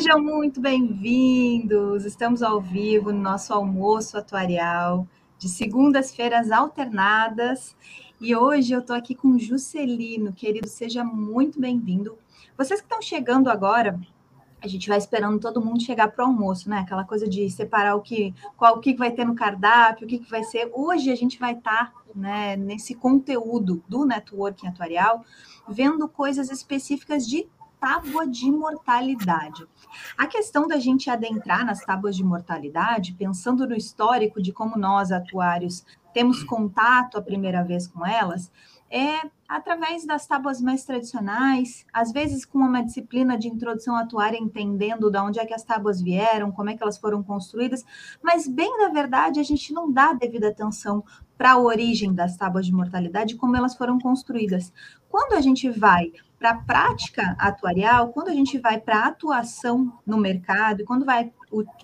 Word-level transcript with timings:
Sejam 0.00 0.18
muito 0.18 0.62
bem-vindos. 0.62 2.06
Estamos 2.06 2.42
ao 2.42 2.58
vivo 2.58 3.12
no 3.12 3.20
nosso 3.20 3.52
almoço 3.52 4.16
atuarial 4.16 5.06
de 5.36 5.46
segundas-feiras 5.46 6.50
alternadas. 6.50 7.76
E 8.18 8.34
hoje 8.34 8.72
eu 8.72 8.80
estou 8.80 8.96
aqui 8.96 9.14
com 9.14 9.38
Juscelino, 9.38 10.32
querido, 10.32 10.66
seja 10.66 11.04
muito 11.04 11.60
bem-vindo. 11.60 12.16
Vocês 12.56 12.80
que 12.80 12.86
estão 12.86 13.02
chegando 13.02 13.50
agora, 13.50 14.00
a 14.62 14.66
gente 14.66 14.88
vai 14.88 14.96
esperando 14.96 15.38
todo 15.38 15.62
mundo 15.62 15.82
chegar 15.82 16.08
para 16.08 16.24
o 16.24 16.28
almoço, 16.28 16.70
né? 16.70 16.78
Aquela 16.78 17.04
coisa 17.04 17.28
de 17.28 17.50
separar 17.50 17.94
o 17.94 18.00
que, 18.00 18.34
qual 18.56 18.78
o 18.78 18.80
que 18.80 18.94
vai 18.94 19.10
ter 19.10 19.26
no 19.26 19.34
cardápio, 19.34 20.06
o 20.06 20.08
que, 20.08 20.20
que 20.20 20.30
vai 20.30 20.44
ser. 20.44 20.70
Hoje 20.72 21.12
a 21.12 21.14
gente 21.14 21.38
vai 21.38 21.52
estar 21.52 21.92
tá, 21.92 21.94
né, 22.14 22.56
nesse 22.56 22.94
conteúdo 22.94 23.84
do 23.86 24.06
networking 24.06 24.66
atuarial, 24.68 25.22
vendo 25.68 26.08
coisas 26.08 26.50
específicas 26.50 27.28
de 27.28 27.46
tábua 27.80 28.26
de 28.28 28.52
mortalidade. 28.52 29.66
A 30.16 30.26
questão 30.26 30.68
da 30.68 30.78
gente 30.78 31.08
adentrar 31.08 31.64
nas 31.64 31.80
tábuas 31.80 32.14
de 32.14 32.22
mortalidade, 32.22 33.14
pensando 33.14 33.66
no 33.66 33.74
histórico 33.74 34.40
de 34.40 34.52
como 34.52 34.76
nós, 34.76 35.10
atuários, 35.10 35.84
temos 36.12 36.44
contato 36.44 37.16
a 37.16 37.22
primeira 37.22 37.64
vez 37.64 37.86
com 37.86 38.04
elas, 38.04 38.52
é 38.90 39.20
através 39.48 40.04
das 40.04 40.26
tábuas 40.26 40.60
mais 40.60 40.84
tradicionais, 40.84 41.86
às 41.92 42.12
vezes 42.12 42.44
com 42.44 42.58
uma 42.58 42.82
disciplina 42.82 43.38
de 43.38 43.48
introdução 43.48 43.94
atuária, 43.96 44.36
entendendo 44.36 45.10
de 45.10 45.18
onde 45.18 45.38
é 45.38 45.46
que 45.46 45.54
as 45.54 45.62
tábuas 45.62 46.02
vieram, 46.02 46.50
como 46.50 46.70
é 46.70 46.76
que 46.76 46.82
elas 46.82 46.98
foram 46.98 47.22
construídas, 47.22 47.84
mas 48.20 48.48
bem 48.48 48.76
na 48.78 48.88
verdade 48.88 49.38
a 49.38 49.44
gente 49.44 49.72
não 49.72 49.90
dá 49.90 50.12
devida 50.12 50.48
atenção 50.48 51.04
para 51.38 51.52
a 51.52 51.58
origem 51.58 52.12
das 52.12 52.36
tábuas 52.36 52.66
de 52.66 52.72
mortalidade, 52.72 53.36
como 53.36 53.56
elas 53.56 53.76
foram 53.76 53.98
construídas. 53.98 54.72
Quando 55.08 55.34
a 55.34 55.40
gente 55.40 55.70
vai 55.70 56.12
para 56.40 56.52
a 56.52 56.56
prática 56.56 57.36
atuarial, 57.38 58.08
quando 58.14 58.28
a 58.28 58.32
gente 58.32 58.58
vai 58.58 58.80
para 58.80 59.00
a 59.00 59.06
atuação 59.08 59.92
no 60.06 60.16
mercado, 60.16 60.86
quando 60.86 61.04
vai, 61.04 61.30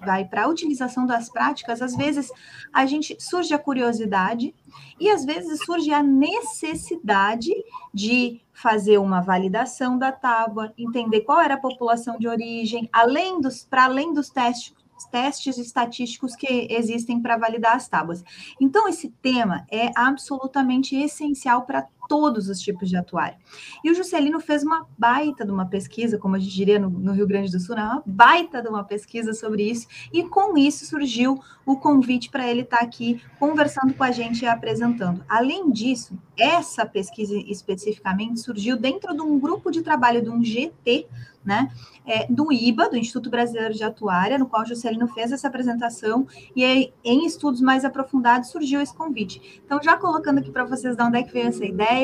vai 0.02 0.24
para 0.24 0.44
a 0.44 0.48
utilização 0.48 1.04
das 1.04 1.28
práticas, 1.28 1.82
às 1.82 1.94
vezes 1.94 2.32
a 2.72 2.86
gente 2.86 3.14
surge 3.20 3.52
a 3.52 3.58
curiosidade 3.58 4.54
e 4.98 5.10
às 5.10 5.26
vezes 5.26 5.60
surge 5.62 5.92
a 5.92 6.02
necessidade 6.02 7.52
de 7.92 8.40
fazer 8.50 8.96
uma 8.96 9.20
validação 9.20 9.98
da 9.98 10.10
tábua, 10.10 10.72
entender 10.78 11.20
qual 11.20 11.38
era 11.38 11.54
a 11.54 11.60
população 11.60 12.16
de 12.18 12.26
origem, 12.26 12.88
além 12.90 13.38
dos 13.38 13.62
para 13.62 13.84
além 13.84 14.14
dos 14.14 14.30
testes 14.30 14.74
testes 15.10 15.58
estatísticos 15.58 16.34
que 16.34 16.66
existem 16.70 17.20
para 17.20 17.36
validar 17.36 17.76
as 17.76 17.86
tábuas. 17.86 18.24
Então, 18.60 18.88
esse 18.88 19.10
tema 19.22 19.66
é 19.70 19.90
absolutamente 19.94 20.96
essencial 20.96 21.66
para 21.66 21.86
todos 22.08 22.48
os 22.48 22.60
tipos 22.60 22.88
de 22.88 22.96
atuário. 22.96 23.36
E 23.84 23.90
o 23.90 23.94
Juscelino 23.94 24.40
fez 24.40 24.62
uma 24.62 24.86
baita 24.96 25.44
de 25.44 25.50
uma 25.50 25.66
pesquisa, 25.66 26.18
como 26.18 26.36
a 26.36 26.38
gente 26.38 26.54
diria 26.54 26.78
no, 26.78 26.90
no, 26.90 27.12
Rio 27.12 27.26
Grande 27.26 27.50
do 27.50 27.60
Sul, 27.60 27.76
né? 27.76 27.82
uma 27.82 28.02
baita 28.04 28.62
de 28.62 28.68
uma 28.68 28.84
pesquisa 28.84 29.32
sobre 29.32 29.68
isso, 29.68 29.86
e 30.12 30.22
com 30.24 30.56
isso 30.56 30.86
surgiu 30.86 31.40
o 31.64 31.76
convite 31.76 32.30
para 32.30 32.48
ele 32.48 32.62
estar 32.62 32.78
tá 32.78 32.84
aqui 32.84 33.20
conversando 33.38 33.94
com 33.94 34.04
a 34.04 34.10
gente 34.10 34.42
e 34.42 34.46
apresentando. 34.46 35.24
Além 35.28 35.70
disso, 35.70 36.18
essa 36.36 36.84
pesquisa 36.84 37.36
especificamente 37.36 38.40
surgiu 38.40 38.76
dentro 38.76 39.14
de 39.14 39.22
um 39.22 39.38
grupo 39.38 39.70
de 39.70 39.82
trabalho 39.82 40.22
de 40.22 40.30
um 40.30 40.42
GT 40.42 41.06
né, 41.46 41.70
é, 42.04 42.26
do 42.26 42.52
IBA, 42.52 42.90
do 42.90 42.96
Instituto 42.96 43.30
Brasileiro 43.30 43.72
de 43.72 43.84
Atuária, 43.84 44.36
no 44.36 44.46
qual 44.46 44.62
o 44.62 44.66
Juscelino 44.66 45.06
fez 45.06 45.30
essa 45.30 45.46
apresentação, 45.46 46.26
e 46.56 46.64
aí, 46.64 46.92
em 47.04 47.24
estudos 47.24 47.60
mais 47.60 47.84
aprofundados 47.84 48.50
surgiu 48.50 48.80
esse 48.80 48.92
convite. 48.92 49.62
Então, 49.64 49.80
já 49.80 49.96
colocando 49.96 50.38
aqui 50.38 50.50
para 50.50 50.64
vocês 50.64 50.96
de 50.96 51.02
onde 51.02 51.18
é 51.18 51.22
que 51.22 51.32
veio 51.32 51.46
essa 51.46 51.64
ideia, 51.64 51.95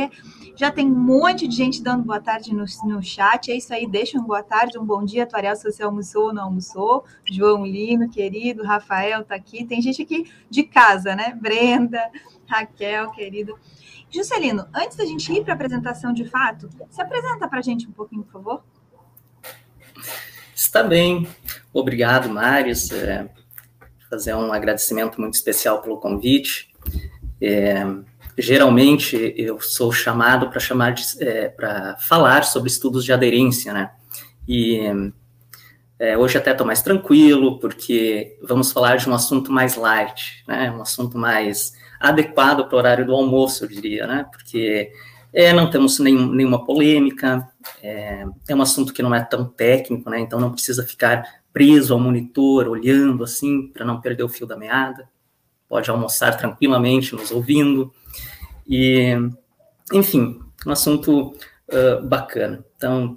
já 0.54 0.70
tem 0.70 0.86
um 0.86 0.94
monte 0.94 1.48
de 1.48 1.56
gente 1.56 1.82
dando 1.82 2.04
boa 2.04 2.20
tarde 2.20 2.54
no, 2.54 2.64
no 2.84 3.02
chat, 3.02 3.50
é 3.50 3.56
isso 3.56 3.72
aí, 3.72 3.86
deixa 3.86 4.18
um 4.18 4.22
boa 4.22 4.42
tarde, 4.42 4.78
um 4.78 4.84
bom 4.84 5.04
dia, 5.04 5.24
Atuarial, 5.24 5.56
se 5.56 5.64
você 5.64 5.82
almoçou 5.82 6.26
ou 6.26 6.34
não 6.34 6.44
almoçou, 6.44 7.04
João 7.30 7.64
Lino, 7.64 8.08
querido, 8.08 8.62
Rafael 8.62 9.24
tá 9.24 9.34
aqui, 9.34 9.64
tem 9.64 9.80
gente 9.80 10.02
aqui 10.02 10.30
de 10.50 10.62
casa, 10.62 11.16
né, 11.16 11.36
Brenda, 11.40 12.00
Raquel, 12.46 13.10
querido. 13.10 13.58
Juscelino, 14.10 14.66
antes 14.74 14.96
da 14.96 15.06
gente 15.06 15.32
ir 15.32 15.42
para 15.42 15.54
a 15.54 15.56
apresentação 15.56 16.12
de 16.12 16.26
fato, 16.26 16.68
se 16.90 17.00
apresenta 17.00 17.48
para 17.48 17.60
a 17.60 17.62
gente 17.62 17.88
um 17.88 17.92
pouquinho, 17.92 18.22
por 18.24 18.32
favor. 18.32 18.62
Está 20.54 20.82
bem. 20.82 21.26
Obrigado, 21.72 22.28
Marius. 22.28 22.90
É, 22.92 23.28
fazer 24.10 24.34
um 24.34 24.52
agradecimento 24.52 25.20
muito 25.20 25.34
especial 25.34 25.80
pelo 25.80 25.98
convite. 25.98 26.70
É, 27.40 27.84
geralmente 28.38 29.34
eu 29.36 29.60
sou 29.60 29.92
chamado 29.92 30.48
para 30.48 30.60
chamar 30.60 30.94
é, 31.20 31.48
para 31.48 31.96
falar 31.98 32.44
sobre 32.44 32.68
estudos 32.68 33.04
de 33.04 33.12
aderência, 33.12 33.72
né? 33.72 33.90
E 34.48 34.80
é, 35.98 36.18
hoje 36.18 36.36
até 36.36 36.50
estou 36.50 36.66
mais 36.66 36.82
tranquilo 36.82 37.60
porque 37.60 38.36
vamos 38.42 38.72
falar 38.72 38.96
de 38.96 39.08
um 39.08 39.14
assunto 39.14 39.52
mais 39.52 39.76
light, 39.76 40.44
né? 40.48 40.70
Um 40.70 40.82
assunto 40.82 41.16
mais 41.16 41.72
adequado 42.00 42.66
para 42.66 42.74
o 42.74 42.78
horário 42.78 43.06
do 43.06 43.14
almoço, 43.14 43.64
eu 43.64 43.68
diria, 43.68 44.06
né? 44.06 44.26
Porque 44.32 44.90
é, 45.32 45.52
não 45.52 45.70
temos 45.70 45.98
nenhum, 46.00 46.26
nenhuma 46.26 46.64
polêmica, 46.64 47.48
é, 47.82 48.24
é, 48.48 48.54
um 48.54 48.60
assunto 48.60 48.92
que 48.92 49.02
não 49.02 49.14
é 49.14 49.22
tão 49.22 49.44
técnico, 49.44 50.10
né? 50.10 50.18
Então 50.20 50.40
não 50.40 50.50
precisa 50.50 50.84
ficar 50.84 51.24
preso 51.52 51.94
ao 51.94 52.00
monitor, 52.00 52.66
olhando 52.66 53.22
assim, 53.22 53.68
para 53.68 53.84
não 53.84 54.00
perder 54.00 54.24
o 54.24 54.28
fio 54.28 54.46
da 54.46 54.56
meada. 54.56 55.08
Pode 55.72 55.90
almoçar 55.90 56.36
tranquilamente 56.36 57.14
nos 57.14 57.30
ouvindo. 57.30 57.90
E, 58.68 59.16
enfim, 59.90 60.38
um 60.66 60.70
assunto 60.70 61.28
uh, 61.28 62.06
bacana. 62.06 62.62
Então, 62.76 63.16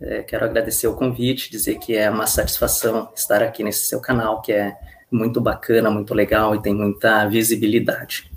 é, 0.00 0.22
quero 0.22 0.44
agradecer 0.44 0.86
o 0.86 0.94
convite, 0.94 1.50
dizer 1.50 1.80
que 1.80 1.96
é 1.96 2.08
uma 2.08 2.28
satisfação 2.28 3.10
estar 3.16 3.42
aqui 3.42 3.64
nesse 3.64 3.86
seu 3.86 4.00
canal, 4.00 4.40
que 4.40 4.52
é 4.52 4.76
muito 5.10 5.40
bacana, 5.40 5.90
muito 5.90 6.14
legal 6.14 6.54
e 6.54 6.62
tem 6.62 6.72
muita 6.72 7.26
visibilidade. 7.26 8.30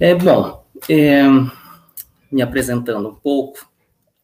É 0.00 0.14
bom. 0.14 0.64
É, 0.88 1.22
me 2.32 2.40
apresentando 2.40 3.10
um 3.10 3.14
pouco. 3.14 3.58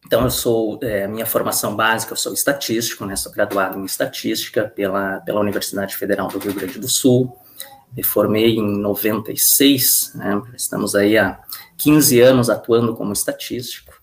Então, 0.03 0.23
eu 0.23 0.31
sou, 0.31 0.79
é, 0.81 1.07
minha 1.07 1.27
formação 1.27 1.75
básica, 1.75 2.13
eu 2.13 2.17
sou 2.17 2.33
estatístico, 2.33 3.05
né, 3.05 3.15
sou 3.15 3.31
graduado 3.31 3.77
em 3.77 3.85
estatística 3.85 4.67
pela, 4.67 5.19
pela 5.19 5.39
Universidade 5.39 5.95
Federal 5.95 6.27
do 6.27 6.39
Rio 6.39 6.55
Grande 6.55 6.79
do 6.79 6.89
Sul, 6.89 7.37
me 7.95 8.03
formei 8.03 8.55
em 8.55 8.77
96, 8.77 10.13
né, 10.15 10.41
estamos 10.55 10.95
aí 10.95 11.17
há 11.17 11.39
15 11.77 12.19
anos 12.21 12.49
atuando 12.49 12.95
como 12.95 13.13
estatístico, 13.13 13.93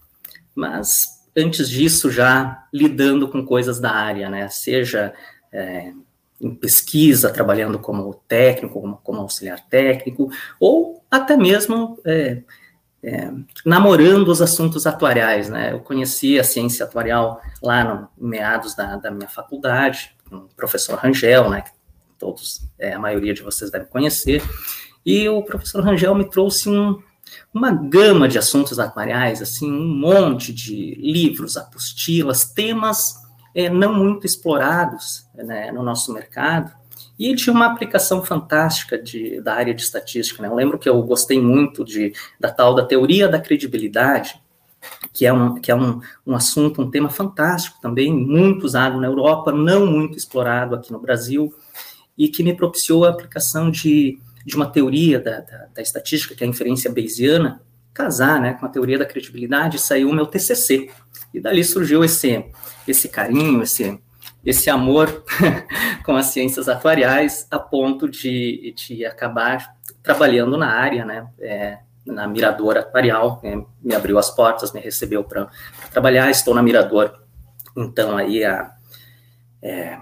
mas 0.54 1.06
antes 1.37 1.69
disso 1.71 2.10
já 2.10 2.66
lidando 2.72 3.28
com 3.28 3.44
coisas 3.44 3.81
da 3.81 3.91
área, 3.91 4.28
né, 4.28 4.49
seja 4.49 5.15
é, 5.53 5.93
em 6.41 6.54
pesquisa, 6.54 7.32
trabalhando 7.32 7.78
como 7.78 8.15
técnico, 8.28 8.81
como, 8.81 8.97
como 8.99 9.21
auxiliar 9.21 9.60
técnico, 9.69 10.31
ou 10.60 11.03
até 11.10 11.37
mesmo 11.37 11.99
é, 12.05 12.43
é, 13.03 13.31
namorando 13.65 14.28
os 14.28 14.41
assuntos 14.43 14.87
atuariais, 14.87 15.49
né? 15.49 15.72
Eu 15.72 15.81
conheci 15.81 16.38
a 16.38 16.44
ciência 16.44 16.84
atuarial 16.84 17.41
lá 17.62 17.84
no 17.84 18.09
meados 18.19 18.75
da, 18.75 18.97
da 18.97 19.10
minha 19.10 19.28
faculdade, 19.28 20.15
com 20.28 20.37
o 20.37 20.49
professor 20.56 20.99
Rangel, 20.99 21.49
né? 21.50 21.62
Que 21.62 21.70
todos, 22.19 22.69
é, 22.79 22.93
a 22.93 22.99
maioria 22.99 23.34
de 23.34 23.43
vocês 23.43 23.71
devem 23.71 23.89
conhecer, 23.89 24.43
e 25.05 25.29
o 25.29 25.43
professor 25.43 25.83
Rangel 25.83 26.15
me 26.15 26.29
trouxe 26.29 26.69
um, 26.69 27.01
uma 27.53 27.71
gama 27.71 28.29
de 28.29 28.39
assuntos 28.39 28.79
atuariais, 28.79 29.41
assim, 29.41 29.71
um 29.71 29.87
monte 29.87 30.53
de 30.53 30.95
livros, 30.97 31.56
apostilas, 31.56 32.45
temas 32.45 33.15
é, 33.55 33.69
não 33.71 33.95
muito 33.95 34.27
explorados 34.27 35.27
né, 35.34 35.73
no 35.73 35.83
nosso 35.83 36.12
mercado, 36.12 36.73
e 37.19 37.34
tinha 37.34 37.53
uma 37.53 37.67
aplicação 37.67 38.23
fantástica 38.23 38.97
de, 38.97 39.41
da 39.41 39.55
área 39.55 39.75
de 39.75 39.83
estatística. 39.83 40.41
Né? 40.41 40.49
Eu 40.49 40.55
lembro 40.55 40.79
que 40.79 40.89
eu 40.89 41.03
gostei 41.03 41.41
muito 41.41 41.85
de, 41.85 42.12
da 42.39 42.50
tal 42.50 42.75
da 42.75 42.85
teoria 42.85 43.29
da 43.29 43.41
credibilidade, 43.41 44.41
que 45.12 45.26
é, 45.26 45.32
um, 45.32 45.56
que 45.56 45.70
é 45.70 45.75
um, 45.75 46.00
um 46.25 46.35
assunto, 46.37 46.81
um 46.81 46.91
tema 46.91 47.11
fantástico 47.11 47.79
também, 47.82 48.12
muito 48.12 48.65
usado 48.65 49.00
na 49.00 49.09
Europa, 49.09 49.50
não 49.50 49.85
muito 49.85 50.17
explorado 50.17 50.76
aqui 50.76 50.93
no 50.93 51.00
Brasil, 51.00 51.53
e 52.19 52.29
que 52.29 52.43
me 52.43 52.55
propiciou 52.55 53.05
a 53.05 53.11
aplicação 53.11 53.70
de, 53.70 54.19
de 54.44 54.56
uma 54.56 54.67
teoria 54.67 55.20
da, 55.20 55.41
da, 55.41 55.69
da 55.75 55.82
estatística, 55.82 56.35
que 56.35 56.43
é 56.43 56.47
a 56.47 56.50
inferência 56.50 56.93
bayesiana, 56.93 57.62
casar 57.94 58.41
né, 58.41 58.55
com 58.55 58.67
a 58.67 58.69
teoria 58.69 58.99
da 58.99 59.06
credibilidade, 59.06 59.79
saiu 59.79 60.11
o 60.11 60.15
meu 60.15 60.26
TCC. 60.26 60.91
E 61.32 61.41
dali 61.41 61.65
surgiu 61.65 62.05
esse, 62.05 62.44
esse 62.87 63.09
carinho, 63.09 63.62
esse, 63.62 63.99
esse 64.44 64.69
amor 64.69 65.25
com 66.05 66.17
as 66.17 66.26
ciências 66.26 66.69
atuariais 66.69 67.47
a 67.50 67.59
ponto 67.59 68.09
de, 68.09 68.75
de 68.76 69.05
acabar 69.05 69.76
trabalhando 70.03 70.56
na 70.56 70.70
área, 70.70 71.05
né, 71.05 71.26
é, 71.41 71.79
na 72.05 72.26
Mirador 72.26 72.79
Atuarial, 72.79 73.41
é, 73.44 73.56
me 73.82 73.94
abriu 73.94 74.19
as 74.19 74.31
portas, 74.31 74.73
me 74.73 74.81
recebeu 74.81 75.23
para 75.23 75.49
trabalhar, 75.93 76.31
estou 76.31 76.55
na 76.55 76.62
Mirador, 76.62 77.12
então, 77.76 78.17
aí 78.17 78.44
há 78.44 78.73
é, 79.62 79.99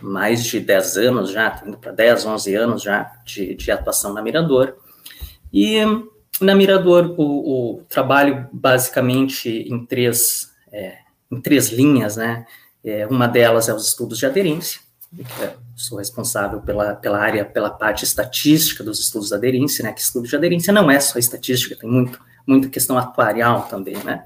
mais 0.00 0.44
de 0.44 0.60
10 0.60 0.96
anos 0.96 1.30
já, 1.30 1.62
indo 1.66 1.78
para 1.78 1.92
10, 1.92 2.26
11 2.26 2.54
anos 2.54 2.82
já 2.82 3.12
de, 3.24 3.54
de, 3.54 3.70
atuação 3.70 4.12
na 4.12 4.22
Mirador, 4.22 4.76
e 5.52 5.80
na 6.40 6.54
Mirador 6.54 7.14
o, 7.18 7.78
o 7.78 7.82
trabalho 7.88 8.48
basicamente 8.52 9.48
em 9.48 9.84
três, 9.84 10.50
é, 10.72 10.98
em 11.30 11.40
três 11.40 11.70
linhas, 11.70 12.16
né, 12.16 12.46
É, 12.84 13.06
uma 13.08 13.26
delas 13.26 13.68
é 13.68 13.74
os 13.74 13.88
estudos 13.88 14.18
de 14.18 14.24
aderência, 14.24 14.80
sou 15.74 15.98
responsável 15.98 16.60
pela, 16.62 16.94
pela 16.94 17.18
área, 17.18 17.44
pela 17.44 17.70
parte 17.70 18.04
estatística 18.04 18.84
dos 18.84 19.00
estudos 19.00 19.28
de 19.28 19.34
aderência, 19.34 19.82
né, 19.82 19.92
que 19.92 20.00
estudo 20.00 20.28
de 20.28 20.36
aderência 20.36 20.72
não 20.72 20.90
é 20.90 21.00
só 21.00 21.18
estatística, 21.18 21.76
tem 21.76 21.90
muito, 21.90 22.20
muita 22.46 22.68
questão 22.68 22.96
atuarial 22.96 23.62
também, 23.68 23.96
né. 24.04 24.24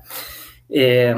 É, 0.70 1.16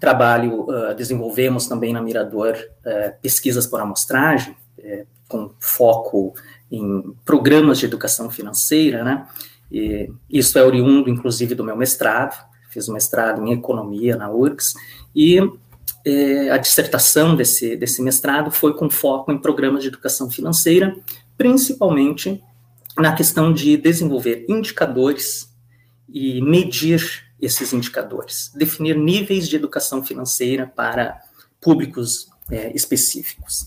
trabalho, 0.00 0.62
uh, 0.62 0.94
desenvolvemos 0.94 1.66
também 1.66 1.92
na 1.92 2.02
Mirador 2.02 2.54
uh, 2.54 3.20
pesquisas 3.22 3.66
por 3.66 3.80
amostragem, 3.80 4.56
uh, 4.78 5.06
com 5.28 5.50
foco 5.58 6.34
em 6.70 7.14
programas 7.24 7.78
de 7.78 7.86
educação 7.86 8.30
financeira, 8.30 9.04
né, 9.04 9.26
e 9.70 10.10
isso 10.30 10.58
é 10.58 10.64
oriundo, 10.64 11.10
inclusive, 11.10 11.54
do 11.54 11.64
meu 11.64 11.76
mestrado, 11.76 12.36
fiz 12.70 12.88
um 12.88 12.92
mestrado 12.92 13.44
em 13.44 13.52
economia 13.52 14.16
na 14.16 14.30
URGS, 14.30 14.74
e 15.14 15.40
eh, 16.04 16.50
a 16.50 16.58
dissertação 16.58 17.34
desse, 17.34 17.76
desse 17.76 18.02
mestrado 18.02 18.50
foi 18.50 18.74
com 18.74 18.90
foco 18.90 19.32
em 19.32 19.38
programas 19.38 19.82
de 19.82 19.88
educação 19.88 20.30
financeira, 20.30 20.94
principalmente 21.36 22.42
na 22.98 23.12
questão 23.14 23.52
de 23.52 23.76
desenvolver 23.76 24.44
indicadores 24.48 25.50
e 26.08 26.42
medir 26.42 27.23
esses 27.44 27.72
indicadores, 27.72 28.50
definir 28.54 28.96
níveis 28.96 29.48
de 29.48 29.56
educação 29.56 30.02
financeira 30.02 30.66
para 30.66 31.20
públicos 31.60 32.28
é, 32.50 32.74
específicos. 32.74 33.66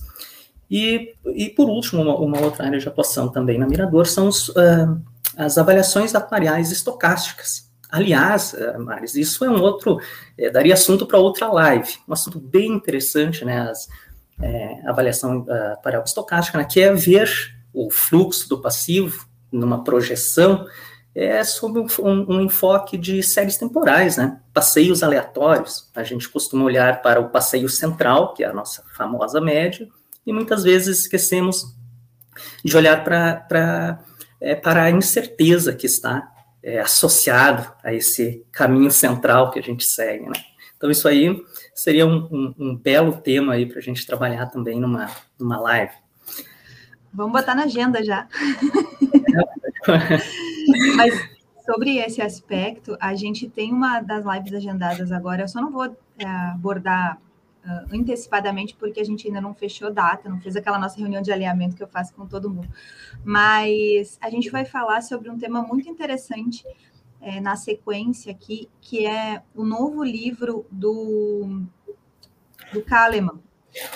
E, 0.70 1.16
e, 1.26 1.50
por 1.50 1.70
último, 1.70 2.02
uma, 2.02 2.16
uma, 2.16 2.40
outra 2.42 2.66
área 2.66 2.80
de 2.80 2.88
atuação 2.88 3.30
também 3.30 3.58
na 3.58 3.68
Mirador 3.68 4.06
são 4.06 4.28
os, 4.28 4.50
uh, 4.50 5.02
as 5.38 5.58
avaliações 5.58 6.14
atuariais 6.14 6.72
estocásticas. 6.72 7.72
Aliás, 7.90 8.54
uh, 8.54 8.80
Maris, 8.80 9.16
isso 9.16 9.46
é 9.46 9.50
um 9.50 9.62
outro, 9.62 10.00
é, 10.38 10.50
daria 10.50 10.74
assunto 10.74 11.06
para 11.06 11.18
outra 11.18 11.48
live, 11.48 11.96
um 12.08 12.14
assunto 12.14 12.40
bem 12.40 12.74
interessante, 12.74 13.46
né, 13.46 13.70
as, 13.70 13.88
é, 14.42 14.82
avaliação 14.86 15.40
uh, 15.40 16.04
estocástica, 16.06 16.58
né, 16.58 16.66
que 16.66 16.82
é 16.82 16.94
ver 16.94 17.32
o 17.74 17.90
fluxo 17.90 18.50
do 18.50 18.62
passivo 18.62 19.26
numa 19.52 19.84
projeção 19.84 20.66
é 21.20 21.44
sob 21.44 21.80
um, 21.80 21.88
um, 22.00 22.36
um, 22.36 22.42
enfoque 22.42 22.96
de 22.96 23.24
séries 23.24 23.58
temporais, 23.58 24.18
né? 24.18 24.40
Passeios 24.54 25.02
aleatórios. 25.02 25.90
A 25.96 26.04
gente 26.04 26.30
costuma 26.30 26.64
olhar 26.64 27.02
para 27.02 27.20
o 27.20 27.30
passeio 27.30 27.68
central, 27.68 28.36
que 28.36 28.44
é 28.44 28.48
a 28.48 28.54
nossa 28.54 28.84
famosa 28.96 29.42
média, 29.42 29.88
e 30.26 30.32
muitas 30.32 30.64
vezes 30.64 31.00
esquecemos 31.00 31.76
de 32.64 32.78
olhar 32.78 33.04
para 33.04 34.00
é, 34.40 34.54
para 34.54 34.84
a 34.84 34.92
incerteza 34.92 35.74
que 35.74 35.88
está 35.88 36.32
é, 36.62 36.80
associado 36.80 37.68
a 37.84 37.92
esse 37.92 38.46
caminho 38.52 38.92
central 38.92 39.50
que 39.50 39.58
a 39.58 39.64
gente 39.64 39.86
segue, 39.86 40.28
né? 40.28 40.40
Então 40.76 40.92
isso 40.92 41.08
aí 41.08 41.36
seria 41.74 42.06
um, 42.06 42.28
um, 42.32 42.54
um 42.60 42.76
belo 42.76 43.14
tema 43.14 43.54
aí 43.54 43.66
para 43.66 43.80
a 43.80 43.82
gente 43.82 44.06
trabalhar 44.06 44.46
também 44.48 44.80
numa, 44.80 45.10
numa 45.40 45.60
live. 45.60 45.94
Vamos 47.12 47.32
botar 47.32 47.56
na 47.56 47.64
agenda 47.64 48.04
já. 48.04 48.28
Mas 50.96 51.14
sobre 51.66 51.98
esse 51.98 52.22
aspecto, 52.22 52.98
a 53.00 53.14
gente 53.14 53.50
tem 53.50 53.72
uma 53.72 54.00
das 54.02 54.24
lives 54.26 54.54
agendadas 54.54 55.12
agora. 55.12 55.44
Eu 55.44 55.48
só 55.48 55.62
não 55.62 55.72
vou 55.72 55.86
é, 56.18 56.26
abordar 56.26 57.20
uh, 57.66 57.96
antecipadamente 57.96 58.76
porque 58.76 59.02
a 59.02 59.04
gente 59.04 59.28
ainda 59.28 59.42
não 59.42 59.54
fechou 59.54 59.92
data, 59.92 60.30
não 60.30 60.40
fez 60.40 60.56
aquela 60.56 60.80
nossa 60.80 60.98
reunião 60.98 61.22
de 61.22 61.32
alinhamento 61.32 61.76
que 61.76 61.84
eu 61.84 61.88
faço 61.88 62.14
com 62.14 62.26
todo 62.26 62.50
mundo. 62.50 62.70
Mas 63.24 64.18
a 64.22 64.30
gente 64.30 64.50
vai 64.50 64.64
falar 64.64 65.02
sobre 65.02 65.30
um 65.30 65.38
tema 65.38 65.62
muito 65.62 65.90
interessante 65.90 66.64
é, 67.20 67.42
na 67.42 67.56
sequência 67.56 68.32
aqui, 68.32 68.70
que 68.80 69.06
é 69.06 69.44
o 69.54 69.66
novo 69.66 70.04
livro 70.04 70.66
do, 70.72 71.64
do 72.72 72.82
Kahneman, 72.82 73.40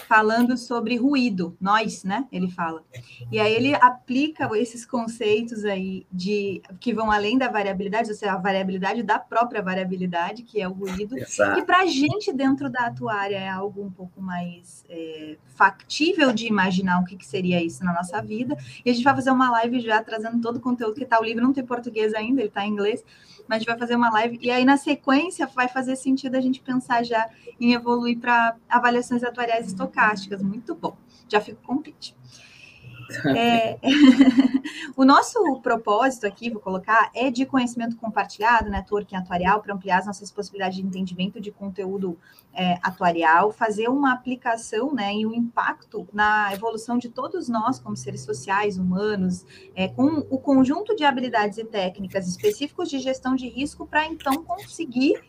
falando 0.07 0.57
sobre 0.57 0.95
ruído, 0.95 1.55
nós, 1.59 2.03
né? 2.03 2.27
Ele 2.31 2.49
fala. 2.49 2.83
E 3.31 3.39
aí 3.39 3.53
ele 3.53 3.73
aplica 3.75 4.49
esses 4.57 4.85
conceitos 4.85 5.65
aí 5.65 6.05
de 6.11 6.61
que 6.79 6.93
vão 6.93 7.11
além 7.11 7.37
da 7.37 7.47
variabilidade, 7.47 8.09
ou 8.09 8.15
seja, 8.15 8.33
a 8.33 8.37
variabilidade 8.37 9.03
da 9.03 9.19
própria 9.19 9.61
variabilidade, 9.61 10.43
que 10.43 10.61
é 10.61 10.67
o 10.67 10.73
ruído, 10.73 11.17
Exato. 11.17 11.55
que 11.55 11.65
para 11.65 11.81
a 11.81 11.85
gente 11.85 12.31
dentro 12.33 12.69
da 12.69 12.87
atuária 12.87 13.37
é 13.37 13.49
algo 13.49 13.83
um 13.83 13.91
pouco 13.91 14.21
mais 14.21 14.85
é, 14.89 15.37
factível 15.55 16.33
de 16.33 16.47
imaginar 16.47 16.99
o 16.99 17.05
que, 17.05 17.15
que, 17.15 17.25
seria 17.25 17.63
isso 17.63 17.83
na 17.83 17.93
nossa 17.93 18.21
vida. 18.21 18.57
E 18.85 18.89
a 18.89 18.93
gente 18.93 19.03
vai 19.03 19.15
fazer 19.15 19.31
uma 19.31 19.49
live 19.51 19.79
já 19.79 20.03
trazendo 20.03 20.41
todo 20.41 20.57
o 20.57 20.61
conteúdo 20.61 20.95
que 20.95 21.03
está 21.03 21.19
o 21.19 21.23
livro, 21.23 21.43
não 21.43 21.53
tem 21.53 21.65
português 21.65 22.13
ainda, 22.13 22.41
ele 22.41 22.49
está 22.49 22.65
em 22.65 22.71
inglês, 22.71 23.03
mas 23.47 23.57
a 23.57 23.59
gente 23.59 23.67
vai 23.67 23.77
fazer 23.77 23.95
uma 23.95 24.09
live. 24.11 24.39
E 24.41 24.49
aí, 24.49 24.65
na 24.65 24.77
sequência, 24.77 25.47
vai 25.47 25.67
fazer 25.67 25.95
sentido 25.95 26.35
a 26.35 26.41
gente 26.41 26.61
pensar 26.61 27.03
já 27.03 27.29
em 27.59 27.73
evoluir 27.73 28.19
para 28.19 28.55
avaliações 28.69 29.23
atuariais 29.23 29.67
estocásticas. 29.67 30.41
Muito 30.41 30.75
bom. 30.75 30.95
Já 31.27 31.39
fico 31.39 31.61
com 31.63 31.75
o 31.75 31.81
pitch. 31.81 32.13
É, 33.35 33.77
o 34.95 35.05
nosso 35.05 35.59
propósito 35.61 36.25
aqui, 36.25 36.49
vou 36.49 36.61
colocar, 36.61 37.11
é 37.13 37.29
de 37.29 37.45
conhecimento 37.45 37.95
compartilhado, 37.97 38.69
networking 38.69 39.15
atuarial, 39.15 39.61
para 39.61 39.73
ampliar 39.73 39.99
as 39.99 40.05
nossas 40.05 40.31
possibilidades 40.31 40.77
de 40.77 40.83
entendimento 40.83 41.39
de 41.39 41.51
conteúdo 41.51 42.17
é, 42.53 42.77
atuarial, 42.81 43.51
fazer 43.51 43.87
uma 43.89 44.13
aplicação 44.13 44.93
né, 44.93 45.13
e 45.13 45.25
um 45.25 45.33
impacto 45.33 46.07
na 46.13 46.53
evolução 46.53 46.97
de 46.97 47.09
todos 47.09 47.47
nós, 47.47 47.79
como 47.79 47.95
seres 47.95 48.21
sociais, 48.21 48.77
humanos, 48.77 49.45
é, 49.75 49.87
com 49.87 50.25
o 50.29 50.37
conjunto 50.37 50.95
de 50.95 51.03
habilidades 51.03 51.57
e 51.57 51.63
técnicas 51.63 52.27
específicos 52.27 52.89
de 52.89 52.99
gestão 52.99 53.35
de 53.35 53.47
risco, 53.47 53.85
para 53.85 54.05
então 54.05 54.43
conseguir 54.43 55.21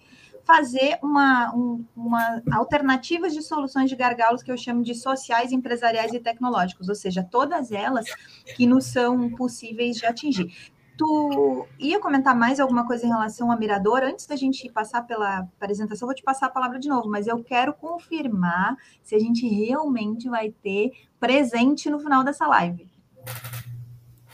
fazer 0.44 0.99
uma, 1.03 1.55
um, 1.55 1.85
uma 1.97 2.43
alternativas 2.53 3.33
de 3.33 3.43
soluções 3.43 3.89
de 3.89 3.97
gargalos 3.97 4.43
que 4.43 4.50
eu 4.50 4.56
chamo 4.56 4.83
de 4.83 4.94
sociais, 4.94 5.53
empresariais 5.53 6.12
e 6.12 6.21
tecnológicos, 6.21 6.89
ou 6.89 6.94
seja, 6.94 7.27
todas 7.29 7.73
elas 7.73 8.06
que 8.56 8.67
nos 8.67 8.87
são 8.87 9.31
possíveis 9.31 9.97
de 9.97 10.06
atingir. 10.06 10.73
Tu 10.97 11.67
ia 11.79 11.99
comentar 11.99 12.37
mais 12.37 12.61
alguma 12.61 12.87
coisa 12.87 13.06
em 13.06 13.09
relação 13.09 13.50
a 13.50 13.56
Mirador? 13.56 14.03
Antes 14.03 14.27
da 14.27 14.37
gente 14.37 14.71
passar 14.71 15.03
pela 15.03 15.39
apresentação, 15.39 16.06
vou 16.06 16.15
te 16.15 16.23
passar 16.23 16.47
a 16.47 16.50
palavra 16.50 16.79
de 16.79 16.88
novo, 16.88 17.09
mas 17.09 17.27
eu 17.27 17.43
quero 17.43 17.73
confirmar 17.73 18.77
se 19.03 19.15
a 19.15 19.19
gente 19.19 19.49
realmente 19.49 20.29
vai 20.29 20.50
ter 20.50 20.93
presente 21.19 21.88
no 21.88 21.99
final 21.99 22.23
dessa 22.23 22.47
live 22.47 22.93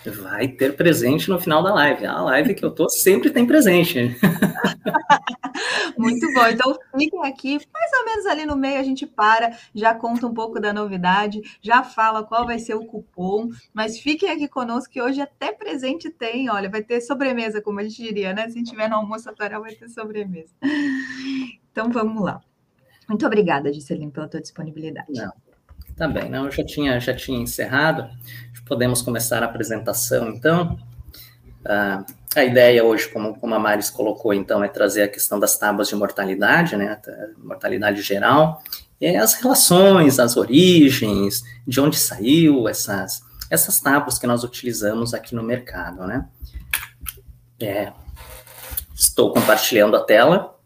vai 0.06 0.48
ter 0.48 0.76
presente 0.76 1.28
no 1.28 1.40
final 1.40 1.62
da 1.62 1.72
live. 1.74 2.06
A 2.06 2.20
live 2.22 2.54
que 2.54 2.64
eu 2.64 2.70
tô 2.70 2.88
sempre 2.88 3.30
tem 3.30 3.46
presente. 3.46 4.16
Muito 5.96 6.32
bom. 6.32 6.46
Então 6.46 6.78
fiquem 6.96 7.26
aqui, 7.26 7.58
mais 7.72 7.92
ou 7.98 8.04
menos 8.04 8.26
ali 8.26 8.46
no 8.46 8.56
meio 8.56 8.78
a 8.78 8.82
gente 8.82 9.06
para, 9.06 9.56
já 9.74 9.94
conta 9.94 10.26
um 10.26 10.34
pouco 10.34 10.60
da 10.60 10.72
novidade, 10.72 11.40
já 11.60 11.82
fala 11.82 12.22
qual 12.22 12.46
vai 12.46 12.58
ser 12.58 12.74
o 12.74 12.84
cupom, 12.84 13.48
mas 13.74 13.98
fiquem 13.98 14.30
aqui 14.30 14.46
conosco 14.46 14.92
que 14.92 15.02
hoje 15.02 15.20
até 15.20 15.52
presente 15.52 16.10
tem, 16.10 16.48
olha, 16.48 16.70
vai 16.70 16.82
ter 16.82 17.00
sobremesa, 17.00 17.60
como 17.60 17.80
a 17.80 17.82
gente 17.82 18.00
diria, 18.00 18.32
né? 18.32 18.48
Se 18.48 18.62
tiver 18.62 18.88
no 18.88 18.96
almoço 18.96 19.28
atual 19.28 19.60
vai 19.60 19.74
ter 19.74 19.88
sobremesa. 19.88 20.54
Então 21.72 21.90
vamos 21.90 22.22
lá. 22.22 22.40
Muito 23.08 23.26
obrigada, 23.26 23.72
Giseline, 23.72 24.12
pela 24.12 24.28
tua 24.28 24.40
disponibilidade. 24.40 25.10
Não, 25.10 25.32
tá 25.96 26.06
bem, 26.06 26.28
não, 26.28 26.46
eu 26.46 26.50
já 26.50 26.64
tinha, 26.64 27.00
já 27.00 27.14
tinha 27.14 27.38
encerrado. 27.38 28.08
Podemos 28.66 29.02
começar 29.02 29.42
a 29.42 29.46
apresentação, 29.46 30.28
então. 30.28 30.78
Ah, 31.64 32.04
a 32.36 32.44
ideia 32.44 32.84
hoje, 32.84 33.08
como, 33.08 33.38
como 33.38 33.54
a 33.54 33.58
Maris 33.58 33.90
colocou, 33.90 34.32
então, 34.32 34.62
é 34.62 34.68
trazer 34.68 35.02
a 35.02 35.08
questão 35.08 35.40
das 35.40 35.58
tábuas 35.58 35.88
de 35.88 35.96
mortalidade, 35.96 36.76
né, 36.76 37.00
mortalidade 37.38 38.02
geral, 38.02 38.62
e 39.00 39.16
as 39.16 39.34
relações, 39.34 40.18
as 40.18 40.36
origens, 40.36 41.42
de 41.66 41.80
onde 41.80 41.98
saiu 41.98 42.68
essas, 42.68 43.22
essas 43.50 43.80
tábuas 43.80 44.18
que 44.18 44.26
nós 44.26 44.44
utilizamos 44.44 45.14
aqui 45.14 45.34
no 45.34 45.42
mercado, 45.42 46.06
né. 46.06 46.28
É, 47.60 47.92
estou 48.94 49.32
compartilhando 49.32 49.96
a 49.96 50.04
tela. 50.04 50.56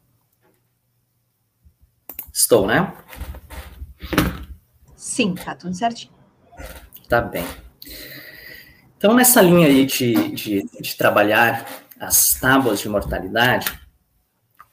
Estou, 2.33 2.67
né? 2.67 2.93
Sim, 5.13 5.35
tá 5.35 5.55
tudo 5.55 5.75
certinho. 5.75 6.11
Tá 7.07 7.21
bem. 7.21 7.45
Então, 8.97 9.13
nessa 9.13 9.43
linha 9.43 9.67
aí 9.67 9.85
de, 9.85 10.15
de, 10.33 10.67
de 10.81 10.97
trabalhar 10.97 11.69
as 12.01 12.41
tábuas 12.41 12.81
de 12.81 12.89
mortalidade, 12.89 13.79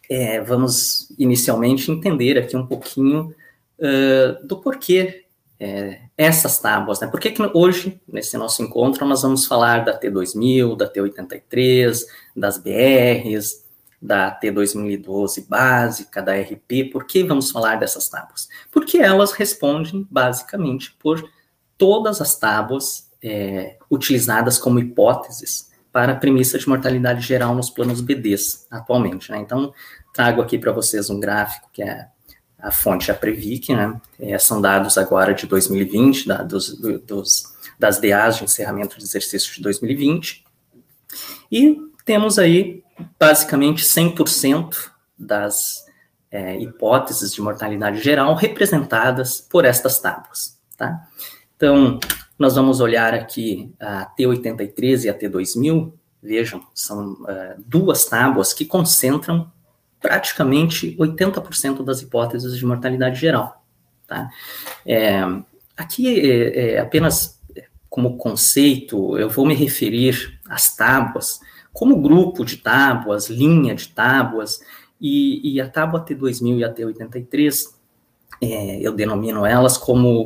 é, 0.09 0.39
vamos 0.39 1.13
inicialmente 1.19 1.91
entender 1.91 2.37
aqui 2.37 2.55
um 2.55 2.65
pouquinho 2.65 3.35
uh, 3.79 4.47
do 4.47 4.61
porquê 4.61 5.25
é, 5.59 6.03
essas 6.17 6.57
tábuas, 6.57 7.01
né? 7.01 7.07
Por 7.07 7.19
que, 7.19 7.31
que 7.31 7.41
hoje, 7.53 7.99
nesse 8.07 8.37
nosso 8.37 8.63
encontro, 8.63 9.05
nós 9.05 9.23
vamos 9.23 9.45
falar 9.45 9.83
da 9.83 9.99
T2000, 9.99 10.77
da 10.77 10.89
T83, 10.89 11.99
das 12.33 12.57
BRs, 12.57 13.65
da 14.01 14.37
T2012 14.39 15.47
básica, 15.47 16.21
da 16.21 16.33
RP, 16.33 16.91
por 16.91 17.05
que 17.05 17.23
vamos 17.23 17.51
falar 17.51 17.75
dessas 17.77 18.07
tábuas? 18.07 18.47
Porque 18.71 18.97
elas 18.97 19.33
respondem, 19.33 20.07
basicamente, 20.09 20.95
por 20.99 21.23
todas 21.77 22.21
as 22.21 22.37
tábuas 22.37 23.09
é, 23.21 23.77
utilizadas 23.89 24.57
como 24.57 24.79
hipóteses 24.79 25.69
para 25.91 26.13
a 26.13 26.15
premissa 26.15 26.57
de 26.57 26.69
mortalidade 26.69 27.21
geral 27.25 27.55
nos 27.55 27.69
planos 27.69 27.99
BDs 27.99 28.67
atualmente. 28.69 29.31
Né? 29.31 29.39
Então, 29.39 29.73
trago 30.13 30.41
aqui 30.41 30.57
para 30.57 30.71
vocês 30.71 31.09
um 31.09 31.19
gráfico 31.19 31.69
que 31.73 31.83
é 31.83 32.07
a 32.61 32.71
fonte 32.71 33.09
é 33.09 33.13
a 33.13 33.17
Previc, 33.17 33.73
né? 33.73 33.99
É, 34.19 34.37
são 34.37 34.61
dados 34.61 34.97
agora 34.97 35.33
de 35.33 35.47
2020, 35.47 36.27
da, 36.27 36.43
dos, 36.43 36.77
dos, 36.77 37.55
das 37.79 38.01
DAs 38.01 38.37
de 38.37 38.43
encerramento 38.43 38.97
de 38.97 39.03
exercício 39.05 39.53
de 39.55 39.61
2020. 39.61 40.43
E 41.49 41.77
temos 42.03 42.37
aí 42.37 42.83
basicamente 43.19 43.83
100% 43.83 44.89
das 45.17 45.85
é, 46.31 46.57
hipóteses 46.59 47.33
de 47.33 47.41
mortalidade 47.41 48.01
geral 48.01 48.35
representadas 48.35 49.41
por 49.41 49.65
estas 49.65 49.99
tábuas, 49.99 50.59
tá? 50.77 51.07
Então, 51.55 51.99
nós 52.37 52.55
vamos 52.55 52.79
olhar 52.79 53.13
aqui 53.13 53.73
a 53.79 54.09
T83 54.17 55.03
e 55.03 55.09
a 55.09 55.13
T2000, 55.13 55.91
vejam, 56.21 56.65
são 56.73 57.13
uh, 57.13 57.61
duas 57.65 58.05
tábuas 58.05 58.53
que 58.53 58.63
concentram 58.65 59.51
praticamente 59.99 60.95
80% 60.97 61.83
das 61.83 62.01
hipóteses 62.01 62.57
de 62.57 62.65
mortalidade 62.65 63.19
geral. 63.19 63.63
Tá? 64.07 64.29
É, 64.85 65.21
aqui, 65.75 66.19
é, 66.19 66.75
é, 66.75 66.79
apenas 66.79 67.39
como 67.89 68.17
conceito, 68.17 69.17
eu 69.17 69.29
vou 69.29 69.45
me 69.45 69.53
referir 69.53 70.39
às 70.47 70.75
tábuas 70.75 71.41
como 71.79 72.01
grupo 72.01 72.43
de 72.43 72.57
tábuas, 72.57 73.29
linha 73.29 73.73
de 73.73 73.87
tábuas, 73.87 74.59
e, 74.99 75.53
e 75.53 75.61
a 75.61 75.69
tábua 75.69 76.03
T2000 76.03 76.57
e 76.57 76.63
a 76.65 76.73
T83, 76.73 77.69
é, 78.41 78.81
eu 78.81 78.91
denomino 78.91 79.45
elas 79.45 79.77
como 79.77 80.25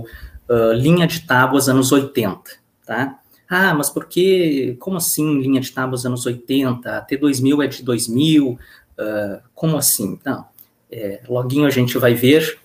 uh, 0.49 0.73
linha 0.73 1.05
de 1.05 1.27
tábuas 1.27 1.69
anos 1.69 1.91
80, 1.91 2.41
tá? 2.87 3.19
Ah, 3.47 3.71
mas 3.75 3.91
por 3.91 4.05
que, 4.05 4.75
como 4.79 4.97
assim 4.97 5.39
linha 5.41 5.61
de 5.61 5.71
tábuas 5.71 6.07
anos 6.07 6.25
80? 6.25 6.97
A 6.97 7.05
T2000 7.05 7.63
é 7.63 7.67
de 7.67 7.83
2000, 7.83 8.57
Uh, 8.93 9.41
como 9.55 9.75
assim? 9.75 10.19
Não, 10.23 10.45
é, 10.91 11.21
loguinho 11.27 11.65
a 11.65 11.71
gente 11.71 11.97
vai 11.97 12.13
ver 12.13 12.59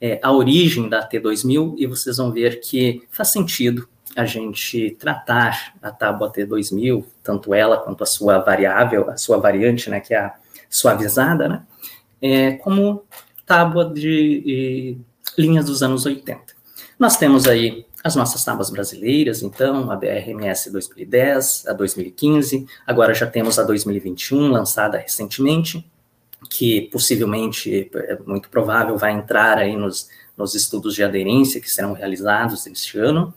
é, 0.00 0.18
a 0.22 0.32
origem 0.32 0.88
da 0.88 1.06
T2000 1.06 1.74
e 1.76 1.86
vocês 1.86 2.16
vão 2.16 2.32
ver 2.32 2.60
que 2.60 3.02
faz 3.10 3.28
sentido 3.28 3.86
a 4.16 4.24
gente 4.24 4.96
tratar 4.98 5.74
a 5.82 5.90
tábua 5.90 6.32
T2000, 6.32 7.04
tanto 7.22 7.52
ela 7.52 7.78
quanto 7.78 8.02
a 8.02 8.06
sua 8.06 8.38
variável, 8.38 9.10
a 9.10 9.16
sua 9.16 9.38
variante, 9.38 9.90
né, 9.90 10.00
que 10.00 10.14
é 10.14 10.18
a 10.18 10.34
suavizada, 10.70 11.48
né, 11.48 11.62
é, 12.22 12.52
como 12.52 13.04
tábua 13.44 13.92
de, 13.92 14.96
linhas 15.36 15.66
dos 15.66 15.82
anos 15.82 16.06
80. 16.06 16.54
Nós 16.98 17.16
temos 17.16 17.46
aí 17.46 17.84
as 18.02 18.14
nossas 18.14 18.44
tábuas 18.44 18.70
brasileiras, 18.70 19.42
então, 19.42 19.90
a 19.90 19.96
BRMS 19.96 20.70
2010, 20.70 21.66
a 21.68 21.72
2015, 21.72 22.66
agora 22.86 23.14
já 23.14 23.26
temos 23.26 23.58
a 23.58 23.62
2021, 23.62 24.50
lançada 24.50 24.98
recentemente, 24.98 25.84
que 26.50 26.82
possivelmente, 26.92 27.90
é 27.94 28.18
muito 28.26 28.50
provável, 28.50 28.98
vai 28.98 29.12
entrar 29.12 29.56
aí 29.56 29.74
nos, 29.74 30.08
nos 30.36 30.54
estudos 30.54 30.94
de 30.94 31.02
aderência 31.02 31.60
que 31.60 31.70
serão 31.70 31.94
realizados 31.94 32.66
este 32.66 32.98
ano. 32.98 33.32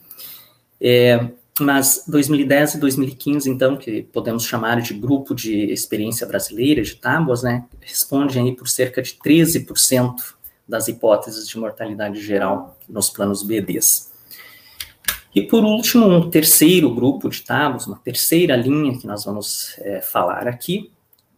É, 0.80 1.30
mas 1.60 2.04
2010 2.08 2.76
e 2.76 2.80
2015, 2.80 3.50
então, 3.50 3.78
que 3.78 4.04
podemos 4.04 4.46
chamar 4.46 4.82
de 4.82 4.94
grupo 4.94 5.34
de 5.34 5.72
experiência 5.72 6.28
brasileira 6.28 6.82
de 6.82 6.96
tábuas, 6.96 7.42
né, 7.44 7.66
respondem 7.82 8.44
aí 8.44 8.56
por 8.56 8.68
cerca 8.68 9.02
de 9.02 9.18
13% 9.24 10.36
das 10.68 10.88
hipóteses 10.88 11.48
de 11.48 11.58
mortalidade 11.58 12.22
geral 12.22 12.78
nos 12.88 13.10
planos 13.10 13.42
BDs. 13.42 14.12
E 15.34 15.42
por 15.42 15.64
último, 15.64 16.08
um 16.08 16.30
terceiro 16.30 16.94
grupo 16.94 17.30
de 17.30 17.42
tábuas, 17.42 17.88
uma 17.88 17.98
terceira 17.98 18.56
linha 18.56 18.98
que 18.98 19.08
nós 19.08 19.26
vamos 19.26 19.76
é, 19.80 20.02
falar 20.02 20.48
aqui, 20.48 20.92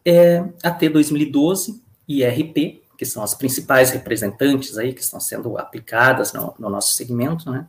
é 0.06 0.44
a 0.64 0.72
T2012 0.72 1.80
e 2.08 2.26
RP, 2.26 2.82
que 2.98 3.06
são 3.06 3.24
as 3.24 3.34
principais 3.34 3.92
representantes 3.92 4.78
aí 4.78 4.94
que 4.94 5.02
estão 5.02 5.20
sendo 5.20 5.58
aplicadas 5.58 6.34
no, 6.34 6.54
no 6.58 6.70
nosso 6.70 6.94
segmento, 6.94 7.50
né, 7.52 7.68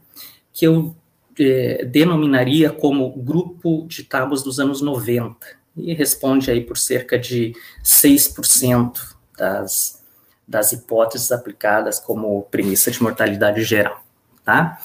que 0.53 0.67
eu 0.67 0.95
é, 1.41 1.85
denominaria 1.87 2.71
como 2.71 3.11
grupo 3.17 3.87
de 3.89 4.05
tábuas 4.05 4.43
dos 4.43 4.61
anos 4.61 4.83
90, 4.83 5.35
e 5.77 5.95
responde 5.95 6.51
aí 6.51 6.61
por 6.61 6.77
cerca 6.77 7.19
de 7.19 7.55
6% 7.83 9.17
das, 9.39 10.05
das 10.47 10.73
hipóteses 10.73 11.33
aplicadas 11.33 11.99
como 11.99 12.43
premissa 12.51 12.91
de 12.91 13.03
mortalidade 13.03 13.63
geral, 13.65 14.05
tá? 14.45 14.79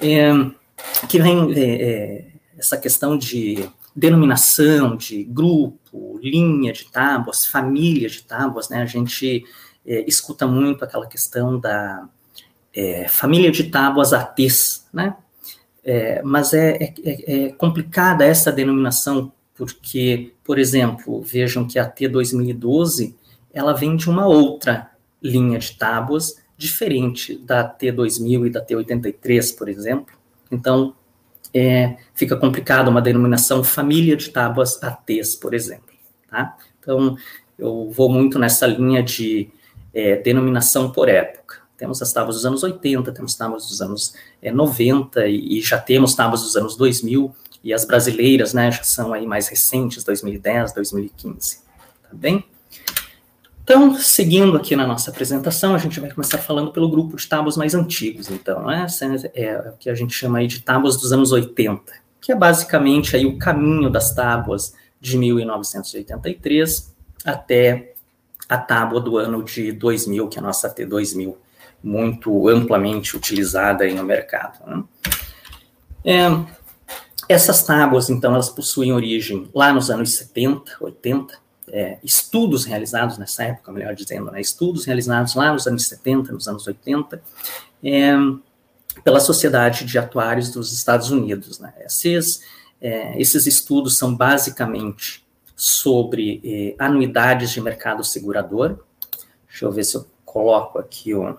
É, 0.00 0.30
que 1.08 1.20
vem 1.20 1.52
é, 1.54 1.82
é, 1.82 2.26
essa 2.56 2.76
questão 2.76 3.18
de 3.18 3.68
denominação, 3.94 4.96
de 4.96 5.24
grupo, 5.24 6.20
linha 6.22 6.72
de 6.72 6.84
tábuas, 6.84 7.46
família 7.46 8.08
de 8.08 8.22
tábuas, 8.22 8.68
né? 8.68 8.82
A 8.82 8.86
gente 8.86 9.44
é, 9.84 10.04
escuta 10.06 10.46
muito 10.46 10.84
aquela 10.84 11.06
questão 11.06 11.58
da 11.58 12.08
é, 12.74 13.08
família 13.08 13.50
de 13.50 13.64
tábuas 13.64 14.12
ATs, 14.12 14.86
né? 14.92 15.16
É, 15.88 16.20
mas 16.24 16.52
é, 16.52 16.70
é, 16.82 16.94
é, 17.04 17.46
é, 17.46 17.52
complicada 17.52 18.24
essa 18.24 18.50
denominação, 18.50 19.32
porque, 19.54 20.32
por 20.42 20.58
exemplo, 20.58 21.22
vejam 21.22 21.64
que 21.64 21.78
a 21.78 21.88
T2012, 21.88 23.14
ela 23.54 23.72
vem 23.72 23.94
de 23.94 24.10
uma 24.10 24.26
outra 24.26 24.90
linha 25.22 25.60
de 25.60 25.76
tábuas, 25.76 26.42
diferente 26.58 27.38
da 27.38 27.64
T2000 27.64 28.46
e 28.48 28.50
da 28.50 28.66
T83, 28.66 29.56
por 29.56 29.68
exemplo, 29.68 30.16
então, 30.50 30.92
é, 31.54 31.96
fica 32.14 32.36
complicado 32.36 32.88
uma 32.88 33.00
denominação 33.00 33.62
família 33.62 34.16
de 34.16 34.30
tábuas 34.30 34.82
ATs, 34.82 35.36
por 35.36 35.54
exemplo. 35.54 35.94
Tá? 36.28 36.56
Então, 36.80 37.16
eu 37.56 37.90
vou 37.92 38.10
muito 38.10 38.40
nessa 38.40 38.66
linha 38.66 39.04
de 39.04 39.50
é, 39.94 40.16
denominação 40.16 40.90
por 40.90 41.08
época. 41.08 41.45
Temos 41.76 42.00
as 42.00 42.12
tábuas 42.12 42.36
dos 42.36 42.46
anos 42.46 42.62
80, 42.62 43.12
temos 43.12 43.34
tábuas 43.34 43.66
dos 43.68 43.80
anos 43.82 44.14
é, 44.40 44.50
90 44.50 45.26
e, 45.26 45.58
e, 45.58 45.60
já 45.60 45.78
temos 45.78 46.14
tábuas 46.14 46.42
dos 46.42 46.56
anos 46.56 46.76
2000 46.76 47.34
e 47.62 47.74
as 47.74 47.84
brasileiras, 47.84 48.54
né, 48.54 48.70
já 48.70 48.82
são 48.82 49.12
aí 49.12 49.26
mais 49.26 49.48
recentes, 49.48 50.04
2010, 50.04 50.72
2015. 50.72 51.58
Tá 52.02 52.08
bem? 52.12 52.44
Então, 53.62 53.96
seguindo 53.96 54.56
aqui 54.56 54.76
na 54.76 54.86
nossa 54.86 55.10
apresentação, 55.10 55.74
a 55.74 55.78
gente 55.78 55.98
vai 55.98 56.08
começar 56.08 56.38
falando 56.38 56.70
pelo 56.70 56.88
grupo 56.88 57.16
de 57.16 57.26
tábuas 57.26 57.56
mais 57.56 57.74
antigos. 57.74 58.30
Então, 58.30 58.64
né? 58.64 58.84
essa 58.84 59.04
é 59.34 59.70
o 59.70 59.76
que 59.76 59.90
a 59.90 59.94
gente 59.94 60.14
chama 60.14 60.38
aí 60.38 60.46
de 60.46 60.60
tábuas 60.60 60.96
dos 60.96 61.12
anos 61.12 61.32
80, 61.32 61.92
que 62.20 62.30
é 62.30 62.36
basicamente 62.36 63.16
aí 63.16 63.26
o 63.26 63.36
caminho 63.38 63.90
das 63.90 64.14
tábuas 64.14 64.72
de 65.00 65.18
1983 65.18 66.94
até 67.24 67.94
a 68.48 68.56
tábua 68.56 69.00
do 69.00 69.18
ano 69.18 69.42
de 69.42 69.72
2000, 69.72 70.28
que 70.28 70.38
é 70.38 70.40
a 70.40 70.44
nossa 70.44 70.72
T2000, 70.72 71.34
muito 71.86 72.48
amplamente 72.48 73.16
utilizada 73.16 73.86
no 73.94 74.02
mercado. 74.02 74.58
Né? 74.66 74.84
É, 76.04 76.26
essas 77.28 77.62
tábuas, 77.62 78.10
então, 78.10 78.34
elas 78.34 78.48
possuem 78.48 78.92
origem 78.92 79.48
lá 79.54 79.72
nos 79.72 79.88
anos 79.88 80.16
70, 80.16 80.78
80, 80.80 81.38
é, 81.68 81.98
estudos 82.02 82.64
realizados 82.64 83.18
nessa 83.18 83.44
época, 83.44 83.70
melhor 83.70 83.94
dizendo, 83.94 84.32
né, 84.32 84.40
estudos 84.40 84.84
realizados 84.84 85.36
lá 85.36 85.52
nos 85.52 85.66
anos 85.68 85.86
70, 85.86 86.32
nos 86.32 86.48
anos 86.48 86.66
80, 86.66 87.22
é, 87.84 88.14
pela 89.04 89.20
Sociedade 89.20 89.84
de 89.84 89.96
Atuários 89.96 90.50
dos 90.50 90.72
Estados 90.72 91.12
Unidos. 91.12 91.60
Né. 91.60 91.72
Esses, 91.84 92.42
é, 92.80 93.20
esses 93.20 93.46
estudos 93.46 93.96
são 93.96 94.12
basicamente 94.12 95.24
sobre 95.54 96.40
é, 96.44 96.84
anuidades 96.84 97.52
de 97.52 97.60
mercado 97.60 98.02
segurador. 98.02 98.80
Deixa 99.48 99.64
eu 99.64 99.70
ver 99.70 99.84
se 99.84 99.96
eu 99.96 100.06
coloco 100.36 100.78
aqui 100.78 101.14
um, 101.14 101.34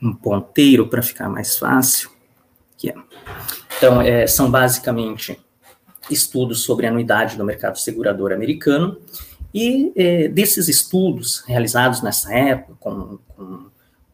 um 0.00 0.14
ponteiro 0.14 0.88
para 0.88 1.02
ficar 1.02 1.28
mais 1.28 1.56
fácil. 1.58 2.10
Aqui, 2.74 2.92
então, 3.76 4.00
é, 4.00 4.26
são 4.26 4.50
basicamente 4.50 5.38
estudos 6.10 6.62
sobre 6.62 6.86
a 6.86 6.90
anuidade 6.90 7.36
do 7.36 7.44
mercado 7.44 7.78
segurador 7.78 8.32
americano, 8.32 8.98
e 9.52 9.92
é, 9.96 10.28
desses 10.28 10.68
estudos 10.68 11.42
realizados 11.46 12.02
nessa 12.02 12.32
época, 12.32 12.74
com, 12.78 13.18
com, 13.28 13.66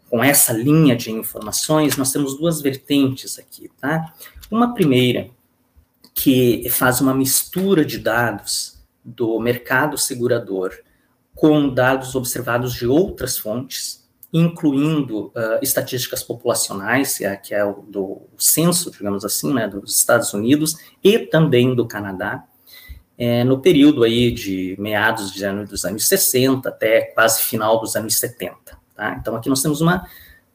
com, 0.08 0.24
essa 0.24 0.52
linha 0.52 0.96
de 0.96 1.10
informações, 1.10 1.96
nós 1.96 2.10
temos 2.10 2.38
duas 2.38 2.60
vertentes 2.60 3.38
aqui, 3.38 3.70
tá? 3.80 4.14
Uma 4.50 4.72
primeira, 4.72 5.28
que 6.14 6.66
faz 6.70 7.00
uma 7.00 7.14
mistura 7.14 7.84
de 7.84 7.98
dados 7.98 8.80
do 9.04 9.38
mercado 9.38 9.98
segurador 9.98 10.72
com 11.34 11.68
dados 11.68 12.14
observados 12.14 12.72
de 12.72 12.86
outras 12.86 13.36
fontes, 13.36 14.05
incluindo 14.32 15.26
uh, 15.26 15.58
estatísticas 15.62 16.22
populacionais, 16.22 17.18
que 17.18 17.24
é, 17.24 17.36
que 17.36 17.54
é 17.54 17.64
o 17.64 17.84
do 17.88 18.22
censo, 18.36 18.90
digamos 18.90 19.24
assim, 19.24 19.52
né, 19.52 19.68
dos 19.68 19.96
Estados 19.96 20.34
Unidos 20.34 20.76
e 21.02 21.18
também 21.18 21.74
do 21.74 21.86
Canadá, 21.86 22.44
é, 23.18 23.44
no 23.44 23.58
período 23.60 24.04
aí 24.04 24.30
de 24.30 24.76
meados 24.78 25.32
de 25.32 25.46
dos 25.64 25.84
anos 25.84 26.06
60 26.06 26.68
até 26.68 27.02
quase 27.02 27.42
final 27.42 27.80
dos 27.80 27.96
anos 27.96 28.16
70. 28.16 28.56
Tá? 28.94 29.16
Então, 29.18 29.34
aqui 29.34 29.48
nós 29.48 29.62
temos 29.62 29.80
uma 29.80 30.06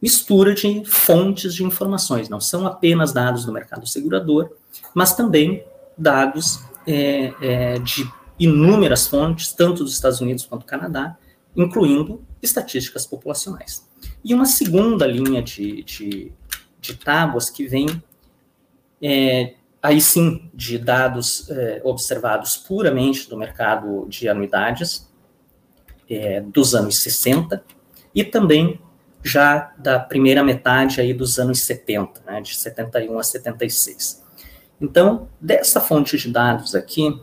mistura 0.01 0.53
de 0.53 0.83
fontes 0.85 1.53
de 1.53 1.63
informações, 1.63 2.29
não 2.29 2.39
são 2.39 2.65
apenas 2.67 3.13
dados 3.13 3.45
do 3.45 3.53
mercado 3.53 3.87
segurador, 3.87 4.51
mas 4.93 5.15
também 5.15 5.63
dados 5.97 6.59
é, 6.87 7.33
é, 7.41 7.79
de 7.79 8.09
inúmeras 8.39 9.07
fontes, 9.07 9.53
tanto 9.53 9.83
dos 9.83 9.93
Estados 9.93 10.19
Unidos 10.19 10.45
quanto 10.45 10.61
do 10.61 10.67
Canadá, 10.67 11.15
incluindo 11.55 12.23
estatísticas 12.41 13.05
populacionais. 13.05 13.87
E 14.23 14.33
uma 14.33 14.45
segunda 14.45 15.05
linha 15.05 15.41
de, 15.41 15.83
de, 15.83 16.31
de 16.79 16.95
tábuas 16.95 17.49
que 17.49 17.67
vem, 17.67 18.01
é, 19.01 19.55
aí 19.81 19.99
sim, 19.99 20.49
de 20.53 20.77
dados 20.77 21.49
é, 21.49 21.81
observados 21.83 22.57
puramente 22.57 23.29
do 23.29 23.37
mercado 23.37 24.05
de 24.07 24.29
anuidades 24.29 25.09
é, 26.09 26.41
dos 26.41 26.75
anos 26.75 27.01
60 27.01 27.63
e 28.13 28.23
também 28.23 28.79
já 29.23 29.73
da 29.77 29.99
primeira 29.99 30.43
metade 30.43 30.99
aí 30.99 31.13
dos 31.13 31.39
anos 31.39 31.61
70, 31.61 32.21
né, 32.25 32.41
de 32.41 32.55
71 32.55 33.19
a 33.19 33.23
76. 33.23 34.21
Então, 34.79 35.29
dessa 35.39 35.79
fonte 35.79 36.17
de 36.17 36.31
dados 36.31 36.73
aqui, 36.73 37.21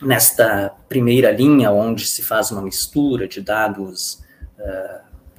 nesta 0.00 0.74
primeira 0.88 1.30
linha, 1.30 1.70
onde 1.70 2.06
se 2.06 2.22
faz 2.22 2.50
uma 2.50 2.62
mistura 2.62 3.26
de 3.26 3.40
dados 3.40 4.22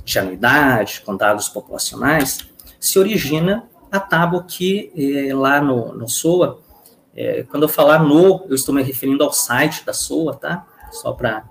de 0.04 0.18
anuidade 0.18 1.02
com 1.02 1.16
dados 1.16 1.48
populacionais, 1.50 2.50
se 2.80 2.98
origina 2.98 3.70
a 3.92 4.00
tábua 4.00 4.44
que 4.44 4.92
eh, 4.96 5.34
lá 5.34 5.62
no, 5.62 5.94
no 5.94 6.08
SOA, 6.08 6.60
eh, 7.16 7.44
quando 7.50 7.64
eu 7.64 7.70
falar 7.70 8.00
no, 8.00 8.46
eu 8.48 8.56
estou 8.56 8.74
me 8.74 8.82
referindo 8.84 9.24
ao 9.24 9.34
site 9.34 9.86
da 9.86 9.94
SOA, 9.94 10.36
tá? 10.36 10.66
Só 10.92 11.12
para 11.14 11.44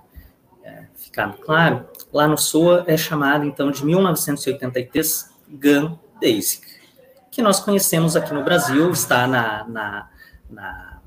eh, 0.63 0.85
ficar 0.95 1.33
claro, 1.37 1.85
lá 2.11 2.27
no 2.27 2.37
SOA 2.37 2.85
é 2.87 2.97
chamado 2.97 3.45
então 3.45 3.71
de 3.71 3.85
1983 3.85 5.29
GAN 5.49 5.97
Basic, 6.21 6.65
que 7.31 7.41
nós 7.41 7.59
conhecemos 7.59 8.15
aqui 8.15 8.33
no 8.33 8.43
Brasil, 8.43 8.89
está 8.91 9.27
na, 9.27 9.65
na, 9.67 10.09
na, 10.49 10.99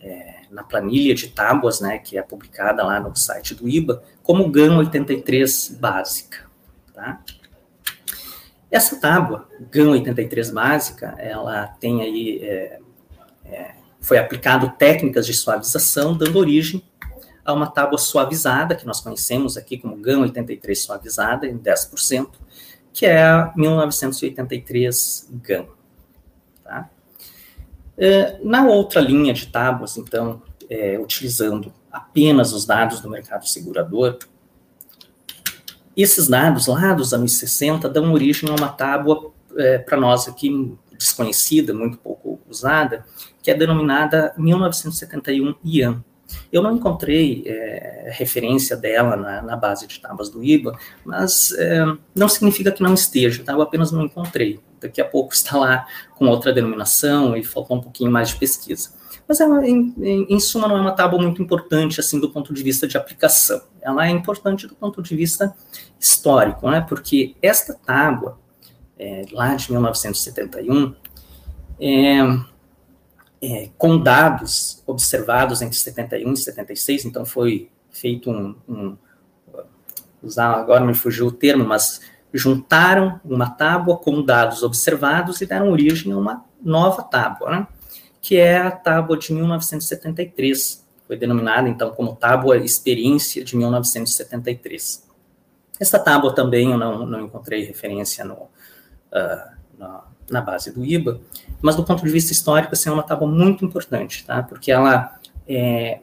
é, 0.00 0.37
na 0.50 0.62
planilha 0.62 1.14
de 1.14 1.28
tábuas, 1.28 1.80
né, 1.80 1.98
que 1.98 2.16
é 2.18 2.22
publicada 2.22 2.82
lá 2.84 3.00
no 3.00 3.14
site 3.14 3.54
do 3.54 3.68
IBA, 3.68 4.02
como 4.22 4.50
GAN 4.50 4.76
83 4.78 5.76
básica. 5.80 6.46
Tá? 6.94 7.20
Essa 8.70 9.00
tábua, 9.00 9.48
GAN 9.70 9.90
83 9.90 10.50
básica, 10.50 11.14
ela 11.18 11.66
tem 11.66 12.02
aí, 12.02 12.38
é, 12.42 12.80
é, 13.44 13.74
foi 14.00 14.18
aplicado 14.18 14.70
técnicas 14.78 15.26
de 15.26 15.32
suavização, 15.32 16.16
dando 16.16 16.38
origem 16.38 16.82
a 17.44 17.52
uma 17.54 17.66
tábua 17.66 17.98
suavizada, 17.98 18.74
que 18.74 18.86
nós 18.86 19.00
conhecemos 19.00 19.56
aqui 19.56 19.78
como 19.78 19.96
GAN 19.96 20.20
83 20.20 20.78
suavizada, 20.78 21.46
em 21.46 21.58
10%, 21.58 22.28
que 22.92 23.06
é 23.06 23.22
a 23.22 23.52
1983 23.56 25.28
GAN. 25.42 25.66
É, 27.98 28.38
na 28.44 28.64
outra 28.64 29.00
linha 29.00 29.34
de 29.34 29.46
tábuas, 29.46 29.96
então, 29.96 30.40
é, 30.70 30.98
utilizando 30.98 31.72
apenas 31.90 32.52
os 32.52 32.64
dados 32.64 33.00
do 33.00 33.10
mercado 33.10 33.46
segurador, 33.48 34.18
esses 35.96 36.28
dados 36.28 36.68
lá 36.68 36.94
dos 36.94 37.12
anos 37.12 37.32
60 37.32 37.88
dão 37.88 38.12
origem 38.12 38.48
a 38.48 38.54
uma 38.54 38.68
tábua 38.68 39.32
é, 39.56 39.78
para 39.78 39.98
nós 39.98 40.28
aqui 40.28 40.76
desconhecida, 40.96 41.74
muito 41.74 41.98
pouco 41.98 42.40
usada, 42.48 43.04
que 43.42 43.50
é 43.50 43.54
denominada 43.54 44.32
1971 44.36 45.54
IAN, 45.64 46.04
eu 46.52 46.62
não 46.62 46.76
encontrei 46.76 47.42
é, 47.46 48.10
referência 48.12 48.76
dela 48.76 49.16
na, 49.16 49.42
na, 49.42 49.56
base 49.56 49.86
de 49.86 50.00
tábuas 50.00 50.28
do 50.28 50.42
IBA, 50.42 50.76
mas 51.04 51.52
é, 51.52 51.84
não 52.14 52.28
significa 52.28 52.72
que 52.72 52.82
não 52.82 52.94
esteja, 52.94 53.42
tá? 53.44 53.52
eu 53.52 53.62
apenas 53.62 53.92
não 53.92 54.04
encontrei. 54.04 54.60
Daqui 54.80 55.00
a 55.00 55.04
pouco 55.04 55.32
está 55.34 55.56
lá 55.56 55.86
com 56.16 56.26
outra 56.26 56.52
denominação 56.52 57.36
e 57.36 57.44
faltou 57.44 57.76
um 57.76 57.80
pouquinho 57.80 58.10
mais 58.10 58.30
de 58.30 58.36
pesquisa. 58.36 58.96
Mas, 59.26 59.40
ela, 59.40 59.66
em, 59.66 59.94
em, 59.98 60.26
em, 60.30 60.40
suma, 60.40 60.66
não 60.66 60.78
é 60.78 60.80
uma 60.80 60.92
tábua 60.92 61.20
muito 61.20 61.42
importante, 61.42 62.00
assim, 62.00 62.18
do 62.18 62.30
ponto 62.30 62.54
de 62.54 62.62
vista 62.62 62.88
de 62.88 62.96
aplicação. 62.96 63.60
Ela 63.82 64.06
é 64.06 64.10
importante 64.10 64.66
do 64.66 64.74
ponto 64.74 65.02
de 65.02 65.14
vista 65.14 65.54
histórico, 66.00 66.70
né? 66.70 66.80
porque 66.80 67.36
esta 67.42 67.74
tábua, 67.74 68.38
é, 68.98 69.26
lá 69.30 69.54
de 69.54 69.70
1971, 69.70 70.94
é, 71.78 72.22
é, 73.40 73.70
com 73.78 73.98
dados 73.98 74.82
observados 74.86 75.62
entre 75.62 75.76
71 75.76 76.32
e 76.32 76.36
76, 76.36 77.04
então 77.04 77.24
foi 77.24 77.70
feito 77.90 78.30
um, 78.30 78.54
um 78.68 78.96
usar 80.22 80.54
agora 80.54 80.84
me 80.84 80.94
fugiu 80.94 81.28
o 81.28 81.32
termo, 81.32 81.64
mas 81.64 82.00
juntaram 82.32 83.20
uma 83.24 83.48
tábua 83.50 83.96
com 83.96 84.22
dados 84.22 84.62
observados 84.62 85.40
e 85.40 85.46
deram 85.46 85.70
origem 85.70 86.12
a 86.12 86.16
uma 86.16 86.44
nova 86.62 87.02
tábua, 87.02 87.50
né? 87.50 87.66
que 88.20 88.36
é 88.36 88.58
a 88.58 88.70
tábua 88.70 89.16
de 89.16 89.32
1973, 89.32 90.86
foi 91.06 91.16
denominada 91.16 91.68
então 91.68 91.90
como 91.90 92.16
tábua 92.16 92.58
experiência 92.58 93.42
de 93.42 93.56
1973. 93.56 95.06
Essa 95.80 95.98
tábua 95.98 96.34
também 96.34 96.72
eu 96.72 96.76
não, 96.76 97.06
não 97.06 97.20
encontrei 97.24 97.64
referência 97.64 98.24
no, 98.24 98.34
uh, 98.34 99.50
no 99.78 100.02
na 100.30 100.40
base 100.40 100.72
do 100.72 100.84
IBA, 100.84 101.20
mas 101.60 101.76
do 101.76 101.84
ponto 101.84 102.04
de 102.04 102.10
vista 102.10 102.32
histórico, 102.32 102.74
assim, 102.74 102.88
é 102.88 102.92
uma 102.92 103.02
tábua 103.02 103.28
muito 103.28 103.64
importante, 103.64 104.24
tá? 104.24 104.42
Porque 104.42 104.70
ela 104.70 105.18
é, 105.46 106.00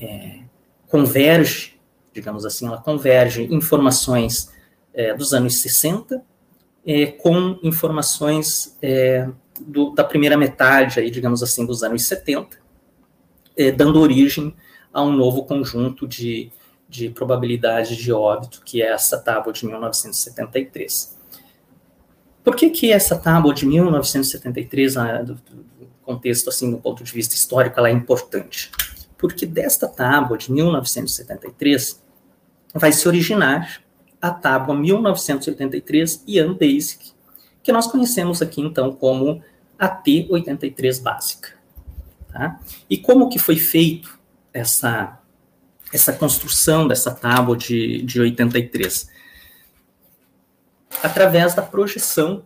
é, 0.00 0.40
converge, 0.88 1.78
digamos 2.12 2.44
assim, 2.44 2.66
ela 2.66 2.78
converge 2.78 3.44
informações 3.52 4.50
é, 4.92 5.14
dos 5.14 5.32
anos 5.32 5.60
60 5.60 6.22
é, 6.86 7.06
com 7.06 7.58
informações 7.62 8.76
é, 8.80 9.28
do, 9.60 9.90
da 9.90 10.04
primeira 10.04 10.36
metade, 10.36 11.00
aí, 11.00 11.10
digamos 11.10 11.42
assim, 11.42 11.66
dos 11.66 11.82
anos 11.82 12.04
70, 12.06 12.58
é, 13.56 13.72
dando 13.72 14.00
origem 14.00 14.54
a 14.92 15.02
um 15.02 15.12
novo 15.12 15.44
conjunto 15.44 16.06
de, 16.06 16.50
de 16.88 17.10
probabilidade 17.10 17.96
de 17.96 18.12
óbito, 18.12 18.62
que 18.64 18.82
é 18.82 18.92
essa 18.92 19.18
tábua 19.18 19.52
de 19.52 19.66
1973. 19.66 21.15
Por 22.46 22.54
que, 22.54 22.70
que 22.70 22.92
essa 22.92 23.16
tábua 23.16 23.52
de 23.52 23.66
1973, 23.66 24.94
do, 24.94 25.34
do 25.34 25.64
contexto 26.04 26.48
assim, 26.48 26.70
do 26.70 26.78
ponto 26.78 27.02
de 27.02 27.12
vista 27.12 27.34
histórico, 27.34 27.76
ela 27.76 27.88
é 27.88 27.92
importante? 27.92 28.70
Porque 29.18 29.44
desta 29.44 29.88
tábua 29.88 30.38
de 30.38 30.52
1973 30.52 32.00
vai 32.72 32.92
se 32.92 33.08
originar 33.08 33.82
a 34.22 34.30
tábua 34.30 34.76
1983 34.76 36.22
Ian 36.28 36.52
Basic, 36.52 37.10
que 37.64 37.72
nós 37.72 37.88
conhecemos 37.88 38.40
aqui 38.40 38.60
então 38.60 38.92
como 38.92 39.42
a 39.76 39.88
T83 39.88 41.02
básica. 41.02 41.48
Tá? 42.32 42.60
E 42.88 42.96
como 42.96 43.28
que 43.28 43.40
foi 43.40 43.56
feito 43.56 44.20
essa, 44.52 45.18
essa 45.92 46.12
construção 46.12 46.86
dessa 46.86 47.10
tábua 47.10 47.56
de, 47.56 48.02
de 48.02 48.20
83? 48.20 49.15
Através 51.02 51.54
da 51.54 51.62
projeção 51.62 52.44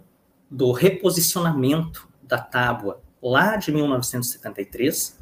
do 0.50 0.72
reposicionamento 0.72 2.08
da 2.22 2.38
tábua 2.38 3.00
lá 3.22 3.56
de 3.56 3.72
1973, 3.72 5.18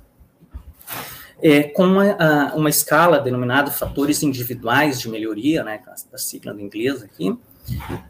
é, 1.41 1.65
com 1.65 1.85
uma, 1.85 2.55
uma, 2.55 2.69
escala 2.69 3.21
denominada 3.21 3.71
fatores 3.71 4.23
individuais 4.23 5.01
de 5.01 5.09
melhoria, 5.09 5.63
né, 5.63 5.81
da 6.11 6.19
sigla 6.19 6.53
do 6.53 6.61
inglês 6.61 7.03
aqui, 7.03 7.39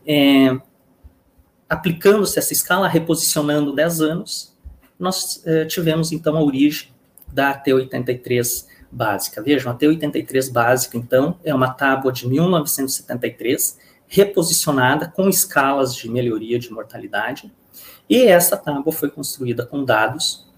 é, 0.06 0.58
aplicando-se 1.68 2.38
essa 2.38 2.52
escala, 2.52 2.88
reposicionando 2.88 3.74
10 3.74 4.00
anos, 4.00 4.56
nós 4.98 5.42
é, 5.46 5.64
tivemos 5.64 6.10
então 6.12 6.36
a 6.36 6.42
origem 6.42 6.90
da 7.32 7.62
T83 7.62 8.66
básica. 8.90 9.42
Vejam, 9.42 9.70
a 9.70 9.76
T83 9.76 10.50
básica, 10.50 10.96
então, 10.96 11.38
é 11.44 11.54
uma 11.54 11.70
tábua 11.70 12.10
de 12.10 12.26
1973, 12.26 13.78
reposicionada 14.08 15.06
com 15.08 15.28
escalas 15.28 15.94
de 15.94 16.10
melhoria 16.10 16.58
de 16.58 16.72
mortalidade, 16.72 17.52
e 18.08 18.22
essa 18.22 18.56
tábua 18.56 18.92
foi 18.92 19.10
construída 19.10 19.66
com 19.66 19.84
dados 19.84 20.48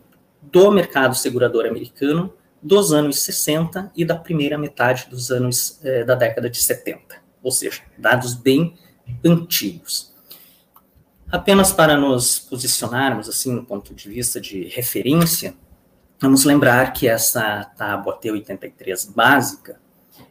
do 0.40 0.70
mercado 0.70 1.14
segurador 1.14 1.66
americano 1.66 2.32
dos 2.62 2.92
anos 2.92 3.20
60 3.20 3.90
e 3.96 4.04
da 4.04 4.14
primeira 4.14 4.56
metade 4.56 5.08
dos 5.10 5.30
anos 5.30 5.80
eh, 5.82 6.04
da 6.04 6.14
década 6.14 6.48
de 6.48 6.62
70, 6.62 7.16
ou 7.42 7.50
seja, 7.50 7.82
dados 7.98 8.34
bem 8.34 8.76
antigos. 9.24 10.14
Apenas 11.30 11.72
para 11.72 11.96
nos 11.96 12.38
posicionarmos 12.38 13.28
assim 13.28 13.52
no 13.52 13.64
ponto 13.64 13.94
de 13.94 14.08
vista 14.08 14.40
de 14.40 14.64
referência, 14.68 15.54
vamos 16.20 16.44
lembrar 16.44 16.92
que 16.92 17.08
essa 17.08 17.64
tábua 17.76 18.18
T83 18.20 19.12
básica, 19.14 19.80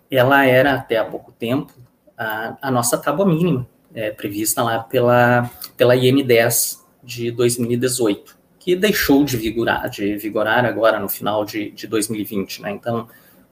ela 0.09 0.45
era 0.45 0.75
até 0.75 0.97
há 0.97 1.05
pouco 1.05 1.31
tempo 1.31 1.73
a, 2.19 2.69
nossa 2.69 2.97
tábua 2.97 3.25
mínima, 3.25 3.65
é, 3.93 4.11
prevista 4.11 4.61
lá 4.61 4.79
pela, 4.79 5.49
pela 5.77 5.95
IN10 5.95 6.79
de 7.01 7.31
2018, 7.31 8.37
que 8.59 8.75
deixou 8.75 9.23
de 9.23 9.37
vigorar, 9.37 9.89
de 9.89 10.17
vigorar 10.17 10.65
agora 10.65 10.99
no 10.99 11.07
final 11.07 11.45
de, 11.45 11.71
de 11.71 11.87
2020. 11.87 12.61
Né? 12.61 12.71
Então, 12.71 13.07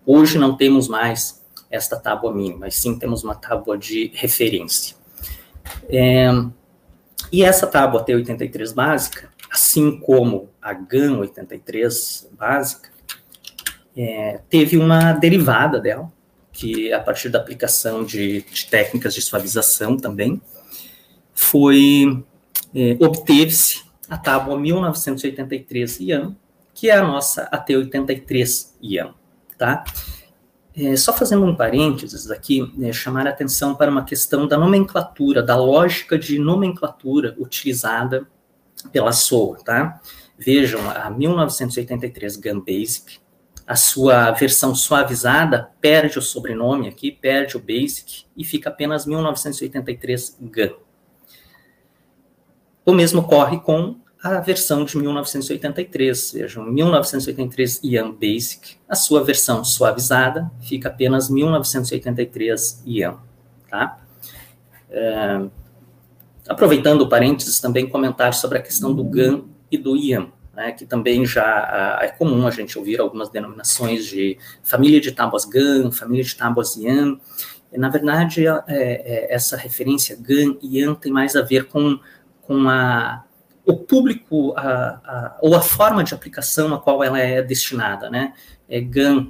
hoje 0.06 0.38
não 0.38 0.58
temos 0.58 0.88
mais 0.88 1.46
esta 1.72 1.98
tábua 1.98 2.34
mínima, 2.34 2.60
mas 2.62 2.76
sim 2.76 3.00
temos 3.00 3.24
uma 3.24 3.36
tábua 3.36 3.78
de 3.78 4.12
referência. 4.14 4.96
É, 5.90 6.30
e 7.32 7.44
essa 7.44 7.68
tábua 7.68 8.06
T83 8.06 8.74
básica, 8.74 9.30
assim 9.50 9.98
como 10.00 10.50
a 10.62 10.74
GAN 10.74 11.20
83 11.20 12.30
básica, 12.38 12.90
é, 13.96 14.42
teve 14.50 14.78
uma 14.78 15.14
derivada 15.14 15.80
dela, 15.80 16.12
que 16.58 16.92
a 16.92 17.00
partir 17.00 17.30
da 17.30 17.38
aplicação 17.38 18.04
de, 18.04 18.42
de 18.42 18.66
técnicas 18.66 19.14
de 19.14 19.22
suavização 19.22 19.96
também, 19.96 20.42
foi 21.32 22.26
é, 22.74 22.98
obteve-se 23.00 23.84
a 24.10 24.18
tábua 24.18 24.60
1983 24.60 26.00
IAM, 26.00 26.36
que 26.74 26.90
é 26.90 26.98
a 26.98 27.04
nossa 27.04 27.48
AT83 27.52 28.70
IAM, 28.82 29.14
tá? 29.56 29.84
É, 30.76 30.96
só 30.96 31.14
fazendo 31.14 31.46
um 31.46 31.56
parênteses 31.56 32.32
aqui, 32.32 32.74
é, 32.82 32.92
chamar 32.92 33.28
a 33.28 33.30
atenção 33.30 33.76
para 33.76 33.92
uma 33.92 34.04
questão 34.04 34.48
da 34.48 34.58
nomenclatura, 34.58 35.44
da 35.44 35.56
lógica 35.56 36.18
de 36.18 36.40
nomenclatura 36.40 37.36
utilizada 37.38 38.28
pela 38.92 39.12
SOA, 39.12 39.60
tá? 39.64 40.02
Vejam, 40.36 40.90
a 40.90 41.08
1983 41.12 42.36
GAN 42.38 42.60
Basic, 42.60 43.20
a 43.68 43.76
sua 43.76 44.32
versão 44.32 44.74
suavizada 44.74 45.70
perde 45.82 46.18
o 46.18 46.22
sobrenome 46.22 46.88
aqui, 46.88 47.12
perde 47.12 47.58
o 47.58 47.60
Basic 47.60 48.24
e 48.36 48.46
fica 48.46 48.70
apenas 48.70 49.06
1983 49.06 50.38
GAN. 50.42 50.72
O 52.86 52.94
mesmo 52.94 53.20
ocorre 53.20 53.60
com 53.60 53.98
a 54.24 54.40
versão 54.40 54.86
de 54.86 54.98
1983, 54.98 56.32
vejam, 56.32 56.64
1983 56.64 57.84
Ian 57.84 58.12
Basic, 58.12 58.78
a 58.88 58.96
sua 58.96 59.22
versão 59.22 59.66
suavizada 59.66 60.50
fica 60.62 60.88
apenas 60.88 61.30
1983 61.30 62.84
Ian, 62.86 63.18
tá? 63.70 64.00
É, 64.90 65.46
aproveitando 66.48 67.02
o 67.02 67.10
parênteses, 67.10 67.60
também 67.60 67.90
comentar 67.90 68.34
sobre 68.34 68.60
a 68.60 68.62
questão 68.62 68.94
do 68.94 69.04
GAN 69.04 69.44
e 69.70 69.78
do 69.78 69.98
IAM 69.98 70.32
né, 70.58 70.72
que 70.72 70.88
também 70.88 71.24
já 71.24 72.00
é 72.02 72.08
comum 72.08 72.48
a 72.48 72.50
gente 72.50 72.80
ouvir 72.80 73.00
algumas 73.00 73.30
denominações 73.30 74.08
de 74.08 74.40
família 74.64 75.00
de 75.00 75.12
tábuas 75.12 75.46
GAN, 75.46 75.92
família 75.92 76.24
de 76.24 76.36
tábuas 76.36 76.76
IAN. 76.76 77.20
Na 77.74 77.90
verdade, 77.90 78.48
é, 78.48 78.64
é, 78.68 79.28
essa 79.32 79.56
referência 79.56 80.18
GAN 80.20 80.58
e 80.60 80.80
IAN 80.80 80.96
tem 80.96 81.12
mais 81.12 81.36
a 81.36 81.44
ver 81.44 81.68
com, 81.68 82.00
com 82.42 82.68
a, 82.68 83.24
o 83.64 83.78
público 83.78 84.56
a, 84.58 84.64
a, 84.64 85.38
ou 85.44 85.56
a 85.56 85.62
forma 85.62 86.04
de 86.04 86.16
aplicação 86.16 86.74
a 86.74 86.80
qual 86.80 87.04
ela 87.04 87.20
é 87.20 87.40
destinada. 87.44 88.10
Né? 88.10 88.34
É, 88.68 88.82
GAN 88.82 89.28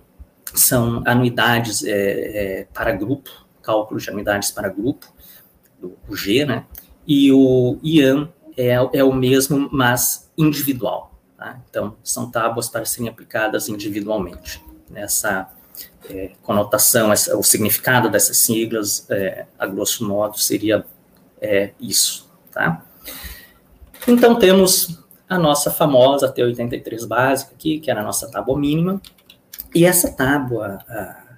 são 0.54 1.04
anuidades 1.06 1.84
é, 1.84 1.92
é, 2.62 2.68
para 2.74 2.94
grupo, 2.94 3.30
cálculo 3.62 4.00
de 4.00 4.10
anuidades 4.10 4.50
para 4.50 4.70
grupo, 4.70 5.14
o 6.08 6.16
G, 6.16 6.46
né? 6.46 6.64
e 7.06 7.34
o 7.34 7.78
IAN 7.84 8.30
é, 8.56 8.76
é 8.94 9.04
o 9.04 9.12
mesmo, 9.14 9.68
mas 9.74 10.32
individual. 10.38 11.17
Tá? 11.38 11.60
Então, 11.70 11.96
são 12.04 12.32
tábuas 12.32 12.68
para 12.68 12.84
serem 12.86 13.08
aplicadas 13.08 13.70
individualmente. 13.70 14.64
Essa 14.94 15.50
é, 16.10 16.32
conotação, 16.42 17.12
essa, 17.14 17.38
o 17.38 17.44
significado 17.44 18.10
dessas 18.10 18.38
siglas, 18.38 19.06
é, 19.10 19.46
a 19.60 19.68
grosso 19.68 20.08
modo, 20.08 20.40
seria 20.40 20.84
é, 21.40 21.72
isso. 21.80 22.28
Tá? 22.52 22.84
Então, 24.08 24.40
temos 24.40 25.00
a 25.30 25.38
nossa 25.38 25.70
famosa 25.70 26.34
T83 26.34 27.06
básica 27.06 27.52
aqui, 27.54 27.80
que 27.80 27.92
era 27.92 28.02
a 28.02 28.04
nossa 28.04 28.32
tábua 28.32 28.58
mínima, 28.58 29.00
e 29.76 29.86
essa 29.86 30.12
tábua 30.12 30.80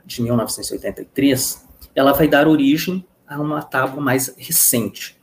de 0.06 0.22
1983, 0.22 1.68
ela 1.94 2.14
vai 2.14 2.28
dar 2.28 2.48
origem 2.48 3.06
a 3.28 3.40
uma 3.40 3.62
tábua 3.62 4.02
mais 4.02 4.34
recente. 4.38 5.20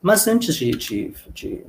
Mas 0.00 0.28
antes 0.28 0.54
de, 0.54 0.70
de, 0.70 1.14
de 1.32 1.66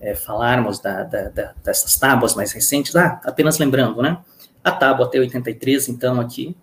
é, 0.00 0.14
falarmos 0.14 0.78
da, 0.80 1.02
da, 1.02 1.28
da, 1.28 1.54
dessas 1.64 1.96
tábuas 1.96 2.34
mais 2.34 2.52
recentes, 2.52 2.94
ah, 2.96 3.20
apenas 3.24 3.58
lembrando, 3.58 4.02
né? 4.02 4.18
A 4.62 4.72
tábua 4.72 5.10
T83, 5.10 5.88
então, 5.88 6.20
aqui, 6.20 6.56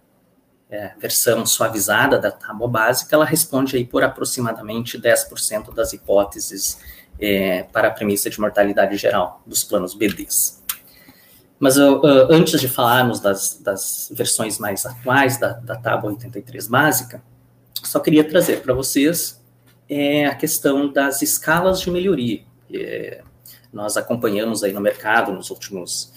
é, 0.69 0.91
versão 0.99 1.45
suavizada 1.45 2.17
da 2.17 2.31
tábua 2.31 2.67
básica, 2.67 3.15
ela 3.15 3.25
responde 3.25 3.75
aí 3.75 3.85
por 3.85 4.03
aproximadamente 4.03 4.99
10% 4.99 5.73
das 5.73 5.93
hipóteses 5.93 6.79
é, 7.19 7.63
para 7.63 7.89
a 7.89 7.91
premissa 7.91 8.29
de 8.29 8.39
mortalidade 8.39 8.97
geral 8.97 9.41
dos 9.45 9.63
planos 9.63 9.93
BDs. 9.93 10.61
Mas 11.59 11.77
uh, 11.77 12.01
antes 12.29 12.59
de 12.59 12.67
falarmos 12.67 13.21
das, 13.21 13.57
das 13.61 14.11
versões 14.13 14.59
mais 14.59 14.85
atuais 14.85 15.37
da, 15.37 15.53
da 15.53 15.77
tábua 15.77 16.11
83 16.11 16.67
básica, 16.67 17.23
só 17.81 17.99
queria 17.99 18.23
trazer 18.23 18.61
para 18.61 18.73
vocês 18.73 19.41
é, 19.87 20.25
a 20.25 20.35
questão 20.35 20.91
das 20.91 21.21
escalas 21.21 21.79
de 21.79 21.89
melhoria 21.89 22.43
é, 22.77 23.21
nós 23.71 23.97
acompanhamos 23.97 24.63
aí 24.63 24.71
no 24.71 24.81
mercado 24.81 25.31
nos 25.31 25.49
últimos 25.49 26.11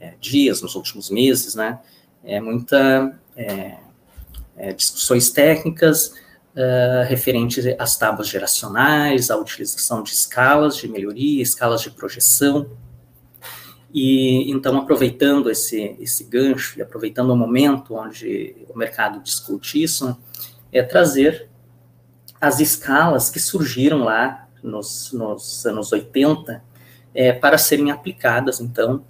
é, 0.00 0.14
dias, 0.20 0.60
nos 0.60 0.74
últimos 0.74 1.10
meses, 1.10 1.54
né, 1.54 1.78
é 2.24 2.40
muita 2.40 3.18
é, 3.36 3.76
é 4.56 4.72
discussões 4.72 5.30
técnicas 5.30 6.12
uh, 6.56 7.06
referentes 7.06 7.64
às 7.78 7.96
tábuas 7.96 8.28
geracionais, 8.28 9.30
à 9.30 9.36
utilização 9.36 10.02
de 10.02 10.10
escalas 10.10 10.76
de 10.76 10.88
melhoria, 10.88 11.42
escalas 11.42 11.82
de 11.82 11.90
projeção, 11.90 12.70
e 13.92 14.50
então 14.50 14.76
aproveitando 14.76 15.50
esse, 15.50 15.96
esse 16.00 16.24
gancho 16.24 16.78
e 16.78 16.82
aproveitando 16.82 17.30
o 17.30 17.36
momento 17.36 17.94
onde 17.94 18.56
o 18.68 18.76
mercado 18.76 19.22
discute 19.22 19.82
isso, 19.82 20.16
é 20.72 20.82
trazer 20.82 21.48
as 22.40 22.60
escalas 22.60 23.30
que 23.30 23.40
surgiram 23.40 24.04
lá 24.04 24.45
nos, 24.66 25.12
nos 25.12 25.64
anos 25.64 25.92
80 25.92 26.62
é, 27.14 27.32
para 27.32 27.56
serem 27.56 27.90
aplicadas, 27.90 28.60
então, 28.60 29.04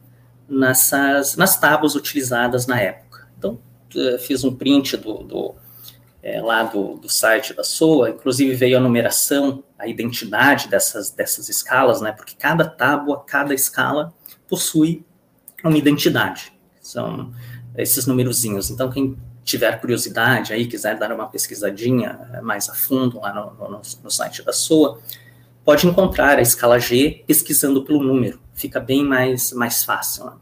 nessas, 0.49 1.37
nas 1.37 1.59
tábuas 1.59 1.95
utilizadas 1.95 2.67
na 2.67 2.81
época. 2.81 3.27
Então, 3.37 3.59
é, 3.97 4.19
fiz 4.19 4.45
um 4.45 4.55
print 4.55 4.97
do, 4.97 5.25
do 5.25 5.55
é, 6.23 6.41
lá 6.41 6.65
do, 6.65 6.97
do, 6.97 7.09
site 7.09 7.55
da 7.55 7.65
SOA, 7.65 8.11
inclusive 8.11 8.55
veio 8.55 8.77
a 8.77 8.81
numeração, 8.81 9.63
a 9.79 9.87
identidade 9.87 10.69
dessas, 10.69 11.11
dessas 11.11 11.49
escalas, 11.49 12.01
né, 12.01 12.13
porque 12.13 12.35
cada 12.37 12.65
tábua, 12.65 13.23
cada 13.25 13.55
escala 13.55 14.13
possui 14.49 15.05
uma 15.63 15.77
identidade, 15.77 16.53
são 16.81 17.33
esses 17.77 18.07
numerozinhos. 18.07 18.71
Então, 18.71 18.91
quem 18.91 19.17
tiver 19.45 19.81
curiosidade 19.81 20.53
aí, 20.53 20.67
quiser 20.67 20.99
dar 20.99 21.13
uma 21.13 21.29
pesquisadinha 21.29 22.41
mais 22.43 22.69
a 22.69 22.75
fundo 22.75 23.21
lá 23.21 23.33
no, 23.33 23.69
no, 23.69 23.83
no 24.03 24.11
site 24.11 24.43
da 24.43 24.53
SOA, 24.53 24.99
pode 25.67 25.85
encontrar 25.85 26.39
a 26.39 26.43
escala 26.43 26.79
G 26.79 27.25
pesquisando 27.27 27.83
pelo 27.83 28.01
número, 28.01 28.41
fica 28.55 28.79
bem 28.79 29.05
mais, 29.05 29.53
mais 29.53 29.83
fácil. 29.83 30.27
Né? 30.27 30.33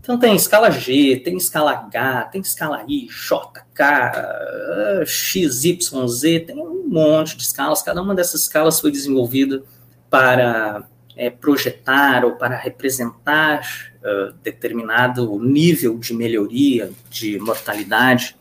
Então 0.00 0.18
tem 0.18 0.34
escala 0.34 0.70
G, 0.70 1.20
tem 1.22 1.36
escala 1.36 1.72
H, 1.72 2.24
tem 2.32 2.40
escala 2.40 2.84
I, 2.88 3.06
J, 3.06 3.66
K, 3.74 5.04
X, 5.06 5.64
Y, 5.64 6.08
Z, 6.08 6.40
tem 6.40 6.58
um 6.58 6.88
monte 6.88 7.36
de 7.36 7.42
escalas, 7.42 7.82
cada 7.82 8.00
uma 8.00 8.14
dessas 8.14 8.42
escalas 8.42 8.80
foi 8.80 8.90
desenvolvida 8.90 9.62
para 10.08 10.86
é, 11.16 11.28
projetar 11.28 12.24
ou 12.24 12.32
para 12.32 12.56
representar 12.56 13.62
uh, 14.00 14.32
determinado 14.42 15.38
nível 15.38 15.98
de 15.98 16.14
melhoria 16.14 16.90
de 17.10 17.38
mortalidade 17.38 18.36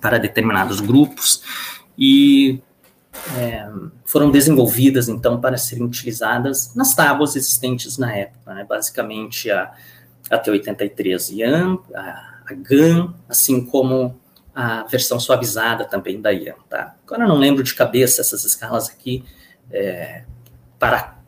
para 0.00 0.18
determinados 0.18 0.80
grupos, 0.80 1.42
e 1.96 2.60
é, 3.36 3.66
foram 4.04 4.30
desenvolvidas, 4.30 5.08
então, 5.08 5.40
para 5.40 5.56
serem 5.56 5.84
utilizadas 5.84 6.74
nas 6.74 6.94
tábuas 6.94 7.36
existentes 7.36 7.96
na 7.98 8.14
época, 8.14 8.54
né? 8.54 8.64
basicamente 8.68 9.50
a, 9.50 9.72
a 10.30 10.38
T83 10.38 11.36
IAM, 11.36 11.78
a, 11.94 12.00
a 12.46 12.54
GAN, 12.54 13.14
assim 13.28 13.64
como 13.64 14.18
a 14.54 14.84
versão 14.84 15.18
suavizada 15.18 15.84
também 15.84 16.20
da 16.20 16.30
IAM, 16.30 16.56
tá? 16.68 16.94
Agora 17.04 17.24
eu 17.24 17.28
não 17.28 17.38
lembro 17.38 17.62
de 17.62 17.74
cabeça 17.74 18.20
essas 18.20 18.44
escalas 18.44 18.88
aqui, 18.88 19.24
é, 19.70 20.24
para 20.78 21.18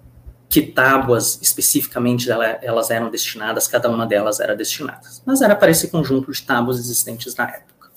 que 0.49 0.63
tábuas 0.63 1.41
especificamente 1.43 2.31
ela, 2.31 2.47
elas 2.63 2.91
eram 2.91 3.11
destinadas, 3.11 3.67
cada 3.67 3.91
uma 3.91 4.07
delas 4.07 4.39
era 4.39 4.55
destinada, 4.55 5.09
mas 5.25 5.43
era 5.43 5.57
para 5.57 5.71
esse 5.71 5.89
conjunto 5.89 6.31
de 6.31 6.43
tábuas 6.43 6.79
existentes 6.79 7.35
na 7.35 7.45
época. 7.49 7.91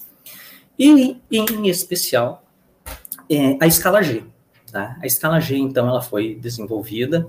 E, 0.77 1.21
em 1.29 1.67
especial, 1.67 2.48
é, 3.29 3.57
a 3.59 3.67
escala 3.67 4.01
G. 4.01 4.23
Tá? 4.71 4.97
A 5.01 5.05
escala 5.05 5.39
G, 5.39 5.57
então, 5.57 5.87
ela 5.87 6.01
foi 6.01 6.35
desenvolvida 6.35 7.27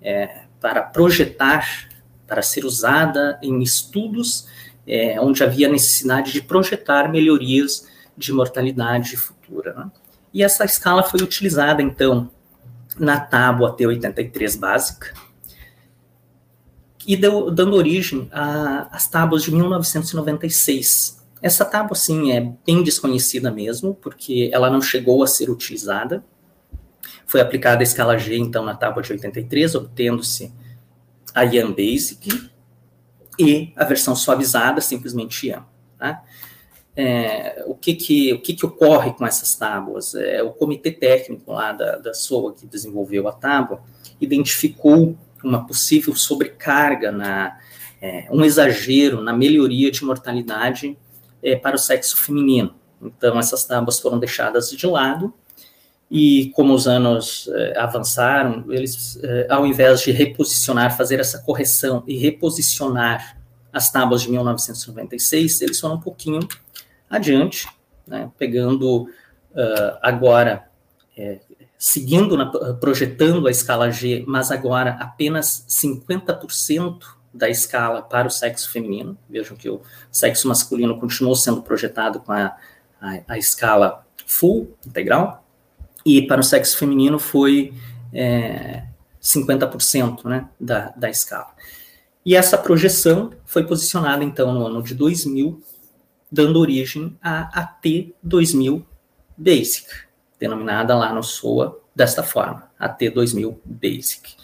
é, 0.00 0.42
para 0.60 0.82
projetar, 0.82 1.88
para 2.26 2.42
ser 2.42 2.64
usada 2.64 3.38
em 3.42 3.62
estudos 3.62 4.46
é, 4.86 5.20
onde 5.20 5.42
havia 5.44 5.68
necessidade 5.68 6.32
de 6.32 6.42
projetar 6.42 7.10
melhorias 7.10 7.86
de 8.16 8.32
mortalidade 8.32 9.16
futura. 9.16 9.74
Né? 9.74 9.90
E 10.32 10.42
essa 10.42 10.64
escala 10.64 11.02
foi 11.02 11.22
utilizada, 11.22 11.82
então, 11.82 12.30
na 12.98 13.20
tábua 13.20 13.76
T83 13.76 14.58
básica, 14.58 15.14
e 17.06 17.16
deu, 17.16 17.50
dando 17.50 17.76
origem 17.76 18.28
às 18.30 19.08
tábuas 19.08 19.42
de 19.42 19.52
1996, 19.52 21.19
essa 21.42 21.64
tábua, 21.64 21.96
sim, 21.96 22.32
é 22.32 22.52
bem 22.66 22.82
desconhecida 22.82 23.50
mesmo, 23.50 23.94
porque 23.94 24.50
ela 24.52 24.70
não 24.70 24.82
chegou 24.82 25.22
a 25.22 25.26
ser 25.26 25.48
utilizada. 25.48 26.22
Foi 27.26 27.40
aplicada 27.40 27.80
a 27.80 27.82
escala 27.82 28.18
G, 28.18 28.36
então, 28.36 28.64
na 28.64 28.74
tábua 28.74 29.02
de 29.02 29.12
83, 29.12 29.74
obtendo-se 29.74 30.52
a 31.34 31.44
Ian 31.44 31.72
Basic. 31.72 32.50
e 33.38 33.72
a 33.74 33.84
versão 33.84 34.14
suavizada, 34.14 34.82
simplesmente 34.82 35.46
IAM. 35.46 35.64
Tá? 35.98 36.22
É, 36.94 37.64
o 37.66 37.74
que 37.74 37.94
que, 37.94 38.32
o 38.34 38.40
que 38.42 38.52
que 38.52 38.66
ocorre 38.66 39.12
com 39.12 39.26
essas 39.26 39.54
tábuas? 39.54 40.14
É, 40.14 40.42
o 40.42 40.50
comitê 40.50 40.90
técnico 40.90 41.52
lá 41.52 41.72
da, 41.72 41.96
da 41.96 42.12
SOA, 42.12 42.52
que 42.52 42.66
desenvolveu 42.66 43.26
a 43.28 43.32
tábua, 43.32 43.82
identificou 44.20 45.16
uma 45.42 45.66
possível 45.66 46.14
sobrecarga, 46.14 47.10
na, 47.10 47.58
é, 48.02 48.28
um 48.30 48.44
exagero 48.44 49.22
na 49.22 49.32
melhoria 49.32 49.90
de 49.90 50.04
mortalidade 50.04 50.98
é, 51.42 51.56
para 51.56 51.76
o 51.76 51.78
sexo 51.78 52.16
feminino. 52.16 52.74
Então, 53.00 53.38
essas 53.38 53.64
tábuas 53.64 53.98
foram 53.98 54.18
deixadas 54.18 54.70
de 54.70 54.86
lado, 54.86 55.32
e 56.10 56.50
como 56.56 56.74
os 56.74 56.88
anos 56.88 57.48
é, 57.54 57.78
avançaram, 57.78 58.64
eles, 58.68 59.18
é, 59.22 59.46
ao 59.48 59.64
invés 59.64 60.00
de 60.02 60.10
reposicionar, 60.10 60.96
fazer 60.96 61.20
essa 61.20 61.38
correção 61.38 62.02
e 62.06 62.18
reposicionar 62.18 63.40
as 63.72 63.92
tábuas 63.92 64.22
de 64.22 64.30
1996, 64.30 65.60
eles 65.60 65.78
foram 65.78 65.94
um 65.94 66.00
pouquinho 66.00 66.40
adiante, 67.08 67.68
né, 68.06 68.28
pegando 68.36 69.02
uh, 69.02 69.98
agora, 70.02 70.68
é, 71.16 71.38
seguindo, 71.78 72.36
na, 72.36 72.46
projetando 72.74 73.46
a 73.46 73.50
escala 73.50 73.90
G, 73.90 74.24
mas 74.26 74.50
agora 74.50 74.96
apenas 75.00 75.64
50% 75.68 76.98
da 77.32 77.48
escala 77.48 78.02
para 78.02 78.26
o 78.26 78.30
sexo 78.30 78.70
feminino. 78.70 79.16
Vejam 79.28 79.56
que 79.56 79.68
o 79.68 79.80
sexo 80.10 80.48
masculino 80.48 80.98
continuou 80.98 81.34
sendo 81.34 81.62
projetado 81.62 82.20
com 82.20 82.32
a, 82.32 82.56
a, 83.00 83.20
a 83.28 83.38
escala 83.38 84.06
full, 84.26 84.76
integral, 84.86 85.44
e 86.04 86.22
para 86.26 86.40
o 86.40 86.44
sexo 86.44 86.78
feminino 86.78 87.18
foi 87.18 87.74
é, 88.12 88.84
50% 89.20 90.24
né, 90.24 90.48
da, 90.58 90.90
da 90.96 91.10
escala. 91.10 91.54
E 92.24 92.36
essa 92.36 92.58
projeção 92.58 93.30
foi 93.44 93.66
posicionada, 93.66 94.22
então, 94.22 94.52
no 94.52 94.66
ano 94.66 94.82
de 94.82 94.94
2000, 94.94 95.62
dando 96.30 96.58
origem 96.58 97.18
à 97.22 97.50
AT2000 97.82 98.84
Basic, 99.36 99.86
denominada 100.38 100.94
lá 100.94 101.12
no 101.12 101.22
SOA 101.22 101.80
desta 101.94 102.22
forma, 102.22 102.70
AT2000 102.80 103.58
Basic, 103.64 104.36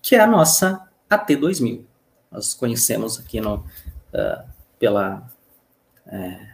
que 0.00 0.16
é 0.16 0.20
a 0.20 0.26
nossa 0.26 0.88
AT2000. 1.10 1.84
Nós 2.30 2.54
conhecemos 2.54 3.18
aqui 3.18 3.40
no, 3.40 3.56
uh, 3.56 4.48
pela, 4.78 5.28
é, 6.06 6.48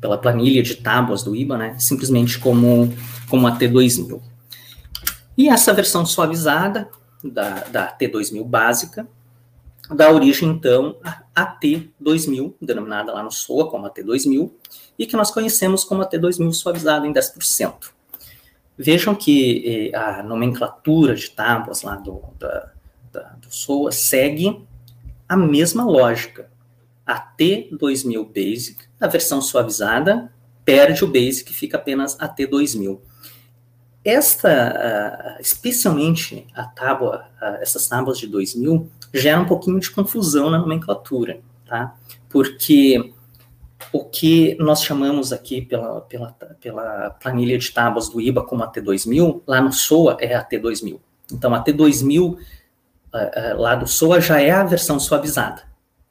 pela 0.00 0.18
planilha 0.18 0.62
de 0.62 0.76
tábuas 0.76 1.22
do 1.22 1.36
IBA, 1.36 1.56
né, 1.56 1.78
simplesmente 1.78 2.38
como, 2.38 2.92
como 3.28 3.46
AT2000. 3.46 4.20
E 5.36 5.48
essa 5.48 5.72
versão 5.72 6.04
suavizada 6.04 6.90
da, 7.22 7.64
da 7.64 7.96
AT2000 7.96 8.44
básica 8.44 9.08
dá 9.94 10.10
origem, 10.10 10.48
então, 10.48 10.96
à 11.02 11.22
AT2000, 11.58 12.54
denominada 12.60 13.12
lá 13.12 13.22
no 13.22 13.30
SOA 13.30 13.68
como 13.68 13.88
AT2000, 13.88 14.50
e 14.98 15.06
que 15.06 15.16
nós 15.16 15.30
conhecemos 15.30 15.82
como 15.84 16.02
AT2000 16.02 16.52
suavizada 16.52 17.06
em 17.06 17.12
10%. 17.12 17.90
Vejam 18.78 19.14
que 19.14 19.90
eh, 19.92 19.96
a 19.96 20.22
nomenclatura 20.22 21.14
de 21.14 21.28
tábuas 21.30 21.82
lá 21.82 21.96
do, 21.96 22.22
da, 22.38 22.72
da, 23.12 23.20
do 23.40 23.52
SOA 23.54 23.92
segue 23.92 24.64
a 25.30 25.36
mesma 25.36 25.84
lógica. 25.84 26.50
A 27.06 27.20
T2000 27.38 28.26
Basic, 28.26 28.84
a 29.00 29.06
versão 29.06 29.40
suavizada, 29.40 30.32
perde 30.64 31.04
o 31.04 31.06
Basic 31.06 31.52
e 31.52 31.54
fica 31.54 31.76
apenas 31.76 32.16
a 32.20 32.28
T2000. 32.28 32.98
Esta, 34.04 35.38
uh, 35.38 35.40
especialmente 35.40 36.48
a 36.52 36.64
tábua, 36.64 37.26
uh, 37.40 37.62
essas 37.62 37.86
tábuas 37.86 38.18
de 38.18 38.26
2000, 38.26 38.90
gera 39.14 39.40
um 39.40 39.44
pouquinho 39.44 39.78
de 39.78 39.88
confusão 39.90 40.50
na 40.50 40.58
nomenclatura, 40.58 41.40
tá? 41.64 41.94
Porque 42.28 43.12
o 43.92 44.04
que 44.04 44.56
nós 44.58 44.82
chamamos 44.82 45.32
aqui 45.32 45.62
pela, 45.62 46.00
pela, 46.00 46.32
pela 46.60 47.10
planilha 47.10 47.56
de 47.56 47.70
tábuas 47.70 48.08
do 48.08 48.20
IBA 48.20 48.44
como 48.44 48.64
a 48.64 48.72
T2000, 48.72 49.42
lá 49.46 49.60
no 49.60 49.72
SOA 49.72 50.16
é 50.18 50.34
a 50.34 50.44
T2000. 50.44 50.98
Então, 51.32 51.54
a 51.54 51.62
T2000 51.62 52.36
uh, 53.14 53.54
uh, 53.54 53.60
lá 53.60 53.74
do 53.74 53.86
SOA 53.86 54.20
já 54.20 54.40
é 54.40 54.50
a 54.50 54.64
versão 54.64 54.98
suavizada, 54.98 55.62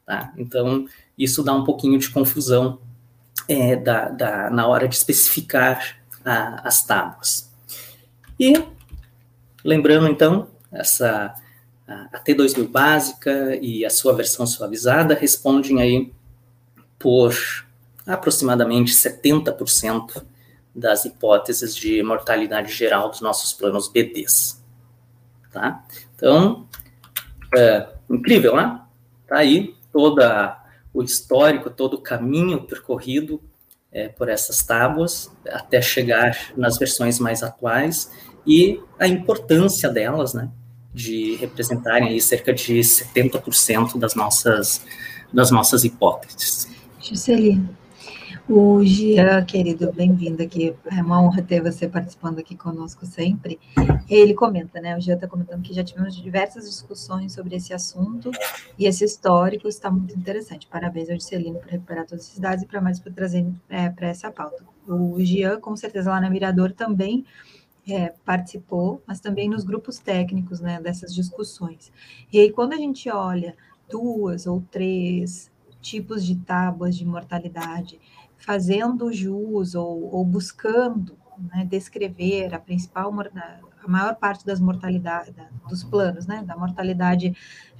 tá? 0.06 0.32
Então, 0.36 0.86
isso 1.16 1.42
dá 1.42 1.54
um 1.54 1.64
pouquinho 1.64 1.98
de 1.98 2.10
confusão 2.10 2.80
é, 3.48 3.76
da, 3.76 4.08
da, 4.08 4.50
na 4.50 4.66
hora 4.66 4.88
de 4.88 4.94
especificar 4.94 5.96
a, 6.24 6.66
as 6.66 6.84
tábuas. 6.84 7.50
E, 8.38 8.54
lembrando 9.64 10.08
então, 10.08 10.48
essa 10.72 11.34
a 12.12 12.20
T2000 12.20 12.68
básica 12.68 13.56
e 13.60 13.84
a 13.84 13.90
sua 13.90 14.14
versão 14.14 14.46
suavizada 14.46 15.14
respondem 15.14 15.80
aí 15.80 16.12
por 16.98 17.34
aproximadamente 18.06 18.92
70% 18.92 20.24
das 20.74 21.04
hipóteses 21.04 21.74
de 21.74 22.02
mortalidade 22.02 22.72
geral 22.72 23.10
dos 23.10 23.20
nossos 23.20 23.52
planos 23.52 23.88
BDs. 23.88 24.62
Tá? 25.52 25.84
Então, 26.14 26.68
é, 27.56 27.88
incrível, 28.08 28.56
né? 28.56 28.80
Tá 29.26 29.38
aí 29.38 29.74
todo 29.92 30.20
o 30.92 31.02
histórico, 31.02 31.70
todo 31.70 31.94
o 31.94 32.00
caminho 32.00 32.62
percorrido 32.62 33.40
é, 33.92 34.08
por 34.08 34.28
essas 34.28 34.62
tábuas 34.62 35.30
até 35.48 35.80
chegar 35.82 36.52
nas 36.56 36.78
versões 36.78 37.18
mais 37.18 37.42
atuais 37.42 38.10
e 38.46 38.80
a 38.98 39.06
importância 39.06 39.88
delas, 39.88 40.34
né, 40.34 40.48
de 40.94 41.36
representarem 41.36 42.08
aí 42.08 42.20
cerca 42.20 42.52
de 42.52 42.78
70% 42.78 43.98
das 43.98 44.14
nossas, 44.14 44.84
das 45.32 45.50
nossas 45.50 45.84
hipóteses. 45.84 46.68
Juscelino, 47.00 47.76
o 48.50 48.84
Gia, 48.84 49.44
querido, 49.44 49.92
bem-vindo 49.92 50.42
aqui. 50.42 50.74
É 50.90 51.00
uma 51.00 51.22
honra 51.22 51.40
ter 51.40 51.62
você 51.62 51.88
participando 51.88 52.40
aqui 52.40 52.56
conosco 52.56 53.06
sempre. 53.06 53.60
Ele 54.08 54.34
comenta, 54.34 54.80
né? 54.80 54.96
O 54.96 55.00
Gia 55.00 55.14
está 55.14 55.28
comentando 55.28 55.62
que 55.62 55.72
já 55.72 55.84
tivemos 55.84 56.16
diversas 56.16 56.68
discussões 56.68 57.32
sobre 57.32 57.54
esse 57.54 57.72
assunto 57.72 58.32
e 58.76 58.86
esse 58.86 59.04
histórico 59.04 59.68
está 59.68 59.88
muito 59.88 60.16
interessante. 60.16 60.66
Parabéns 60.66 61.08
ao 61.08 61.14
Juscelino 61.14 61.60
por 61.60 61.68
recuperar 61.68 62.04
todos 62.06 62.24
esses 62.24 62.40
dados 62.40 62.64
e 62.64 62.66
para 62.66 62.80
mais 62.80 62.98
por 62.98 63.12
trazer 63.12 63.46
é, 63.68 63.88
para 63.88 64.08
essa 64.08 64.32
pauta. 64.32 64.64
O 64.88 65.14
Gia, 65.20 65.56
com 65.58 65.76
certeza, 65.76 66.10
lá 66.10 66.20
na 66.20 66.28
Mirador 66.28 66.72
também 66.72 67.24
é, 67.88 68.12
participou, 68.24 69.00
mas 69.06 69.20
também 69.20 69.48
nos 69.48 69.62
grupos 69.62 70.00
técnicos 70.00 70.58
né, 70.58 70.80
dessas 70.80 71.14
discussões. 71.14 71.92
E 72.32 72.40
aí, 72.40 72.50
quando 72.50 72.72
a 72.72 72.76
gente 72.76 73.08
olha 73.08 73.54
duas 73.88 74.44
ou 74.48 74.60
três 74.72 75.50
tipos 75.80 76.24
de 76.24 76.36
tábuas 76.36 76.96
de 76.96 77.04
mortalidade, 77.04 77.98
fazendo 78.40 79.12
jus 79.12 79.74
ou, 79.74 80.14
ou 80.14 80.24
buscando 80.24 81.16
né, 81.38 81.64
descrever 81.64 82.52
a 82.54 82.58
principal, 82.58 83.12
a 83.82 83.88
maior 83.88 84.16
parte 84.16 84.44
das 84.44 84.60
mortalidades, 84.60 85.32
dos 85.68 85.84
planos, 85.84 86.26
né, 86.26 86.42
da 86.42 86.56
mortalidade 86.56 87.36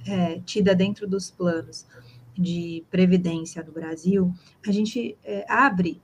é, 0.07 0.39
tida 0.39 0.73
dentro 0.73 1.07
dos 1.07 1.29
planos 1.29 1.85
de 2.33 2.83
previdência 2.89 3.63
do 3.63 3.71
Brasil, 3.71 4.33
a 4.65 4.71
gente 4.71 5.17
é, 5.23 5.45
abre 5.47 6.01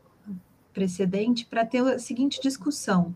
precedente 0.74 1.46
para 1.46 1.65
ter 1.65 1.82
a 1.82 1.98
seguinte 1.98 2.39
discussão 2.41 3.15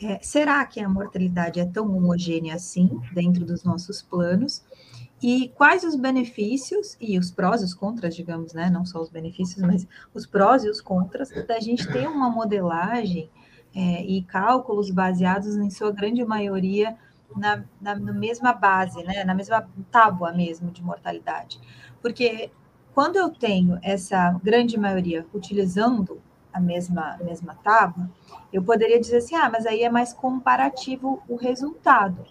é, 0.00 0.20
será 0.22 0.64
que 0.64 0.80
a 0.80 0.88
mortalidade 0.88 1.58
é 1.58 1.64
tão 1.64 1.96
homogênea 1.96 2.54
assim 2.54 3.00
dentro 3.12 3.44
dos 3.44 3.64
nossos 3.64 4.00
planos? 4.00 4.62
E 5.22 5.48
quais 5.48 5.82
os 5.82 5.96
benefícios 5.96 6.96
e 7.00 7.18
os 7.18 7.30
prós 7.30 7.60
e 7.60 7.64
os 7.64 7.74
contras, 7.74 8.14
digamos, 8.14 8.52
né? 8.52 8.70
Não 8.70 8.84
só 8.84 9.00
os 9.00 9.08
benefícios, 9.08 9.60
mas 9.64 9.86
os 10.14 10.26
prós 10.26 10.64
e 10.64 10.68
os 10.68 10.80
contras 10.80 11.30
da 11.46 11.58
gente 11.58 11.90
ter 11.90 12.06
uma 12.08 12.30
modelagem 12.30 13.28
é, 13.74 14.02
e 14.04 14.22
cálculos 14.22 14.90
baseados, 14.90 15.56
em 15.56 15.70
sua 15.70 15.90
grande 15.90 16.24
maioria, 16.24 16.96
na, 17.36 17.64
na, 17.80 17.94
na 17.96 18.12
mesma 18.12 18.52
base, 18.52 19.02
né? 19.02 19.24
Na 19.24 19.34
mesma 19.34 19.68
tábua 19.90 20.32
mesmo 20.32 20.70
de 20.70 20.82
mortalidade. 20.82 21.60
Porque 22.00 22.50
quando 22.94 23.16
eu 23.16 23.30
tenho 23.30 23.78
essa 23.82 24.38
grande 24.42 24.78
maioria 24.78 25.26
utilizando 25.34 26.20
a 26.52 26.60
mesma, 26.60 27.16
a 27.20 27.24
mesma 27.24 27.54
tábua, 27.56 28.10
eu 28.52 28.62
poderia 28.62 29.00
dizer 29.00 29.18
assim, 29.18 29.36
ah, 29.36 29.48
mas 29.50 29.66
aí 29.66 29.82
é 29.82 29.90
mais 29.90 30.12
comparativo 30.12 31.22
o 31.28 31.36
resultado, 31.36 32.24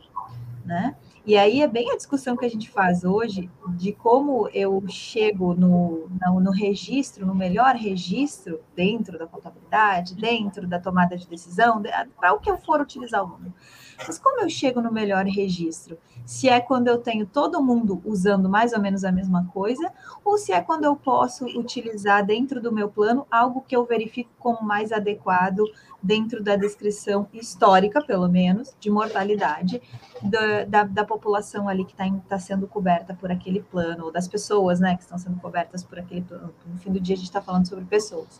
né? 0.65 0.95
E 1.27 1.37
aí 1.37 1.61
é 1.61 1.67
bem 1.67 1.91
a 1.91 1.97
discussão 1.97 2.37
que 2.37 2.45
a 2.45 2.49
gente 2.49 2.69
faz 2.69 3.03
hoje 3.03 3.51
de 3.75 3.91
como 3.91 4.47
eu 4.53 4.81
chego 4.87 5.53
no, 5.53 6.07
no, 6.25 6.39
no, 6.39 6.51
registro, 6.51 7.25
no 7.25 7.35
melhor 7.35 7.75
registro 7.75 8.61
dentro 8.73 9.19
da 9.19 9.27
contabilidade, 9.27 10.15
dentro 10.15 10.65
da 10.65 10.79
tomada 10.79 11.17
de 11.17 11.27
decisão, 11.27 11.83
para 12.17 12.31
o 12.31 12.39
que 12.39 12.49
eu 12.49 12.55
for 12.55 12.79
utilizar 12.79 13.25
o 13.25 13.27
número. 13.27 13.53
Mas 14.05 14.19
como 14.19 14.41
eu 14.41 14.49
chego 14.49 14.81
no 14.81 14.91
melhor 14.91 15.25
registro? 15.25 15.97
Se 16.25 16.49
é 16.49 16.59
quando 16.59 16.87
eu 16.87 16.97
tenho 16.97 17.25
todo 17.25 17.63
mundo 17.63 18.01
usando 18.05 18.49
mais 18.49 18.73
ou 18.73 18.79
menos 18.79 19.03
a 19.03 19.11
mesma 19.11 19.47
coisa, 19.53 19.91
ou 20.23 20.37
se 20.37 20.51
é 20.51 20.61
quando 20.61 20.83
eu 20.83 20.95
posso 20.95 21.45
utilizar 21.45 22.25
dentro 22.25 22.61
do 22.61 22.71
meu 22.71 22.89
plano 22.89 23.25
algo 23.31 23.63
que 23.67 23.75
eu 23.75 23.85
verifico 23.85 24.29
como 24.37 24.61
mais 24.61 24.91
adequado 24.91 25.63
dentro 26.01 26.43
da 26.43 26.55
descrição 26.55 27.27
histórica, 27.33 28.03
pelo 28.03 28.27
menos, 28.27 28.75
de 28.79 28.89
mortalidade 28.89 29.81
da, 30.21 30.63
da, 30.65 30.83
da 30.83 31.05
população 31.05 31.67
ali 31.67 31.83
que 31.85 31.93
está 31.93 32.05
tá 32.27 32.39
sendo 32.39 32.67
coberta 32.67 33.13
por 33.13 33.31
aquele 33.31 33.61
plano, 33.61 34.05
ou 34.05 34.11
das 34.11 34.27
pessoas, 34.27 34.79
né, 34.79 34.95
que 34.95 35.03
estão 35.03 35.17
sendo 35.17 35.39
cobertas 35.39 35.83
por 35.83 35.97
aquele 35.97 36.21
plano. 36.21 36.53
No 36.65 36.77
fim 36.77 36.91
do 36.91 36.99
dia, 36.99 37.15
a 37.15 37.17
gente 37.17 37.27
está 37.27 37.41
falando 37.41 37.67
sobre 37.67 37.85
pessoas. 37.85 38.39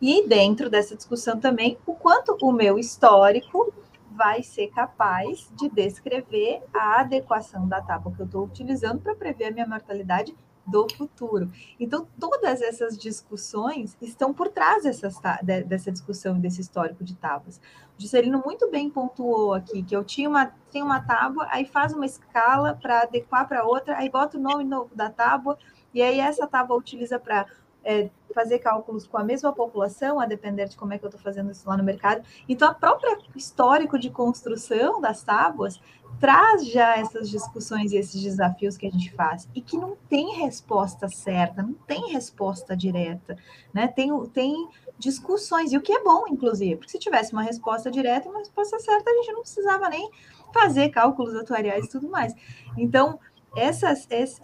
E 0.00 0.26
dentro 0.26 0.68
dessa 0.68 0.96
discussão 0.96 1.38
também, 1.38 1.78
o 1.86 1.94
quanto 1.94 2.36
o 2.42 2.52
meu 2.52 2.78
histórico 2.78 3.72
vai 4.16 4.42
ser 4.42 4.68
capaz 4.68 5.50
de 5.54 5.68
descrever 5.68 6.62
a 6.74 7.00
adequação 7.00 7.68
da 7.68 7.82
tábua 7.82 8.12
que 8.14 8.22
eu 8.22 8.26
estou 8.26 8.44
utilizando 8.44 9.00
para 9.00 9.14
prever 9.14 9.46
a 9.46 9.50
minha 9.50 9.66
mortalidade 9.66 10.34
do 10.66 10.86
futuro. 10.96 11.50
Então, 11.78 12.08
todas 12.18 12.60
essas 12.60 12.98
discussões 12.98 13.96
estão 14.02 14.34
por 14.34 14.48
trás 14.48 14.82
dessas, 14.82 15.16
dessa 15.64 15.92
discussão, 15.92 16.40
desse 16.40 16.60
histórico 16.60 17.04
de 17.04 17.14
tábuas. 17.14 17.60
O 17.96 18.02
Juscelino 18.02 18.42
muito 18.44 18.68
bem 18.68 18.90
pontuou 18.90 19.54
aqui 19.54 19.82
que 19.82 19.94
eu 19.94 20.02
tinha 20.02 20.28
uma, 20.28 20.46
tenho 20.72 20.84
uma 20.84 21.00
tábua, 21.00 21.46
aí 21.50 21.64
faz 21.64 21.92
uma 21.92 22.04
escala 22.04 22.74
para 22.74 23.02
adequar 23.02 23.46
para 23.46 23.64
outra, 23.64 23.96
aí 23.96 24.10
bota 24.10 24.36
o 24.36 24.40
nome 24.40 24.64
novo 24.64 24.90
da 24.94 25.08
tábua, 25.08 25.56
e 25.94 26.02
aí 26.02 26.18
essa 26.18 26.46
tábua 26.46 26.76
utiliza 26.76 27.18
para 27.18 27.46
é, 27.86 28.10
fazer 28.34 28.58
cálculos 28.58 29.06
com 29.06 29.16
a 29.16 29.22
mesma 29.22 29.52
população, 29.52 30.18
a 30.18 30.26
depender 30.26 30.66
de 30.66 30.76
como 30.76 30.92
é 30.92 30.98
que 30.98 31.04
eu 31.04 31.08
estou 31.08 31.22
fazendo 31.22 31.52
isso 31.52 31.66
lá 31.68 31.76
no 31.76 31.84
mercado. 31.84 32.22
Então, 32.48 32.68
a 32.68 32.74
própria 32.74 33.16
histórico 33.34 33.96
de 33.96 34.10
construção 34.10 35.00
das 35.00 35.22
tábuas 35.22 35.80
traz 36.20 36.66
já 36.66 36.96
essas 36.96 37.30
discussões 37.30 37.92
e 37.92 37.96
esses 37.96 38.20
desafios 38.20 38.76
que 38.76 38.86
a 38.86 38.90
gente 38.90 39.12
faz 39.12 39.48
e 39.54 39.60
que 39.60 39.76
não 39.76 39.96
tem 40.08 40.34
resposta 40.34 41.08
certa, 41.08 41.62
não 41.62 41.74
tem 41.74 42.10
resposta 42.12 42.76
direta, 42.76 43.38
né? 43.72 43.86
Tem, 43.86 44.10
tem 44.28 44.68
discussões, 44.98 45.72
e 45.72 45.76
o 45.76 45.80
que 45.80 45.92
é 45.92 46.02
bom, 46.02 46.24
inclusive, 46.28 46.76
porque 46.76 46.90
se 46.90 46.98
tivesse 46.98 47.32
uma 47.32 47.42
resposta 47.42 47.90
direta 47.90 48.26
e 48.26 48.30
uma 48.30 48.40
resposta 48.40 48.78
certa, 48.80 49.08
a 49.08 49.14
gente 49.14 49.32
não 49.32 49.42
precisava 49.42 49.88
nem 49.88 50.10
fazer 50.52 50.88
cálculos 50.88 51.34
atuariais 51.36 51.84
e 51.84 51.88
tudo 51.88 52.08
mais. 52.08 52.34
Então, 52.76 53.20
essa, 53.56 53.94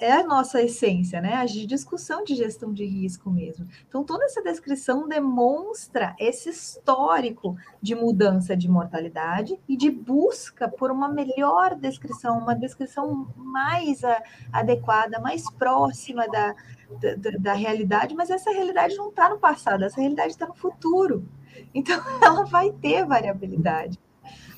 é 0.00 0.12
a 0.12 0.24
nossa 0.24 0.62
essência, 0.62 1.20
né? 1.20 1.34
A 1.34 1.44
discussão 1.44 2.24
de 2.24 2.34
gestão 2.34 2.72
de 2.72 2.84
risco 2.84 3.30
mesmo. 3.30 3.68
Então, 3.86 4.02
toda 4.02 4.24
essa 4.24 4.42
descrição 4.42 5.06
demonstra 5.06 6.16
esse 6.18 6.48
histórico 6.48 7.56
de 7.80 7.94
mudança 7.94 8.56
de 8.56 8.68
mortalidade 8.68 9.58
e 9.68 9.76
de 9.76 9.90
busca 9.90 10.66
por 10.66 10.90
uma 10.90 11.08
melhor 11.08 11.74
descrição, 11.74 12.38
uma 12.38 12.54
descrição 12.54 13.32
mais 13.36 14.02
a, 14.02 14.22
adequada, 14.50 15.20
mais 15.20 15.48
próxima 15.50 16.26
da, 16.28 16.54
da, 16.98 17.30
da 17.38 17.52
realidade, 17.52 18.14
mas 18.14 18.30
essa 18.30 18.50
realidade 18.50 18.96
não 18.96 19.10
está 19.10 19.28
no 19.28 19.38
passado, 19.38 19.84
essa 19.84 20.00
realidade 20.00 20.32
está 20.32 20.46
no 20.46 20.54
futuro. 20.54 21.28
Então, 21.74 22.00
ela 22.22 22.44
vai 22.44 22.70
ter 22.72 23.04
variabilidade. 23.04 24.00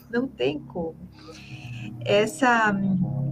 Não 0.09 0.29
tem 0.29 0.61
como 0.61 0.97
essa. 2.05 2.75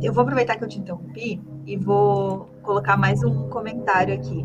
Eu 0.03 0.13
vou 0.13 0.23
aproveitar 0.23 0.57
que 0.57 0.65
eu 0.65 0.69
te 0.69 0.79
interrompi 0.79 1.41
e 1.67 1.77
vou 1.77 2.51
colocar 2.63 2.97
mais 2.97 3.23
um 3.23 3.49
comentário 3.49 4.15
aqui. 4.15 4.45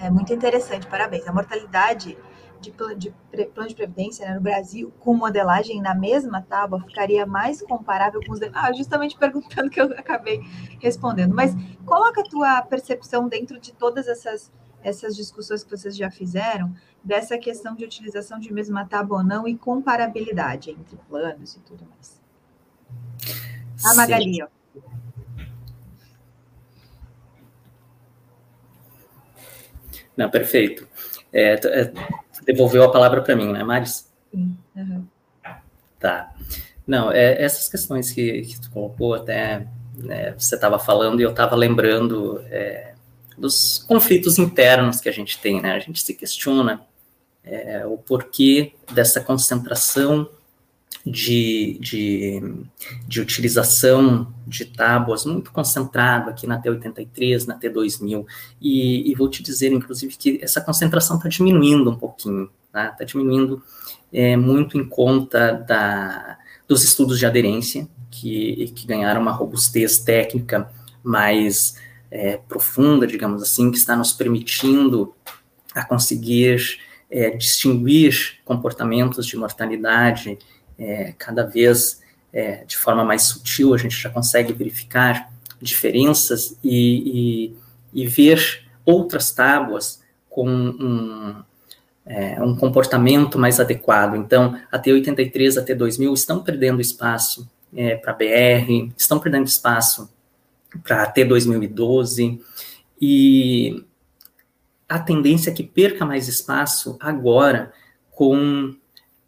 É 0.00 0.10
muito 0.10 0.32
interessante, 0.32 0.86
parabéns. 0.86 1.26
A 1.28 1.32
mortalidade 1.32 2.16
de 2.62 2.70
plano 2.70 2.94
de, 2.94 3.12
plano 3.52 3.68
de 3.68 3.74
previdência 3.74 4.26
né, 4.26 4.34
no 4.34 4.40
Brasil, 4.40 4.92
com 5.00 5.14
modelagem 5.14 5.82
na 5.82 5.94
mesma 5.94 6.40
tábua, 6.40 6.80
ficaria 6.80 7.26
mais 7.26 7.60
comparável 7.60 8.20
com 8.24 8.32
os. 8.32 8.40
Ah, 8.54 8.72
justamente 8.72 9.18
perguntando 9.18 9.68
que 9.68 9.80
eu 9.80 9.86
acabei 9.98 10.40
respondendo. 10.80 11.34
Mas 11.34 11.54
coloca 11.84 12.20
a 12.20 12.24
tua 12.24 12.62
percepção 12.62 13.28
dentro 13.28 13.58
de 13.58 13.72
todas 13.72 14.06
essas, 14.06 14.50
essas 14.82 15.16
discussões 15.16 15.64
que 15.64 15.70
vocês 15.70 15.96
já 15.96 16.10
fizeram, 16.10 16.72
dessa 17.02 17.36
questão 17.36 17.74
de 17.74 17.84
utilização 17.84 18.38
de 18.38 18.52
mesma 18.52 18.86
tábua 18.86 19.18
ou 19.18 19.24
não 19.24 19.48
e 19.48 19.56
comparabilidade 19.56 20.70
entre 20.70 20.96
planos 21.08 21.56
e 21.56 21.60
tudo 21.60 21.84
mais. 21.90 22.21
A 23.84 23.94
Magali, 23.94 24.42
ó. 24.42 24.46
Não, 30.16 30.30
perfeito. 30.30 30.86
É, 31.32 31.54
é, 31.54 31.92
devolveu 32.44 32.84
a 32.84 32.92
palavra 32.92 33.22
para 33.22 33.34
mim, 33.34 33.52
né, 33.52 33.64
Maris? 33.64 34.10
Sim. 34.30 34.56
Uhum. 34.76 35.06
Tá. 35.98 36.34
Não, 36.86 37.10
é, 37.10 37.42
essas 37.42 37.68
questões 37.68 38.10
que, 38.12 38.42
que 38.42 38.60
tu 38.60 38.70
colocou 38.70 39.14
até 39.14 39.66
né, 39.96 40.34
você 40.36 40.54
estava 40.54 40.78
falando 40.78 41.20
e 41.20 41.22
eu 41.22 41.30
estava 41.30 41.54
lembrando 41.54 42.42
é, 42.50 42.94
dos 43.36 43.84
conflitos 43.86 44.38
internos 44.38 45.00
que 45.00 45.08
a 45.08 45.12
gente 45.12 45.38
tem, 45.38 45.60
né? 45.60 45.72
A 45.72 45.78
gente 45.78 46.02
se 46.02 46.14
questiona 46.14 46.82
é, 47.44 47.84
o 47.86 47.96
porquê 47.96 48.72
dessa 48.92 49.20
concentração 49.20 50.28
de, 51.04 51.78
de, 51.80 52.40
de 53.06 53.20
utilização 53.20 54.32
de 54.46 54.64
tábuas 54.64 55.24
muito 55.24 55.50
concentrado 55.50 56.30
aqui 56.30 56.46
na 56.46 56.60
T83, 56.60 57.46
na 57.46 57.58
T2000, 57.58 58.24
e, 58.60 59.10
e 59.10 59.14
vou 59.14 59.28
te 59.28 59.42
dizer, 59.42 59.72
inclusive, 59.72 60.16
que 60.16 60.38
essa 60.42 60.60
concentração 60.60 61.16
está 61.16 61.28
diminuindo 61.28 61.90
um 61.90 61.96
pouquinho, 61.96 62.48
está 62.66 62.88
tá 62.88 63.04
diminuindo 63.04 63.62
é, 64.12 64.36
muito 64.36 64.78
em 64.78 64.84
conta 64.84 65.52
da, 65.52 66.38
dos 66.68 66.84
estudos 66.84 67.18
de 67.18 67.26
aderência, 67.26 67.88
que, 68.10 68.72
que 68.76 68.86
ganharam 68.86 69.22
uma 69.22 69.32
robustez 69.32 69.98
técnica 69.98 70.70
mais 71.02 71.76
é, 72.10 72.36
profunda, 72.36 73.06
digamos 73.06 73.42
assim, 73.42 73.70
que 73.70 73.78
está 73.78 73.96
nos 73.96 74.12
permitindo 74.12 75.14
a 75.74 75.82
conseguir 75.82 76.78
é, 77.10 77.30
distinguir 77.30 78.38
comportamentos 78.44 79.26
de 79.26 79.36
mortalidade 79.36 80.38
é, 80.78 81.14
cada 81.18 81.44
vez 81.44 82.00
é, 82.32 82.64
de 82.64 82.76
forma 82.76 83.04
mais 83.04 83.22
sutil, 83.22 83.74
a 83.74 83.78
gente 83.78 83.94
já 83.94 84.08
consegue 84.08 84.52
verificar 84.52 85.30
diferenças 85.60 86.58
e, 86.62 87.52
e, 87.94 88.02
e 88.02 88.06
ver 88.06 88.64
outras 88.84 89.30
tábuas 89.30 90.02
com 90.28 90.48
um, 90.48 91.42
é, 92.06 92.42
um 92.42 92.56
comportamento 92.56 93.38
mais 93.38 93.60
adequado. 93.60 94.16
Então, 94.16 94.58
a 94.70 94.78
T83, 94.78 95.60
a 95.60 95.64
T2000 95.64 96.12
estão 96.14 96.42
perdendo 96.42 96.80
espaço 96.80 97.48
é, 97.74 97.96
para 97.96 98.12
BR, 98.12 98.92
estão 98.96 99.18
perdendo 99.18 99.46
espaço 99.46 100.10
para 100.82 101.02
a 101.02 101.12
T2012, 101.12 102.40
e 103.00 103.84
a 104.88 104.98
tendência 104.98 105.50
é 105.50 105.52
que 105.52 105.62
perca 105.62 106.04
mais 106.04 106.28
espaço 106.28 106.96
agora 107.00 107.72
com 108.10 108.74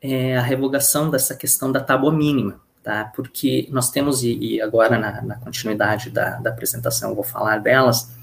é, 0.06 0.36
a 0.36 0.42
revogação 0.42 1.08
dessa 1.08 1.34
questão 1.34 1.72
da 1.72 1.80
tábua 1.80 2.12
mínima, 2.12 2.60
tá? 2.82 3.10
Porque 3.16 3.66
nós 3.70 3.90
temos, 3.90 4.22
e, 4.22 4.36
e 4.36 4.60
agora 4.60 4.98
na, 4.98 5.22
na, 5.22 5.36
continuidade 5.36 6.10
da, 6.10 6.36
da 6.40 6.50
apresentação 6.50 7.08
eu 7.08 7.14
vou 7.14 7.24
falar 7.24 7.56
delas, 7.56 8.14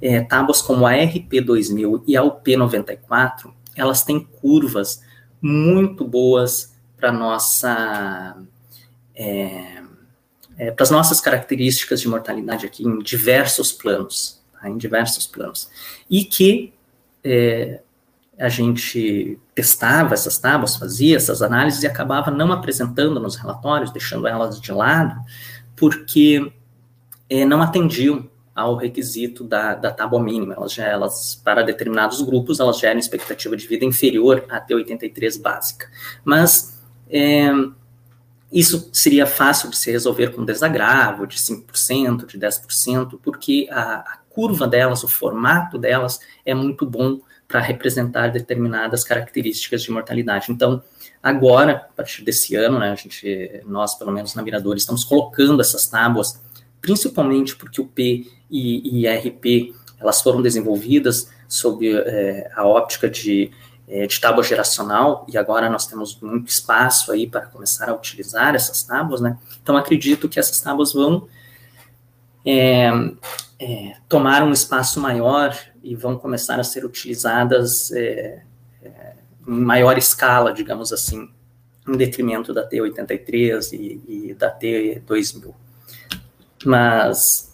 é, 0.00 0.22
tábuas 0.22 0.62
como 0.62 0.86
a 0.86 0.92
RP2000 0.92 2.04
e 2.06 2.16
a 2.16 2.22
UP94, 2.22 3.52
elas 3.76 4.02
têm 4.02 4.18
curvas 4.40 5.02
muito 5.42 6.06
boas 6.06 6.74
para 6.96 7.12
nossa 7.12 8.34
é, 9.14 9.82
é, 10.56 10.70
para 10.70 10.84
as 10.84 10.90
nossas 10.90 11.20
características 11.20 12.00
de 12.00 12.08
mortalidade 12.08 12.64
aqui 12.64 12.82
em 12.82 12.98
diversos 13.00 13.72
planos, 13.72 14.42
tá? 14.54 14.70
em 14.70 14.78
diversos 14.78 15.26
planos, 15.26 15.70
e 16.08 16.24
que 16.24 16.72
é, 17.22 17.82
a 18.38 18.48
gente 18.48 19.38
testava 19.56 20.12
essas 20.12 20.36
tábuas, 20.36 20.76
fazia 20.76 21.16
essas 21.16 21.40
análises 21.40 21.82
e 21.82 21.86
acabava 21.86 22.30
não 22.30 22.52
apresentando 22.52 23.18
nos 23.18 23.36
relatórios, 23.36 23.90
deixando 23.90 24.28
elas 24.28 24.60
de 24.60 24.70
lado, 24.70 25.18
porque 25.74 26.52
é, 27.30 27.42
não 27.46 27.62
atendiam 27.62 28.28
ao 28.54 28.76
requisito 28.76 29.42
da, 29.42 29.74
da 29.74 29.90
tábua 29.90 30.22
mínima. 30.22 30.52
Elas, 30.52 30.74
já, 30.74 30.84
elas, 30.84 31.40
para 31.42 31.62
determinados 31.62 32.20
grupos, 32.20 32.60
elas 32.60 32.78
geram 32.78 33.00
expectativa 33.00 33.56
de 33.56 33.66
vida 33.66 33.86
inferior 33.86 34.44
à 34.50 34.60
T83 34.60 35.40
básica. 35.40 35.88
Mas 36.22 36.78
é, 37.08 37.50
isso 38.52 38.90
seria 38.92 39.26
fácil 39.26 39.70
de 39.70 39.78
se 39.78 39.90
resolver 39.90 40.34
com 40.34 40.44
desagravo 40.44 41.26
de 41.26 41.38
5%, 41.38 42.26
de 42.26 42.38
10%, 42.38 43.18
porque 43.22 43.66
a, 43.70 44.00
a 44.00 44.18
curva 44.28 44.68
delas, 44.68 45.02
o 45.02 45.08
formato 45.08 45.78
delas 45.78 46.20
é 46.44 46.54
muito 46.54 46.84
bom 46.84 47.20
para 47.48 47.60
representar 47.60 48.28
determinadas 48.28 49.04
características 49.04 49.82
de 49.82 49.90
mortalidade. 49.90 50.50
Então, 50.50 50.82
agora, 51.22 51.72
a 51.72 51.96
partir 51.96 52.22
desse 52.24 52.54
ano, 52.56 52.78
né, 52.78 52.90
a 52.90 52.94
gente, 52.94 53.62
nós, 53.66 53.94
pelo 53.94 54.12
menos 54.12 54.34
na 54.34 54.42
Mirador, 54.42 54.76
estamos 54.76 55.04
colocando 55.04 55.60
essas 55.60 55.86
tábuas, 55.86 56.40
principalmente 56.80 57.54
porque 57.56 57.80
o 57.80 57.86
P 57.86 58.26
e, 58.50 59.00
e 59.00 59.08
RP, 59.08 59.74
elas 59.98 60.20
foram 60.20 60.42
desenvolvidas 60.42 61.30
sob 61.48 61.88
é, 61.88 62.50
a 62.54 62.66
óptica 62.66 63.08
de, 63.08 63.50
é, 63.88 64.06
de 64.06 64.20
tábua 64.20 64.42
geracional, 64.42 65.24
e 65.28 65.38
agora 65.38 65.70
nós 65.70 65.86
temos 65.86 66.20
muito 66.20 66.48
espaço 66.48 67.12
aí 67.12 67.26
para 67.26 67.42
começar 67.42 67.88
a 67.88 67.94
utilizar 67.94 68.54
essas 68.54 68.82
tábuas, 68.82 69.20
né? 69.20 69.38
Então, 69.62 69.76
acredito 69.76 70.28
que 70.28 70.38
essas 70.40 70.60
tábuas 70.60 70.92
vão 70.92 71.28
é, 72.46 72.88
é, 73.58 73.96
tomar 74.08 74.44
um 74.44 74.52
espaço 74.52 75.00
maior 75.00 75.56
e 75.82 75.96
vão 75.96 76.16
começar 76.16 76.60
a 76.60 76.64
ser 76.64 76.84
utilizadas 76.84 77.90
é, 77.90 78.42
é, 78.82 79.12
em 79.46 79.60
maior 79.60 79.98
escala, 79.98 80.52
digamos 80.52 80.92
assim, 80.92 81.28
em 81.88 81.96
detrimento 81.96 82.54
da 82.54 82.68
T83 82.68 83.72
e, 83.72 84.28
e 84.28 84.34
da 84.34 84.56
T2000. 84.56 85.52
mas 86.64 87.52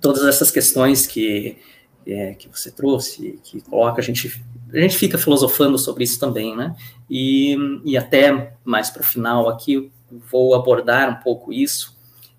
todas 0.00 0.24
essas 0.24 0.50
questões 0.50 1.06
que, 1.06 1.58
é, 2.06 2.34
que 2.34 2.48
você 2.48 2.70
trouxe, 2.70 3.38
que 3.42 3.60
coloca, 3.60 4.00
a 4.00 4.04
gente, 4.04 4.42
a 4.72 4.78
gente 4.78 4.96
fica 4.96 5.16
filosofando 5.16 5.78
sobre 5.78 6.04
isso 6.04 6.18
também, 6.18 6.56
né? 6.56 6.74
E, 7.08 7.56
e 7.84 7.96
até 7.96 8.54
mais 8.64 8.90
para 8.90 9.02
o 9.02 9.04
final 9.04 9.48
aqui, 9.48 9.90
vou 10.30 10.54
abordar 10.54 11.10
um 11.10 11.22
pouco 11.22 11.52
isso, 11.52 11.96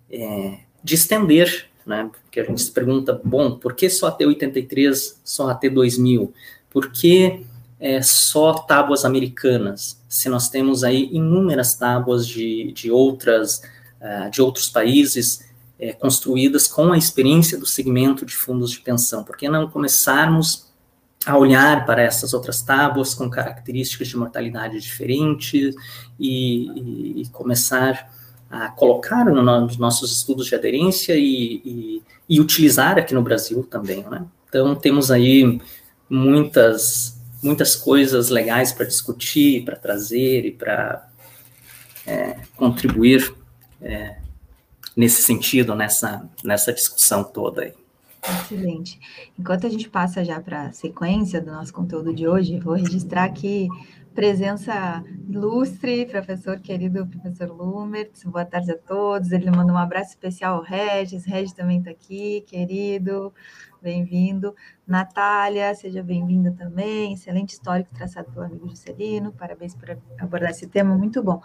é, 0.10 0.60
de 0.84 0.96
estender, 0.96 1.70
né? 1.88 2.10
Porque 2.12 2.40
a 2.40 2.44
gente 2.44 2.62
se 2.62 2.72
pergunta, 2.72 3.20
bom, 3.24 3.58
por 3.58 3.74
que 3.74 3.90
só 3.90 4.08
até 4.08 4.26
83, 4.26 5.22
só 5.24 5.50
até 5.50 5.70
2000? 5.70 6.34
Por 6.70 6.92
que 6.92 7.46
é, 7.80 8.02
só 8.02 8.54
tábuas 8.54 9.06
americanas, 9.06 10.02
se 10.10 10.30
nós 10.30 10.50
temos 10.50 10.84
aí 10.84 11.10
inúmeras 11.12 11.76
tábuas 11.76 12.28
de, 12.28 12.72
de 12.74 12.92
outras, 12.92 13.62
uh, 14.02 14.30
de 14.30 14.42
outros 14.42 14.70
países, 14.70 15.48
é, 15.80 15.94
construídas 15.94 16.68
com 16.68 16.92
a 16.92 16.98
experiência 16.98 17.58
do 17.58 17.66
segmento 17.66 18.26
de 18.26 18.36
fundos 18.36 18.72
de 18.72 18.80
pensão. 18.80 19.24
Por 19.24 19.38
que 19.38 19.48
não 19.48 19.70
começarmos 19.70 20.68
a 21.26 21.38
olhar 21.38 21.86
para 21.86 22.02
essas 22.02 22.34
outras 22.34 22.62
tábuas 22.62 23.14
com 23.14 23.30
características 23.30 24.08
de 24.08 24.18
mortalidade 24.18 24.80
diferentes 24.80 25.76
e, 26.20 26.68
e, 26.70 27.22
e 27.22 27.28
começar 27.30 28.12
a 28.50 28.70
colocar 28.70 29.26
no, 29.26 29.42
nos 29.62 29.78
nossos 29.78 30.12
estudos 30.12 30.48
de 30.48 30.56
aderência 30.56 31.14
e, 31.16 32.02
e, 32.30 32.40
utilizar 32.40 32.98
aqui 32.98 33.14
no 33.14 33.22
Brasil 33.22 33.64
também, 33.64 34.04
né? 34.04 34.26
Então, 34.48 34.76
temos 34.76 35.12
aí 35.12 35.60
muitas, 36.10 37.20
muitas 37.44 37.76
coisas 37.76 38.30
legais 38.30 38.72
para 38.72 38.86
discutir, 38.86 39.66
para 39.66 39.76
trazer 39.76 40.46
e 40.46 40.52
para 40.52 41.08
é, 42.06 42.38
contribuir 42.56 43.34
é, 43.82 44.18
nesse 44.96 45.22
sentido, 45.22 45.76
nessa, 45.76 46.28
nessa 46.44 46.72
discussão 46.72 47.24
toda 47.24 47.64
aí. 47.64 47.74
Excelente. 48.42 49.00
Enquanto 49.38 49.68
a 49.68 49.70
gente 49.70 49.90
passa 49.90 50.24
já 50.24 50.40
para 50.40 50.64
a 50.64 50.72
sequência 50.72 51.42
do 51.42 51.52
nosso 51.52 51.74
conteúdo 51.74 52.14
de 52.14 52.28
hoje, 52.28 52.60
vou 52.60 52.74
registrar 52.74 53.26
aqui 53.26 53.70
presença 54.18 55.04
ilustre, 55.30 56.08
professor 56.08 56.60
querido, 56.60 57.06
professor 57.06 57.52
Lumertz, 57.52 58.24
boa 58.24 58.44
tarde 58.44 58.72
a 58.72 58.76
todos, 58.76 59.32
ele 59.32 59.52
manda 59.52 59.72
um 59.72 59.78
abraço 59.78 60.10
especial 60.10 60.56
ao 60.56 60.64
Regis, 60.64 61.24
Regis 61.24 61.54
também 61.54 61.78
está 61.78 61.92
aqui, 61.92 62.42
querido, 62.48 63.32
bem-vindo, 63.80 64.56
Natália, 64.88 65.76
seja 65.76 66.02
bem-vinda 66.02 66.52
também, 66.52 67.14
excelente 67.14 67.52
histórico 67.52 67.94
traçado 67.94 68.32
pelo 68.32 68.48
amigo 68.48 68.68
Juscelino, 68.68 69.32
parabéns 69.34 69.76
por 69.76 69.96
abordar 70.18 70.50
esse 70.50 70.66
tema, 70.66 70.98
muito 70.98 71.22
bom. 71.22 71.40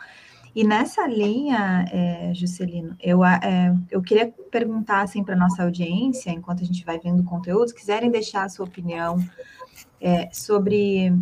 E 0.55 0.65
nessa 0.65 1.07
linha, 1.07 1.85
é, 1.93 2.33
Juscelino, 2.33 2.97
eu, 3.03 3.23
é, 3.23 3.77
eu 3.91 4.01
queria 4.01 4.33
perguntar 4.51 5.03
assim, 5.03 5.23
para 5.23 5.35
a 5.35 5.39
nossa 5.39 5.63
audiência, 5.63 6.31
enquanto 6.31 6.63
a 6.63 6.67
gente 6.67 6.87
vai 6.87 6.99
vendo 6.99 7.21
o 7.21 7.25
conteúdo, 7.25 7.69
se 7.69 7.75
quiserem 7.75 8.11
deixar 8.11 8.45
a 8.45 8.49
sua 8.49 8.65
opinião 8.65 9.19
é, 10.01 10.31
sobre 10.33 11.13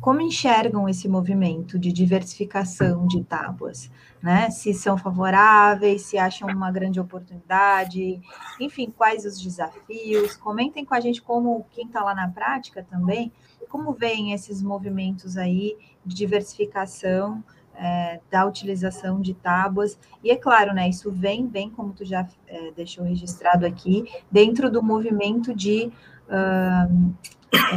como 0.00 0.20
enxergam 0.20 0.88
esse 0.88 1.08
movimento 1.08 1.78
de 1.78 1.92
diversificação 1.92 3.06
de 3.06 3.22
tábuas, 3.22 3.90
né? 4.22 4.50
Se 4.50 4.72
são 4.72 4.96
favoráveis, 4.96 6.02
se 6.02 6.16
acham 6.16 6.48
uma 6.48 6.70
grande 6.70 6.98
oportunidade, 6.98 8.20
enfim, 8.58 8.92
quais 8.96 9.24
os 9.24 9.40
desafios? 9.40 10.36
Comentem 10.36 10.84
com 10.84 10.94
a 10.94 11.00
gente 11.00 11.20
como 11.20 11.66
quem 11.70 11.86
está 11.86 12.02
lá 12.02 12.14
na 12.14 12.28
prática 12.28 12.82
também, 12.82 13.32
como 13.68 13.92
veem 13.92 14.32
esses 14.32 14.62
movimentos 14.62 15.36
aí 15.36 15.76
de 16.04 16.14
diversificação 16.14 17.44
é, 17.74 18.20
da 18.30 18.44
utilização 18.44 19.20
de 19.20 19.34
tábuas. 19.34 19.98
E 20.22 20.30
é 20.30 20.36
claro, 20.36 20.74
né, 20.74 20.88
isso 20.88 21.10
vem, 21.10 21.46
bem 21.46 21.70
como 21.70 21.92
tu 21.92 22.04
já 22.04 22.26
é, 22.46 22.70
deixou 22.72 23.04
registrado 23.04 23.64
aqui, 23.64 24.04
dentro 24.30 24.70
do 24.70 24.82
movimento 24.82 25.54
de 25.54 25.90
uh, 26.28 27.14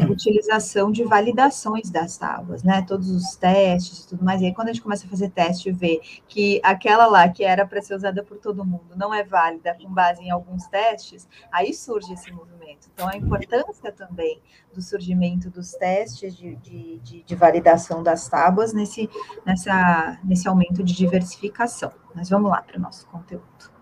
utilização 0.09 0.91
de 0.91 1.03
validações 1.03 1.89
das 1.89 2.17
tábuas, 2.17 2.63
né? 2.63 2.83
Todos 2.87 3.09
os 3.09 3.35
testes 3.35 4.03
e 4.03 4.07
tudo 4.09 4.23
mais. 4.23 4.41
E 4.41 4.45
aí, 4.45 4.53
quando 4.53 4.69
a 4.69 4.73
gente 4.73 4.81
começa 4.81 5.05
a 5.05 5.09
fazer 5.09 5.29
teste 5.29 5.69
e 5.69 5.71
vê 5.71 6.01
que 6.27 6.59
aquela 6.63 7.05
lá 7.07 7.27
que 7.29 7.43
era 7.43 7.65
para 7.65 7.81
ser 7.81 7.95
usada 7.95 8.23
por 8.23 8.37
todo 8.37 8.65
mundo 8.65 8.95
não 8.95 9.13
é 9.13 9.23
válida 9.23 9.75
com 9.81 9.91
base 9.91 10.21
em 10.21 10.29
alguns 10.29 10.67
testes, 10.67 11.27
aí 11.51 11.73
surge 11.73 12.13
esse 12.13 12.31
movimento. 12.31 12.89
Então, 12.93 13.07
a 13.07 13.17
importância 13.17 13.91
também 13.91 14.41
do 14.73 14.81
surgimento 14.81 15.49
dos 15.49 15.71
testes 15.71 16.35
de, 16.35 16.55
de, 16.57 16.99
de, 16.99 17.23
de 17.23 17.35
validação 17.35 18.03
das 18.03 18.27
tábuas 18.27 18.73
nesse, 18.73 19.09
nessa, 19.45 20.19
nesse 20.23 20.47
aumento 20.47 20.83
de 20.83 20.93
diversificação. 20.93 21.91
Mas 22.13 22.29
vamos 22.29 22.51
lá 22.51 22.61
para 22.61 22.77
o 22.77 22.81
nosso 22.81 23.07
conteúdo. 23.07 23.72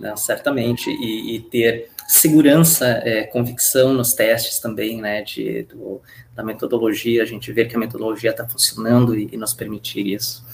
Não, 0.00 0.16
certamente, 0.16 0.90
e, 0.90 1.36
e, 1.36 1.40
ter 1.40 1.90
segurança, 2.06 2.86
é, 2.86 3.24
convicção 3.24 3.94
nos 3.94 4.12
testes 4.12 4.58
também, 4.58 5.00
né, 5.00 5.22
de, 5.22 5.62
do, 5.64 6.02
da 6.34 6.42
metodologia, 6.42 7.22
a 7.22 7.26
gente 7.26 7.50
ver 7.50 7.66
que 7.66 7.76
a 7.76 7.78
metodologia 7.78 8.30
está 8.30 8.46
funcionando 8.46 9.16
e, 9.16 9.28
e, 9.32 9.36
nos 9.36 9.54
permitir 9.54 10.06
isso. 10.06 10.44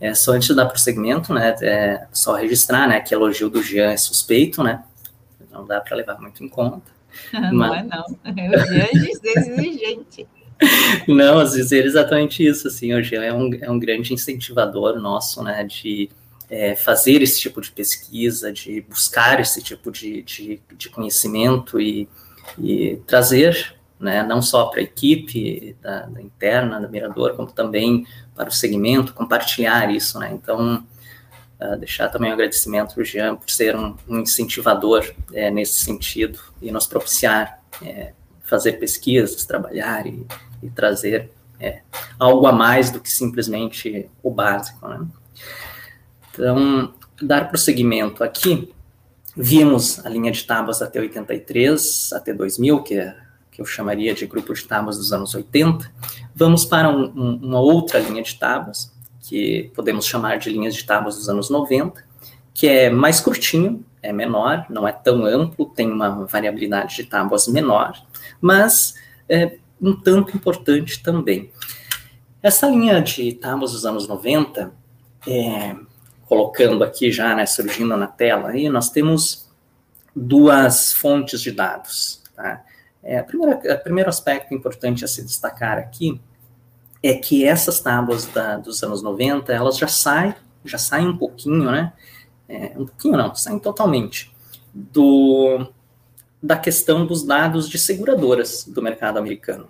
É, 0.00 0.14
só 0.14 0.32
antes 0.32 0.48
de 0.48 0.54
dar 0.54 0.66
prosseguimento, 0.66 1.34
né, 1.34 1.54
é, 1.62 2.06
só 2.12 2.34
registrar, 2.34 2.88
né, 2.88 3.00
que 3.00 3.12
elogio 3.12 3.50
do 3.50 3.62
Jean 3.62 3.90
é 3.90 3.96
suspeito, 3.96 4.62
né, 4.62 4.84
não 5.50 5.66
dá 5.66 5.80
para 5.80 5.96
levar 5.96 6.20
muito 6.20 6.44
em 6.44 6.48
conta. 6.48 6.90
não 7.32 7.54
mas... 7.54 7.80
é 7.80 7.82
não, 7.82 8.04
o 8.52 8.66
Jean 8.66 8.84
é 8.84 9.38
exigente. 9.38 10.26
Não, 11.06 11.38
às 11.38 11.54
vezes 11.54 11.72
é 11.72 11.78
exatamente 11.78 12.46
isso, 12.46 12.68
assim, 12.68 12.94
o 12.94 13.02
Jean 13.02 13.24
é 13.24 13.32
um, 13.32 13.50
é 13.60 13.70
um 13.70 13.78
grande 13.78 14.14
incentivador 14.14 14.98
nosso, 15.00 15.42
né, 15.42 15.64
de 15.64 16.08
é, 16.50 16.76
fazer 16.76 17.22
esse 17.22 17.40
tipo 17.40 17.60
de 17.60 17.70
pesquisa, 17.72 18.52
de 18.52 18.80
buscar 18.82 19.40
esse 19.40 19.60
tipo 19.62 19.90
de, 19.90 20.22
de, 20.22 20.60
de 20.76 20.88
conhecimento 20.88 21.80
e, 21.80 22.08
e, 22.58 23.00
trazer, 23.06 23.74
né, 23.98 24.22
não 24.22 24.40
só 24.40 24.66
para 24.66 24.80
a 24.80 24.84
equipe 24.84 25.76
da, 25.82 26.06
da, 26.06 26.22
interna, 26.22 26.80
do 26.80 26.88
Mirador, 26.88 27.34
como 27.34 27.50
também 27.50 28.06
para 28.34 28.48
o 28.48 28.52
segmento, 28.52 29.12
compartilhar 29.14 29.90
isso, 29.90 30.18
né, 30.18 30.30
então, 30.32 30.86
uh, 31.60 31.76
deixar 31.78 32.08
também 32.08 32.30
um 32.30 32.34
agradecimento 32.34 32.94
para 32.94 33.02
o 33.02 33.04
Jean 33.04 33.36
por 33.36 33.50
ser 33.50 33.74
um, 33.74 33.96
um 34.08 34.20
incentivador 34.20 35.12
é, 35.32 35.50
nesse 35.50 35.80
sentido 35.80 36.38
e 36.62 36.70
nos 36.70 36.86
propiciar 36.86 37.60
é, 37.82 38.12
fazer 38.42 38.72
pesquisas, 38.74 39.44
trabalhar 39.44 40.06
e, 40.06 40.24
e 40.62 40.70
trazer 40.70 41.32
é, 41.58 41.80
algo 42.18 42.46
a 42.46 42.52
mais 42.52 42.90
do 42.90 43.00
que 43.00 43.10
simplesmente 43.10 44.08
o 44.22 44.30
básico, 44.30 44.86
né. 44.86 45.04
Então, 46.36 46.92
dar 47.22 47.48
prosseguimento 47.48 48.22
aqui, 48.22 48.70
vimos 49.34 50.04
a 50.04 50.08
linha 50.10 50.30
de 50.30 50.44
tábuas 50.44 50.82
até 50.82 51.00
83, 51.00 52.12
até 52.12 52.34
2000, 52.34 52.82
que, 52.82 52.94
é, 52.94 53.16
que 53.50 53.62
eu 53.62 53.64
chamaria 53.64 54.14
de 54.14 54.26
grupo 54.26 54.52
de 54.52 54.62
tábuas 54.62 54.98
dos 54.98 55.14
anos 55.14 55.34
80. 55.34 55.90
Vamos 56.34 56.66
para 56.66 56.90
um, 56.90 57.04
um, 57.04 57.36
uma 57.36 57.60
outra 57.60 57.98
linha 57.98 58.22
de 58.22 58.34
tábuas, 58.34 58.94
que 59.22 59.70
podemos 59.74 60.06
chamar 60.06 60.38
de 60.38 60.50
linhas 60.50 60.74
de 60.74 60.84
tábuas 60.84 61.16
dos 61.16 61.28
anos 61.30 61.48
90, 61.48 62.04
que 62.52 62.68
é 62.68 62.90
mais 62.90 63.18
curtinho, 63.18 63.82
é 64.02 64.12
menor, 64.12 64.66
não 64.68 64.86
é 64.86 64.92
tão 64.92 65.24
amplo, 65.24 65.66
tem 65.66 65.90
uma 65.90 66.26
variabilidade 66.26 66.96
de 66.96 67.04
tábuas 67.04 67.48
menor, 67.48 67.94
mas 68.40 68.94
é 69.26 69.56
um 69.80 69.94
tanto 69.94 70.36
importante 70.36 71.02
também. 71.02 71.50
Essa 72.42 72.68
linha 72.68 73.00
de 73.00 73.32
tábuas 73.32 73.72
dos 73.72 73.86
anos 73.86 74.06
90 74.06 74.70
é, 75.26 75.74
colocando 76.26 76.84
aqui 76.84 77.10
já, 77.10 77.34
né, 77.34 77.46
surgindo 77.46 77.96
na 77.96 78.06
tela, 78.06 78.50
aí 78.50 78.68
nós 78.68 78.90
temos 78.90 79.48
duas 80.14 80.92
fontes 80.92 81.40
de 81.40 81.52
dados. 81.52 82.22
Tá? 82.34 82.64
É, 83.02 83.18
a 83.18 83.24
primeira, 83.24 83.56
o 83.56 83.82
primeiro 83.82 84.10
aspecto 84.10 84.52
importante 84.52 85.04
a 85.04 85.08
se 85.08 85.24
destacar 85.24 85.78
aqui 85.78 86.20
é 87.02 87.14
que 87.14 87.44
essas 87.44 87.80
tábuas 87.80 88.26
da, 88.26 88.56
dos 88.56 88.82
anos 88.82 89.02
90, 89.02 89.52
elas 89.52 89.78
já 89.78 89.86
saem, 89.86 90.34
já 90.64 90.78
saem 90.78 91.08
um 91.08 91.16
pouquinho, 91.16 91.70
né? 91.70 91.92
É, 92.48 92.72
um 92.76 92.86
pouquinho 92.86 93.16
não, 93.16 93.34
saem 93.34 93.58
totalmente 93.58 94.34
do, 94.74 95.66
da 96.42 96.56
questão 96.56 97.06
dos 97.06 97.24
dados 97.24 97.68
de 97.68 97.78
seguradoras 97.78 98.64
do 98.64 98.82
mercado 98.82 99.18
americano. 99.18 99.68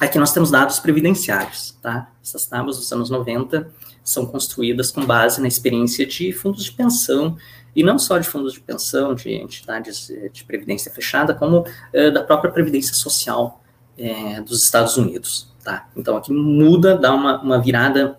Aqui 0.00 0.18
nós 0.18 0.32
temos 0.32 0.50
dados 0.50 0.80
previdenciários, 0.80 1.76
tá? 1.82 2.10
Essas 2.22 2.46
tábuas 2.46 2.78
dos 2.78 2.90
anos 2.92 3.10
90 3.10 3.70
são 4.02 4.26
construídas 4.26 4.90
com 4.90 5.04
base 5.04 5.40
na 5.40 5.46
experiência 5.46 6.04
de 6.06 6.32
fundos 6.32 6.64
de 6.64 6.72
pensão, 6.72 7.36
e 7.74 7.82
não 7.82 7.98
só 7.98 8.18
de 8.18 8.28
fundos 8.28 8.52
de 8.52 8.60
pensão, 8.60 9.14
de 9.14 9.32
entidades 9.32 10.10
eh, 10.10 10.28
de 10.28 10.44
previdência 10.44 10.92
fechada, 10.92 11.34
como 11.34 11.64
é, 11.92 12.10
da 12.10 12.22
própria 12.22 12.52
previdência 12.52 12.94
social 12.94 13.62
é, 13.96 14.40
dos 14.42 14.62
Estados 14.62 14.96
Unidos. 14.96 15.50
Tá? 15.64 15.88
Então, 15.96 16.16
aqui 16.16 16.32
muda, 16.32 16.96
dá 16.96 17.14
uma, 17.14 17.40
uma 17.40 17.60
virada 17.60 18.18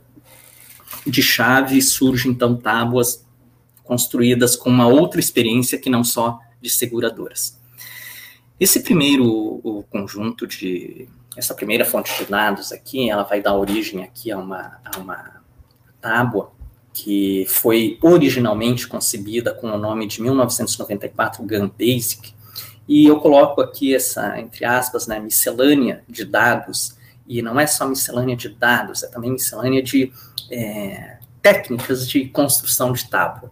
de 1.06 1.22
chave, 1.22 1.82
surge, 1.82 2.30
então, 2.30 2.56
tábuas 2.56 3.24
construídas 3.84 4.56
com 4.56 4.70
uma 4.70 4.88
outra 4.88 5.20
experiência 5.20 5.78
que 5.78 5.90
não 5.90 6.04
só 6.04 6.40
de 6.62 6.70
seguradoras. 6.70 7.60
Esse 8.60 8.80
primeiro 8.80 9.26
o 9.64 9.84
conjunto 9.84 10.48
de, 10.48 11.08
essa 11.36 11.54
primeira 11.54 11.86
fonte 11.86 12.16
de 12.18 12.30
dados 12.30 12.72
aqui, 12.72 13.10
ela 13.10 13.24
vai 13.24 13.42
dar 13.42 13.56
origem 13.56 14.04
aqui 14.04 14.32
a 14.32 14.38
uma, 14.38 14.80
a 14.84 15.00
uma 15.00 15.42
tábua 16.00 16.52
que 16.94 17.46
foi 17.50 17.98
originalmente 18.02 18.88
concebida 18.88 19.54
com 19.54 19.68
o 19.72 19.78
nome 19.78 20.06
de 20.06 20.22
1994 20.22 21.44
GAN 21.44 21.70
Basic, 21.78 22.34
e 22.88 23.06
eu 23.06 23.20
coloco 23.20 23.62
aqui 23.62 23.96
essa, 23.96 24.40
entre 24.40 24.64
aspas, 24.66 25.08
né, 25.08 25.20
miscelânea 25.20 26.04
de 26.08 26.26
dados, 26.26 26.96
e 27.26 27.42
não 27.42 27.60
é 27.60 27.66
só 27.66 27.88
miscelânea 27.88 28.36
de 28.36 28.50
dados, 28.50 29.02
é 29.04 29.08
também 29.08 29.32
miscelânea 29.32 29.82
de 29.82 30.12
é, 30.52 31.18
técnicas 31.42 32.08
de 32.08 32.26
construção 32.26 32.92
de 32.92 33.10
tábua. 33.10 33.50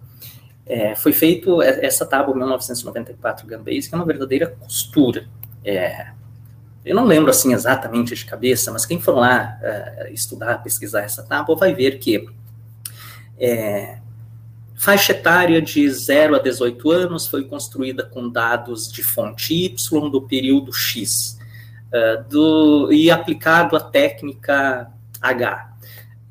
É, 0.65 0.95
foi 0.95 1.11
feito 1.11 1.61
essa 1.61 2.05
tábua 2.05 2.35
1994 2.35 3.47
GAN 3.47 3.63
Basic, 3.63 3.93
é 3.93 3.97
uma 3.97 4.05
verdadeira 4.05 4.47
costura. 4.47 5.27
É, 5.63 6.11
eu 6.83 6.95
não 6.95 7.05
lembro 7.05 7.29
assim 7.29 7.53
exatamente 7.53 8.15
de 8.15 8.25
cabeça, 8.25 8.71
mas 8.71 8.85
quem 8.85 8.99
for 8.99 9.15
lá 9.15 9.59
uh, 9.61 10.13
estudar, 10.13 10.63
pesquisar 10.63 11.01
essa 11.01 11.21
tábua 11.21 11.55
vai 11.55 11.73
ver 11.73 11.99
que 11.99 12.27
é, 13.39 13.99
faixa 14.75 15.11
etária 15.11 15.61
de 15.61 15.87
0 15.87 16.35
a 16.35 16.39
18 16.39 16.91
anos 16.91 17.27
foi 17.27 17.43
construída 17.45 18.03
com 18.03 18.27
dados 18.27 18.91
de 18.91 19.03
fonte 19.03 19.53
Y 19.53 20.09
do 20.09 20.23
período 20.23 20.73
X 20.73 21.37
uh, 21.87 22.27
do, 22.27 22.91
e 22.91 23.11
aplicado 23.11 23.75
a 23.75 23.79
técnica 23.79 24.91
H. 25.21 25.69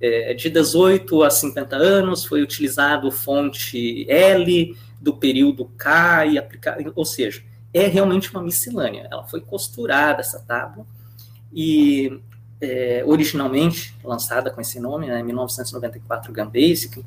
É, 0.03 0.35
de 0.35 0.49
18 0.49 1.23
a 1.23 1.31
50 1.31 1.77
anos 1.77 2.25
foi 2.25 2.43
utilizado 2.43 3.11
fonte 3.11 4.05
L 4.11 4.75
do 5.01 5.15
período 5.15 5.67
K 5.77 6.27
e 6.27 6.39
aplicado, 6.39 6.93
ou 6.97 7.05
seja, 7.05 7.43
é 7.73 7.87
realmente 7.87 8.31
uma 8.31 8.43
miscelânea. 8.43 9.09
Ela 9.11 9.25
foi 9.25 9.41
costurada, 9.41 10.21
essa 10.21 10.41
tábua, 10.41 10.87
e 11.53 12.21
é, 12.61 13.03
originalmente 13.07 13.97
lançada 14.05 14.51
com 14.51 14.61
esse 14.61 14.79
nome, 14.79 15.07
né, 15.07 15.23
1994 15.23 16.33
Gun 16.33 16.47
Basic, 16.47 17.05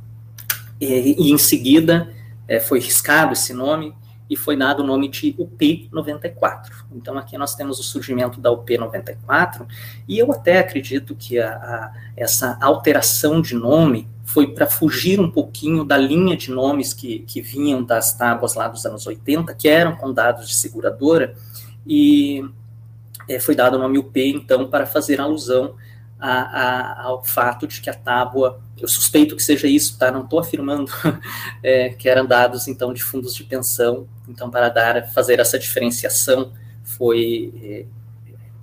e, 0.80 1.28
e 1.28 1.32
em 1.32 1.38
seguida 1.38 2.14
é, 2.48 2.60
foi 2.60 2.80
riscado 2.80 3.34
esse 3.34 3.54
nome 3.54 3.96
e 4.30 4.36
foi 4.36 4.56
dado 4.56 4.82
o 4.82 4.86
nome 4.86 5.08
de 5.08 5.34
UP94. 5.34 6.86
Então 6.92 7.18
aqui 7.18 7.38
nós 7.38 7.56
temos 7.56 7.80
o 7.80 7.84
surgimento 7.84 8.40
da 8.40 8.50
UP94, 8.52 9.66
e 10.08 10.18
eu 10.18 10.32
até 10.32 10.60
acredito 10.60 11.16
que 11.16 11.40
a, 11.40 11.52
a, 11.52 11.94
essa 12.16 12.58
alteração 12.62 13.42
de 13.42 13.56
nome 13.56 14.08
foi 14.24 14.48
para 14.48 14.68
fugir 14.68 15.20
um 15.20 15.30
pouquinho 15.30 15.84
da 15.84 15.98
linha 15.98 16.36
de 16.36 16.50
nomes 16.50 16.94
que, 16.94 17.20
que 17.20 17.42
vinham 17.42 17.84
das 17.84 18.14
tábuas 18.14 18.56
lá 18.56 18.68
dos 18.68 18.86
anos 18.86 19.06
80, 19.06 19.54
que 19.54 19.68
eram 19.68 19.96
com 19.96 20.12
dados 20.14 20.48
de 20.48 20.56
seguradora, 20.56 21.36
e 21.86 22.44
é, 23.28 23.40
foi 23.40 23.56
dado 23.56 23.76
o 23.76 23.80
nome 23.80 23.98
UP, 23.98 24.20
então, 24.20 24.70
para 24.70 24.86
fazer 24.86 25.20
alusão 25.20 25.76
a, 26.26 26.42
a, 26.42 27.04
ao 27.04 27.22
fato 27.22 27.68
de 27.68 27.82
que 27.82 27.90
a 27.90 27.94
tábua, 27.94 28.62
eu 28.80 28.88
suspeito 28.88 29.36
que 29.36 29.44
seja 29.44 29.68
isso, 29.68 29.98
tá? 30.00 30.10
Não 30.10 30.22
estou 30.22 30.40
afirmando 30.40 30.90
é, 31.62 31.90
que 31.90 32.08
eram 32.08 32.26
dados, 32.26 32.66
então, 32.70 32.94
de 32.94 33.04
fundos 33.04 33.36
de 33.36 33.44
pensão, 33.44 34.08
então, 34.30 34.50
para 34.50 34.70
dar, 34.70 35.12
fazer 35.12 35.42
essa 35.42 35.60
diferenciação, 35.60 36.54
foi 36.82 37.54
é, 37.62 37.86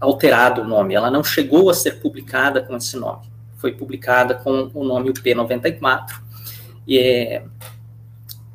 alterado 0.01 0.63
o 0.63 0.65
nome, 0.67 0.95
ela 0.95 1.11
não 1.11 1.23
chegou 1.23 1.69
a 1.69 1.75
ser 1.75 2.01
publicada 2.01 2.63
com 2.63 2.75
esse 2.75 2.97
nome. 2.97 3.31
Foi 3.59 3.73
publicada 3.73 4.35
com 4.35 4.71
o 4.73 4.83
nome 4.83 5.11
UP94, 5.11 6.19
e 6.87 6.99
é, 6.99 7.45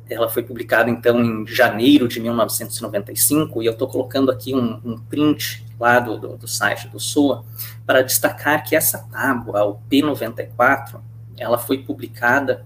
ela 0.08 0.28
foi 0.28 0.42
publicada, 0.42 0.88
então, 0.88 1.22
em 1.22 1.46
janeiro 1.46 2.06
de 2.06 2.20
1995, 2.20 3.62
e 3.62 3.66
eu 3.66 3.72
estou 3.72 3.88
colocando 3.88 4.30
aqui 4.30 4.54
um, 4.54 4.80
um, 4.84 4.98
print 4.98 5.64
lá 5.78 5.98
do, 5.98 6.16
do, 6.16 6.36
do, 6.36 6.48
site 6.48 6.88
do 6.88 7.00
SOA, 7.00 7.44
para 7.84 8.02
destacar 8.02 8.64
que 8.64 8.76
essa 8.76 8.98
tábua, 9.10 9.60
a 9.60 9.66
UP94, 9.66 11.00
ela 11.36 11.58
foi 11.58 11.78
publicada, 11.78 12.64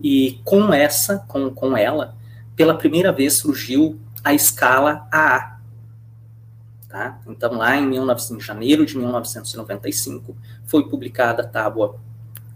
e 0.00 0.40
com 0.44 0.72
essa, 0.72 1.18
com, 1.28 1.50
com 1.50 1.76
ela, 1.76 2.16
pela 2.56 2.76
primeira 2.76 3.12
vez 3.12 3.34
surgiu 3.34 4.00
a 4.24 4.32
escala 4.32 5.06
AA, 5.12 5.58
Tá? 6.88 7.20
Então, 7.26 7.52
lá 7.52 7.76
em, 7.76 7.90
19, 7.90 8.34
em 8.34 8.40
janeiro 8.40 8.86
de 8.86 8.96
1995, 8.96 10.34
foi 10.64 10.88
publicada 10.88 11.42
a 11.42 11.46
tábua 11.46 12.00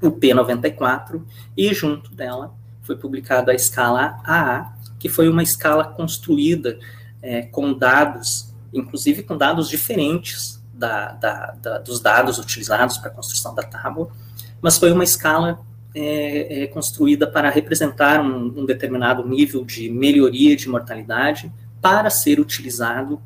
UP94 0.03 1.23
e, 1.55 1.73
junto 1.75 2.15
dela, 2.15 2.55
foi 2.83 2.97
publicada 2.97 3.53
a 3.53 3.55
escala 3.55 4.21
AA, 4.25 4.73
que 4.99 5.09
foi 5.09 5.29
uma 5.29 5.43
escala 5.43 5.85
construída 5.85 6.79
é, 7.23 7.43
com 7.43 7.73
dados, 7.73 8.53
inclusive 8.73 9.23
com 9.23 9.37
dados 9.37 9.69
diferentes 9.69 10.63
da, 10.73 11.13
da, 11.13 11.55
da, 11.63 11.79
dos 11.79 12.01
dados 12.01 12.39
utilizados 12.39 12.99
para 12.99 13.11
a 13.11 13.15
construção 13.15 13.55
da 13.55 13.63
tábua, 13.63 14.11
mas 14.61 14.79
foi 14.79 14.93
uma 14.93 15.05
escala 15.05 15.61
é, 15.95 16.63
é, 16.63 16.67
construída 16.67 17.27
para 17.27 17.51
representar 17.51 18.21
um, 18.21 18.61
um 18.61 18.67
determinado 18.67 19.27
nível 19.27 19.65
de 19.65 19.91
melhoria 19.91 20.57
de 20.57 20.69
mortalidade 20.69 21.53
para 21.81 22.09
ser 22.11 22.41
utilizado 22.41 23.21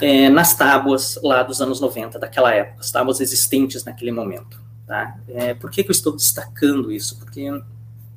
é, 0.00 0.28
nas 0.28 0.54
tábuas 0.54 1.18
lá 1.22 1.42
dos 1.42 1.60
anos 1.60 1.80
90, 1.80 2.18
daquela 2.18 2.52
época, 2.52 2.80
as 2.80 2.90
tábuas 2.90 3.20
existentes 3.20 3.84
naquele 3.84 4.10
momento. 4.10 4.60
Tá? 4.86 5.16
É, 5.28 5.54
por 5.54 5.70
que, 5.70 5.84
que 5.84 5.90
eu 5.90 5.92
estou 5.92 6.14
destacando 6.16 6.90
isso? 6.90 7.16
Porque 7.18 7.48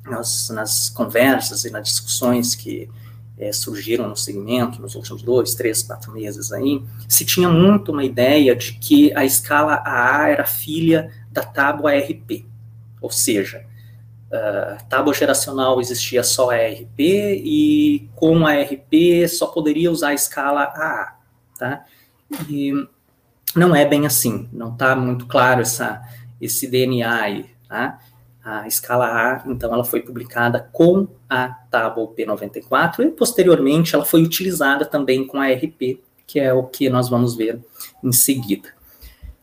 nós, 0.06 0.48
nas 0.50 0.90
conversas 0.90 1.64
e 1.64 1.70
nas 1.70 1.88
discussões 1.88 2.54
que 2.54 2.88
é, 3.38 3.52
surgiram 3.52 4.08
no 4.08 4.16
segmento 4.16 4.80
nos 4.80 4.94
últimos 4.94 5.22
dois, 5.22 5.54
três, 5.54 5.82
quatro 5.82 6.12
meses 6.12 6.52
aí, 6.52 6.82
se 7.08 7.24
tinha 7.24 7.48
muito 7.48 7.92
uma 7.92 8.04
ideia 8.04 8.56
de 8.56 8.72
que 8.74 9.12
a 9.14 9.24
escala 9.24 9.82
AA 9.84 10.28
era 10.28 10.46
filha 10.46 11.12
da 11.30 11.42
tábua 11.42 11.92
RP, 11.92 12.46
ou 13.00 13.10
seja, 13.10 13.64
a 14.32 14.82
tábua 14.88 15.14
geracional 15.14 15.80
existia 15.80 16.22
só 16.22 16.50
a 16.50 16.56
RP 16.56 16.98
e 16.98 18.08
com 18.16 18.46
a 18.46 18.54
RP 18.54 19.28
só 19.28 19.46
poderia 19.46 19.90
usar 19.90 20.08
a 20.08 20.14
escala 20.14 20.62
AA 20.62 21.16
tá? 21.58 21.84
E 22.48 22.72
não 23.54 23.74
é 23.74 23.84
bem 23.84 24.06
assim, 24.06 24.48
não 24.52 24.72
está 24.72 24.94
muito 24.94 25.26
claro 25.26 25.62
essa, 25.62 26.02
esse 26.40 26.68
DNA 26.68 27.20
aí, 27.20 27.50
tá? 27.68 27.98
A 28.48 28.68
escala 28.68 29.06
A, 29.06 29.42
então, 29.50 29.74
ela 29.74 29.84
foi 29.84 30.00
publicada 30.00 30.68
com 30.72 31.08
a 31.28 31.48
tábua 31.48 32.14
P94 32.14 33.00
e, 33.00 33.10
posteriormente, 33.10 33.92
ela 33.92 34.04
foi 34.04 34.22
utilizada 34.22 34.84
também 34.84 35.26
com 35.26 35.40
a 35.40 35.48
RP, 35.48 36.00
que 36.24 36.38
é 36.38 36.52
o 36.52 36.62
que 36.62 36.88
nós 36.88 37.08
vamos 37.08 37.34
ver 37.34 37.58
em 38.04 38.12
seguida. 38.12 38.68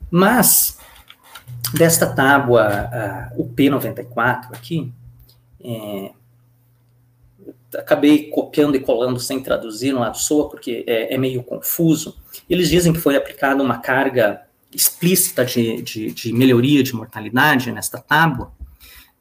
Mas, 0.10 0.78
desta 1.74 2.08
tábua, 2.16 3.32
uh, 3.36 3.42
o 3.42 3.50
P94 3.50 4.56
aqui, 4.56 4.90
é, 5.62 6.12
acabei 7.78 8.30
copiando 8.30 8.76
e 8.76 8.80
colando 8.80 9.20
sem 9.20 9.44
traduzir 9.44 9.92
no 9.92 10.00
lado 10.00 10.18
SOA, 10.18 10.50
porque 10.50 10.86
é, 10.88 11.14
é, 11.14 11.18
meio 11.18 11.44
confuso. 11.44 12.18
Eles 12.50 12.70
dizem 12.70 12.94
que 12.94 13.00
foi 13.00 13.18
aplicada 13.18 13.62
uma 13.62 13.80
carga 13.80 14.44
explícita 14.74 15.44
de, 15.44 15.82
de, 15.82 16.12
de, 16.14 16.32
melhoria 16.32 16.82
de 16.82 16.96
mortalidade 16.96 17.70
nesta 17.70 17.98
tábua. 17.98 18.52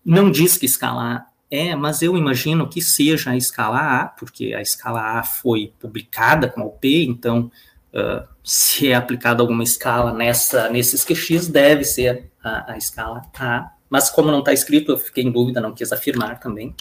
Não 0.05 0.31
diz 0.31 0.57
que 0.57 0.67
escala 0.67 1.17
A 1.17 1.33
é, 1.55 1.77
mas 1.77 2.01
eu 2.01 2.17
imagino 2.17 2.67
que 2.67 2.81
seja 2.81 3.33
a 3.33 3.37
escala 3.37 3.77
A, 3.79 4.07
porque 4.07 4.55
a 4.55 4.63
escala 4.63 5.19
A 5.19 5.23
foi 5.23 5.71
publicada 5.79 6.49
com 6.49 6.63
a 6.63 6.65
UP, 6.65 7.05
então 7.05 7.51
uh, 7.93 8.27
se 8.43 8.89
é 8.89 8.95
aplicada 8.95 9.43
alguma 9.43 9.63
escala 9.63 10.15
nessa, 10.15 10.71
nesses 10.71 11.05
QX, 11.05 11.49
deve 11.49 11.85
ser 11.85 12.31
a, 12.43 12.73
a 12.73 12.79
escala 12.79 13.21
A. 13.39 13.71
Mas 13.91 14.09
como 14.09 14.31
não 14.31 14.39
está 14.39 14.51
escrito, 14.55 14.93
eu 14.93 14.97
fiquei 14.97 15.25
em 15.25 15.31
dúvida, 15.31 15.61
não 15.61 15.75
quis 15.75 15.93
afirmar 15.93 16.41
também. 16.41 16.75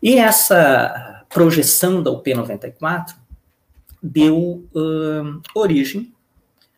E 0.00 0.14
essa 0.14 1.24
projeção 1.28 2.00
da 2.00 2.12
UP94 2.12 3.16
deu 4.00 4.64
uh, 4.72 5.42
origem 5.56 6.14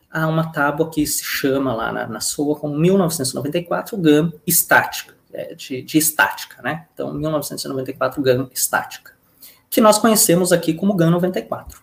a 0.09 0.25
uma 0.25 0.51
tábua 0.51 0.89
que 0.89 1.05
se 1.05 1.23
chama 1.23 1.71
lá 1.71 1.91
na, 1.91 2.07
na 2.07 2.19
SOA 2.19 2.55
como 2.55 2.75
1994 2.75 3.95
GAN 3.95 4.33
estática, 4.47 5.14
de, 5.55 5.81
de, 5.81 5.97
estática, 5.97 6.61
né? 6.61 6.87
Então, 6.93 7.13
1994 7.13 8.21
GAN 8.21 8.49
estática, 8.53 9.13
que 9.69 9.81
nós 9.81 9.97
conhecemos 9.97 10.51
aqui 10.51 10.73
como 10.73 10.95
GAN 10.95 11.11
94. 11.11 11.81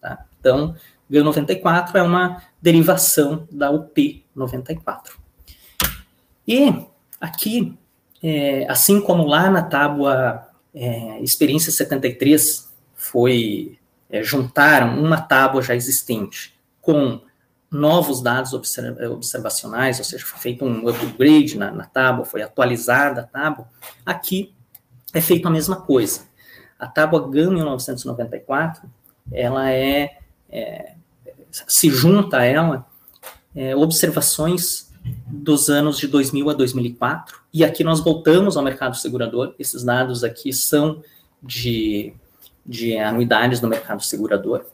Tá? 0.00 0.24
Então, 0.40 0.74
GAN 1.10 1.24
94 1.24 1.98
é 1.98 2.02
uma 2.02 2.42
derivação 2.60 3.46
da 3.50 3.70
UP 3.70 4.24
94. 4.34 5.18
E 6.46 6.86
aqui, 7.20 7.76
é, 8.22 8.66
assim 8.68 9.00
como 9.00 9.26
lá 9.26 9.50
na 9.50 9.62
tábua 9.62 10.46
é, 10.74 11.20
Experiência 11.22 11.72
73 11.72 12.70
foi 12.94 13.78
é, 14.10 14.22
juntaram 14.22 15.02
uma 15.02 15.20
tábua 15.20 15.62
já 15.62 15.74
existente 15.74 16.54
com 16.80 17.20
novos 17.70 18.22
dados 18.22 18.52
observacionais, 18.52 19.98
ou 19.98 20.04
seja, 20.04 20.24
foi 20.24 20.38
feito 20.38 20.64
um 20.64 20.88
upgrade 20.88 21.58
na, 21.58 21.70
na 21.70 21.84
tábua, 21.84 22.24
foi 22.24 22.42
atualizada 22.42 23.22
a 23.22 23.24
tábua. 23.24 23.68
Aqui 24.04 24.54
é 25.12 25.20
feito 25.20 25.48
a 25.48 25.50
mesma 25.50 25.76
coisa. 25.76 26.22
A 26.78 26.86
tábua 26.86 27.28
GAN 27.28 27.50
1994, 27.50 28.88
ela 29.32 29.70
é, 29.70 30.18
é 30.48 30.94
se 31.50 31.88
junta 31.90 32.38
a 32.38 32.44
ela 32.44 32.86
é, 33.54 33.74
observações 33.74 34.92
dos 35.26 35.68
anos 35.68 35.98
de 35.98 36.06
2000 36.06 36.50
a 36.50 36.52
2004, 36.52 37.38
e 37.52 37.64
aqui 37.64 37.82
nós 37.82 38.00
voltamos 38.00 38.56
ao 38.56 38.62
mercado 38.62 38.96
segurador, 38.96 39.54
esses 39.58 39.82
dados 39.84 40.24
aqui 40.24 40.52
são 40.52 41.02
de, 41.42 42.12
de 42.64 42.98
anuidades 42.98 43.60
do 43.60 43.68
mercado 43.68 44.02
segurador, 44.02 44.66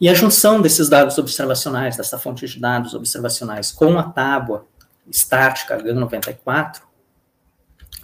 e 0.00 0.08
a 0.08 0.14
junção 0.14 0.60
desses 0.60 0.88
dados 0.88 1.16
observacionais, 1.18 1.96
dessa 1.96 2.18
fonte 2.18 2.46
de 2.46 2.60
dados 2.60 2.94
observacionais, 2.94 3.72
com 3.72 3.98
a 3.98 4.02
tábua 4.02 4.66
estática 5.10 5.78
H94, 5.78 6.82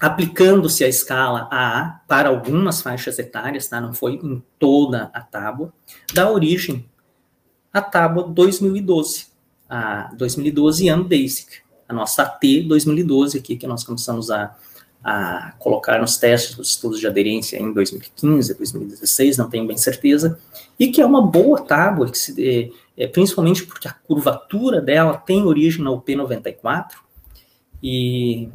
aplicando-se 0.01 0.85
a 0.85 0.89
escala 0.89 1.49
AA 1.51 2.01
para 2.09 2.29
algumas 2.29 2.83
faixas 2.83 3.19
etárias, 3.19 3.69
tá? 3.69 3.81
não 3.81 3.93
foi 3.93 4.15
em 4.15 4.43
toda 4.59 5.11
a 5.13 5.21
tábua, 5.21 5.73
dá 6.13 6.31
origem 6.31 6.89
à 7.73 7.81
tábua 7.81 8.25
2012, 8.25 9.27
a 9.69 10.13
2012 10.15 10.89
ano 10.89 11.05
Basic, 11.05 11.59
a 11.89 11.93
nossa 11.95 12.23
AT 12.23 12.41
2012 12.67 13.39
aqui, 13.39 13.57
que 13.57 13.67
nós 13.67 13.85
começamos 13.85 14.31
a, 14.31 14.57
a 15.05 15.53
colocar 15.59 16.01
nos 16.01 16.17
testes 16.17 16.57
dos 16.57 16.71
estudos 16.71 16.99
de 16.99 17.07
aderência 17.07 17.57
em 17.61 17.73
2015, 17.73 18.55
2016, 18.55 19.37
não 19.37 19.49
tenho 19.49 19.67
bem 19.67 19.77
certeza, 19.77 20.39
e 20.79 20.89
que 20.89 21.01
é 21.01 21.07
uma 21.07 21.23
boa 21.23 21.61
tábua, 21.63 22.11
que 22.11 22.19
se, 22.19 22.73
é, 22.97 23.07
principalmente 23.07 23.65
porque 23.65 23.89
a 23.89 23.93
curvatura 23.93 24.81
dela 24.81 25.17
tem 25.17 25.43
origem 25.43 25.83
na 25.83 25.91
UP94, 25.91 26.91
e, 27.83 28.49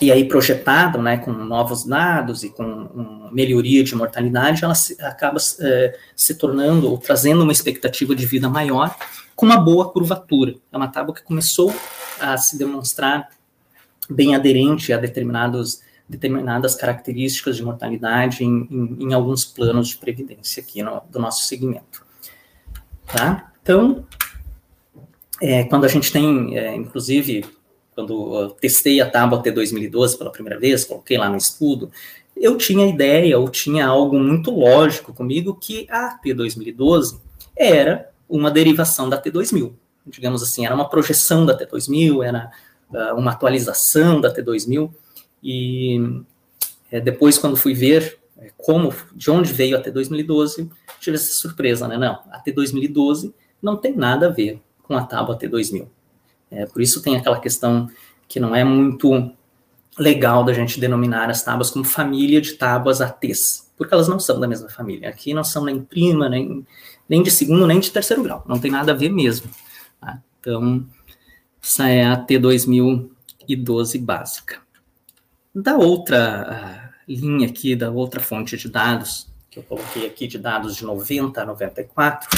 e 0.00 0.12
aí 0.12 0.26
projetada, 0.26 0.98
né, 0.98 1.16
com 1.18 1.32
novos 1.32 1.84
dados 1.84 2.42
e 2.42 2.50
com 2.50 3.28
melhoria 3.32 3.82
de 3.82 3.94
mortalidade, 3.94 4.64
ela 4.64 4.74
se, 4.74 5.00
acaba 5.02 5.38
é, 5.60 5.98
se 6.14 6.34
tornando, 6.34 6.90
ou 6.90 6.98
trazendo 6.98 7.42
uma 7.42 7.52
expectativa 7.52 8.14
de 8.14 8.26
vida 8.26 8.48
maior, 8.48 8.94
com 9.34 9.46
uma 9.46 9.58
boa 9.58 9.90
curvatura. 9.90 10.54
É 10.70 10.76
uma 10.76 10.88
tábua 10.88 11.14
que 11.14 11.22
começou 11.22 11.74
a 12.20 12.36
se 12.36 12.58
demonstrar 12.58 13.28
bem 14.08 14.34
aderente 14.34 14.92
a 14.92 14.98
determinados, 14.98 15.80
determinadas 16.10 16.74
características 16.74 17.56
de 17.56 17.62
mortalidade 17.62 18.44
em, 18.44 18.66
em, 18.70 19.04
em 19.04 19.14
alguns 19.14 19.44
planos 19.44 19.88
de 19.88 19.96
previdência 19.96 20.60
aqui 20.60 20.82
no, 20.82 21.00
do 21.08 21.20
nosso 21.20 21.44
segmento. 21.44 22.04
Tá? 23.06 23.52
Então, 23.62 24.04
é, 25.40 25.64
quando 25.64 25.84
a 25.84 25.88
gente 25.88 26.12
tem, 26.12 26.58
é, 26.58 26.74
inclusive, 26.74 27.44
quando 27.94 28.50
testei 28.60 29.00
a 29.00 29.08
tábua 29.08 29.42
T2012 29.42 30.18
pela 30.18 30.32
primeira 30.32 30.58
vez, 30.58 30.84
coloquei 30.84 31.16
lá 31.16 31.28
no 31.28 31.36
estudo, 31.36 31.90
eu 32.36 32.56
tinha 32.56 32.88
ideia, 32.88 33.38
ou 33.38 33.48
tinha 33.48 33.86
algo 33.86 34.18
muito 34.18 34.50
lógico 34.50 35.12
comigo, 35.12 35.54
que 35.54 35.86
a 35.88 36.18
T2012 36.20 37.20
era 37.56 38.10
uma 38.28 38.50
derivação 38.50 39.08
da 39.08 39.20
T2000. 39.20 39.72
Digamos 40.06 40.42
assim, 40.42 40.66
era 40.66 40.74
uma 40.74 40.88
projeção 40.88 41.46
da 41.46 41.56
T2000, 41.56 42.24
era 42.24 42.50
uh, 42.90 43.14
uma 43.16 43.32
atualização 43.32 44.20
da 44.20 44.34
T2000, 44.34 44.90
e 45.42 46.22
é, 46.90 47.00
depois, 47.00 47.38
quando 47.38 47.56
fui 47.56 47.74
ver 47.74 48.18
é, 48.38 48.50
como, 48.56 48.94
de 49.14 49.30
onde 49.30 49.52
veio 49.52 49.76
a 49.76 49.82
T2012, 49.82 50.70
tive 50.98 51.16
essa 51.16 51.32
surpresa, 51.32 51.86
né? 51.86 51.96
Não, 51.96 52.20
a 52.30 52.42
T2012 52.42 53.32
não 53.62 53.76
tem 53.76 53.94
nada 53.94 54.26
a 54.26 54.30
ver 54.30 54.60
com 54.82 54.96
a 54.96 55.04
tábua 55.04 55.38
T2000. 55.38 55.86
É, 56.50 56.66
por 56.66 56.82
isso 56.82 57.02
tem 57.02 57.16
aquela 57.16 57.38
questão 57.38 57.88
que 58.26 58.40
não 58.40 58.54
é 58.54 58.64
muito 58.64 59.32
legal 59.98 60.44
da 60.44 60.52
gente 60.52 60.80
denominar 60.80 61.30
as 61.30 61.42
tábuas 61.42 61.70
como 61.70 61.84
família 61.84 62.40
de 62.40 62.54
tábuas 62.54 63.00
ATs, 63.00 63.70
porque 63.76 63.92
elas 63.92 64.08
não 64.08 64.18
são 64.18 64.40
da 64.40 64.48
mesma 64.48 64.68
família. 64.68 65.08
Aqui 65.08 65.34
não 65.34 65.44
são 65.44 65.64
nem 65.64 65.80
prima, 65.82 66.28
nem, 66.28 66.66
nem 67.08 67.22
de 67.22 67.30
segundo, 67.30 67.66
nem 67.66 67.80
de 67.80 67.90
terceiro 67.90 68.22
grau. 68.22 68.44
Não 68.46 68.58
tem 68.58 68.70
nada 68.70 68.92
a 68.92 68.94
ver 68.94 69.10
mesmo. 69.10 69.50
Tá? 70.00 70.20
Então, 70.40 70.86
essa 71.62 71.88
é 71.88 72.04
a 72.04 72.16
T2012 72.24 74.00
básica. 74.00 74.60
Da 75.54 75.76
outra 75.76 76.92
linha 77.08 77.48
aqui, 77.48 77.74
da 77.74 77.90
outra 77.90 78.20
fonte 78.20 78.56
de 78.56 78.68
dados, 78.68 79.28
que 79.50 79.58
eu 79.58 79.62
coloquei 79.64 80.06
aqui 80.06 80.26
de 80.26 80.38
dados 80.38 80.76
de 80.76 80.84
90 80.84 81.42
a 81.42 81.46
94, 81.46 82.28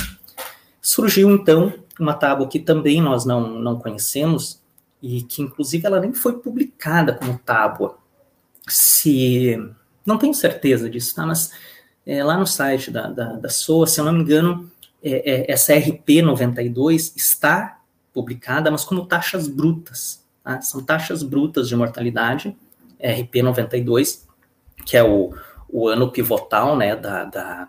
surgiu 0.80 1.30
então 1.30 1.72
uma 2.00 2.14
tábua 2.14 2.48
que 2.48 2.58
também 2.58 3.00
nós 3.00 3.24
não, 3.24 3.60
não 3.60 3.78
conhecemos 3.78 4.62
e 5.02 5.22
que 5.22 5.42
inclusive 5.42 5.86
ela 5.86 6.00
nem 6.00 6.14
foi 6.14 6.38
publicada 6.38 7.14
como 7.14 7.38
tábua. 7.38 7.98
Se 8.66 9.56
não 10.06 10.16
tenho 10.16 10.32
certeza 10.32 10.88
disso, 10.88 11.14
tá? 11.14 11.26
Mas 11.26 11.52
é, 12.06 12.22
lá 12.24 12.36
no 12.36 12.46
site 12.46 12.90
da, 12.90 13.08
da, 13.08 13.32
da 13.34 13.48
SOA, 13.48 13.86
se 13.86 14.00
eu 14.00 14.04
não 14.04 14.12
me 14.12 14.20
engano, 14.20 14.70
é, 15.02 15.32
é, 15.32 15.52
essa 15.52 15.74
RP 15.74 16.22
92 16.22 17.14
está 17.16 17.80
publicada, 18.12 18.70
mas 18.70 18.84
como 18.84 19.06
taxas 19.06 19.48
brutas. 19.48 20.24
Tá? 20.42 20.60
São 20.62 20.82
taxas 20.82 21.22
brutas 21.22 21.68
de 21.68 21.76
mortalidade, 21.76 22.56
RP 23.02 23.42
92, 23.42 24.26
que 24.86 24.96
é 24.96 25.02
o, 25.02 25.34
o 25.68 25.88
ano 25.88 26.10
pivotal, 26.10 26.76
né, 26.76 26.94
da, 26.94 27.24
da 27.24 27.68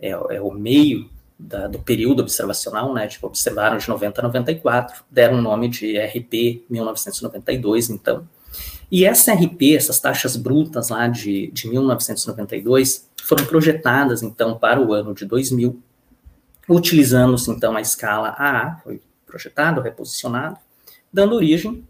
é, 0.00 0.10
é 0.10 0.40
o 0.40 0.50
meio 0.50 1.08
da, 1.38 1.66
do 1.66 1.78
período 1.78 2.20
observacional, 2.20 2.92
né, 2.92 3.06
tipo, 3.06 3.26
observaram 3.26 3.78
de 3.78 3.88
90 3.88 4.20
a 4.20 4.24
94, 4.24 5.04
deram 5.10 5.38
o 5.38 5.42
nome 5.42 5.68
de 5.68 5.98
RP 5.98 6.64
1992, 6.68 7.90
então. 7.90 8.28
E 8.90 9.04
essa 9.04 9.32
RP, 9.32 9.74
essas 9.74 9.98
taxas 9.98 10.36
brutas 10.36 10.90
lá 10.90 11.08
de, 11.08 11.50
de 11.50 11.68
1992, 11.68 13.08
foram 13.22 13.44
projetadas, 13.46 14.22
então, 14.22 14.58
para 14.58 14.80
o 14.80 14.92
ano 14.92 15.14
de 15.14 15.24
2000, 15.24 15.80
utilizando-se, 16.68 17.50
então, 17.50 17.76
a 17.76 17.80
escala 17.80 18.34
AA, 18.38 18.76
foi 18.84 19.00
projetado, 19.26 19.80
reposicionado, 19.80 20.58
dando 21.12 21.34
origem 21.34 21.84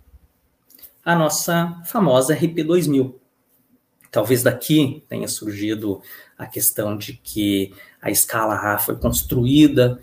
à 1.05 1.15
nossa 1.15 1.81
famosa 1.85 2.35
RP 2.35 2.65
2000. 2.65 3.21
Talvez 4.11 4.43
daqui 4.43 5.05
tenha 5.09 5.29
surgido 5.29 6.01
a 6.39 6.47
questão 6.47 6.97
de 6.97 7.15
que 7.15 7.73
a 8.01 8.11
escala 8.11 8.55
A 8.55 8.79
foi 8.79 8.97
construída 8.97 9.99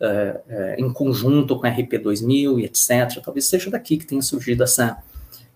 uh, 0.00 0.38
uh, 0.52 0.74
em 0.78 0.92
conjunto 0.92 1.58
com 1.58 1.66
a 1.66 1.70
RP 1.70 1.98
2000 2.02 2.60
e 2.60 2.64
etc. 2.64 3.20
Talvez 3.24 3.46
seja 3.46 3.70
daqui 3.70 3.96
que 3.96 4.06
tenha 4.06 4.22
surgido 4.22 4.62
essa, 4.62 5.02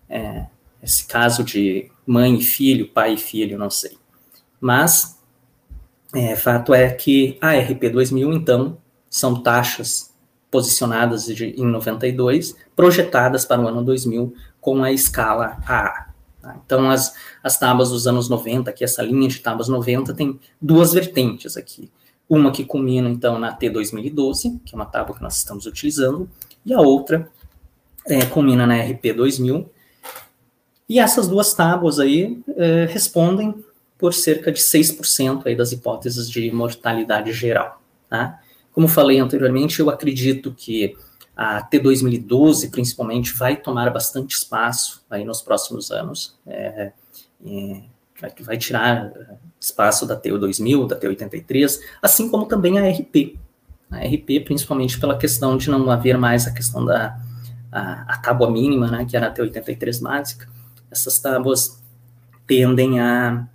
uh, 0.09 0.45
esse 0.83 1.05
caso 1.07 1.43
de 1.43 1.89
mãe 2.05 2.35
e 2.35 2.43
filho, 2.43 2.89
pai 2.89 3.13
e 3.13 3.17
filho, 3.17 3.57
não 3.57 3.69
sei. 3.69 3.97
Mas, 4.59 5.17
fato 6.37 6.73
é 6.73 6.91
que 6.91 7.37
a 7.41 7.57
RP 7.57 7.89
2000, 7.91 8.33
então, 8.33 8.77
são 9.09 9.41
taxas 9.41 10.13
posicionadas 10.51 11.25
de, 11.25 11.45
em 11.45 11.65
92, 11.65 12.55
projetadas 12.75 13.45
para 13.45 13.61
o 13.61 13.67
ano 13.67 13.83
2000 13.83 14.35
com 14.61 14.83
a 14.83 14.91
escala 14.91 15.57
AA. 15.67 16.11
Tá? 16.41 16.59
Então, 16.65 16.89
as, 16.89 17.13
as 17.43 17.57
tábuas 17.57 17.89
dos 17.89 18.07
anos 18.07 18.29
90, 18.29 18.69
aqui 18.69 18.83
essa 18.83 19.01
linha 19.01 19.27
de 19.27 19.39
tábuas 19.39 19.67
90, 19.67 20.13
tem 20.13 20.39
duas 20.61 20.93
vertentes 20.93 21.57
aqui. 21.57 21.91
Uma 22.29 22.51
que 22.51 22.63
culmina, 22.63 23.09
então, 23.09 23.37
na 23.37 23.57
T2012, 23.57 24.61
que 24.63 24.73
é 24.73 24.75
uma 24.75 24.85
tábua 24.85 25.15
que 25.15 25.21
nós 25.21 25.37
estamos 25.37 25.65
utilizando, 25.65 26.29
e 26.65 26.73
a 26.73 26.79
outra 26.79 27.29
é, 28.05 28.25
culmina 28.25 28.65
na 28.65 28.75
RP2000. 28.75 29.67
E 30.87 30.99
essas 30.99 31.27
duas 31.27 31.53
tábuas 31.53 31.99
aí 31.99 32.41
é, 32.55 32.85
respondem 32.85 33.63
por 33.97 34.13
cerca 34.13 34.51
de 34.51 34.59
6% 34.59 35.43
aí 35.45 35.55
das 35.55 35.71
hipóteses 35.71 36.29
de 36.29 36.51
mortalidade 36.51 37.31
geral. 37.31 37.81
Tá? 38.09 38.39
Como 38.71 38.87
falei 38.87 39.19
anteriormente, 39.19 39.79
eu 39.79 39.89
acredito 39.89 40.53
que 40.55 40.95
a 41.41 41.67
T2012, 41.67 42.69
principalmente, 42.69 43.33
vai 43.33 43.55
tomar 43.55 43.89
bastante 43.89 44.35
espaço 44.35 45.03
aí 45.09 45.25
nos 45.25 45.41
próximos 45.41 45.89
anos. 45.89 46.37
É, 46.45 46.91
é, 47.43 47.81
vai 48.41 48.57
tirar 48.59 49.07
é, 49.07 49.35
espaço 49.59 50.05
da 50.05 50.15
T2000, 50.19 50.87
da 50.87 50.99
T83, 50.99 51.79
assim 51.99 52.29
como 52.29 52.45
também 52.45 52.77
a 52.77 52.87
RP. 52.87 53.39
A 53.89 53.97
RP, 53.97 54.45
principalmente 54.45 54.99
pela 54.99 55.17
questão 55.17 55.57
de 55.57 55.67
não 55.67 55.89
haver 55.89 56.15
mais 56.15 56.45
a 56.45 56.51
questão 56.51 56.85
da 56.85 57.19
a, 57.71 58.13
a 58.13 58.17
tábua 58.17 58.51
mínima, 58.51 58.91
né, 58.91 59.05
que 59.09 59.17
era 59.17 59.27
a 59.27 59.33
T83 59.33 59.99
básica. 59.99 60.47
Essas 60.91 61.17
tábuas 61.17 61.81
tendem 62.45 62.99
a, 62.99 63.47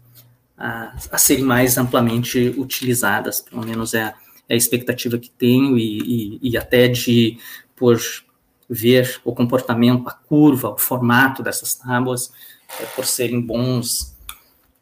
a, 0.59 0.97
a 1.13 1.19
serem 1.19 1.45
mais 1.45 1.79
amplamente 1.79 2.53
utilizadas, 2.59 3.43
pelo 3.43 3.65
menos 3.65 3.95
é 3.95 4.13
é 4.49 4.55
a 4.55 4.57
expectativa 4.57 5.19
que 5.19 5.31
tenho 5.31 5.77
e, 5.77 6.39
e, 6.43 6.51
e 6.51 6.57
até 6.57 6.89
de 6.89 7.39
por 7.77 8.01
ver 8.69 9.21
o 9.25 9.33
comportamento, 9.35 10.09
a 10.09 10.13
curva, 10.13 10.71
o 10.71 10.79
formato 10.79 11.43
dessas 11.43 11.75
tábuas, 11.75 12.33
é, 12.81 12.85
por 12.87 13.07
serem 13.07 13.41
bons, 13.41 14.17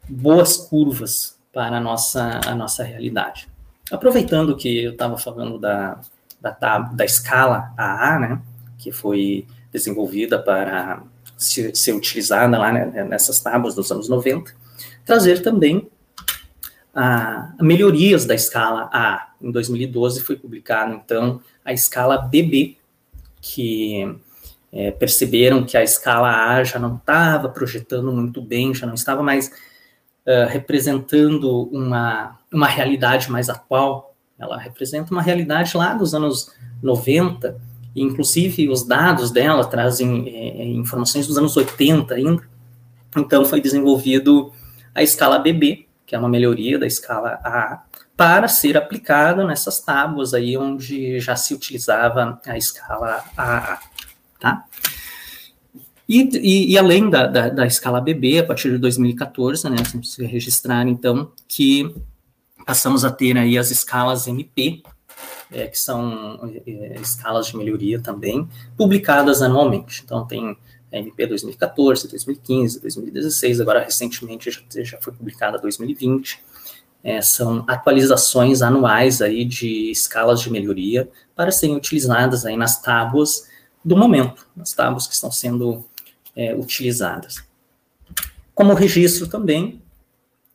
boas 0.09 0.57
curvas 0.57 1.39
para 1.53 1.77
a 1.77 1.81
nossa, 1.81 2.41
a 2.47 2.55
nossa 2.55 2.83
realidade. 2.83 3.49
Aproveitando 3.91 4.57
que 4.57 4.85
eu 4.85 4.93
estava 4.93 5.19
falando 5.19 5.59
da, 5.59 6.01
da, 6.41 6.51
tab, 6.51 6.95
da 6.95 7.05
escala 7.05 7.73
AA, 7.77 8.19
né, 8.19 8.43
que 8.79 8.91
foi 8.91 9.47
desenvolvida 9.71 10.39
para 10.39 11.03
ser, 11.37 11.77
ser 11.77 11.93
utilizada 11.93 12.59
lá 12.59 12.73
né, 12.73 13.05
nessas 13.05 13.41
tábuas 13.41 13.75
dos 13.75 13.91
anos 13.91 14.09
90, 14.09 14.55
trazer 15.05 15.43
também 15.43 15.89
a, 16.95 17.53
melhorias 17.61 18.25
da 18.25 18.35
escala 18.35 18.89
A. 18.93 19.33
Em 19.41 19.51
2012 19.51 20.23
foi 20.23 20.37
publicado, 20.37 20.95
então, 20.95 21.41
a 21.65 21.73
escala 21.73 22.19
BB, 22.19 22.79
que 23.45 24.19
é, 24.73 24.91
perceberam 24.91 25.65
que 25.65 25.77
a 25.77 25.83
escala 25.83 26.31
A 26.31 26.65
já 26.65 26.79
não 26.79 26.97
estava 26.97 27.51
projetando 27.51 28.11
muito 28.11 28.41
bem, 28.41 28.75
já 28.75 28.87
não 28.87 28.95
estava 28.95 29.23
mais 29.23 29.49
uh, 30.27 30.49
representando 30.49 31.69
uma, 31.71 32.39
uma 32.51 32.67
realidade 32.67 33.31
mais 33.31 33.51
atual. 33.51 34.17
Ela 34.39 34.57
representa 34.57 35.13
uma 35.13 35.21
realidade 35.21 35.77
lá 35.77 35.93
dos 35.93 36.15
anos 36.15 36.51
90, 36.83 37.61
e 37.95 38.03
inclusive 38.03 38.71
os 38.71 38.83
dados 38.83 39.31
dela 39.31 39.65
trazem 39.67 40.27
é, 40.29 40.65
informações 40.65 41.27
dos 41.27 41.37
anos 41.37 41.55
80 41.55 42.15
ainda. 42.15 42.43
Então 43.15 43.45
foi 43.45 43.61
desenvolvido 43.61 44.53
a 44.95 45.03
escala 45.03 45.39
BB, 45.39 45.87
que 46.07 46.17
é 46.17 46.19
uma 46.19 46.29
melhoria 46.29 46.79
da 46.79 46.87
escala 46.87 47.39
A, 47.45 47.85
para 48.17 48.49
ser 48.49 48.77
aplicada 48.77 49.45
nessas 49.45 49.81
tábuas 49.81 50.35
aí 50.35 50.57
onde 50.57 51.19
já 51.19 51.35
se 51.35 51.53
utilizava 51.53 52.41
a 52.47 52.57
escala 52.57 53.25
AA 53.37 53.81
tá? 54.45 54.67
E, 56.07 56.21
e, 56.37 56.73
e 56.73 56.79
além 56.79 57.09
da, 57.09 57.27
da, 57.27 57.49
da, 57.49 57.67
escala 57.67 58.01
BB, 58.01 58.41
a 58.41 58.45
partir 58.45 58.71
de 58.71 58.77
2014, 58.77 59.71
né, 59.71 59.77
precisa 59.77 60.29
registrar, 60.29 60.87
então, 60.87 61.33
que 61.49 61.95
passamos 62.67 63.07
a 63.07 63.11
ter 63.11 63.39
aí 63.39 63.57
as 63.57 63.71
escalas 63.71 64.27
MP, 64.27 64.83
é, 65.51 65.67
que 65.67 65.79
são 65.79 66.53
é, 66.67 66.97
escalas 67.01 67.47
de 67.47 67.57
melhoria 67.57 67.99
também, 68.01 68.47
publicadas 68.77 69.41
anualmente. 69.41 70.03
Então, 70.05 70.27
tem 70.27 70.55
MP 70.93 71.27
2014, 71.27 72.09
2015, 72.09 72.81
2016, 72.81 73.61
agora 73.61 73.83
recentemente 73.83 74.51
já, 74.51 74.61
já 74.83 74.99
foi 75.01 75.13
publicada 75.15 75.59
2020. 75.59 76.43
É, 77.05 77.21
são 77.21 77.65
atualizações 77.69 78.63
anuais 78.63 79.21
aí 79.21 79.45
de 79.45 79.91
escalas 79.91 80.41
de 80.41 80.51
melhoria 80.51 81.07
para 81.37 81.53
serem 81.53 81.77
utilizadas 81.77 82.47
aí 82.47 82.57
nas 82.57 82.81
tábuas 82.81 83.47
do 83.85 83.95
momento, 83.95 84.47
nas 84.57 84.73
tábuas 84.73 85.07
que 85.07 85.13
estão 85.13 85.31
sendo 85.31 85.85
é, 86.35 86.55
utilizadas. 86.55 87.45
Como 88.55 88.73
registro 88.73 89.27
também, 89.27 89.83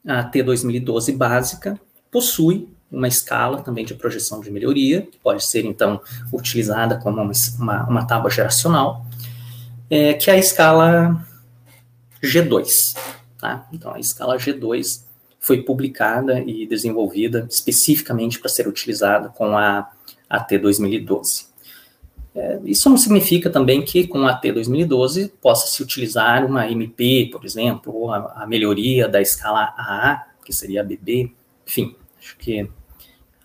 a 0.08 0.24
T2012 0.24 1.16
básica 1.16 1.80
possui 2.10 2.68
uma 2.91 3.08
escala 3.08 3.62
também 3.62 3.86
de 3.86 3.93
projeção 3.93 4.41
de 4.41 4.50
melhoria, 4.50 5.04
que 5.04 5.20
pode 5.20 5.45
ser, 5.45 5.66
então, 5.66 6.02
utilizada 6.34 6.97
como 6.97 7.22
uma, 7.22 7.32
uma, 7.60 7.84
uma 7.88 8.08
tábua 8.08 8.32
geracional, 8.32 9.06
é, 9.89 10.14
que 10.14 10.32
é 10.32 10.34
a 10.34 10.38
escala 10.38 11.24
G2. 12.24 12.97
Tá? 13.38 13.68
Então, 13.72 13.93
a 13.93 14.00
escala 14.00 14.38
G2 14.38 15.04
foi 15.50 15.64
publicada 15.64 16.39
e 16.41 16.68
desenvolvida 16.68 17.47
especificamente 17.50 18.39
para 18.39 18.50
ser 18.50 18.68
utilizada 18.68 19.30
com 19.30 19.58
a, 19.58 19.89
a 20.30 20.47
T2012. 20.47 21.47
É, 22.36 22.60
isso 22.66 22.88
não 22.88 22.95
significa 22.95 23.50
também 23.50 23.82
que 23.82 24.06
com 24.06 24.28
a 24.28 24.36
T 24.36 24.52
2012 24.52 25.34
possa 25.41 25.66
se 25.66 25.82
utilizar 25.82 26.45
uma 26.45 26.70
MP, 26.70 27.30
por 27.32 27.43
exemplo, 27.43 27.91
ou 27.91 28.14
a, 28.14 28.43
a 28.43 28.45
melhoria 28.45 29.08
da 29.08 29.20
escala 29.20 29.74
AA, 29.76 30.24
que 30.45 30.54
seria 30.54 30.82
a 30.82 30.84
BB, 30.84 31.32
enfim, 31.66 31.95
acho 32.20 32.38
que 32.38 32.70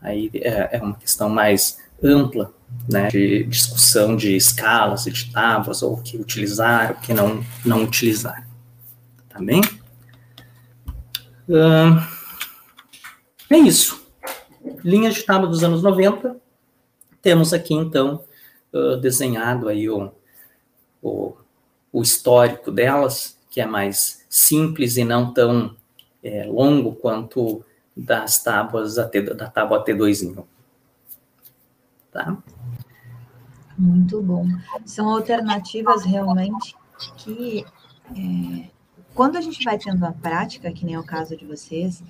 aí 0.03 0.31
é, 0.35 0.77
é 0.77 0.83
uma 0.83 0.97
questão 0.97 1.31
mais 1.31 1.79
ampla, 2.03 2.53
né, 2.87 3.09
de 3.09 3.45
discussão 3.45 4.15
de 4.15 4.37
escalas 4.37 5.07
e 5.07 5.11
de 5.11 5.33
tábuas, 5.33 5.83
ou 5.83 5.95
o 5.95 6.03
que 6.03 6.19
utilizar, 6.19 6.93
o 6.93 7.01
que 7.01 7.15
não, 7.15 7.43
não 7.65 7.83
utilizar, 7.83 8.47
tá 9.31 9.41
bem? 9.41 9.63
É 13.51 13.57
isso. 13.59 14.05
Linhas 14.83 15.15
de 15.15 15.23
tábua 15.23 15.49
dos 15.49 15.63
anos 15.63 15.83
90, 15.83 16.37
temos 17.21 17.53
aqui, 17.53 17.75
então, 17.75 18.25
desenhado 19.01 19.69
aí 19.69 19.89
o, 19.89 20.13
o, 21.03 21.35
o, 21.93 22.03
histórico 22.03 22.71
delas, 22.71 23.39
que 23.51 23.61
é 23.61 23.67
mais 23.67 24.25
simples 24.29 24.97
e 24.97 25.05
não 25.05 25.33
tão 25.33 25.77
é, 26.23 26.45
longo 26.45 26.95
quanto 26.95 27.65
das 27.97 28.43
tábuas 28.43 28.99
AT, 28.99 29.21
da 29.35 29.49
tábua 29.49 29.85
T2 29.85 30.45
Tá? 32.11 32.37
Muito 33.77 34.23
bom. 34.23 34.47
São 34.85 35.11
alternativas 35.11 36.05
realmente 36.05 36.77
que, 37.17 37.65
é, 38.17 38.69
quando 39.15 39.37
a 39.37 39.41
gente 39.41 39.65
vai 39.65 39.79
tendo 39.79 40.05
a 40.05 40.13
prática, 40.13 40.73
que 40.73 40.85
nem 40.85 40.95
é 40.95 40.99
o 40.99 41.05
caso 41.05 41.37
de 41.37 41.47
vocês, 41.47 42.03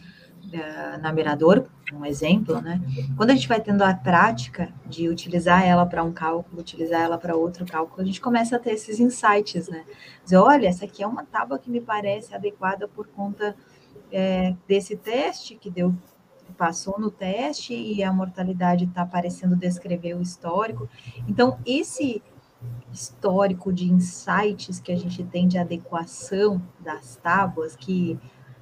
na 1.01 1.13
Mirador, 1.13 1.67
um 1.93 2.05
exemplo, 2.05 2.61
né? 2.61 2.81
Quando 3.17 3.31
a 3.31 3.35
gente 3.35 3.49
vai 3.49 3.61
tendo 3.61 3.83
a 3.83 3.95
prática 3.95 4.73
de 4.87 5.09
utilizar 5.09 5.65
ela 5.65 5.87
para 5.87 6.03
um 6.03 6.13
cálculo, 6.13 6.61
utilizar 6.61 7.01
ela 7.01 7.19
para 7.19 7.37
outro 7.37 7.65
cálculo, 7.65 8.03
a 8.03 8.05
gente 8.05 8.21
começa 8.21 8.57
a 8.57 8.59
ter 8.59 8.73
esses 8.73 9.01
insights, 9.01 9.69
né? 9.69 9.85
Dizer, 10.23 10.37
olha, 10.37 10.69
essa 10.69 10.85
aqui 10.85 11.03
é 11.03 11.07
uma 11.07 11.25
tábua 11.25 11.59
que 11.59 11.71
me 11.71 11.81
parece 11.81 12.35
adequada 12.35 12.87
por 12.89 13.07
conta 13.09 13.57
é, 14.13 14.55
desse 14.69 14.97
teste 14.97 15.55
que 15.57 15.71
deu 15.71 15.95
passou 16.57 17.01
no 17.01 17.11
teste 17.11 17.75
e 17.75 18.05
a 18.05 18.13
mortalidade 18.13 18.85
está 18.85 19.05
parecendo 19.05 19.57
descrever 19.57 20.15
o 20.15 20.23
histórico. 20.23 20.89
Então, 21.27 21.59
esse 21.67 22.23
histórico 22.93 23.73
de 23.73 23.91
insights 23.91 24.79
que 24.79 24.93
a 24.93 24.97
gente 24.97 25.23
tem 25.25 25.49
de 25.49 25.59
adequação 25.59 26.63
das 26.81 27.17
tábuas, 27.17 27.75
que 27.75 28.19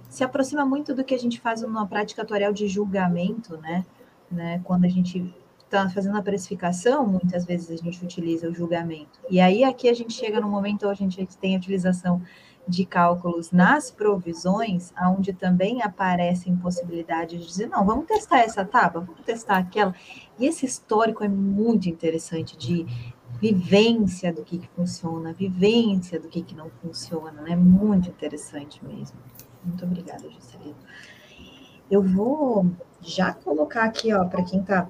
se 0.09 0.25
aproxima 0.25 0.65
muito 0.65 0.95
do 0.95 1.05
que 1.05 1.15
a 1.15 1.19
gente 1.19 1.41
faz 1.41 1.63
numa 1.63 1.87
prática 1.87 2.23
tutorial 2.23 2.53
de 2.53 2.67
julgamento, 2.69 3.57
né? 3.59 3.85
né? 4.31 4.61
Quando 4.65 4.85
a 4.85 4.89
gente 4.89 5.35
está 5.65 5.89
fazendo 5.89 6.19
a 6.19 6.23
precificação, 6.23 7.07
muitas 7.07 7.47
vezes 7.47 7.71
a 7.71 7.83
gente 7.83 8.05
utiliza 8.05 8.49
o 8.49 8.55
julgamento. 8.55 9.21
E 9.31 9.41
aí 9.41 9.65
aqui 9.65 9.89
a 9.89 9.95
gente 9.95 10.13
chega 10.13 10.41
no 10.41 10.49
momento 10.49 10.87
onde 10.87 11.03
a 11.03 11.09
gente 11.09 11.37
tem 11.39 11.55
a 11.55 11.59
utilização 11.59 12.23
de 12.67 12.85
cálculos 12.85 13.51
nas 13.51 13.91
provisões, 13.91 14.93
onde 15.03 15.33
também 15.33 15.83
aparecem 15.83 16.55
possibilidades 16.57 17.41
de 17.41 17.47
dizer, 17.47 17.69
não, 17.69 17.85
vamos 17.85 18.07
testar 18.07 18.41
essa 18.41 18.65
tábua, 18.65 19.01
vamos 19.01 19.23
testar 19.23 19.57
aquela. 19.57 19.95
E 20.39 20.47
esse 20.47 20.65
histórico 20.65 21.25
é 21.25 21.29
muito 21.29 21.89
interessante 21.89 22.57
de 22.57 22.87
vivência 23.43 24.33
do 24.33 24.45
que, 24.45 24.57
que 24.57 24.69
funciona, 24.69 25.33
vivência 25.33 26.21
do 26.21 26.29
que, 26.29 26.43
que 26.43 26.55
não 26.55 26.71
funciona, 26.81 27.43
né? 27.43 27.57
Muito 27.57 28.09
interessante 28.09 28.81
mesmo. 28.85 29.19
Muito 29.65 29.85
obrigada, 29.85 30.31
Juscelino. 30.31 30.77
Eu 31.91 32.05
vou 32.05 32.71
já 33.01 33.33
colocar 33.35 33.83
aqui, 33.83 34.15
ó, 34.15 34.25
para 34.27 34.45
quem 34.45 34.61
está 34.61 34.89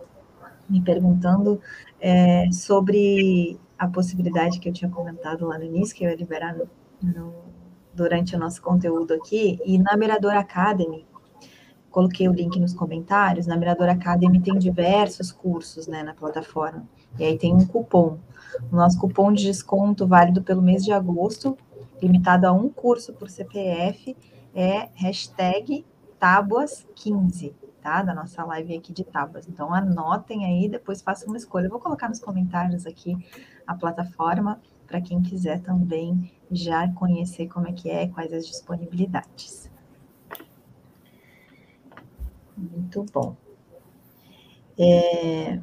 me 0.69 0.83
perguntando 0.83 1.59
é, 1.99 2.53
sobre 2.53 3.59
a 3.79 3.89
possibilidade 3.89 4.61
que 4.61 4.69
eu 4.69 4.73
tinha 4.73 4.91
comentado 4.91 5.47
lá 5.47 5.57
no 5.57 5.65
início, 5.65 5.97
que 5.97 6.05
eu 6.05 6.11
ia 6.11 6.17
liberar 6.17 6.55
no, 6.55 6.69
no, 7.03 7.33
durante 7.95 8.37
o 8.37 8.39
nosso 8.39 8.61
conteúdo 8.61 9.15
aqui, 9.15 9.59
e 9.65 9.79
na 9.79 9.97
Mirador 9.97 10.35
Academy, 10.35 11.07
coloquei 11.91 12.29
o 12.29 12.33
link 12.33 12.61
nos 12.61 12.75
comentários, 12.75 13.47
na 13.47 13.57
Mirador 13.57 13.89
Academy 13.89 14.41
tem 14.41 14.59
diversos 14.59 15.33
cursos, 15.33 15.87
né, 15.87 16.03
na 16.03 16.13
plataforma, 16.13 16.87
e 17.19 17.25
aí 17.25 17.39
tem 17.39 17.55
um 17.55 17.67
cupom, 17.67 18.19
o 18.71 18.77
nosso 18.77 18.99
cupom 18.99 19.33
de 19.33 19.45
desconto 19.45 20.07
válido 20.07 20.43
pelo 20.43 20.63
mês 20.63 20.85
de 20.85 20.93
agosto, 20.93 21.57
limitado 22.01 22.47
a 22.47 22.53
um 22.53 22.69
curso 22.69 23.13
por 23.13 23.29
CPF, 23.29 24.17
é 24.55 24.89
hashtag 24.95 25.85
tábuas15, 26.21 27.53
tá? 27.81 28.03
Da 28.03 28.15
nossa 28.15 28.45
live 28.45 28.77
aqui 28.77 28.93
de 28.93 29.05
tábuas. 29.05 29.49
Então, 29.49 29.73
anotem 29.73 30.45
aí, 30.45 30.69
depois 30.69 31.03
façam 31.03 31.29
uma 31.29 31.37
escolha. 31.37 31.67
Eu 31.67 31.71
vou 31.71 31.81
colocar 31.81 32.09
nos 32.09 32.21
comentários 32.21 32.87
aqui 32.87 33.17
a 33.67 33.75
plataforma 33.75 34.61
para 34.87 35.01
quem 35.01 35.23
quiser 35.23 35.61
também 35.63 36.31
já 36.51 36.87
conhecer 36.93 37.49
como 37.49 37.67
é 37.67 37.73
que 37.73 37.89
é, 37.89 38.09
quais 38.09 38.33
as 38.33 38.47
disponibilidades. 38.47 39.71
Muito 42.57 43.05
bom. 43.13 43.35
É, 44.79 45.61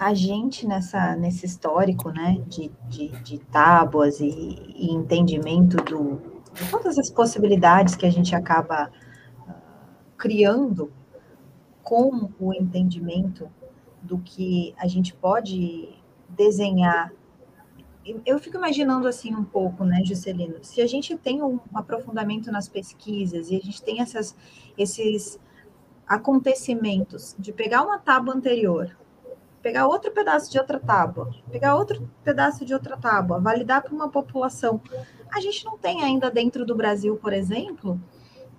a 0.00 0.14
gente 0.14 0.66
nessa, 0.66 1.14
nesse 1.14 1.44
histórico 1.44 2.10
né, 2.10 2.42
de, 2.48 2.72
de, 2.88 3.08
de 3.20 3.38
tábuas 3.38 4.18
e, 4.18 4.30
e 4.74 4.90
entendimento 4.90 5.76
do, 5.76 6.18
todas 6.70 6.98
as 6.98 7.10
possibilidades 7.10 7.94
que 7.94 8.06
a 8.06 8.10
gente 8.10 8.34
acaba 8.34 8.90
uh, 9.46 9.52
criando 10.16 10.90
com 11.82 12.30
o 12.40 12.54
entendimento 12.54 13.50
do 14.00 14.18
que 14.18 14.74
a 14.78 14.88
gente 14.88 15.12
pode 15.12 15.90
desenhar. 16.30 17.12
Eu 18.24 18.38
fico 18.38 18.56
imaginando 18.56 19.06
assim 19.06 19.34
um 19.34 19.44
pouco, 19.44 19.84
né, 19.84 20.02
Juscelino? 20.02 20.64
Se 20.64 20.80
a 20.80 20.86
gente 20.86 21.14
tem 21.18 21.42
um 21.42 21.60
aprofundamento 21.74 22.50
nas 22.50 22.70
pesquisas 22.70 23.50
e 23.50 23.56
a 23.56 23.60
gente 23.60 23.82
tem 23.82 24.00
essas, 24.00 24.34
esses 24.78 25.38
acontecimentos 26.06 27.36
de 27.38 27.52
pegar 27.52 27.82
uma 27.82 27.98
tábua 27.98 28.34
anterior, 28.34 28.96
pegar 29.62 29.86
outro 29.86 30.10
pedaço 30.10 30.50
de 30.50 30.58
outra 30.58 30.78
tábua, 30.78 31.30
pegar 31.50 31.76
outro 31.76 32.08
pedaço 32.24 32.64
de 32.64 32.72
outra 32.72 32.96
tábua, 32.96 33.40
validar 33.40 33.82
para 33.82 33.94
uma 33.94 34.08
população. 34.08 34.80
A 35.32 35.40
gente 35.40 35.64
não 35.64 35.76
tem 35.76 36.02
ainda 36.02 36.30
dentro 36.30 36.64
do 36.64 36.74
Brasil, 36.74 37.16
por 37.16 37.32
exemplo, 37.32 38.00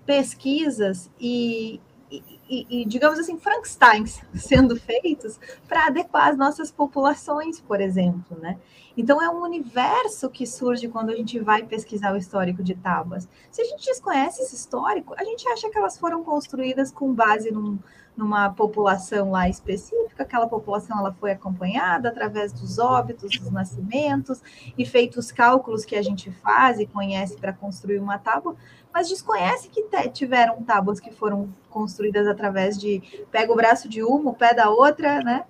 pesquisas 0.06 1.10
e, 1.20 1.82
e, 2.10 2.24
e, 2.50 2.82
e, 2.82 2.86
digamos 2.86 3.20
assim, 3.20 3.38
Frankensteins 3.38 4.22
sendo 4.36 4.76
feitos 4.76 5.40
para 5.68 5.88
adequar 5.88 6.30
as 6.30 6.38
nossas 6.38 6.72
populações, 6.72 7.60
por 7.60 7.82
exemplo, 7.82 8.38
né? 8.40 8.60
Então 8.96 9.22
é 9.22 9.30
um 9.30 9.42
universo 9.42 10.30
que 10.30 10.46
surge 10.46 10.88
quando 10.88 11.12
a 11.12 11.16
gente 11.16 11.40
vai 11.40 11.64
pesquisar 11.64 12.14
o 12.14 12.18
histórico 12.18 12.62
de 12.62 12.76
tábuas. 12.76 13.28
Se 13.50 13.62
a 13.62 13.66
gente 13.66 13.86
desconhece 13.86 14.42
esse 14.42 14.56
histórico, 14.56 15.16
a 15.18 15.24
gente 15.24 15.48
acha 15.48 15.70
que 15.70 15.78
elas 15.78 15.98
foram 15.98 16.24
construídas 16.24 16.92
com 16.92 17.14
base 17.14 17.52
num, 17.52 17.80
numa 18.16 18.50
população 18.50 19.32
lá 19.32 19.48
específica, 19.48 20.24
aquela 20.24 20.48
população 20.48 21.00
ela 21.00 21.14
foi 21.14 21.32
acompanhada 21.32 22.10
através 22.10 22.52
dos 22.52 22.78
óbitos, 22.78 23.38
dos 23.40 23.52
nascimentos, 23.52 24.42
e 24.78 24.86
feitos 24.86 25.26
os 25.26 25.32
cálculos 25.32 25.86
que 25.86 25.96
a 25.96 26.02
gente 26.02 26.32
faz 26.32 26.80
e 26.80 26.86
conhece 26.86 27.38
para 27.38 27.54
construir 27.54 28.00
uma 28.00 28.18
tábua, 28.18 28.56
mas 28.94 29.08
desconhece 29.08 29.70
que 29.70 29.84
tiveram 30.10 30.62
tábuas 30.64 31.00
que 31.00 31.12
foram 31.12 31.54
construídas 31.70 32.28
através 32.28 32.78
de 32.78 33.02
pega 33.32 33.52
o 33.52 33.56
braço 33.56 33.88
de 33.88 34.04
uma, 34.04 34.32
o 34.32 34.34
pé 34.34 34.54
da 34.54 34.70
outra, 34.70 35.22
né? 35.22 35.46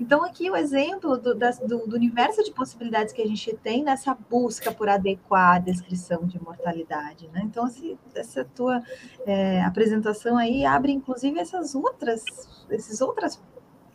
Então, 0.00 0.24
aqui 0.24 0.50
o 0.50 0.56
exemplo 0.56 1.18
do, 1.18 1.34
do, 1.34 1.86
do 1.86 1.96
universo 1.96 2.42
de 2.42 2.50
possibilidades 2.50 3.12
que 3.12 3.22
a 3.22 3.26
gente 3.26 3.54
tem 3.56 3.84
nessa 3.84 4.16
busca 4.28 4.72
por 4.72 4.88
adequar 4.88 5.56
a 5.56 5.58
descrição 5.58 6.24
de 6.26 6.42
mortalidade, 6.42 7.28
né? 7.28 7.42
Então, 7.44 7.64
assim, 7.64 7.98
essa 8.14 8.44
tua 8.44 8.82
é, 9.26 9.62
apresentação 9.62 10.36
aí 10.36 10.64
abre, 10.64 10.92
inclusive, 10.92 11.38
essas 11.38 11.74
outras, 11.74 12.24
esses 12.70 13.00
outras 13.00 13.40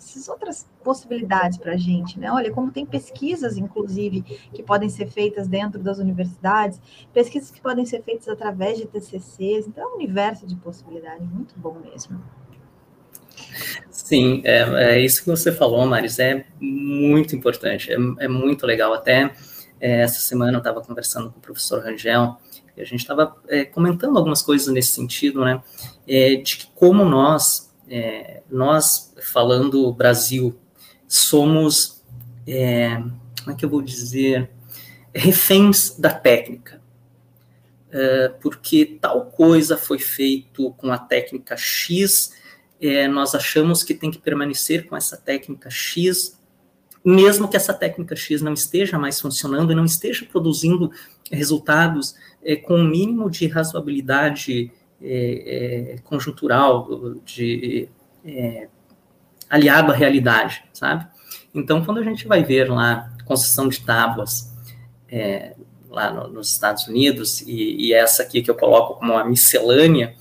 essas 0.03 0.27
outras 0.27 0.67
possibilidades 0.83 1.57
para 1.57 1.73
a 1.73 1.77
gente, 1.77 2.19
né? 2.19 2.31
Olha, 2.31 2.51
como 2.51 2.71
tem 2.71 2.85
pesquisas, 2.85 3.57
inclusive, 3.57 4.21
que 4.53 4.63
podem 4.63 4.89
ser 4.89 5.07
feitas 5.07 5.47
dentro 5.47 5.79
das 5.81 5.99
universidades, 5.99 6.81
pesquisas 7.13 7.51
que 7.51 7.61
podem 7.61 7.85
ser 7.85 8.01
feitas 8.03 8.27
através 8.27 8.77
de 8.77 8.85
TCCs, 8.85 9.67
então 9.67 9.83
é 9.83 9.87
um 9.87 9.95
universo 9.95 10.45
de 10.45 10.55
possibilidades 10.55 11.27
muito 11.29 11.53
bom 11.57 11.77
mesmo. 11.79 12.21
Sim, 13.89 14.41
é, 14.43 14.95
é 14.95 14.99
isso 14.99 15.23
que 15.23 15.29
você 15.29 15.51
falou, 15.51 15.85
Maris, 15.85 16.19
é 16.19 16.45
muito 16.59 17.35
importante, 17.35 17.91
é, 17.91 17.95
é 18.19 18.27
muito 18.27 18.65
legal. 18.65 18.93
Até 18.93 19.33
é, 19.79 20.01
essa 20.01 20.19
semana 20.19 20.53
eu 20.53 20.59
estava 20.59 20.81
conversando 20.81 21.31
com 21.31 21.39
o 21.39 21.41
professor 21.41 21.81
Rangel, 21.83 22.37
e 22.75 22.81
a 22.81 22.85
gente 22.85 22.99
estava 22.99 23.35
é, 23.47 23.65
comentando 23.65 24.17
algumas 24.17 24.41
coisas 24.41 24.73
nesse 24.73 24.91
sentido, 24.93 25.43
né, 25.43 25.61
é, 26.07 26.35
de 26.35 26.57
que 26.57 26.67
como 26.73 27.03
nós 27.03 27.70
é, 27.93 28.41
nós, 28.49 29.13
falando 29.21 29.91
Brasil, 29.91 30.57
somos, 31.05 32.01
é, 32.47 32.95
como 32.95 33.51
é 33.51 33.53
que 33.53 33.65
eu 33.65 33.69
vou 33.69 33.81
dizer, 33.81 34.49
reféns 35.13 35.97
da 35.99 36.09
técnica. 36.09 36.81
É, 37.91 38.29
porque 38.41 38.97
tal 39.01 39.25
coisa 39.25 39.75
foi 39.75 39.99
feito 39.99 40.71
com 40.77 40.89
a 40.89 40.97
técnica 40.97 41.57
X, 41.57 42.31
é, 42.79 43.09
nós 43.09 43.35
achamos 43.35 43.83
que 43.83 43.93
tem 43.93 44.09
que 44.09 44.19
permanecer 44.19 44.87
com 44.87 44.95
essa 44.95 45.17
técnica 45.17 45.69
X, 45.69 46.39
mesmo 47.03 47.49
que 47.49 47.57
essa 47.57 47.73
técnica 47.73 48.15
X 48.15 48.41
não 48.41 48.53
esteja 48.53 48.97
mais 48.97 49.19
funcionando 49.19 49.73
e 49.73 49.75
não 49.75 49.83
esteja 49.83 50.25
produzindo 50.25 50.89
resultados 51.29 52.15
é, 52.41 52.55
com 52.55 52.75
o 52.75 52.77
um 52.77 52.87
mínimo 52.87 53.29
de 53.29 53.47
razoabilidade 53.47 54.71
é, 55.01 55.93
é, 55.93 55.97
conjuntural, 56.03 57.15
de 57.25 57.89
é, 58.25 58.67
aliado 59.49 59.91
à 59.91 59.95
realidade, 59.95 60.63
sabe? 60.73 61.07
Então, 61.53 61.83
quando 61.83 61.99
a 61.99 62.03
gente 62.03 62.27
vai 62.27 62.43
ver 62.43 62.69
lá 62.69 63.11
construção 63.25 63.67
de 63.67 63.81
tábuas 63.81 64.51
é, 65.09 65.55
lá 65.89 66.11
no, 66.11 66.27
nos 66.29 66.51
Estados 66.51 66.87
Unidos, 66.87 67.41
e, 67.41 67.87
e, 67.87 67.93
essa 67.93 68.23
aqui 68.23 68.41
que 68.41 68.49
eu 68.49 68.55
coloco 68.55 68.99
como 68.99 69.13
uma 69.13 69.25
miscelânea, 69.25 70.15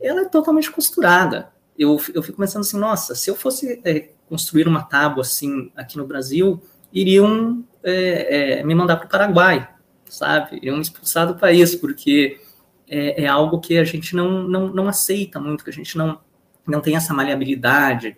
ela 0.00 0.22
é 0.22 0.28
totalmente 0.28 0.70
costurada. 0.70 1.48
Eu, 1.78 2.00
eu 2.14 2.22
fico 2.22 2.38
pensando 2.38 2.62
assim, 2.62 2.78
nossa, 2.78 3.14
se 3.14 3.30
eu 3.30 3.36
fosse 3.36 3.80
é, 3.84 4.08
construir 4.28 4.66
uma 4.66 4.82
tábua 4.82 5.22
assim 5.22 5.70
aqui 5.76 5.96
no 5.96 6.06
Brasil, 6.06 6.60
iriam 6.92 7.64
é, 7.84 8.58
é, 8.58 8.64
me 8.64 8.74
mandar 8.74 8.96
para 8.96 9.06
o 9.06 9.10
Paraguai, 9.10 9.68
sabe? 10.08 10.56
Iriam 10.56 10.76
me 10.76 10.82
expulsar 10.82 11.26
do 11.26 11.36
país, 11.36 11.74
porque 11.74 12.40
é, 12.88 13.24
é, 13.24 13.26
algo 13.26 13.60
que 13.60 13.78
a 13.78 13.84
gente 13.84 14.14
não, 14.14 14.42
não, 14.42 14.68
não 14.68 14.88
aceita 14.88 15.40
muito, 15.40 15.64
que 15.64 15.70
a 15.70 15.72
gente 15.72 15.96
não, 15.98 16.20
não 16.66 16.80
tem 16.80 16.96
essa 16.96 17.12
maleabilidade 17.12 18.16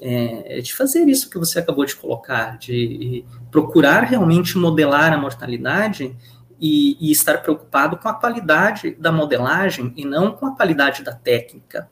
é, 0.00 0.60
de 0.60 0.74
fazer 0.74 1.04
isso 1.08 1.30
que 1.30 1.38
você 1.38 1.58
acabou 1.58 1.84
de 1.84 1.96
colocar, 1.96 2.58
de 2.58 3.24
procurar 3.50 4.02
realmente 4.02 4.58
modelar 4.58 5.12
a 5.12 5.18
mortalidade 5.18 6.16
e, 6.60 6.96
e, 7.00 7.10
estar 7.10 7.38
preocupado 7.38 7.96
com 7.96 8.08
a 8.08 8.14
qualidade 8.14 8.94
da 8.98 9.12
modelagem 9.12 9.92
e 9.96 10.04
não 10.04 10.32
com 10.32 10.46
a 10.46 10.56
qualidade 10.56 11.02
da 11.02 11.12
técnica. 11.12 11.88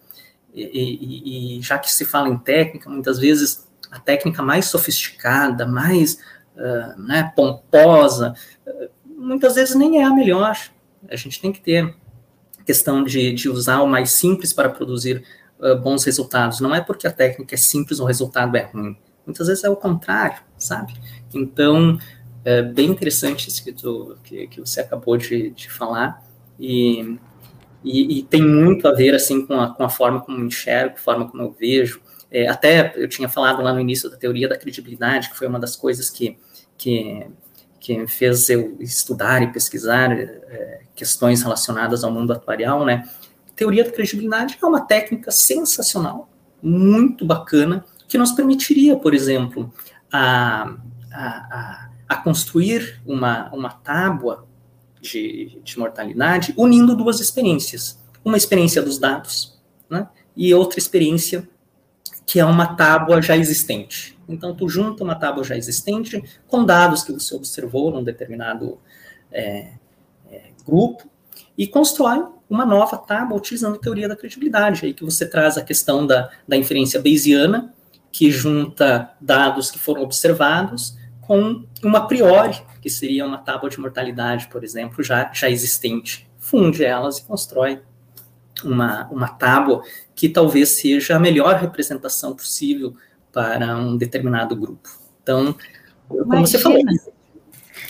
E, 0.53 0.63
e, 0.63 1.59
e 1.59 1.63
já 1.63 1.79
que 1.79 1.91
se 1.91 2.05
fala 2.05 2.29
em 2.29 2.39
técnica, 2.39 2.89
muitas 2.89 3.19
vezes 3.19 3.69
a 3.91 3.99
técnica 3.99 4.43
mais 4.43 4.67
sofisticada, 4.67 5.67
mais 5.67 6.19
uh, 6.57 7.01
né, 7.03 7.33
pomposa, 7.37 8.35
uh, 8.67 8.89
muitas 9.07 9.55
vezes 9.55 9.75
nem 9.75 10.01
é 10.01 10.05
a 10.05 10.11
melhor. 10.11 10.57
A 11.09 11.17
gente 11.17 11.41
tem 11.41 11.53
que 11.53 11.61
ter 11.61 11.95
questão 12.65 13.05
de, 13.05 13.33
de 13.33 13.49
usar 13.49 13.83
o 13.83 13.87
mais 13.87 14.11
simples 14.11 14.53
para 14.53 14.69
produzir 14.69 15.23
uh, 15.59 15.77
bons 15.77 16.05
resultados. 16.05 16.61
Não 16.61 16.75
é 16.75 16.81
porque 16.81 17.07
a 17.07 17.13
técnica 17.13 17.55
é 17.55 17.59
simples 17.59 18.01
o 18.01 18.05
resultado 18.05 18.57
é 18.57 18.63
ruim. 18.63 18.97
Muitas 19.27 19.47
vezes 19.47 19.65
é 19.65 19.71
o 19.71 19.77
contrário, 19.77 20.43
sabe? 20.59 20.95
Então, 21.33 21.99
é 22.45 22.61
bem 22.61 22.91
interessante 22.91 23.49
isso 23.49 23.65
que, 23.65 23.73
tu, 23.73 24.17
que, 24.23 24.47
que 24.49 24.61
você 24.61 24.81
acabou 24.81 25.17
de, 25.17 25.51
de 25.51 25.71
falar. 25.71 26.23
E, 26.61 27.19
e, 27.83 28.19
e, 28.19 28.23
tem 28.23 28.43
muito 28.43 28.87
a 28.87 28.93
ver, 28.93 29.15
assim, 29.15 29.47
com 29.47 29.59
a, 29.59 29.75
com 29.75 29.83
a 29.83 29.89
forma 29.89 30.21
como 30.21 30.39
eu 30.39 30.47
enxergo, 30.47 30.95
a 30.95 30.99
forma 30.99 31.29
como 31.29 31.43
eu 31.43 31.57
vejo. 31.59 32.01
É, 32.31 32.49
até 32.49 32.93
eu 32.97 33.09
tinha 33.09 33.29
falado 33.29 33.63
lá 33.63 33.73
no 33.73 33.81
início 33.81 34.11
da 34.11 34.17
teoria 34.17 34.49
da 34.49 34.59
credibilidade, 34.59 35.31
que 35.31 35.37
foi 35.37 35.47
uma 35.47 35.59
das 35.59 35.75
coisas 35.75 36.11
que, 36.11 36.37
que 36.77 37.27
que 37.85 37.99
me 37.99 38.09
fez 38.09 38.49
eu 38.49 38.79
estudar 38.81 39.43
e 39.43 39.53
pesquisar 39.53 40.11
é, 40.11 40.81
questões 40.97 41.43
relacionadas 41.43 42.03
ao 42.03 42.11
mundo 42.11 42.33
atuarial, 42.33 42.83
né? 42.83 43.07
Teoria 43.55 43.85
da 43.85 43.93
credibilidade 43.93 44.59
é 44.61 44.67
uma 44.67 44.81
técnica 44.81 45.31
sensacional, 45.31 46.31
muito 46.63 47.27
bacana, 47.27 47.85
que 48.09 48.17
nos 48.17 48.33
permitiria, 48.33 48.97
por 48.97 49.13
exemplo, 49.13 49.71
a, 50.11 50.75
a, 51.13 51.89
a 52.09 52.17
construir 52.17 53.03
uma, 53.05 53.53
uma 53.53 53.69
tábua 53.69 54.47
de, 54.99 55.61
de 55.63 55.79
mortalidade 55.79 56.55
unindo 56.57 56.97
duas 56.97 57.21
experiências. 57.21 58.03
Uma 58.25 58.39
experiência 58.39 58.81
dos 58.81 58.99
dados, 58.99 59.61
né? 59.91 60.09
E 60.35 60.55
outra 60.55 60.79
experiência 60.79 61.47
que 62.27 62.41
é 62.41 62.45
uma 62.45 62.75
tábua 62.75 63.21
já 63.21 63.37
existente. 63.37 64.19
Então, 64.29 64.55
tu 64.55 64.69
junta 64.69 65.05
uma 65.05 65.15
tábua 65.15 65.45
já 65.45 65.57
existente 65.57 66.23
com 66.49 66.65
dados 66.65 67.03
que 67.03 67.13
você 67.13 67.35
observou 67.35 67.91
num 67.91 68.03
determinado 68.03 68.79
é, 69.31 69.73
é, 70.31 70.43
grupo 70.67 71.09
e 71.57 71.67
constrói 71.67 72.25
uma 72.49 72.65
nova 72.65 72.97
tábua 72.97 73.37
utilizando 73.37 73.77
a 73.77 73.79
teoria 73.79 74.09
da 74.09 74.17
credibilidade, 74.17 74.87
aí 74.87 74.95
que 74.95 75.05
você 75.05 75.27
traz 75.27 75.57
a 75.59 75.63
questão 75.63 76.07
da, 76.07 76.31
da 76.47 76.57
inferência 76.57 77.01
bayesiana, 77.01 77.75
que 78.11 78.31
junta 78.31 79.11
dados 79.21 79.71
que 79.71 79.79
foram 79.79 80.03
observados 80.03 80.97
com 81.21 81.65
uma 81.83 82.07
priori, 82.07 82.63
que 82.81 82.89
seria 82.89 83.27
uma 83.27 83.39
tábua 83.39 83.69
de 83.69 83.81
mortalidade, 83.81 84.49
por 84.49 84.63
exemplo, 84.63 85.03
já, 85.03 85.31
já 85.33 85.51
existente. 85.51 86.29
Funde 86.39 86.85
elas 86.85 87.19
e 87.19 87.25
constrói 87.25 87.81
uma, 88.63 89.09
uma 89.09 89.29
tábua 89.29 89.83
que 90.15 90.29
talvez 90.29 90.71
seja 90.71 91.17
a 91.17 91.21
melhor 91.21 91.57
representação 91.57 92.35
possível 92.35 92.95
para 93.33 93.77
um 93.77 93.97
determinado 93.97 94.55
grupo. 94.55 94.89
Então, 95.23 95.57
como 96.09 96.23
Imagina. 96.23 96.47
você 96.47 96.59
falou. 96.59 96.79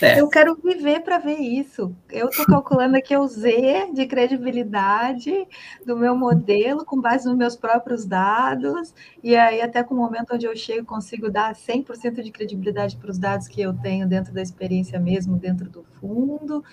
É. 0.01 0.19
Eu 0.19 0.27
quero 0.27 0.55
viver 0.55 1.01
para 1.01 1.19
ver 1.19 1.39
isso. 1.39 1.95
Eu 2.11 2.27
estou 2.27 2.45
calculando 2.45 2.97
aqui 2.97 3.15
o 3.15 3.25
Z 3.27 3.91
de 3.93 4.05
credibilidade 4.05 5.47
do 5.85 5.95
meu 5.95 6.15
modelo, 6.15 6.83
com 6.83 6.99
base 6.99 7.27
nos 7.27 7.37
meus 7.37 7.55
próprios 7.55 8.05
dados, 8.05 8.93
e 9.23 9.35
aí, 9.35 9.61
até 9.61 9.83
com 9.83 9.93
o 9.93 9.97
momento 9.97 10.33
onde 10.33 10.45
eu 10.45 10.55
chego, 10.55 10.85
consigo 10.85 11.29
dar 11.29 11.53
100% 11.55 12.21
de 12.21 12.31
credibilidade 12.31 12.97
para 12.97 13.09
os 13.09 13.17
dados 13.17 13.47
que 13.47 13.61
eu 13.61 13.73
tenho 13.73 14.07
dentro 14.07 14.33
da 14.33 14.41
experiência 14.41 14.99
mesmo, 14.99 15.37
dentro 15.37 15.69
do 15.69 15.85
fundo. 15.99 16.63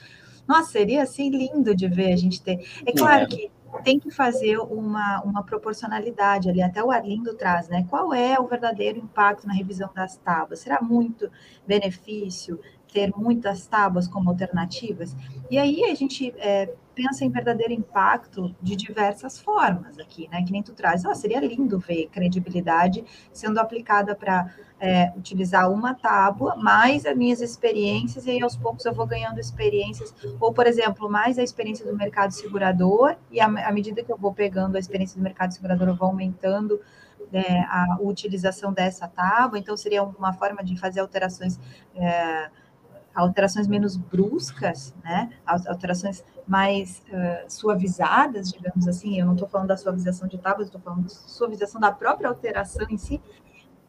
Nossa, 0.46 0.72
seria 0.72 1.03
assim 1.03 1.30
lindo 1.30 1.76
de 1.76 1.86
ver 1.86 2.12
a 2.12 2.16
gente 2.16 2.42
ter. 2.42 2.66
É 2.84 2.92
claro 2.92 3.24
é. 3.24 3.26
que 3.26 3.50
tem 3.80 3.98
que 3.98 4.10
fazer 4.10 4.58
uma, 4.58 5.22
uma 5.22 5.42
proporcionalidade 5.42 6.48
ali, 6.48 6.62
até 6.62 6.82
o 6.82 6.90
Arlindo 6.90 7.34
traz, 7.34 7.68
né? 7.68 7.86
Qual 7.88 8.12
é 8.12 8.38
o 8.38 8.46
verdadeiro 8.46 8.98
impacto 8.98 9.46
na 9.46 9.54
revisão 9.54 9.90
das 9.94 10.16
tábuas? 10.16 10.60
Será 10.60 10.80
muito 10.82 11.30
benefício 11.66 12.60
ter 12.92 13.10
muitas 13.16 13.66
tábuas 13.66 14.06
como 14.06 14.28
alternativas. 14.28 15.16
E 15.50 15.58
aí 15.58 15.84
a 15.84 15.94
gente 15.94 16.32
é, 16.36 16.74
pensa 16.94 17.24
em 17.24 17.30
verdadeiro 17.30 17.72
impacto 17.72 18.54
de 18.60 18.76
diversas 18.76 19.40
formas 19.40 19.98
aqui, 19.98 20.28
né? 20.30 20.42
Que 20.44 20.52
nem 20.52 20.62
tu 20.62 20.74
traz. 20.74 21.04
Oh, 21.04 21.14
seria 21.14 21.40
lindo 21.40 21.78
ver 21.78 22.08
credibilidade 22.08 23.04
sendo 23.32 23.58
aplicada 23.58 24.14
para 24.14 24.54
é, 24.82 25.12
utilizar 25.16 25.70
uma 25.70 25.94
tábua, 25.94 26.56
mais 26.56 27.06
as 27.06 27.16
minhas 27.16 27.40
experiências, 27.40 28.26
e 28.26 28.32
aí 28.32 28.42
aos 28.42 28.56
poucos 28.56 28.84
eu 28.84 28.92
vou 28.92 29.06
ganhando 29.06 29.38
experiências, 29.38 30.12
ou, 30.40 30.52
por 30.52 30.66
exemplo, 30.66 31.08
mais 31.08 31.38
a 31.38 31.42
experiência 31.42 31.86
do 31.86 31.96
mercado 31.96 32.32
segurador, 32.32 33.14
e 33.30 33.40
à 33.40 33.70
medida 33.70 34.02
que 34.02 34.10
eu 34.10 34.18
vou 34.18 34.34
pegando 34.34 34.74
a 34.74 34.80
experiência 34.80 35.16
do 35.16 35.22
mercado 35.22 35.54
segurador, 35.54 35.86
eu 35.86 35.94
vou 35.94 36.08
aumentando 36.08 36.80
é, 37.32 37.60
a 37.60 37.98
utilização 38.00 38.72
dessa 38.72 39.06
tábua, 39.06 39.56
então 39.56 39.76
seria 39.76 40.02
uma 40.02 40.32
forma 40.32 40.64
de 40.64 40.76
fazer 40.76 40.98
alterações. 40.98 41.60
É, 41.94 42.50
alterações 43.14 43.68
menos 43.68 43.94
bruscas, 43.94 44.94
né? 45.04 45.28
Alterações 45.44 46.24
mais 46.46 47.02
uh, 47.08 47.44
suavizadas, 47.46 48.50
digamos 48.50 48.88
assim. 48.88 49.20
Eu 49.20 49.26
não 49.26 49.34
estou 49.34 49.46
falando 49.46 49.68
da 49.68 49.76
suavização 49.76 50.26
de 50.26 50.38
tábuas, 50.38 50.68
estou 50.68 50.80
falando 50.80 51.04
de 51.04 51.12
suavização 51.12 51.78
da 51.78 51.92
própria 51.92 52.28
alteração 52.28 52.86
em 52.88 52.96
si. 52.96 53.20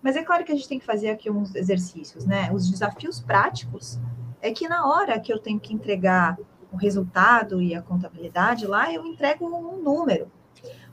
Mas 0.03 0.17
é 0.17 0.23
claro 0.23 0.43
que 0.43 0.51
a 0.51 0.55
gente 0.55 0.67
tem 0.67 0.77
que 0.77 0.85
fazer 0.85 1.09
aqui 1.09 1.31
uns 1.31 1.55
exercícios, 1.55 2.25
né? 2.25 2.51
Os 2.51 2.69
desafios 2.69 3.21
práticos 3.21 3.97
é 4.41 4.51
que 4.51 4.67
na 4.67 4.85
hora 4.85 5.17
que 5.17 5.31
eu 5.31 5.39
tenho 5.39 5.59
que 5.59 5.73
entregar 5.73 6.37
o 6.71 6.75
resultado 6.75 7.61
e 7.61 7.73
a 7.73 7.81
contabilidade 7.81 8.67
lá, 8.67 8.91
eu 8.91 9.05
entrego 9.05 9.45
um 9.45 9.81
número. 9.81 10.29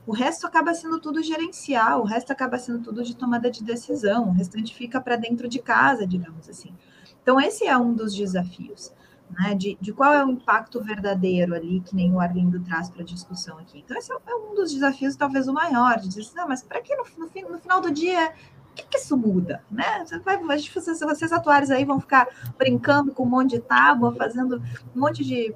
O 0.07 0.13
resto 0.13 0.47
acaba 0.47 0.73
sendo 0.73 0.99
tudo 0.99 1.21
gerencial, 1.21 2.01
o 2.01 2.05
resto 2.05 2.31
acaba 2.31 2.57
sendo 2.57 2.79
tudo 2.79 3.03
de 3.03 3.15
tomada 3.15 3.51
de 3.51 3.63
decisão, 3.63 4.29
o 4.29 4.31
restante 4.31 4.73
fica 4.73 5.01
para 5.01 5.15
dentro 5.15 5.47
de 5.47 5.59
casa, 5.59 6.07
digamos 6.07 6.49
assim. 6.49 6.73
Então, 7.21 7.39
esse 7.39 7.67
é 7.67 7.77
um 7.77 7.93
dos 7.93 8.15
desafios, 8.15 8.93
né? 9.29 9.53
De, 9.55 9.77
de 9.79 9.91
qual 9.91 10.13
é 10.13 10.25
o 10.25 10.29
impacto 10.29 10.81
verdadeiro 10.81 11.53
ali, 11.53 11.81
que 11.81 11.95
nem 11.95 12.13
o 12.13 12.19
Arlindo 12.19 12.59
traz 12.61 12.89
para 12.89 13.01
a 13.01 13.05
discussão 13.05 13.57
aqui. 13.59 13.79
Então, 13.79 13.97
esse 13.97 14.11
é, 14.11 14.35
um 14.35 14.55
dos 14.55 14.71
desafios, 14.71 15.15
talvez 15.15 15.47
o 15.47 15.53
maior, 15.53 15.99
de 15.99 16.07
dizer, 16.07 16.21
assim, 16.21 16.35
não, 16.35 16.47
mas 16.47 16.63
para 16.63 16.81
que 16.81 16.95
no, 16.95 17.03
no, 17.17 17.51
no, 17.51 17.59
final 17.59 17.81
do 17.81 17.91
dia 17.91 18.33
que, 18.75 18.83
que, 18.87 18.97
isso 18.97 19.17
muda, 19.17 19.63
né? 19.69 20.05
Vocês, 20.05 20.99
vocês 20.99 21.31
atuários 21.31 21.71
aí 21.71 21.85
vão 21.85 21.99
ficar 21.99 22.27
brincando 22.57 23.13
com 23.13 23.23
um 23.23 23.29
monte 23.29 23.51
de 23.51 23.59
tábua, 23.59 24.15
fazendo 24.15 24.61
um 24.95 24.99
monte 24.99 25.23
de. 25.23 25.53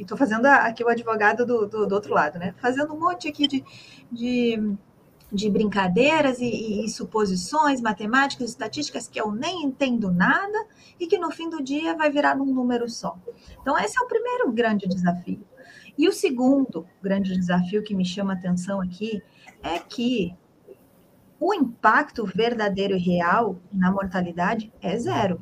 Estou 0.00 0.16
fazendo 0.16 0.46
aqui 0.46 0.82
o 0.82 0.88
advogado 0.88 1.44
do, 1.44 1.66
do, 1.66 1.86
do, 1.86 1.94
outro 1.94 2.14
lado, 2.14 2.38
né? 2.38 2.54
Fazendo 2.58 2.94
um 2.94 2.98
monte 2.98 3.28
aqui 3.28 3.46
de, 3.46 3.64
de, 4.10 4.74
de 5.30 5.50
brincadeiras 5.50 6.40
e, 6.40 6.84
e, 6.84 6.88
suposições 6.88 7.80
matemáticas, 7.80 8.50
estatísticas 8.50 9.06
que 9.06 9.20
eu 9.20 9.30
nem 9.30 9.62
entendo 9.62 10.10
nada 10.10 10.66
e 10.98 11.06
que 11.06 11.18
no 11.18 11.30
fim 11.30 11.50
do 11.50 11.62
dia 11.62 11.94
vai 11.94 12.10
virar 12.10 12.34
num 12.34 12.46
número 12.46 12.88
só. 12.88 13.18
Então, 13.60 13.78
esse 13.78 13.98
é 13.98 14.02
o 14.02 14.08
primeiro 14.08 14.50
grande 14.50 14.88
desafio. 14.88 15.44
E 15.96 16.08
o 16.08 16.12
segundo 16.12 16.86
grande 17.02 17.36
desafio 17.36 17.82
que 17.82 17.94
me 17.94 18.04
chama 18.04 18.32
a 18.32 18.36
atenção 18.36 18.80
aqui 18.80 19.22
é 19.62 19.78
que 19.78 20.34
o 21.40 21.54
impacto 21.54 22.26
verdadeiro 22.26 22.94
e 22.94 22.98
real 22.98 23.56
na 23.72 23.90
mortalidade 23.90 24.70
é 24.82 24.96
zero. 24.98 25.40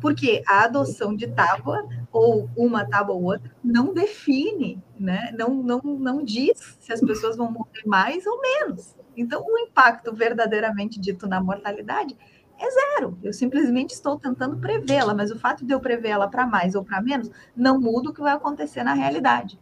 Porque 0.00 0.40
a 0.46 0.64
adoção 0.64 1.14
de 1.14 1.26
tábua, 1.26 1.86
ou 2.12 2.48
uma 2.56 2.86
tábua 2.86 3.16
ou 3.16 3.24
outra, 3.24 3.50
não 3.62 3.92
define, 3.92 4.80
né? 4.98 5.34
não, 5.36 5.52
não, 5.62 5.80
não 5.82 6.24
diz 6.24 6.78
se 6.80 6.92
as 6.92 7.00
pessoas 7.00 7.36
vão 7.36 7.50
morrer 7.50 7.82
mais 7.84 8.24
ou 8.24 8.40
menos. 8.40 8.94
Então, 9.16 9.44
o 9.44 9.58
impacto 9.58 10.14
verdadeiramente 10.14 11.00
dito 11.00 11.26
na 11.26 11.42
mortalidade 11.42 12.16
é 12.56 12.70
zero. 12.70 13.18
Eu 13.22 13.32
simplesmente 13.32 13.90
estou 13.90 14.18
tentando 14.18 14.58
prevê-la, 14.58 15.12
mas 15.12 15.30
o 15.30 15.38
fato 15.38 15.66
de 15.66 15.72
eu 15.72 15.80
prevê-la 15.80 16.28
para 16.28 16.46
mais 16.46 16.74
ou 16.74 16.84
para 16.84 17.02
menos 17.02 17.30
não 17.56 17.80
muda 17.80 18.10
o 18.10 18.14
que 18.14 18.20
vai 18.20 18.32
acontecer 18.32 18.84
na 18.84 18.94
realidade. 18.94 19.58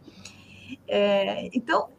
É, 0.87 1.49
então, 1.57 1.89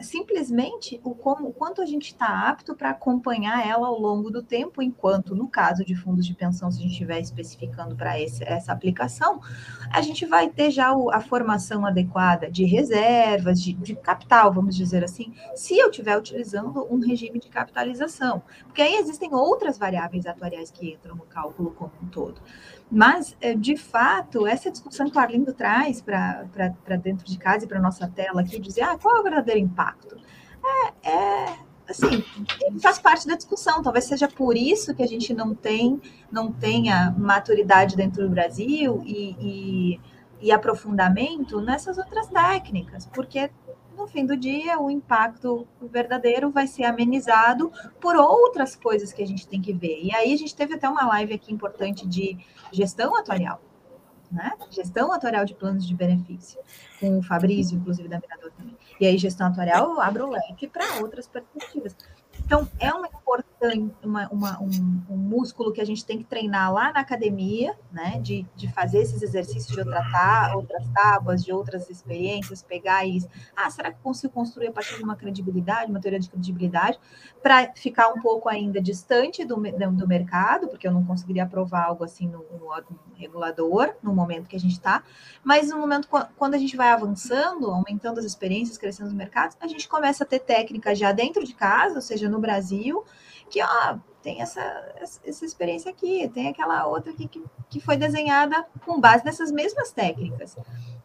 simplesmente 0.00 1.00
o, 1.04 1.14
como, 1.14 1.52
quanto 1.52 1.80
a 1.80 1.86
gente 1.86 2.08
está 2.08 2.48
apto 2.48 2.74
para 2.74 2.90
acompanhar 2.90 3.66
ela 3.66 3.88
ao 3.88 3.98
longo 3.98 4.30
do 4.30 4.42
tempo, 4.42 4.82
enquanto, 4.82 5.34
no 5.34 5.48
caso 5.48 5.84
de 5.84 5.94
fundos 5.94 6.26
de 6.26 6.34
pensão, 6.34 6.70
se 6.70 6.78
a 6.78 6.82
gente 6.82 6.92
estiver 6.92 7.20
especificando 7.20 7.94
para 7.94 8.18
essa 8.18 8.72
aplicação, 8.72 9.40
a 9.92 10.00
gente 10.00 10.26
vai 10.26 10.48
ter 10.48 10.70
já 10.70 10.92
o, 10.92 11.10
a 11.10 11.20
formação 11.20 11.86
adequada 11.86 12.50
de 12.50 12.64
reservas, 12.64 13.62
de, 13.62 13.72
de, 13.72 13.94
capital, 13.94 14.52
vamos 14.52 14.76
dizer 14.76 15.04
assim, 15.04 15.32
se 15.54 15.76
eu 15.78 15.90
estiver 15.90 16.16
utilizando 16.16 16.86
um 16.90 16.98
regime 16.98 17.38
de 17.38 17.48
capitalização. 17.48 18.42
Porque 18.64 18.82
aí 18.82 18.96
existem 18.96 19.34
outras 19.34 19.78
variáveis 19.78 20.26
atuariais 20.26 20.70
que 20.70 20.92
entram 20.92 21.16
no 21.16 21.24
cálculo 21.24 21.70
como 21.72 21.92
um 22.02 22.06
todo. 22.06 22.40
Mas, 22.90 23.36
eh, 23.40 23.54
de 23.54 23.76
fato, 23.76 24.46
essa 24.46 24.70
discussão 24.70 25.10
que 25.10 25.16
o 25.16 25.20
Arlindo 25.20 25.52
traz 25.52 26.00
para 26.00 26.96
dentro 27.02 27.26
de 27.26 27.38
casa 27.38 27.64
e 27.64 27.68
para 27.68 27.78
a 27.78 27.82
nossa 27.82 28.08
tela 28.08 28.40
aqui, 28.40 28.58
dizer 28.58 28.82
ah, 28.82 28.98
qual 28.98 29.16
é 29.16 29.20
o 29.20 29.22
verdadeiro 29.22 29.60
impacto? 29.60 30.16
É, 31.04 31.10
é 31.10 31.58
assim, 31.88 32.24
faz 32.82 32.98
parte 32.98 33.26
da 33.26 33.34
discussão. 33.34 33.82
Talvez 33.82 34.04
seja 34.04 34.28
por 34.28 34.56
isso 34.56 34.94
que 34.94 35.02
a 35.02 35.06
gente 35.06 35.32
não 35.34 35.54
tem, 35.54 36.00
não 36.30 36.52
tenha 36.52 37.14
maturidade 37.16 37.96
dentro 37.96 38.22
do 38.22 38.30
Brasil 38.30 39.02
e, 39.04 39.36
e, 39.40 40.00
e 40.40 40.52
aprofundamento 40.52 41.60
nessas 41.60 41.98
outras 41.98 42.28
técnicas, 42.28 43.06
porque 43.06 43.50
no 43.98 44.06
fim 44.06 44.24
do 44.24 44.36
dia, 44.36 44.78
o 44.80 44.88
impacto 44.88 45.66
verdadeiro 45.82 46.50
vai 46.50 46.66
ser 46.66 46.84
amenizado 46.84 47.70
por 48.00 48.16
outras 48.16 48.76
coisas 48.76 49.12
que 49.12 49.22
a 49.22 49.26
gente 49.26 49.46
tem 49.46 49.60
que 49.60 49.72
ver. 49.72 50.00
E 50.02 50.14
aí 50.14 50.32
a 50.32 50.36
gente 50.36 50.54
teve 50.54 50.74
até 50.74 50.88
uma 50.88 51.04
live 51.08 51.34
aqui 51.34 51.52
importante 51.52 52.06
de 52.06 52.38
gestão 52.72 53.16
atuarial, 53.16 53.60
né? 54.30 54.52
Gestão 54.70 55.12
atuarial 55.12 55.44
de 55.44 55.54
planos 55.54 55.86
de 55.86 55.94
benefício, 55.94 56.60
com 57.00 57.18
o 57.18 57.22
Fabrício, 57.22 57.76
inclusive, 57.76 58.08
da 58.08 58.20
Mirador 58.20 58.52
também. 58.52 58.76
E 59.00 59.06
aí, 59.06 59.18
gestão 59.18 59.48
atuarial 59.48 60.00
abre 60.00 60.22
o 60.22 60.30
leque 60.30 60.68
para 60.68 61.00
outras 61.00 61.26
perspectivas. 61.26 61.96
Então, 62.44 62.68
é 62.78 62.92
uma 62.92 63.08
importante, 63.58 63.94
uma, 64.02 64.28
uma, 64.28 64.62
um, 64.62 65.02
um, 65.10 65.16
músculo 65.16 65.72
que 65.72 65.80
a 65.80 65.84
gente 65.84 66.04
tem 66.04 66.18
que 66.18 66.24
treinar 66.24 66.72
lá 66.72 66.92
na 66.92 67.00
academia, 67.00 67.76
né? 67.92 68.18
De, 68.22 68.46
de 68.56 68.72
fazer 68.72 69.00
esses 69.00 69.20
exercícios 69.20 69.66
de 69.66 69.80
outra 69.80 70.00
tá, 70.10 70.52
outras 70.54 70.88
tábuas, 70.88 71.44
de 71.44 71.52
outras 71.52 71.90
experiências, 71.90 72.62
pegar 72.62 73.04
e. 73.04 73.26
Ah, 73.54 73.68
será 73.70 73.92
que 73.92 73.98
consigo 74.00 74.32
construir 74.32 74.68
a 74.68 74.72
partir 74.72 74.96
de 74.96 75.02
uma 75.02 75.16
credibilidade, 75.16 75.90
uma 75.90 76.00
teoria 76.00 76.20
de 76.20 76.30
credibilidade, 76.30 76.98
para 77.42 77.72
ficar 77.74 78.08
um 78.08 78.20
pouco 78.20 78.48
ainda 78.48 78.80
distante 78.80 79.44
do, 79.44 79.56
do 79.56 80.08
mercado, 80.08 80.68
porque 80.68 80.86
eu 80.86 80.92
não 80.92 81.04
conseguiria 81.04 81.42
aprovar 81.42 81.86
algo 81.86 82.04
assim 82.04 82.28
no, 82.28 82.44
no 82.58 82.66
órgão 82.66 82.96
regulador, 83.14 83.94
no 84.02 84.14
momento 84.14 84.48
que 84.48 84.56
a 84.56 84.60
gente 84.60 84.72
está, 84.72 85.02
mas 85.42 85.68
no 85.68 85.78
momento 85.78 86.08
quando 86.36 86.54
a 86.54 86.58
gente 86.58 86.76
vai 86.76 86.90
avançando, 86.90 87.70
aumentando 87.70 88.20
as 88.20 88.24
experiências, 88.24 88.78
crescendo 88.78 89.08
os 89.08 89.14
mercados, 89.14 89.56
a 89.60 89.66
gente 89.66 89.88
começa 89.88 90.22
a 90.22 90.26
ter 90.26 90.38
técnicas 90.38 90.98
já 90.98 91.10
dentro 91.10 91.44
de 91.44 91.54
casa, 91.54 91.96
ou 91.96 92.00
seja, 92.00 92.27
no 92.28 92.40
Brasil, 92.40 93.04
que 93.50 93.62
ó, 93.62 93.98
tem 94.22 94.40
essa, 94.40 94.60
essa 95.24 95.44
experiência 95.44 95.90
aqui, 95.90 96.28
tem 96.34 96.48
aquela 96.48 96.86
outra 96.86 97.12
aqui 97.12 97.26
que, 97.28 97.42
que 97.70 97.80
foi 97.80 97.96
desenhada 97.96 98.66
com 98.84 99.00
base 99.00 99.24
nessas 99.24 99.50
mesmas 99.50 99.92
técnicas. 99.92 100.56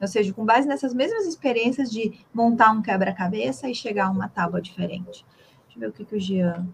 Ou 0.01 0.07
seja, 0.07 0.33
com 0.33 0.45
base 0.45 0.67
nessas 0.67 0.93
mesmas 0.93 1.25
experiências 1.25 1.89
de 1.89 2.19
montar 2.33 2.71
um 2.71 2.81
quebra-cabeça 2.81 3.69
e 3.69 3.75
chegar 3.75 4.07
a 4.07 4.11
uma 4.11 4.27
tábua 4.27 4.61
diferente. 4.61 5.25
Deixa 5.65 5.77
eu 5.77 5.79
ver 5.79 5.87
o 5.87 5.91
que, 5.91 6.05
que 6.05 6.15
o 6.15 6.19
Jean 6.19 6.67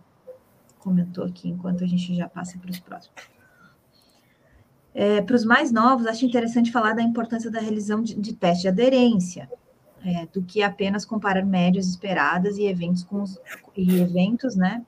comentou 0.79 1.25
aqui, 1.25 1.49
enquanto 1.49 1.83
a 1.83 1.87
gente 1.87 2.15
já 2.15 2.27
passa 2.27 2.57
para 2.57 2.71
os 2.71 2.79
próximos. 2.79 3.21
É, 4.93 5.21
para 5.21 5.35
os 5.35 5.45
mais 5.45 5.71
novos, 5.71 6.07
acho 6.07 6.25
interessante 6.25 6.71
falar 6.71 6.93
da 6.93 7.01
importância 7.01 7.51
da 7.51 7.59
realização 7.59 8.01
de, 8.01 8.15
de 8.15 8.33
teste 8.33 8.63
de 8.63 8.69
aderência 8.69 9.49
é, 10.05 10.25
do 10.27 10.41
que 10.41 10.61
apenas 10.61 11.05
comparar 11.05 11.45
médias 11.45 11.87
esperadas 11.87 12.57
e 12.57 12.65
eventos 12.65 13.03
com 13.03 13.21
os, 13.21 13.39
e 13.75 13.99
eventos, 13.99 14.55
né, 14.55 14.83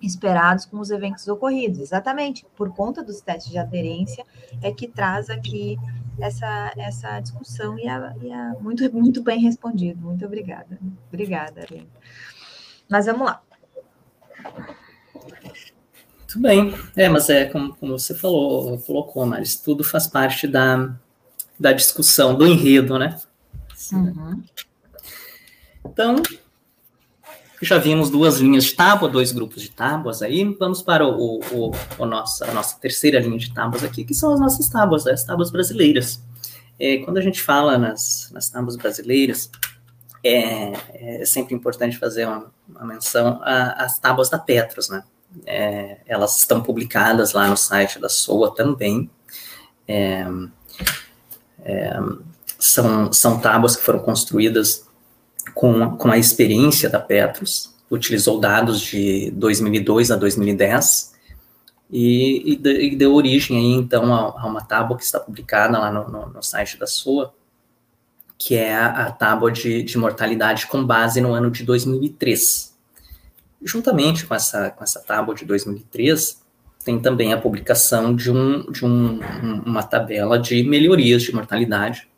esperados 0.00 0.64
com 0.64 0.78
os 0.78 0.90
eventos 0.90 1.26
ocorridos. 1.28 1.80
Exatamente, 1.80 2.46
por 2.56 2.70
conta 2.74 3.02
dos 3.02 3.20
testes 3.20 3.50
de 3.50 3.58
aderência 3.58 4.24
é 4.62 4.72
que 4.72 4.88
traz 4.88 5.28
aqui 5.30 5.78
essa, 6.18 6.72
essa 6.76 7.20
discussão 7.20 7.78
e, 7.78 7.88
a, 7.88 8.14
e 8.22 8.32
a, 8.32 8.54
muito, 8.60 8.90
muito 8.92 9.22
bem 9.22 9.40
respondido. 9.40 10.00
Muito 10.00 10.24
obrigada. 10.24 10.78
Obrigada, 11.08 11.62
Arlene. 11.62 11.88
Mas 12.88 13.06
vamos 13.06 13.26
lá. 13.26 13.42
Muito 16.18 16.40
bem. 16.40 16.74
É, 16.96 17.08
mas 17.08 17.28
é 17.28 17.46
como, 17.46 17.74
como 17.74 17.98
você 17.98 18.14
falou, 18.14 18.78
colocou, 18.80 19.26
mas 19.26 19.56
tudo 19.56 19.82
faz 19.82 20.06
parte 20.06 20.46
da, 20.46 20.94
da 21.58 21.72
discussão, 21.72 22.34
do 22.34 22.46
enredo, 22.46 22.98
né? 22.98 23.20
Uhum. 23.92 24.42
Então, 25.84 26.22
já 27.62 27.78
vimos 27.78 28.10
duas 28.10 28.38
linhas 28.38 28.64
de 28.64 28.74
tábua, 28.74 29.08
dois 29.08 29.32
grupos 29.32 29.62
de 29.62 29.70
tábuas 29.70 30.22
aí. 30.22 30.44
Vamos 30.58 30.82
para 30.82 31.06
o, 31.06 31.40
o, 31.40 31.72
o 31.98 32.06
nossa, 32.06 32.50
a 32.50 32.54
nossa 32.54 32.78
terceira 32.78 33.20
linha 33.20 33.38
de 33.38 33.52
tábuas 33.52 33.84
aqui, 33.84 34.04
que 34.04 34.14
são 34.14 34.32
as 34.32 34.40
nossas 34.40 34.68
tábuas, 34.68 35.06
as 35.06 35.24
tábuas 35.24 35.50
brasileiras. 35.50 36.22
É, 36.78 36.98
quando 36.98 37.18
a 37.18 37.20
gente 37.20 37.42
fala 37.42 37.76
nas, 37.76 38.30
nas 38.32 38.48
tábuas 38.48 38.76
brasileiras, 38.76 39.50
é, 40.24 41.20
é 41.20 41.24
sempre 41.24 41.54
importante 41.54 41.98
fazer 41.98 42.26
uma, 42.26 42.50
uma 42.68 42.84
menção 42.86 43.40
às 43.42 43.98
tábuas 43.98 44.30
da 44.30 44.38
Petros, 44.38 44.88
né? 44.88 45.02
É, 45.46 45.98
elas 46.06 46.38
estão 46.38 46.60
publicadas 46.62 47.34
lá 47.34 47.46
no 47.46 47.56
site 47.56 47.98
da 47.98 48.08
SOA 48.08 48.54
também. 48.54 49.10
é, 49.86 50.26
é, 51.62 52.00
são, 52.60 53.12
são 53.12 53.40
tábuas 53.40 53.74
que 53.74 53.82
foram 53.82 53.98
construídas 54.00 54.86
com, 55.54 55.96
com 55.96 56.10
a 56.10 56.18
experiência 56.18 56.88
da 56.88 57.00
Petros, 57.00 57.74
utilizou 57.90 58.38
dados 58.38 58.80
de 58.80 59.30
2002 59.32 60.10
a 60.10 60.16
2010 60.16 61.10
e, 61.90 62.52
e, 62.52 62.94
deu 62.94 63.14
origem 63.14 63.58
aí, 63.58 63.72
então, 63.72 64.14
a, 64.14 64.42
a, 64.42 64.46
uma 64.46 64.60
tábua 64.60 64.96
que 64.96 65.02
está 65.02 65.18
publicada 65.18 65.76
lá 65.76 65.90
no, 65.90 66.08
no, 66.08 66.28
no 66.28 66.42
site 66.42 66.78
da 66.78 66.86
SUA, 66.86 67.34
que 68.38 68.54
é 68.54 68.76
a, 68.76 69.06
a 69.06 69.10
tábua 69.10 69.50
de, 69.50 69.82
de, 69.82 69.98
mortalidade 69.98 70.68
com 70.68 70.84
base 70.84 71.20
no 71.20 71.32
ano 71.34 71.50
de 71.50 71.64
2003. 71.64 72.76
Juntamente 73.62 74.24
com 74.24 74.34
essa, 74.34 74.70
com 74.70 74.84
essa 74.84 75.00
tábua 75.00 75.34
de 75.34 75.44
2003, 75.44 76.40
tem 76.84 77.00
também 77.00 77.32
a 77.32 77.40
publicação 77.40 78.14
de, 78.14 78.30
um, 78.30 78.70
de 78.70 78.84
um, 78.84 79.18
uma 79.66 79.82
tabela 79.82 80.38
de 80.38 80.62
melhorias 80.62 81.22
de 81.22 81.34
mortalidade, 81.34 82.09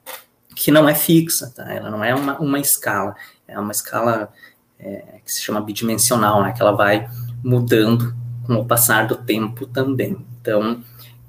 que 0.55 0.71
não 0.71 0.89
é 0.89 0.95
fixa, 0.95 1.53
tá? 1.55 1.73
Ela 1.73 1.91
não 1.91 2.03
é 2.03 2.15
uma, 2.15 2.39
uma 2.39 2.59
escala, 2.59 3.15
é 3.47 3.59
uma 3.59 3.73
escala 3.73 4.33
é, 4.79 5.21
que 5.25 5.33
se 5.33 5.41
chama 5.41 5.61
bidimensional, 5.61 6.43
né? 6.43 6.53
Que 6.53 6.63
ela 6.63 6.73
vai 6.73 7.09
mudando 7.43 8.15
com 8.47 8.55
o 8.55 8.65
passar 8.65 9.07
do 9.07 9.17
tempo 9.17 9.67
também. 9.67 10.25
Então, 10.41 10.83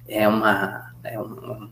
é 0.07 0.28
uma, 0.28 0.93
é 1.03 1.19
um, 1.19 1.69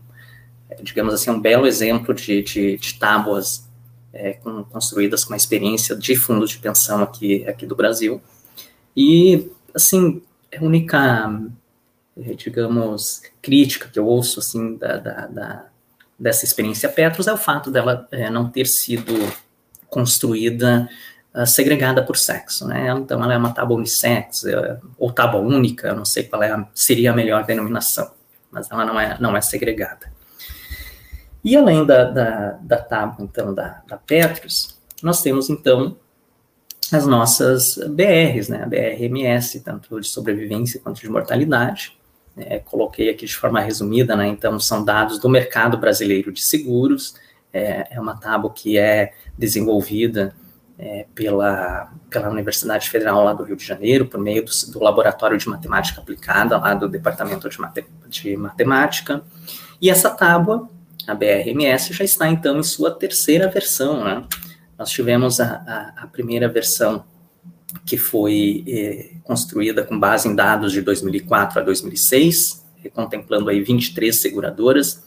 é, 0.70 0.82
digamos 0.82 1.14
assim, 1.14 1.30
um 1.30 1.40
belo 1.40 1.66
exemplo 1.66 2.14
de, 2.14 2.42
de, 2.42 2.76
de 2.76 2.98
tábuas 2.98 3.68
é, 4.12 4.34
com, 4.34 4.62
construídas 4.64 5.24
com 5.24 5.34
a 5.34 5.36
experiência 5.36 5.96
de 5.96 6.14
fundos 6.16 6.50
de 6.50 6.58
pensão 6.58 7.02
aqui, 7.02 7.46
aqui 7.48 7.66
do 7.66 7.74
Brasil. 7.74 8.20
E, 8.96 9.50
assim, 9.74 10.22
a 10.56 10.62
única, 10.62 11.40
é, 12.16 12.34
digamos, 12.34 13.22
crítica 13.40 13.88
que 13.88 13.98
eu 13.98 14.06
ouço, 14.06 14.38
assim, 14.38 14.76
da, 14.76 14.98
da, 14.98 15.26
da 15.26 15.71
dessa 16.22 16.44
experiência 16.44 16.88
Petros 16.88 17.26
é 17.26 17.32
o 17.32 17.36
fato 17.36 17.68
dela 17.68 18.06
é, 18.12 18.30
não 18.30 18.48
ter 18.48 18.66
sido 18.66 19.12
construída 19.90 20.88
uh, 21.34 21.44
segregada 21.44 22.00
por 22.00 22.16
sexo, 22.16 22.64
né? 22.68 22.94
Então 22.96 23.22
ela 23.22 23.34
é 23.34 23.36
uma 23.36 23.52
tábua 23.52 23.76
unissex, 23.76 24.44
é, 24.44 24.78
ou 24.96 25.10
tábua 25.10 25.40
única, 25.40 25.88
eu 25.88 25.96
não 25.96 26.04
sei 26.04 26.22
qual 26.22 26.40
é 26.44 26.52
a, 26.52 26.64
seria 26.72 27.10
a 27.10 27.14
melhor 27.14 27.44
denominação, 27.44 28.08
mas 28.52 28.70
ela 28.70 28.84
não 28.84 29.00
é, 29.00 29.16
não 29.20 29.36
é 29.36 29.40
segregada. 29.40 30.12
E 31.44 31.56
além 31.56 31.84
da, 31.84 32.04
da, 32.04 32.50
da 32.62 32.78
tábua, 32.78 33.24
então, 33.24 33.52
da, 33.52 33.82
da 33.88 33.96
Petros, 33.96 34.78
nós 35.02 35.22
temos, 35.22 35.50
então, 35.50 35.96
as 36.92 37.04
nossas 37.04 37.74
BRs, 37.74 38.48
né? 38.48 38.62
A 38.62 38.66
BRMS, 38.66 39.58
tanto 39.60 40.00
de 40.00 40.06
sobrevivência 40.06 40.80
quanto 40.80 41.00
de 41.00 41.08
mortalidade. 41.08 41.98
É, 42.36 42.58
coloquei 42.58 43.10
aqui 43.10 43.26
de 43.26 43.36
forma 43.36 43.60
resumida, 43.60 44.16
né? 44.16 44.26
Então, 44.26 44.58
são 44.58 44.84
dados 44.84 45.18
do 45.18 45.28
mercado 45.28 45.76
brasileiro 45.76 46.32
de 46.32 46.42
seguros, 46.42 47.14
é, 47.52 47.88
é 47.90 48.00
uma 48.00 48.18
tábua 48.18 48.50
que 48.52 48.78
é 48.78 49.12
desenvolvida 49.36 50.34
é, 50.78 51.06
pela, 51.14 51.92
pela 52.08 52.30
Universidade 52.30 52.88
Federal 52.88 53.22
lá 53.22 53.32
do 53.32 53.44
Rio 53.44 53.56
de 53.56 53.64
Janeiro, 53.64 54.06
por 54.06 54.18
meio 54.18 54.44
do, 54.44 54.50
do 54.72 54.82
Laboratório 54.82 55.36
de 55.36 55.48
Matemática 55.48 56.00
Aplicada, 56.00 56.56
lá 56.56 56.74
do 56.74 56.88
Departamento 56.88 57.48
de, 57.48 57.60
Mate, 57.60 57.86
de 58.08 58.36
Matemática. 58.36 59.22
E 59.80 59.90
essa 59.90 60.10
tábua, 60.10 60.68
a 61.06 61.14
BRMS, 61.14 61.92
já 61.92 62.04
está 62.04 62.28
então 62.28 62.58
em 62.58 62.62
sua 62.62 62.90
terceira 62.90 63.48
versão. 63.48 64.02
Né? 64.02 64.24
Nós 64.78 64.90
tivemos 64.90 65.38
a, 65.38 65.62
a, 65.66 66.04
a 66.04 66.06
primeira 66.06 66.48
versão 66.48 67.04
que 67.84 67.96
foi 67.96 68.64
eh, 68.66 69.10
construída 69.24 69.84
com 69.84 69.98
base 69.98 70.28
em 70.28 70.34
dados 70.34 70.72
de 70.72 70.82
2004 70.82 71.60
a 71.60 71.62
2006, 71.62 72.64
contemplando 72.92 73.48
aí 73.48 73.62
23 73.62 74.14
seguradoras, 74.14 75.04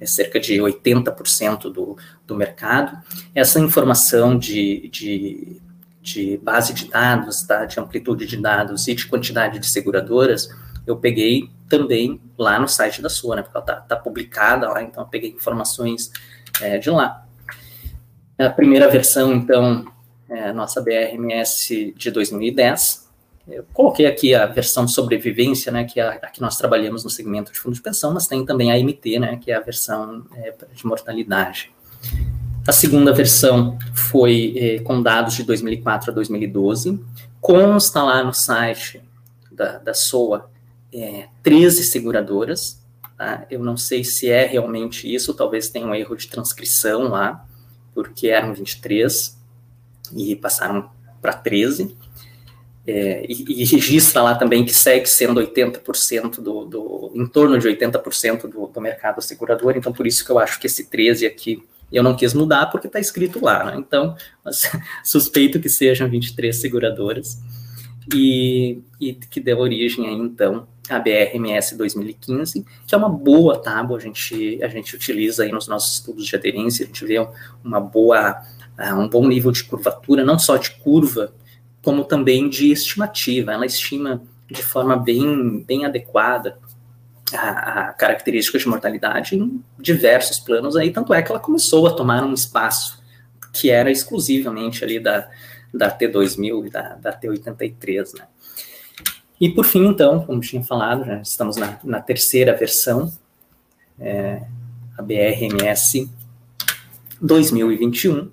é 0.00 0.06
cerca 0.06 0.38
de 0.38 0.54
80% 0.54 1.72
do, 1.72 1.96
do 2.26 2.34
mercado. 2.34 2.98
Essa 3.34 3.60
informação 3.60 4.38
de, 4.38 4.88
de, 4.88 5.60
de 6.02 6.36
base 6.38 6.74
de 6.74 6.88
dados, 6.88 7.42
tá, 7.42 7.64
de 7.64 7.78
amplitude 7.80 8.26
de 8.26 8.36
dados 8.36 8.86
e 8.88 8.94
de 8.94 9.06
quantidade 9.06 9.58
de 9.58 9.66
seguradoras, 9.66 10.48
eu 10.86 10.96
peguei 10.96 11.50
também 11.68 12.20
lá 12.36 12.58
no 12.58 12.68
site 12.68 13.00
da 13.00 13.08
sua, 13.08 13.36
né, 13.36 13.42
porque 13.42 13.56
ela 13.56 13.64
está 13.64 13.80
tá 13.80 13.96
publicada 13.96 14.68
lá, 14.68 14.82
então 14.82 15.02
eu 15.02 15.08
peguei 15.08 15.30
informações 15.30 16.10
é, 16.60 16.78
de 16.78 16.90
lá. 16.90 17.26
A 18.38 18.50
primeira 18.50 18.90
versão, 18.90 19.32
então, 19.32 19.86
é 20.34 20.52
nossa 20.52 20.80
BRMS 20.80 21.94
de 21.96 22.10
2010, 22.10 23.04
eu 23.46 23.64
coloquei 23.74 24.06
aqui 24.06 24.34
a 24.34 24.46
versão 24.46 24.88
sobrevivência, 24.88 25.70
né, 25.70 25.84
que 25.84 26.00
é 26.00 26.02
a, 26.02 26.16
que 26.30 26.40
nós 26.40 26.56
trabalhamos 26.56 27.04
no 27.04 27.10
segmento 27.10 27.52
de 27.52 27.58
fundo 27.58 27.74
de 27.74 27.82
pensão, 27.82 28.12
mas 28.14 28.26
tem 28.26 28.44
também 28.44 28.72
a 28.72 28.78
MT, 28.78 29.18
né, 29.18 29.36
que 29.36 29.50
é 29.50 29.54
a 29.54 29.60
versão 29.60 30.24
é, 30.34 30.54
de 30.72 30.86
mortalidade. 30.86 31.70
A 32.66 32.72
segunda 32.72 33.12
versão 33.12 33.78
foi 33.92 34.54
é, 34.56 34.78
com 34.78 35.02
dados 35.02 35.34
de 35.34 35.42
2004 35.42 36.10
a 36.10 36.14
2012, 36.14 36.98
consta 37.38 38.02
lá 38.02 38.24
no 38.24 38.32
site 38.32 39.02
da, 39.52 39.76
da 39.78 39.92
SOA 39.92 40.48
é, 40.90 41.28
13 41.42 41.84
seguradoras, 41.84 42.80
tá? 43.18 43.46
eu 43.50 43.62
não 43.62 43.76
sei 43.76 44.02
se 44.02 44.30
é 44.30 44.46
realmente 44.46 45.12
isso, 45.12 45.34
talvez 45.34 45.68
tenha 45.68 45.86
um 45.86 45.94
erro 45.94 46.16
de 46.16 46.28
transcrição 46.28 47.08
lá, 47.08 47.46
porque 47.92 48.28
eram 48.28 48.54
23 48.54 49.33
e 50.14 50.36
passaram 50.36 50.90
para 51.20 51.32
13, 51.32 51.96
é, 52.86 53.24
e, 53.26 53.62
e, 53.62 53.64
registra 53.64 54.20
lá 54.20 54.34
também 54.34 54.64
que 54.64 54.74
segue 54.74 55.06
sendo 55.08 55.40
80% 55.40 56.36
do, 56.42 56.66
do, 56.66 57.12
em 57.14 57.26
torno 57.26 57.58
de 57.58 57.66
80% 57.66 58.42
do, 58.42 58.66
do 58.66 58.80
mercado 58.80 59.22
segurador, 59.22 59.74
então 59.76 59.92
por 59.92 60.06
isso 60.06 60.24
que 60.24 60.30
eu 60.30 60.38
acho 60.38 60.60
que 60.60 60.66
esse 60.66 60.90
13 60.90 61.26
aqui 61.26 61.62
eu 61.90 62.02
não 62.02 62.16
quis 62.16 62.34
mudar 62.34 62.66
porque 62.66 62.86
está 62.86 62.98
escrito 62.98 63.42
lá, 63.42 63.64
né? 63.64 63.76
Então, 63.78 64.16
suspeito 65.04 65.60
que 65.60 65.68
sejam 65.68 66.08
23 66.08 66.54
seguradoras 66.54 67.38
e, 68.12 68.82
e 69.00 69.14
que 69.14 69.40
deu 69.40 69.58
origem 69.58 70.06
aí, 70.06 70.14
então, 70.14 70.66
à 70.88 70.98
BRMS 70.98 71.76
2015, 71.76 72.64
que 72.86 72.94
é 72.94 72.98
uma 72.98 73.08
boa 73.08 73.58
tábua, 73.58 73.96
a 73.96 74.00
gente, 74.00 74.62
a 74.62 74.68
gente 74.68 74.94
utiliza 74.94 75.44
aí 75.44 75.52
nos 75.52 75.68
nossos 75.68 75.94
estudos 75.94 76.26
de 76.26 76.36
aderência, 76.36 76.84
a 76.84 76.86
gente 76.86 77.04
vê 77.04 77.26
uma 77.62 77.80
boa, 77.80 78.42
uh, 78.78 78.94
um 78.94 79.08
bom 79.08 79.26
nível 79.26 79.50
de 79.50 79.64
curvatura, 79.64 80.24
não 80.24 80.38
só 80.38 80.56
de 80.56 80.70
curva, 80.70 81.32
como 81.82 82.04
também 82.04 82.48
de 82.48 82.70
estimativa. 82.72 83.52
Ela 83.52 83.66
estima 83.66 84.22
de 84.50 84.62
forma 84.62 84.96
bem, 84.96 85.62
bem 85.66 85.84
adequada 85.84 86.58
a, 87.32 87.88
a 87.88 87.92
características 87.92 88.62
de 88.62 88.68
mortalidade 88.68 89.36
em 89.36 89.62
diversos 89.78 90.38
planos 90.38 90.76
aí, 90.76 90.90
tanto 90.90 91.12
é 91.14 91.22
que 91.22 91.30
ela 91.30 91.40
começou 91.40 91.86
a 91.86 91.92
tomar 91.92 92.24
um 92.24 92.34
espaço 92.34 93.02
que 93.52 93.70
era 93.70 93.90
exclusivamente 93.90 94.84
ali 94.84 94.98
da, 94.98 95.28
da 95.72 95.90
T2000 95.96 96.66
e 96.66 96.70
da, 96.70 96.94
da 96.96 97.12
T83, 97.18 98.18
né. 98.18 98.26
E 99.40 99.50
por 99.50 99.64
fim, 99.64 99.86
então, 99.86 100.24
como 100.24 100.40
tinha 100.40 100.62
falado, 100.62 101.04
já 101.04 101.20
estamos 101.20 101.56
na, 101.56 101.78
na 101.82 102.00
terceira 102.00 102.56
versão, 102.56 103.12
é, 103.98 104.42
a 104.96 105.02
BRMS 105.02 106.08
2021, 107.20 108.30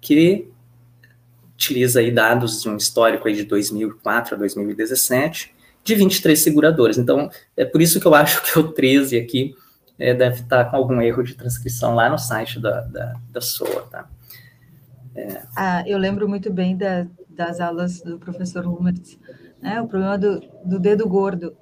que 0.00 0.50
utiliza 1.54 2.00
aí 2.00 2.10
dados 2.10 2.62
de 2.62 2.68
um 2.68 2.76
histórico 2.76 3.28
aí 3.28 3.34
de 3.34 3.44
2004 3.44 4.34
a 4.34 4.38
2017, 4.38 5.54
de 5.84 5.94
23 5.94 6.38
seguradoras. 6.38 6.96
Então, 6.98 7.30
é 7.56 7.64
por 7.64 7.82
isso 7.82 8.00
que 8.00 8.06
eu 8.06 8.14
acho 8.14 8.42
que 8.42 8.58
o 8.58 8.72
13 8.72 9.18
aqui 9.18 9.54
é, 9.98 10.14
deve 10.14 10.40
estar 10.40 10.64
com 10.66 10.76
algum 10.76 11.00
erro 11.02 11.22
de 11.22 11.34
transcrição 11.34 11.94
lá 11.94 12.08
no 12.08 12.18
site 12.18 12.58
da, 12.58 12.80
da, 12.82 13.14
da 13.30 13.40
SOA, 13.40 13.82
tá? 13.90 14.08
É. 15.14 15.42
Ah, 15.56 15.84
eu 15.86 15.98
lembro 15.98 16.28
muito 16.28 16.52
bem 16.52 16.76
da, 16.76 17.06
das 17.28 17.60
aulas 17.60 18.00
do 18.00 18.18
professor 18.18 18.64
Lumertz, 18.64 19.18
né? 19.60 19.80
O 19.82 19.86
problema 19.88 20.16
do, 20.16 20.40
do 20.64 20.78
dedo 20.78 21.06
gordo 21.06 21.54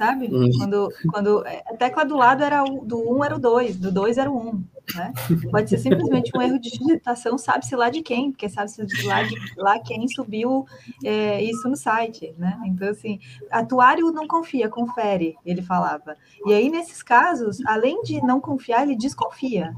sabe? 0.00 0.28
Hum. 0.32 0.50
Quando, 0.56 0.88
quando 1.10 1.44
a 1.46 1.76
tecla 1.76 2.04
do 2.04 2.16
lado 2.16 2.42
era 2.42 2.64
o, 2.64 2.84
do 2.86 2.98
1 2.98 3.16
um 3.16 3.24
era 3.24 3.36
o 3.36 3.38
2, 3.38 3.76
do 3.76 3.92
2 3.92 4.16
era 4.16 4.30
o 4.30 4.34
1, 4.34 4.48
um, 4.48 4.64
né? 4.94 5.12
Pode 5.50 5.70
ser 5.70 5.78
simplesmente 5.78 6.30
um 6.36 6.42
erro 6.42 6.58
de 6.58 6.70
digitação, 6.70 7.36
sabe-se 7.38 7.74
lá 7.76 7.90
de 7.90 8.02
quem, 8.02 8.30
porque 8.30 8.48
sabe-se 8.48 8.82
lá, 9.04 9.22
de, 9.22 9.34
lá 9.56 9.78
quem 9.78 10.06
subiu 10.08 10.66
é, 11.04 11.42
isso 11.42 11.68
no 11.68 11.76
site, 11.76 12.34
né? 12.38 12.60
Então, 12.66 12.88
assim, 12.88 13.20
atuário 13.50 14.10
não 14.12 14.26
confia, 14.26 14.68
confere, 14.68 15.36
ele 15.44 15.62
falava. 15.62 16.16
E 16.46 16.52
aí, 16.52 16.68
nesses 16.68 17.02
casos, 17.02 17.58
além 17.66 18.02
de 18.02 18.20
não 18.22 18.40
confiar, 18.40 18.82
ele 18.82 18.96
desconfia, 18.96 19.72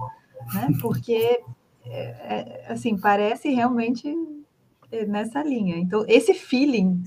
né? 0.54 0.68
Porque, 0.80 1.40
é, 1.84 2.02
é, 2.04 2.66
assim, 2.68 2.98
parece 2.98 3.50
realmente 3.50 4.14
é, 4.90 5.04
nessa 5.06 5.42
linha. 5.42 5.76
Então, 5.76 6.04
esse 6.08 6.34
feeling... 6.34 7.02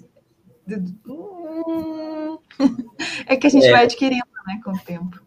Hum, 1.07 2.40
é 3.27 3.36
que 3.36 3.48
a 3.48 3.49
gente 3.49 3.68
é. 3.68 3.72
vai 3.72 3.84
adquirindo, 3.84 4.26
né, 4.48 4.60
com 4.64 4.72
o 4.72 4.80
tempo. 4.80 5.24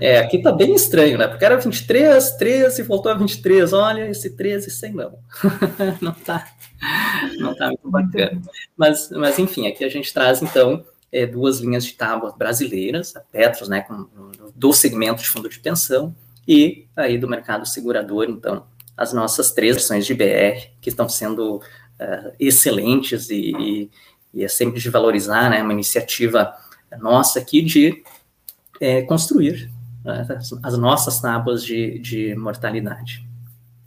É, 0.00 0.18
aqui 0.18 0.42
tá 0.42 0.52
bem 0.52 0.74
estranho, 0.74 1.18
né? 1.18 1.26
Porque 1.28 1.44
era 1.44 1.56
23, 1.56 2.32
13, 2.32 2.82
voltou 2.82 3.12
a 3.12 3.14
23. 3.14 3.72
Olha, 3.72 4.08
esse 4.08 4.30
13 4.30 4.70
sem 4.70 4.92
não. 4.92 5.18
não 6.00 6.12
tá, 6.12 6.46
não 7.38 7.54
tá 7.54 7.66
muito 7.68 7.90
bacana. 7.90 8.40
Mas, 8.76 9.10
mas, 9.10 9.38
enfim, 9.38 9.66
aqui 9.66 9.84
a 9.84 9.88
gente 9.88 10.12
traz, 10.12 10.42
então, 10.42 10.84
é, 11.12 11.26
duas 11.26 11.60
linhas 11.60 11.84
de 11.84 11.94
tábua 11.94 12.34
brasileiras, 12.36 13.14
a 13.16 13.20
Petros, 13.20 13.68
né, 13.68 13.82
com, 13.82 14.06
do 14.54 14.72
segmento 14.72 15.22
de 15.22 15.28
fundo 15.28 15.48
de 15.48 15.58
pensão, 15.58 16.14
e 16.46 16.86
aí 16.96 17.18
do 17.18 17.28
mercado 17.28 17.66
segurador, 17.66 18.26
então, 18.28 18.64
as 18.96 19.12
nossas 19.12 19.52
três 19.52 19.76
versões 19.76 20.06
de 20.06 20.14
BR, 20.14 20.70
que 20.80 20.90
estão 20.90 21.08
sendo 21.08 21.56
uh, 21.56 22.32
excelentes 22.38 23.30
e, 23.30 23.52
e, 23.52 23.90
e, 24.34 24.44
é 24.44 24.48
sempre 24.48 24.80
de 24.80 24.90
valorizar, 24.90 25.50
né, 25.50 25.62
uma 25.62 25.72
iniciativa 25.72 26.52
nossa 27.00 27.38
aqui 27.38 27.60
de 27.60 28.02
é, 28.80 29.02
construir 29.02 29.70
né, 30.04 30.26
as, 30.30 30.52
as, 30.62 30.78
nossas 30.78 31.20
tábuas 31.20 31.64
de, 31.64 31.98
de 31.98 32.34
mortalidade. 32.34 33.28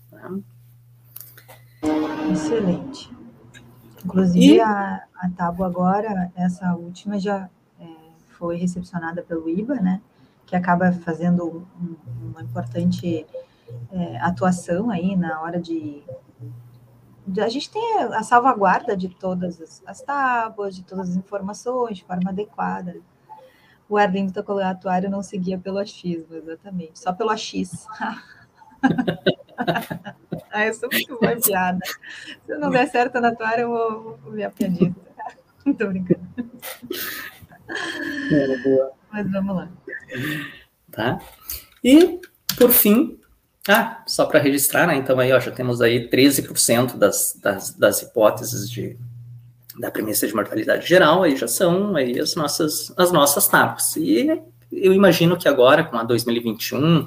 Tá? 0.09 0.31
Excelente. 2.31 3.11
Inclusive, 4.03 4.55
e... 4.55 4.61
a, 4.61 5.03
a 5.15 5.29
tábua 5.29 5.67
agora, 5.67 6.31
essa 6.35 6.73
última, 6.75 7.19
já 7.19 7.49
é, 7.79 7.85
foi 8.29 8.57
recepcionada 8.57 9.21
pelo 9.21 9.49
IBA, 9.49 9.75
né? 9.75 10.01
Que 10.45 10.55
acaba 10.55 10.91
fazendo 10.91 11.65
um, 11.79 11.95
uma 12.29 12.41
importante 12.41 13.25
é, 13.91 14.17
atuação 14.19 14.89
aí 14.89 15.15
na 15.15 15.41
hora 15.41 15.59
de, 15.59 16.03
de, 17.25 17.41
A 17.41 17.49
gente 17.49 17.69
tem 17.69 17.97
a 17.99 18.23
salvaguarda 18.23 18.97
de 18.97 19.09
todas 19.09 19.61
as, 19.61 19.83
as 19.85 20.01
tábuas, 20.01 20.75
de 20.75 20.83
todas 20.83 21.11
as 21.11 21.15
informações, 21.15 21.97
de 21.97 22.03
forma 22.03 22.31
adequada. 22.31 22.95
O 23.91 23.97
Arlindo 23.97 24.31
tocou 24.31 24.55
o 24.55 24.63
atuário 24.63 25.09
não 25.09 25.21
seguia 25.21 25.57
pelo 25.57 25.77
achismo, 25.77 26.33
exatamente, 26.33 26.97
só 26.97 27.11
pelo 27.11 27.29
AX. 27.29 27.85
ah, 27.99 28.23
eu 30.65 30.73
sou 30.73 30.87
muito 30.89 31.19
boa 31.19 31.35
piada. 31.35 31.79
Se 32.45 32.53
eu 32.53 32.57
não 32.57 32.69
der 32.69 32.87
certo 32.87 33.19
na 33.19 33.27
atuário, 33.27 33.63
eu 33.63 33.69
vou, 33.69 34.17
vou 34.23 34.31
ver 34.31 34.45
a 34.45 34.49
piadista. 34.49 34.95
Não 35.65 35.73
tô 35.75 35.87
brincando. 35.87 36.25
Era 38.31 38.63
boa. 38.63 38.93
Mas 39.11 39.29
vamos 39.29 39.57
lá. 39.57 39.69
Tá. 40.89 41.19
E, 41.83 42.21
por 42.57 42.71
fim, 42.71 43.19
ah, 43.67 44.05
só 44.07 44.25
para 44.25 44.39
registrar, 44.39 44.87
né? 44.87 44.95
Então 44.95 45.19
aí 45.19 45.33
ó, 45.33 45.39
já 45.41 45.51
temos 45.51 45.81
aí 45.81 46.09
13% 46.09 46.95
das, 46.95 47.37
das, 47.43 47.73
das 47.73 48.01
hipóteses 48.01 48.69
de, 48.69 48.97
da 49.79 49.91
premissa 49.91 50.27
de 50.27 50.35
mortalidade 50.35 50.87
geral, 50.87 51.23
aí 51.23 51.35
já 51.35 51.47
são 51.47 51.95
aí 51.95 52.19
as 52.19 52.35
nossas, 52.35 52.93
as 52.97 53.11
nossas 53.11 53.47
tapas. 53.47 53.95
E 53.95 54.27
eu 54.71 54.93
imagino 54.93 55.37
que 55.37 55.47
agora, 55.47 55.83
com 55.83 55.97
a 55.97 56.03
2021, 56.03 57.05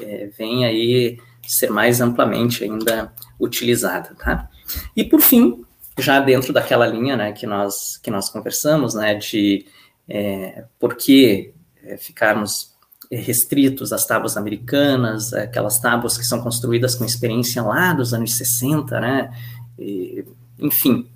é, 0.00 0.30
vem 0.36 0.64
aí 0.64 1.18
ser 1.46 1.70
mais 1.70 2.00
amplamente 2.00 2.64
ainda 2.64 3.12
utilizada, 3.40 4.14
tá? 4.14 4.48
E 4.96 5.04
por 5.04 5.20
fim, 5.20 5.64
já 5.98 6.20
dentro 6.20 6.52
daquela 6.52 6.86
linha, 6.86 7.16
né, 7.16 7.32
que 7.32 7.46
nós 7.46 7.98
que 7.98 8.10
nós 8.10 8.28
conversamos, 8.30 8.94
né, 8.94 9.14
de 9.14 9.66
é, 10.08 10.64
por 10.78 10.96
que 10.96 11.52
é, 11.84 11.96
ficarmos 11.96 12.72
restritos 13.10 13.92
às 13.92 14.06
tábuas 14.06 14.36
americanas, 14.38 15.34
aquelas 15.34 15.78
tábuas 15.78 16.16
que 16.16 16.24
são 16.24 16.40
construídas 16.40 16.94
com 16.94 17.04
experiência 17.04 17.62
lá 17.62 17.92
dos 17.92 18.14
anos 18.14 18.34
60, 18.36 18.98
né, 19.00 19.30
e, 19.78 20.24
enfim, 20.58 21.06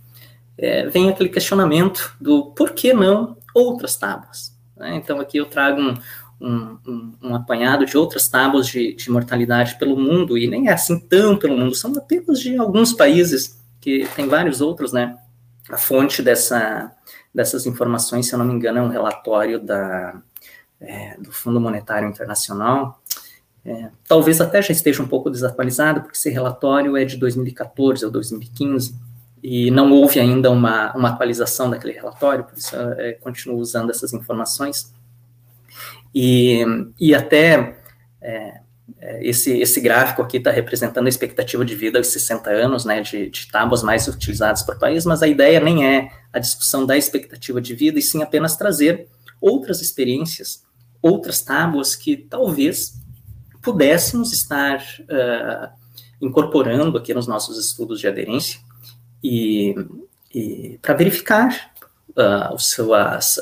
é, 0.58 0.86
vem 0.88 1.08
aquele 1.08 1.28
questionamento 1.28 2.16
do 2.20 2.46
por 2.52 2.72
que 2.72 2.92
não 2.92 3.36
outras 3.54 3.96
tábuas. 3.96 4.56
Né? 4.76 4.96
Então 4.96 5.20
aqui 5.20 5.38
eu 5.38 5.46
trago 5.46 5.80
um, 5.80 5.94
um, 6.40 7.12
um, 7.22 7.34
apanhado 7.34 7.86
de 7.86 7.96
outras 7.96 8.28
tábuas 8.28 8.66
de, 8.66 8.94
de, 8.94 9.10
mortalidade 9.10 9.78
pelo 9.78 9.96
mundo, 9.96 10.36
e 10.36 10.46
nem 10.46 10.68
é 10.68 10.72
assim 10.72 10.98
tão 10.98 11.36
pelo 11.36 11.56
mundo, 11.56 11.74
são 11.74 11.92
apenas 11.96 12.40
de 12.40 12.56
alguns 12.56 12.92
países, 12.92 13.58
que 13.80 14.06
tem 14.14 14.28
vários 14.28 14.60
outros, 14.60 14.92
né? 14.92 15.16
A 15.70 15.78
fonte 15.78 16.22
dessa, 16.22 16.92
dessas 17.34 17.66
informações, 17.66 18.26
se 18.26 18.34
eu 18.34 18.38
não 18.38 18.46
me 18.46 18.52
engano, 18.52 18.78
é 18.78 18.82
um 18.82 18.88
relatório 18.88 19.58
da, 19.58 20.20
é, 20.80 21.16
do 21.18 21.32
Fundo 21.32 21.60
Monetário 21.60 22.08
Internacional, 22.08 23.00
é, 23.64 23.90
talvez 24.06 24.40
até 24.40 24.62
já 24.62 24.72
esteja 24.72 25.02
um 25.02 25.08
pouco 25.08 25.28
desatualizado, 25.28 26.02
porque 26.02 26.16
esse 26.16 26.30
relatório 26.30 26.96
é 26.96 27.04
de 27.04 27.16
2014 27.16 28.04
ou 28.04 28.10
2015, 28.12 28.94
e 29.42 29.70
não 29.70 29.92
houve 29.92 30.18
ainda 30.18 30.50
uma, 30.50 30.94
uma 30.96 31.10
atualização 31.10 31.70
daquele 31.70 31.92
relatório, 31.92 32.44
por 32.44 32.56
isso 32.56 32.74
é, 32.76 33.12
continuo 33.12 33.58
usando 33.58 33.90
essas 33.90 34.12
informações. 34.12 34.92
E, 36.14 36.64
e 36.98 37.14
até 37.14 37.78
é, 38.20 38.60
esse, 39.20 39.58
esse 39.58 39.80
gráfico 39.80 40.22
aqui 40.22 40.38
está 40.38 40.50
representando 40.50 41.06
a 41.06 41.08
expectativa 41.08 41.64
de 41.64 41.74
vida 41.74 41.98
aos 41.98 42.08
60 42.08 42.50
anos, 42.50 42.84
né, 42.84 43.00
de, 43.00 43.28
de 43.28 43.48
tábuas 43.50 43.82
mais 43.82 44.08
utilizadas 44.08 44.62
por 44.62 44.78
país, 44.78 45.04
mas 45.04 45.22
a 45.22 45.28
ideia 45.28 45.60
nem 45.60 45.86
é 45.86 46.10
a 46.32 46.38
discussão 46.38 46.86
da 46.86 46.96
expectativa 46.96 47.60
de 47.60 47.74
vida, 47.74 47.98
e 47.98 48.02
sim 48.02 48.22
apenas 48.22 48.56
trazer 48.56 49.08
outras 49.40 49.80
experiências, 49.80 50.64
outras 51.02 51.42
tábuas 51.42 51.94
que 51.94 52.16
talvez 52.16 52.94
pudéssemos 53.62 54.32
estar 54.32 54.78
uh, 55.00 55.68
incorporando 56.20 56.96
aqui 56.96 57.12
nos 57.12 57.26
nossos 57.26 57.58
estudos 57.58 58.00
de 58.00 58.06
aderência, 58.06 58.60
e, 59.26 59.74
e 60.32 60.78
para 60.80 60.94
verificar 60.94 61.72
uh, 62.10 62.54
o 62.54 62.58
seu, 62.58 62.94
as, 62.94 63.40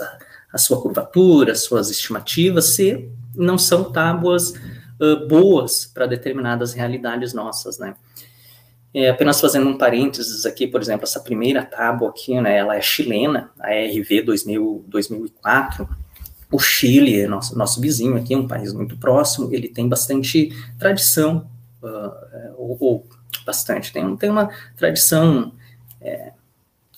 a 0.53 0.57
sua 0.57 0.81
curvatura, 0.81 1.55
suas 1.55 1.91
estimativas, 1.91 2.75
se 2.75 3.11
não 3.35 3.59
são 3.59 3.93
tábuas 3.93 4.51
uh, 4.51 5.29
boas 5.29 5.85
para 5.85 6.07
determinadas 6.07 6.73
realidades 6.73 7.35
nossas, 7.35 7.79
né? 7.79 7.95
É, 8.97 9.11
apenas 9.11 9.41
fazendo 9.41 9.69
um 9.69 9.77
parênteses 9.77 10.47
aqui, 10.47 10.69
por 10.69 10.81
exemplo, 10.81 11.03
essa 11.03 11.19
primeira 11.19 11.65
tábua 11.65 12.11
aqui, 12.11 12.41
né, 12.41 12.59
ela 12.59 12.77
é 12.77 12.81
chilena, 12.81 13.51
a 13.59 13.71
RV 13.71 14.23
2000, 14.23 14.85
2004, 14.87 15.89
o 16.49 16.61
Chile, 16.61 17.27
nosso, 17.27 17.59
nosso 17.59 17.81
vizinho 17.81 18.17
aqui, 18.17 18.37
um 18.37 18.47
país 18.47 18.73
muito 18.73 18.97
próximo, 18.97 19.53
ele 19.53 19.67
tem 19.67 19.89
bastante 19.89 20.57
tradição, 20.79 21.51
uh, 21.83 22.55
ou, 22.57 22.77
ou, 22.79 23.07
bastante, 23.45 23.93
tem, 23.93 24.17
tem 24.17 24.31
uma 24.31 24.49
tradição 24.77 25.53
é, 26.05 26.33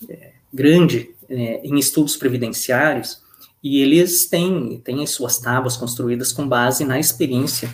é, 0.09 0.31
grande 0.53 1.15
em 1.29 1.77
estudos 1.77 2.15
previdenciários, 2.15 3.21
e 3.61 3.81
eles 3.81 4.27
têm, 4.27 4.79
têm 4.83 5.03
as 5.03 5.09
suas 5.09 5.39
tábuas 5.39 5.75
construídas 5.75 6.31
com 6.31 6.47
base 6.47 6.85
na 6.85 6.99
experiência 6.99 7.69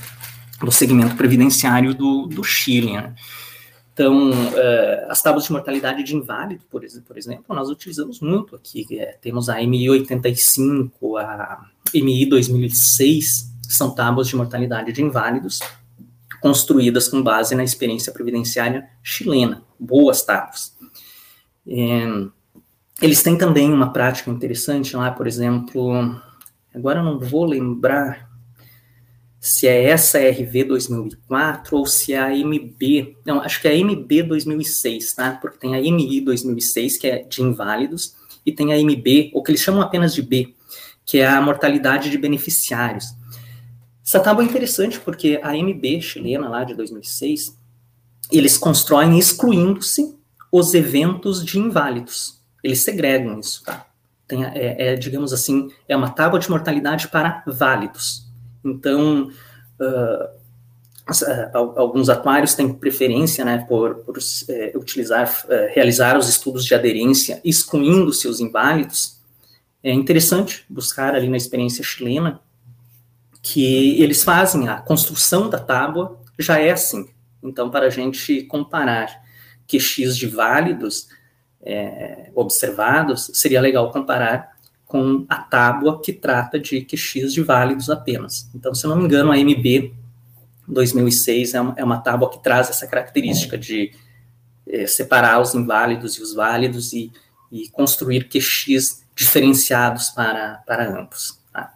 do 0.59 0.71
segmento 0.71 1.15
previdenciário 1.15 1.93
do, 1.93 2.25
do 2.25 2.43
Chile. 2.43 2.93
Né? 2.93 3.13
Então, 3.93 4.31
uh, 4.31 5.09
as 5.09 5.21
tábuas 5.21 5.45
de 5.45 5.51
mortalidade 5.51 6.03
de 6.03 6.15
inválido, 6.15 6.63
por, 6.69 6.83
por 7.05 7.17
exemplo, 7.17 7.55
nós 7.55 7.69
utilizamos 7.69 8.19
muito 8.19 8.55
aqui. 8.55 8.87
É, 8.97 9.17
temos 9.21 9.49
a 9.49 9.61
MI 9.61 9.89
85, 9.89 11.17
a 11.17 11.69
MI 11.93 12.25
2006, 12.25 13.53
que 13.67 13.73
são 13.73 13.93
tábuas 13.93 14.27
de 14.27 14.35
mortalidade 14.35 14.91
de 14.91 15.01
inválidos, 15.03 15.59
construídas 16.41 17.07
com 17.07 17.21
base 17.21 17.53
na 17.55 17.63
experiência 17.63 18.11
previdenciária 18.11 18.89
chilena. 19.03 19.63
Boas 19.79 20.23
tábuas. 20.23 20.75
É, 21.67 22.27
eles 23.01 23.23
têm 23.23 23.37
também 23.37 23.71
uma 23.71 23.91
prática 23.91 24.29
interessante 24.29 24.95
lá, 24.95 25.11
por 25.11 25.27
exemplo, 25.27 26.15
agora 26.73 26.99
eu 26.99 27.03
não 27.03 27.19
vou 27.19 27.45
lembrar 27.45 28.29
se 29.39 29.67
é 29.67 29.89
essa 29.89 30.19
RV 30.19 30.63
2004 30.63 31.77
ou 31.77 31.85
se 31.85 32.13
é 32.13 32.19
a 32.19 32.29
MB, 32.29 33.17
não, 33.25 33.41
acho 33.41 33.61
que 33.61 33.67
é 33.67 33.71
a 33.71 33.77
MB 33.77 34.23
2006, 34.23 35.13
tá? 35.13 35.31
Porque 35.33 35.57
tem 35.57 35.75
a 35.75 35.81
MI 35.81 36.21
2006, 36.21 36.95
que 36.97 37.07
é 37.07 37.23
de 37.23 37.41
inválidos, 37.41 38.15
e 38.45 38.53
tem 38.53 38.71
a 38.71 38.77
MB, 38.77 39.31
ou 39.33 39.43
que 39.43 39.51
eles 39.51 39.61
chamam 39.61 39.81
apenas 39.81 40.13
de 40.13 40.21
B, 40.21 40.55
que 41.05 41.17
é 41.19 41.27
a 41.27 41.41
mortalidade 41.41 42.09
de 42.09 42.17
beneficiários. 42.17 43.07
Essa 44.05 44.21
tábua 44.21 44.45
é 44.45 44.47
interessante 44.47 44.97
porque 44.97 45.37
a 45.43 45.51
MB 45.51 46.01
chilena 46.01 46.47
lá 46.47 46.63
de 46.63 46.73
2006, 46.73 47.57
eles 48.31 48.57
constroem 48.57 49.19
excluindo-se 49.19 50.15
os 50.53 50.73
eventos 50.75 51.43
de 51.43 51.57
inválidos 51.57 52.43
eles 52.63 52.79
segregam 52.79 53.39
isso, 53.39 53.63
tá? 53.63 53.85
Tem, 54.25 54.45
é, 54.45 54.93
é, 54.93 54.95
digamos 54.95 55.33
assim, 55.33 55.69
é 55.87 55.97
uma 55.97 56.09
tábua 56.09 56.39
de 56.39 56.49
mortalidade 56.49 57.09
para 57.09 57.43
válidos. 57.45 58.25
Então, 58.63 59.29
uh, 59.79 60.43
alguns 61.75 62.07
atuários 62.07 62.53
têm 62.53 62.73
preferência 62.73 63.43
né, 63.43 63.65
por, 63.67 63.95
por 63.95 64.17
é, 64.47 64.71
utilizar, 64.75 65.29
é, 65.49 65.73
realizar 65.75 66.17
os 66.17 66.29
estudos 66.29 66.63
de 66.63 66.73
aderência 66.73 67.41
excluindo 67.43 68.13
seus 68.13 68.39
inválidos. 68.39 69.19
É 69.83 69.91
interessante 69.91 70.63
buscar 70.69 71.13
ali 71.13 71.27
na 71.27 71.35
experiência 71.35 71.83
chilena 71.83 72.39
que 73.41 74.01
eles 74.01 74.23
fazem 74.23 74.69
a 74.69 74.77
construção 74.77 75.49
da 75.49 75.59
tábua 75.59 76.17
já 76.39 76.57
é 76.57 76.71
assim. 76.71 77.09
Então, 77.43 77.69
para 77.69 77.87
a 77.87 77.89
gente 77.89 78.43
comparar 78.43 79.22
QX 79.77 80.17
de 80.17 80.27
válidos, 80.27 81.07
é, 81.61 82.29
observados, 82.35 83.31
seria 83.33 83.61
legal 83.61 83.91
comparar 83.91 84.53
com 84.85 85.25
a 85.27 85.37
tábua 85.37 85.99
que 86.01 86.13
trata 86.13 86.59
de 86.59 86.81
QX 86.81 87.33
de 87.33 87.41
válidos 87.41 87.89
apenas. 87.89 88.49
Então, 88.53 88.75
se 88.75 88.85
eu 88.85 88.89
não 88.89 88.97
me 88.97 89.05
engano, 89.05 89.31
a 89.31 89.37
MB 89.37 89.91
2006 90.67 91.53
é 91.53 91.61
uma, 91.61 91.73
é 91.77 91.83
uma 91.83 91.97
tábua 91.97 92.29
que 92.29 92.43
traz 92.43 92.69
essa 92.69 92.85
característica 92.85 93.57
de 93.57 93.91
é, 94.67 94.85
separar 94.85 95.41
os 95.41 95.55
inválidos 95.55 96.15
e 96.17 96.21
os 96.21 96.33
válidos 96.33 96.93
e, 96.93 97.11
e 97.51 97.67
construir 97.69 98.29
QX 98.29 99.03
diferenciados 99.15 100.09
para, 100.09 100.61
para 100.65 100.99
ambos. 100.99 101.39
Tá? 101.51 101.73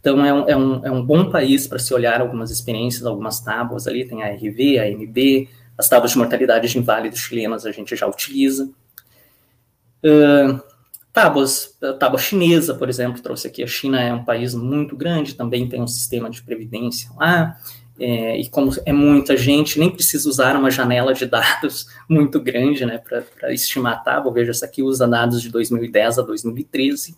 Então, 0.00 0.24
é 0.24 0.32
um, 0.32 0.48
é, 0.48 0.56
um, 0.56 0.86
é 0.86 0.90
um 0.90 1.04
bom 1.04 1.30
país 1.30 1.66
para 1.66 1.78
se 1.78 1.92
olhar 1.94 2.20
algumas 2.20 2.50
experiências, 2.50 3.06
algumas 3.06 3.40
tábuas 3.40 3.86
ali, 3.86 4.06
tem 4.06 4.22
a 4.22 4.32
RV, 4.32 4.78
a 4.78 4.90
MB, 4.90 5.48
as 5.78 5.88
tábuas 5.88 6.12
de 6.12 6.18
mortalidade 6.18 6.68
de 6.68 6.78
inválidos 6.78 7.20
chilenas 7.20 7.66
a 7.66 7.72
gente 7.72 7.94
já 7.94 8.06
utiliza. 8.06 8.70
Uh, 10.02 10.60
tábuas, 11.12 11.76
tábua 11.98 12.18
chinesa, 12.18 12.74
por 12.74 12.88
exemplo, 12.88 13.22
trouxe 13.22 13.46
aqui. 13.46 13.62
A 13.62 13.66
China 13.66 14.00
é 14.00 14.12
um 14.12 14.24
país 14.24 14.54
muito 14.54 14.94
grande, 14.94 15.34
também 15.34 15.68
tem 15.68 15.80
um 15.80 15.86
sistema 15.86 16.28
de 16.28 16.42
previdência 16.42 17.10
lá. 17.16 17.56
É, 17.98 18.38
e 18.38 18.46
como 18.48 18.70
é 18.84 18.92
muita 18.92 19.34
gente, 19.36 19.78
nem 19.78 19.90
precisa 19.90 20.28
usar 20.28 20.54
uma 20.54 20.70
janela 20.70 21.14
de 21.14 21.24
dados 21.24 21.86
muito 22.08 22.38
grande 22.38 22.84
né, 22.84 22.98
para 22.98 23.52
estimar 23.52 23.94
a 23.94 23.96
tábua. 23.96 24.32
Veja, 24.32 24.50
essa 24.50 24.66
aqui 24.66 24.82
usa 24.82 25.08
dados 25.08 25.40
de 25.40 25.48
2010 25.48 26.18
a 26.18 26.22
2013. 26.22 27.16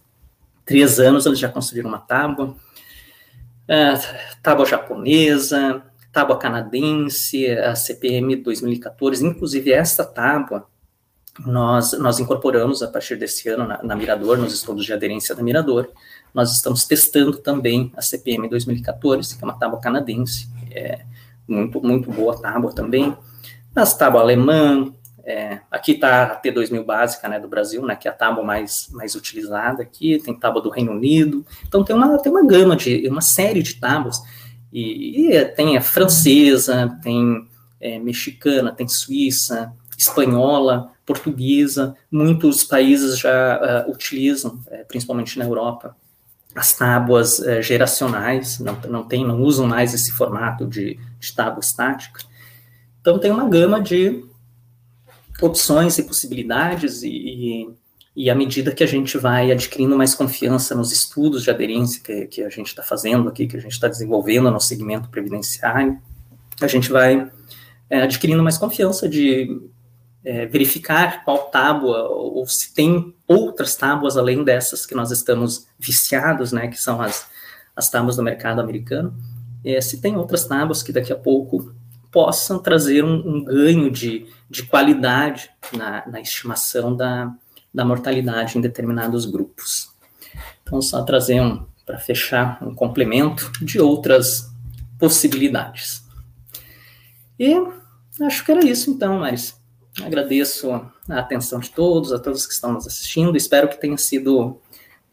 Três 0.64 1.00
anos 1.00 1.26
eles 1.26 1.38
já 1.38 1.48
construíram 1.48 1.88
uma 1.88 1.98
tábua. 1.98 2.54
É, 3.66 3.94
tábua 4.42 4.64
japonesa, 4.64 5.82
tábua 6.18 6.36
canadense, 6.36 7.48
a 7.48 7.76
CPM 7.76 8.34
2014. 8.34 9.24
Inclusive, 9.24 9.70
essa 9.72 10.04
tábua 10.04 10.66
nós, 11.46 11.92
nós 11.92 12.18
incorporamos 12.18 12.82
a 12.82 12.88
partir 12.88 13.14
desse 13.14 13.48
ano 13.48 13.64
na, 13.64 13.80
na 13.84 13.94
Mirador, 13.94 14.36
nos 14.36 14.52
estudos 14.52 14.84
de 14.84 14.92
aderência 14.92 15.32
da 15.32 15.44
Mirador. 15.44 15.88
Nós 16.34 16.52
estamos 16.52 16.84
testando 16.84 17.38
também 17.38 17.92
a 17.96 18.02
CPM 18.02 18.48
2014, 18.48 19.38
que 19.38 19.44
é 19.44 19.46
uma 19.46 19.56
tábua 19.56 19.78
canadense 19.80 20.48
é, 20.72 21.02
muito, 21.46 21.80
muito 21.80 22.10
boa 22.10 22.36
tábua 22.42 22.72
também. 22.72 23.16
As 23.76 23.96
tábuas 23.96 24.24
alemã, 24.24 24.92
é, 25.24 25.60
aqui 25.70 25.92
está 25.92 26.24
a 26.24 26.42
T2000 26.42 26.84
básica, 26.84 27.28
né, 27.28 27.38
do 27.38 27.46
Brasil, 27.46 27.86
né, 27.86 27.94
que 27.94 28.08
é 28.08 28.10
a 28.10 28.14
tábua 28.14 28.42
mais, 28.42 28.88
mais 28.90 29.14
utilizada 29.14 29.84
aqui, 29.84 30.18
tem 30.18 30.36
tábua 30.36 30.60
do 30.60 30.68
Reino 30.68 30.90
Unido, 30.90 31.46
então 31.64 31.84
tem 31.84 31.94
uma, 31.94 32.18
tem 32.18 32.32
uma 32.32 32.44
gama 32.44 32.74
de, 32.74 33.06
uma 33.08 33.20
série 33.20 33.62
de 33.62 33.74
tábuas, 33.74 34.20
e, 34.72 35.32
e 35.32 35.44
tem 35.46 35.76
a 35.76 35.80
francesa, 35.80 36.98
tem 37.02 37.46
é, 37.80 37.98
mexicana, 37.98 38.72
tem 38.72 38.88
suíça, 38.88 39.72
espanhola, 39.96 40.92
portuguesa, 41.04 41.96
muitos 42.10 42.62
países 42.62 43.18
já 43.18 43.86
uh, 43.86 43.90
utilizam, 43.90 44.60
é, 44.68 44.84
principalmente 44.84 45.38
na 45.38 45.44
Europa, 45.44 45.96
as 46.54 46.74
tábuas 46.74 47.40
é, 47.40 47.62
geracionais, 47.62 48.58
não, 48.58 48.78
não, 48.88 49.04
tem, 49.04 49.24
não 49.24 49.40
usam 49.42 49.66
mais 49.66 49.94
esse 49.94 50.12
formato 50.12 50.66
de, 50.66 50.98
de 51.18 51.34
tábua 51.34 51.60
estática. 51.60 52.20
Então, 53.00 53.18
tem 53.18 53.30
uma 53.30 53.48
gama 53.48 53.80
de 53.80 54.24
opções 55.40 55.98
e 55.98 56.02
possibilidades, 56.02 57.02
e, 57.02 57.08
e, 57.08 57.70
e 58.18 58.28
à 58.28 58.34
medida 58.34 58.72
que 58.74 58.82
a 58.82 58.86
gente 58.86 59.16
vai 59.16 59.52
adquirindo 59.52 59.96
mais 59.96 60.12
confiança 60.12 60.74
nos 60.74 60.90
estudos 60.90 61.44
de 61.44 61.50
aderência 61.50 62.02
que, 62.02 62.26
que 62.26 62.42
a 62.42 62.48
gente 62.48 62.66
está 62.66 62.82
fazendo 62.82 63.28
aqui, 63.28 63.46
que 63.46 63.56
a 63.56 63.60
gente 63.60 63.70
está 63.70 63.86
desenvolvendo 63.86 64.50
no 64.50 64.60
segmento 64.60 65.08
previdenciário, 65.08 65.96
a 66.60 66.66
gente 66.66 66.90
vai 66.90 67.30
é, 67.88 68.02
adquirindo 68.02 68.42
mais 68.42 68.58
confiança 68.58 69.08
de 69.08 69.70
é, 70.24 70.46
verificar 70.46 71.22
qual 71.24 71.44
tábua, 71.44 72.08
ou 72.08 72.44
se 72.48 72.74
tem 72.74 73.14
outras 73.24 73.76
tábuas 73.76 74.16
além 74.16 74.42
dessas 74.42 74.84
que 74.84 74.96
nós 74.96 75.12
estamos 75.12 75.68
viciados, 75.78 76.50
né, 76.50 76.66
que 76.66 76.76
são 76.76 77.00
as, 77.00 77.24
as 77.76 77.88
tábuas 77.88 78.16
do 78.16 78.22
mercado 78.24 78.60
americano, 78.60 79.14
é, 79.64 79.80
se 79.80 80.00
tem 80.00 80.16
outras 80.16 80.44
tábuas 80.44 80.82
que 80.82 80.90
daqui 80.90 81.12
a 81.12 81.16
pouco 81.16 81.72
possam 82.10 82.58
trazer 82.58 83.04
um, 83.04 83.36
um 83.36 83.44
ganho 83.44 83.92
de, 83.92 84.26
de 84.50 84.64
qualidade 84.64 85.50
na, 85.72 86.04
na 86.08 86.20
estimação 86.20 86.96
da, 86.96 87.32
da 87.78 87.84
mortalidade 87.84 88.58
em 88.58 88.60
determinados 88.60 89.24
grupos. 89.24 89.94
Então, 90.64 90.82
só 90.82 91.00
trazer 91.04 91.40
um, 91.40 91.64
para 91.86 91.96
fechar, 91.96 92.58
um 92.60 92.74
complemento 92.74 93.52
de 93.62 93.80
outras 93.80 94.52
possibilidades. 94.98 96.04
E 97.38 97.54
acho 98.20 98.44
que 98.44 98.50
era 98.50 98.66
isso 98.66 98.90
então, 98.90 99.20
Maris. 99.20 99.56
Agradeço 100.02 100.72
a 100.72 101.20
atenção 101.20 101.60
de 101.60 101.70
todos, 101.70 102.12
a 102.12 102.18
todos 102.18 102.46
que 102.46 102.52
estão 102.52 102.72
nos 102.72 102.84
assistindo. 102.84 103.36
Espero 103.36 103.68
que 103.68 103.80
tenha 103.80 103.96
sido 103.96 104.60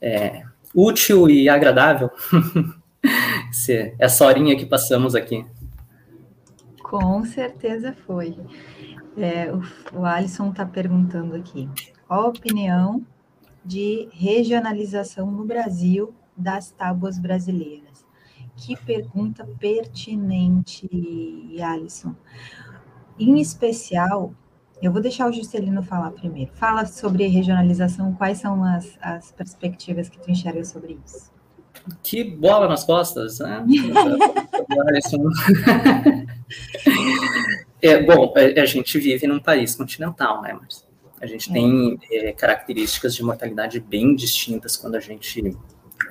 é, 0.01 0.43
útil 0.73 1.29
e 1.29 1.47
agradável 1.47 2.09
essa 3.99 4.25
horinha 4.25 4.57
que 4.57 4.65
passamos 4.65 5.13
aqui. 5.13 5.45
Com 6.81 7.23
certeza 7.25 7.95
foi. 8.07 8.35
É, 9.15 9.51
o, 9.53 9.61
o 9.99 10.03
Alisson 10.03 10.49
está 10.49 10.65
perguntando 10.65 11.35
aqui: 11.35 11.69
a 12.07 12.19
opinião 12.21 13.05
de 13.63 14.07
regionalização 14.11 15.29
no 15.31 15.43
Brasil 15.43 16.13
das 16.37 16.71
tábuas 16.71 17.17
brasileiras? 17.17 18.05
Que 18.55 18.75
pergunta 18.75 19.47
pertinente, 19.59 20.87
Alisson. 21.61 22.15
Em 23.19 23.39
especial, 23.39 24.33
eu 24.81 24.91
vou 24.91 25.01
deixar 25.01 25.29
o 25.29 25.33
Juscelino 25.33 25.81
falar 25.81 26.11
primeiro. 26.11 26.51
Fala 26.53 26.85
sobre 26.85 27.27
regionalização, 27.27 28.13
quais 28.13 28.37
são 28.37 28.63
as, 28.63 28.97
as 29.01 29.31
perspectivas 29.31 30.07
que 30.09 30.19
tu 30.19 30.29
enxerga 30.31 30.63
sobre 30.63 30.99
isso? 31.05 31.33
Que 32.01 32.23
bola 32.23 32.67
nas 32.67 32.83
costas, 32.83 33.39
né? 33.39 33.65
é, 37.81 38.03
bom, 38.03 38.33
é, 38.35 38.59
a 38.59 38.65
gente 38.65 38.97
vive 38.99 39.27
num 39.27 39.39
país 39.39 39.75
continental, 39.75 40.41
né, 40.41 40.57
mas 40.59 40.84
a 41.25 41.27
gente 41.27 41.49
é. 41.49 41.53
tem 41.53 41.99
é, 42.11 42.31
características 42.31 43.15
de 43.15 43.23
mortalidade 43.23 43.79
bem 43.79 44.15
distintas 44.15 44.77
quando 44.77 44.95
a 44.95 44.99
gente 44.99 45.55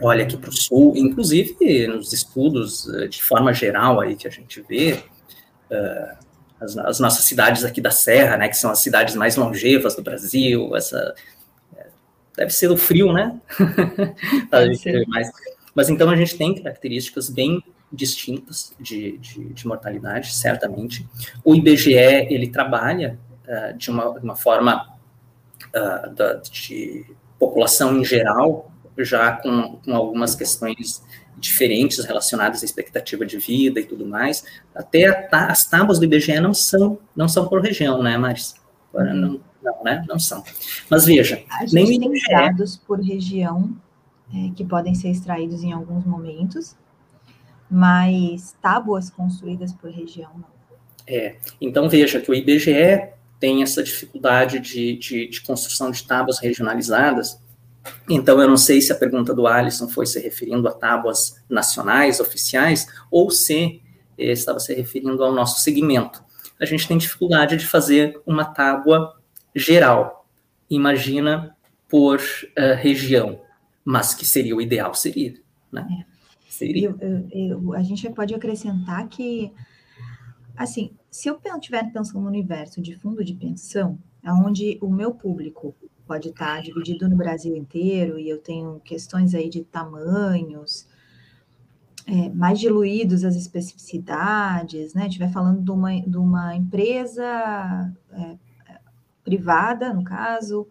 olha 0.00 0.24
aqui 0.24 0.36
para 0.36 0.50
o 0.50 0.56
sul, 0.56 0.94
inclusive 0.96 1.86
nos 1.86 2.12
estudos 2.12 2.88
eh, 2.94 3.06
de 3.06 3.22
forma 3.22 3.52
geral 3.52 4.00
aí 4.00 4.16
que 4.16 4.26
a 4.26 4.30
gente 4.30 4.60
vê, 4.68 4.94
uh, 5.70 6.24
as, 6.60 6.76
as, 6.76 6.98
nossas 6.98 7.24
cidades 7.26 7.64
aqui 7.64 7.80
da 7.80 7.90
Serra, 7.90 8.36
né, 8.36 8.48
que 8.48 8.56
são 8.56 8.70
as 8.70 8.80
cidades 8.80 9.14
mais 9.14 9.36
longevas 9.36 9.94
do 9.94 10.02
Brasil, 10.02 10.74
essa 10.74 11.14
deve 12.36 12.50
ser 12.50 12.70
o 12.70 12.76
frio, 12.76 13.12
né? 13.12 13.40
mas, 15.06 15.30
mas 15.74 15.88
então 15.88 16.10
a 16.10 16.16
gente 16.16 16.36
tem 16.36 16.54
características 16.54 17.30
bem 17.30 17.62
distintas 17.92 18.74
de, 18.80 19.18
de, 19.18 19.52
de 19.52 19.66
mortalidade, 19.66 20.34
certamente. 20.34 21.06
O 21.44 21.54
IBGE 21.54 21.92
ele 21.92 22.48
trabalha 22.48 23.18
uh, 23.46 23.76
de 23.76 23.90
uma, 23.90 24.08
uma 24.08 24.36
forma 24.36 24.93
uh, 25.74 26.14
da, 26.14 26.34
de 26.34 27.04
população 27.38 27.98
em 27.98 28.04
geral, 28.04 28.70
já 28.98 29.32
com, 29.32 29.76
com 29.84 29.94
algumas 29.94 30.34
questões 30.34 31.02
diferentes 31.36 32.04
relacionadas 32.04 32.62
à 32.62 32.64
expectativa 32.64 33.26
de 33.26 33.38
vida 33.38 33.80
e 33.80 33.84
tudo 33.84 34.06
mais. 34.06 34.44
Até 34.74 35.28
as 35.30 35.66
tábuas 35.66 35.98
do 35.98 36.04
IBGE 36.04 36.40
não 36.40 36.54
são, 36.54 36.98
não 37.14 37.28
são 37.28 37.48
por 37.48 37.60
região, 37.60 38.02
né, 38.02 38.16
Mas 38.16 38.54
Não, 38.92 39.40
não, 39.62 39.84
né? 39.84 40.04
Não 40.08 40.18
são. 40.18 40.44
Mas 40.88 41.04
veja, 41.04 41.42
a 41.50 41.66
gente 41.66 41.74
nem 41.74 41.86
tem 41.86 42.08
IBGE... 42.08 42.30
dados 42.30 42.76
por 42.76 43.00
região 43.00 43.74
é, 44.32 44.50
que 44.54 44.64
podem 44.64 44.94
ser 44.94 45.10
extraídos 45.10 45.62
em 45.62 45.72
alguns 45.72 46.04
momentos, 46.04 46.76
mas 47.70 48.54
tábuas 48.62 49.10
construídas 49.10 49.72
por 49.72 49.90
região 49.90 50.30
não. 50.34 50.54
É, 51.06 51.36
então 51.60 51.88
veja 51.88 52.20
que 52.20 52.30
o 52.30 52.34
IBGE 52.34 53.08
tem 53.44 53.62
essa 53.62 53.82
dificuldade 53.82 54.58
de, 54.58 54.96
de, 54.96 55.28
de 55.28 55.42
construção 55.42 55.90
de 55.90 56.02
tábuas 56.02 56.38
regionalizadas, 56.38 57.38
então, 58.08 58.40
eu 58.40 58.48
não 58.48 58.56
sei 58.56 58.80
se 58.80 58.90
a 58.90 58.94
pergunta 58.94 59.34
do 59.34 59.46
Alisson 59.46 59.86
foi 59.86 60.06
se 60.06 60.18
referindo 60.18 60.66
a 60.66 60.72
tábuas 60.72 61.44
nacionais, 61.46 62.18
oficiais, 62.18 62.86
ou 63.10 63.30
se 63.30 63.82
eh, 64.16 64.32
estava 64.32 64.58
se 64.58 64.72
referindo 64.72 65.22
ao 65.22 65.34
nosso 65.34 65.60
segmento. 65.60 66.24
A 66.58 66.64
gente 66.64 66.88
tem 66.88 66.96
dificuldade 66.96 67.58
de 67.58 67.66
fazer 67.66 68.18
uma 68.24 68.46
tábua 68.46 69.20
geral. 69.54 70.26
Imagina 70.70 71.54
por 71.86 72.18
uh, 72.18 72.74
região, 72.78 73.42
mas 73.84 74.14
que 74.14 74.24
seria 74.24 74.56
o 74.56 74.62
ideal, 74.62 74.94
seria, 74.94 75.34
né? 75.70 75.86
É. 76.00 76.14
Seria. 76.48 76.88
Eu, 76.88 76.98
eu, 77.02 77.28
eu, 77.50 77.74
a 77.74 77.82
gente 77.82 78.08
pode 78.08 78.34
acrescentar 78.34 79.06
que, 79.08 79.52
assim, 80.56 80.92
se 81.10 81.28
eu 81.28 81.40
estiver 81.56 81.92
pensando 81.92 82.20
no 82.20 82.28
universo 82.28 82.80
de 82.80 82.94
fundo 82.96 83.24
de 83.24 83.34
pensão, 83.34 83.98
onde 84.26 84.78
o 84.80 84.88
meu 84.88 85.12
público 85.14 85.74
pode 86.06 86.28
estar 86.28 86.62
dividido 86.62 87.08
no 87.08 87.16
Brasil 87.16 87.56
inteiro, 87.56 88.18
e 88.18 88.28
eu 88.28 88.38
tenho 88.38 88.80
questões 88.80 89.34
aí 89.34 89.48
de 89.48 89.64
tamanhos, 89.64 90.86
é, 92.06 92.28
mais 92.30 92.60
diluídos 92.60 93.24
as 93.24 93.34
especificidades, 93.34 94.92
né? 94.92 95.06
Estiver 95.06 95.30
falando 95.30 95.62
de 95.62 95.70
uma, 95.70 96.00
de 96.00 96.18
uma 96.18 96.54
empresa 96.54 97.92
é, 98.12 98.36
privada, 99.22 99.92
no 99.94 100.04
caso, 100.04 100.68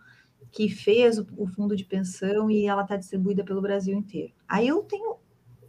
que 0.52 0.70
fez 0.70 1.18
o, 1.18 1.28
o, 1.36 1.48
fundo 1.48 1.76
de 1.76 1.84
pensão 1.84 2.50
e 2.52 2.68
ela 2.68 2.84
está 2.84 2.96
distribuída 2.96 3.44
pelo 3.44 3.62
Brasil 3.62 3.98
inteiro. 3.98 4.32
Aí 4.48 4.68
eu 4.68 4.84
tenho 4.84 5.16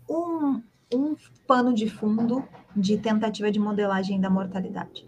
um, 0.08 0.62
um 0.94 1.16
pano 1.46 1.72
de 1.72 1.88
fundo 1.88 2.46
de 2.76 2.98
tentativa 2.98 3.50
de 3.50 3.58
modelagem 3.58 4.20
da 4.20 4.30
mortalidade. 4.30 5.04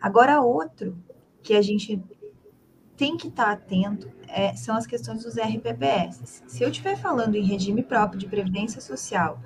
Agora, 0.00 0.40
outro 0.40 0.96
que 1.42 1.54
a 1.54 1.62
gente 1.62 2.02
tem 2.96 3.16
que 3.16 3.28
estar 3.28 3.50
atento 3.50 4.10
é, 4.26 4.54
são 4.54 4.76
as 4.76 4.86
questões 4.86 5.22
dos 5.22 5.36
RPPS. 5.36 6.42
Se 6.46 6.62
eu 6.62 6.68
estiver 6.68 6.96
falando 6.96 7.36
em 7.36 7.44
regime 7.44 7.82
próprio 7.82 8.18
de 8.18 8.26
previdência 8.26 8.80
social, 8.80 9.40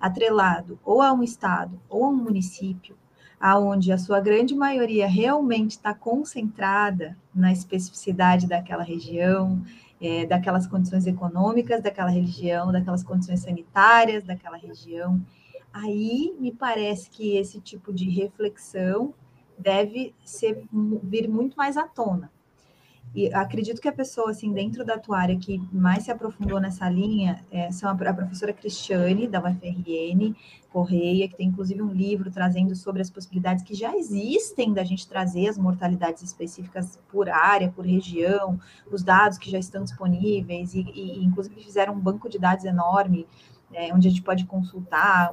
atrelado 0.00 0.78
ou 0.84 1.00
a 1.00 1.12
um 1.12 1.22
estado 1.22 1.80
ou 1.88 2.04
a 2.04 2.08
um 2.08 2.16
município, 2.16 2.96
aonde 3.40 3.92
a 3.92 3.98
sua 3.98 4.20
grande 4.20 4.54
maioria 4.54 5.06
realmente 5.06 5.72
está 5.72 5.94
concentrada 5.94 7.16
na 7.34 7.52
especificidade 7.52 8.48
daquela 8.48 8.82
região, 8.82 9.62
é, 10.00 10.26
daquelas 10.26 10.66
condições 10.66 11.06
econômicas 11.06 11.82
daquela 11.82 12.10
região, 12.10 12.72
daquelas 12.72 13.02
condições 13.02 13.40
sanitárias 13.40 14.24
daquela 14.24 14.56
região, 14.56 15.20
aí 15.72 16.34
me 16.38 16.52
parece 16.52 17.10
que 17.10 17.36
esse 17.36 17.60
tipo 17.60 17.92
de 17.92 18.08
reflexão 18.08 19.14
deve 19.58 20.14
ser, 20.24 20.64
vir 21.02 21.28
muito 21.28 21.56
mais 21.56 21.76
à 21.76 21.86
tona. 21.86 22.30
E 23.14 23.32
acredito 23.32 23.80
que 23.80 23.88
a 23.88 23.92
pessoa, 23.92 24.30
assim, 24.30 24.52
dentro 24.52 24.84
da 24.84 24.98
tua 24.98 25.18
área 25.18 25.36
que 25.36 25.58
mais 25.72 26.04
se 26.04 26.10
aprofundou 26.10 26.60
nessa 26.60 26.88
linha 26.88 27.42
é, 27.50 27.70
são 27.72 27.88
a, 27.88 27.92
a, 27.92 28.14
professora 28.14 28.52
Cristiane, 28.52 29.26
da 29.26 29.40
UFRN, 29.40 30.34
Correia, 30.70 31.26
que 31.26 31.36
tem 31.36 31.48
inclusive 31.48 31.80
um 31.80 31.90
livro 31.90 32.30
trazendo 32.30 32.76
sobre 32.76 33.00
as 33.00 33.10
possibilidades 33.10 33.64
que 33.64 33.74
já 33.74 33.96
existem 33.96 34.74
da 34.74 34.84
gente 34.84 35.08
trazer 35.08 35.48
as 35.48 35.56
mortalidades 35.56 36.22
específicas 36.22 36.98
por 37.10 37.30
área, 37.30 37.70
por 37.70 37.86
região, 37.86 38.60
os 38.90 39.02
dados 39.02 39.38
que 39.38 39.50
já 39.50 39.58
estão 39.58 39.84
disponíveis, 39.84 40.74
e, 40.74 40.80
e 40.80 41.24
inclusive 41.24 41.62
fizeram 41.62 41.94
um 41.94 42.00
banco 42.00 42.28
de 42.28 42.38
dados 42.38 42.64
enorme, 42.66 43.26
é, 43.72 43.92
onde 43.94 44.08
a 44.08 44.10
gente 44.10 44.22
pode 44.22 44.44
consultar 44.46 45.32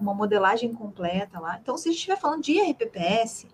uma 0.00 0.14
modelagem 0.14 0.72
completa 0.72 1.38
lá. 1.38 1.58
Então, 1.60 1.76
se 1.76 1.88
a 1.88 1.92
gente 1.92 1.98
estiver 1.98 2.18
falando 2.18 2.42
de 2.42 2.60
RPPS, 2.60 3.46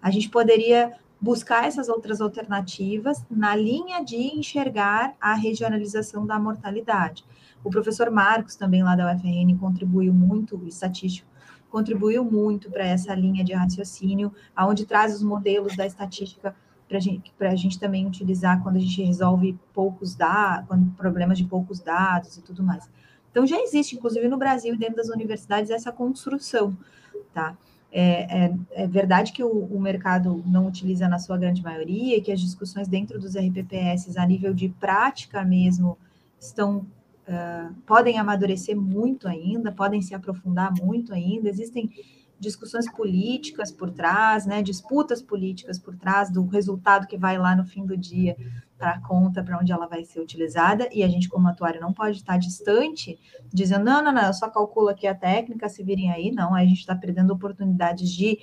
a 0.00 0.10
gente 0.10 0.28
poderia 0.28 0.92
buscar 1.20 1.66
essas 1.66 1.88
outras 1.88 2.20
alternativas 2.20 3.24
na 3.28 3.54
linha 3.56 4.04
de 4.04 4.16
enxergar 4.16 5.14
a 5.20 5.34
regionalização 5.34 6.24
da 6.24 6.38
mortalidade. 6.38 7.24
O 7.64 7.70
professor 7.70 8.10
Marcos, 8.10 8.54
também 8.54 8.84
lá 8.84 8.94
da 8.94 9.12
UFRN, 9.12 9.58
contribuiu 9.58 10.14
muito, 10.14 10.60
estatístico, 10.66 11.28
contribuiu 11.68 12.24
muito 12.24 12.70
para 12.70 12.86
essa 12.86 13.14
linha 13.14 13.44
de 13.44 13.52
raciocínio, 13.52 14.32
aonde 14.54 14.86
traz 14.86 15.14
os 15.14 15.22
modelos 15.22 15.76
da 15.76 15.84
estatística 15.84 16.54
para 16.88 16.98
gente, 16.98 17.30
a 17.38 17.54
gente 17.54 17.78
também 17.78 18.06
utilizar 18.06 18.62
quando 18.62 18.76
a 18.76 18.80
gente 18.80 19.02
resolve 19.02 19.58
poucos 19.74 20.14
dados, 20.14 20.78
problemas 20.96 21.36
de 21.36 21.44
poucos 21.44 21.80
dados 21.80 22.38
e 22.38 22.42
tudo 22.42 22.62
mais. 22.62 22.88
Então, 23.30 23.46
já 23.46 23.60
existe, 23.60 23.96
inclusive 23.96 24.26
no 24.28 24.36
Brasil, 24.36 24.76
dentro 24.76 24.96
das 24.96 25.08
universidades, 25.08 25.70
essa 25.70 25.92
construção, 25.92 26.76
tá? 27.32 27.56
É, 27.90 28.44
é, 28.44 28.54
é, 28.72 28.86
verdade 28.86 29.32
que 29.32 29.42
o, 29.42 29.48
o, 29.48 29.80
mercado 29.80 30.42
não 30.46 30.66
utiliza 30.66 31.08
na 31.08 31.18
sua 31.18 31.38
grande 31.38 31.62
maioria, 31.62 32.20
que 32.20 32.30
as 32.30 32.40
discussões 32.40 32.86
dentro 32.86 33.18
dos 33.18 33.34
RPPS 33.34 34.18
a 34.18 34.26
nível 34.26 34.52
de 34.52 34.68
prática 34.68 35.42
mesmo 35.42 35.96
estão 36.38 36.86
uh, 37.26 37.74
podem 37.86 38.18
amadurecer 38.18 38.76
muito 38.76 39.26
ainda, 39.26 39.72
podem 39.72 40.02
se 40.02 40.14
aprofundar 40.14 40.70
muito 40.74 41.14
ainda. 41.14 41.48
Existem 41.48 41.90
discussões 42.38 42.90
políticas 42.92 43.72
por 43.72 43.90
trás, 43.90 44.44
né, 44.44 44.62
disputas 44.62 45.22
políticas 45.22 45.78
por 45.78 45.96
trás 45.96 46.30
do 46.30 46.46
resultado 46.46 47.06
que 47.06 47.16
vai 47.16 47.38
lá 47.38 47.56
no 47.56 47.64
fim 47.64 47.86
do 47.86 47.96
dia 47.96 48.36
para 48.78 48.92
a 48.92 49.00
conta, 49.00 49.42
para 49.42 49.58
onde 49.58 49.72
ela 49.72 49.86
vai 49.86 50.04
ser 50.04 50.20
utilizada, 50.20 50.88
e 50.92 51.02
a 51.02 51.08
gente, 51.08 51.28
como 51.28 51.48
atuário, 51.48 51.80
não 51.80 51.92
pode 51.92 52.18
estar 52.18 52.38
distante, 52.38 53.18
dizendo, 53.52 53.84
não, 53.84 54.02
não, 54.02 54.12
não, 54.12 54.26
eu 54.26 54.32
só 54.32 54.48
calculo 54.48 54.88
aqui 54.88 55.06
a 55.06 55.14
técnica, 55.14 55.68
se 55.68 55.82
virem 55.82 56.10
aí, 56.12 56.30
não, 56.30 56.54
aí 56.54 56.64
a 56.64 56.68
gente 56.68 56.78
está 56.78 56.94
perdendo 56.94 57.32
oportunidades 57.32 58.08
de 58.10 58.38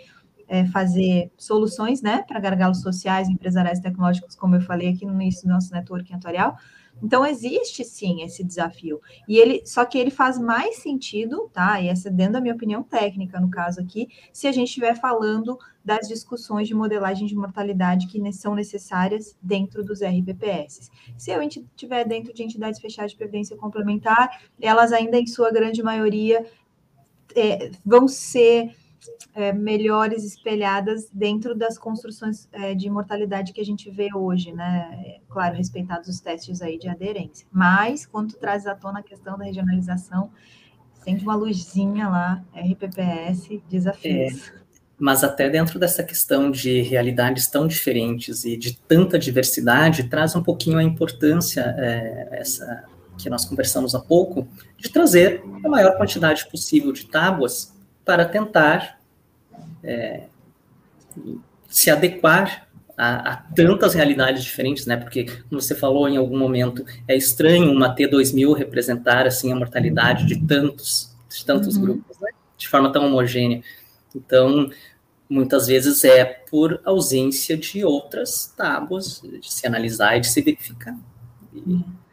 é, 0.48 0.66
fazer 0.66 1.32
soluções, 1.38 2.02
né, 2.02 2.24
para 2.28 2.40
gargalos 2.40 2.82
sociais, 2.82 3.30
empresariais 3.30 3.80
tecnológicos, 3.80 4.36
como 4.36 4.56
eu 4.56 4.62
falei 4.62 4.90
aqui 4.90 5.06
no 5.06 5.14
início 5.14 5.48
do 5.48 5.54
nosso 5.54 5.72
networking 5.72 6.14
atuarial, 6.14 6.58
então 7.02 7.26
existe 7.26 7.84
sim 7.84 8.24
esse 8.24 8.44
desafio. 8.44 9.02
E 9.28 9.38
ele, 9.38 9.66
só 9.66 9.86
que 9.86 9.98
ele 9.98 10.12
faz 10.12 10.40
mais 10.40 10.78
sentido, 10.78 11.50
tá? 11.54 11.80
E 11.82 11.88
essa 11.88 12.10
dentro 12.10 12.34
da 12.34 12.42
minha 12.42 12.54
opinião 12.54 12.84
técnica, 12.84 13.40
no 13.40 13.50
caso 13.50 13.82
aqui, 13.82 14.08
se 14.32 14.48
a 14.48 14.52
gente 14.52 14.68
estiver 14.68 14.96
falando 15.00 15.58
das 15.84 16.08
discussões 16.08 16.68
de 16.68 16.74
modelagem 16.74 17.28
de 17.28 17.36
mortalidade 17.36 18.08
que 18.08 18.34
são 18.34 18.56
necessárias 18.56 19.38
dentro 19.40 19.84
dos 19.84 20.02
RPPS. 20.02 20.90
Se 21.16 21.30
eu 21.30 21.42
estiver 21.44 22.06
dentro 22.06 22.34
de 22.34 22.42
entidades 22.42 22.80
fechadas 22.80 23.12
de 23.12 23.18
previdência 23.18 23.56
complementar, 23.56 24.42
elas 24.60 24.92
ainda 24.92 25.20
em 25.20 25.28
sua 25.28 25.52
grande 25.52 25.84
maioria 25.84 26.44
é, 27.36 27.70
vão 27.86 28.08
ser 28.08 28.76
é, 29.34 29.52
melhores 29.52 30.24
espelhadas 30.24 31.10
dentro 31.12 31.56
das 31.56 31.78
construções 31.78 32.48
é, 32.52 32.74
de 32.74 32.90
mortalidade 32.90 33.54
que 33.54 33.62
a 33.62 33.66
gente 33.66 33.90
vê 33.90 34.10
hoje, 34.14 34.52
né? 34.52 35.20
Claro, 35.30 35.56
respeitados 35.56 36.08
os 36.08 36.20
testes 36.20 36.62
aí 36.62 36.78
de 36.78 36.88
aderência. 36.88 37.48
Mas, 37.52 38.06
quando 38.06 38.34
traz 38.36 38.66
à 38.66 38.76
tona 38.76 39.00
a 39.00 39.04
questão 39.04 39.38
da 39.38 39.46
regionalização, 39.46 40.32
sente 41.04 41.24
uma 41.24 41.36
luzinha 41.36 42.08
lá, 42.08 42.44
RPPS, 42.56 43.62
desafios. 43.70 44.48
É, 44.50 44.66
mas 44.98 45.24
até 45.24 45.50
dentro 45.50 45.78
dessa 45.78 46.04
questão 46.04 46.50
de 46.50 46.82
realidades 46.82 47.48
tão 47.48 47.68
diferentes 47.68 48.46
e 48.46 48.56
de 48.56 48.78
tanta 48.78 49.20
diversidade, 49.20 50.06
traz 50.06 50.36
um 50.36 50.42
pouquinho 50.42 50.78
a 50.78 50.84
importância, 50.84 51.76
é, 51.78 52.40
essa 52.40 52.86
que 53.18 53.30
nós 53.30 53.46
conversamos 53.46 53.96
há 53.96 54.00
pouco, 54.00 54.48
de 54.78 54.90
trazer 54.90 55.44
a 55.64 55.70
maior 55.70 55.98
quantidade 55.98 56.50
possível 56.50 56.92
de 56.92 57.06
tábuas 57.06 57.74
para 58.04 58.26
tentar 58.26 58.95
é, 59.84 60.24
se 61.70 61.90
adequar 61.90 62.68
a, 62.98 63.34
a, 63.34 63.36
tantas 63.56 63.94
realidades 63.94 64.44
diferentes, 64.44 64.86
né? 64.86 64.98
Porque, 64.98 65.26
como 65.50 65.62
você 65.62 65.76
falou 65.76 66.08
em 66.08 66.18
algum 66.18 66.38
momento, 66.38 66.86
é 67.08 67.16
estranho 67.16 67.72
uma 67.72 67.94
T2000 67.94 68.56
representar 68.56 69.28
assim 69.28 69.52
a 69.52 69.56
mortalidade 69.56 70.26
de 70.26 70.42
tantos, 70.46 71.16
de 71.30 71.46
tantos 71.46 71.76
uhum. 71.76 71.82
grupos, 71.82 72.18
né? 72.20 72.32
de 72.58 72.68
forma 72.68 72.92
tão 72.92 73.06
homogênea. 73.06 73.62
Então, 74.16 74.70
muitas 75.30 75.68
vezes 75.68 76.04
é 76.04 76.24
por 76.24 76.80
ausência 76.86 77.58
de 77.58 77.84
outras 77.84 78.54
tábuas 78.56 79.22
de 79.22 79.52
se 79.52 79.68
analisar 79.68 80.18
e 80.18 80.22
de 80.22 80.28
se 80.28 80.42
verificar. 80.42 80.98
E, 81.54 81.60
uhum 81.60 82.05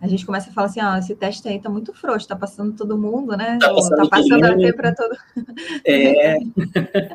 a 0.00 0.06
gente 0.06 0.24
começa 0.24 0.48
a 0.48 0.52
falar 0.52 0.68
assim, 0.68 0.80
ó, 0.80 0.96
esse 0.96 1.14
teste 1.14 1.46
aí 1.46 1.60
tá 1.60 1.68
muito 1.68 1.92
frouxo, 1.92 2.26
tá 2.26 2.34
passando 2.34 2.72
todo 2.72 2.96
mundo, 2.96 3.36
né? 3.36 3.58
Tá 3.60 3.74
passando, 3.74 3.96
tá 3.96 4.08
passando 4.08 4.44
a 4.44 4.54
ver 4.54 4.74
para 4.74 4.94
todo. 4.94 5.14
É. 5.84 6.38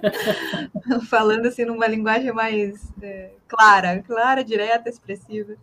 Falando 1.10 1.48
assim 1.48 1.66
numa 1.66 1.88
linguagem 1.88 2.32
mais 2.32 2.94
é, 3.02 3.32
clara, 3.48 4.04
clara, 4.04 4.44
direta, 4.44 4.88
expressiva. 4.88 5.56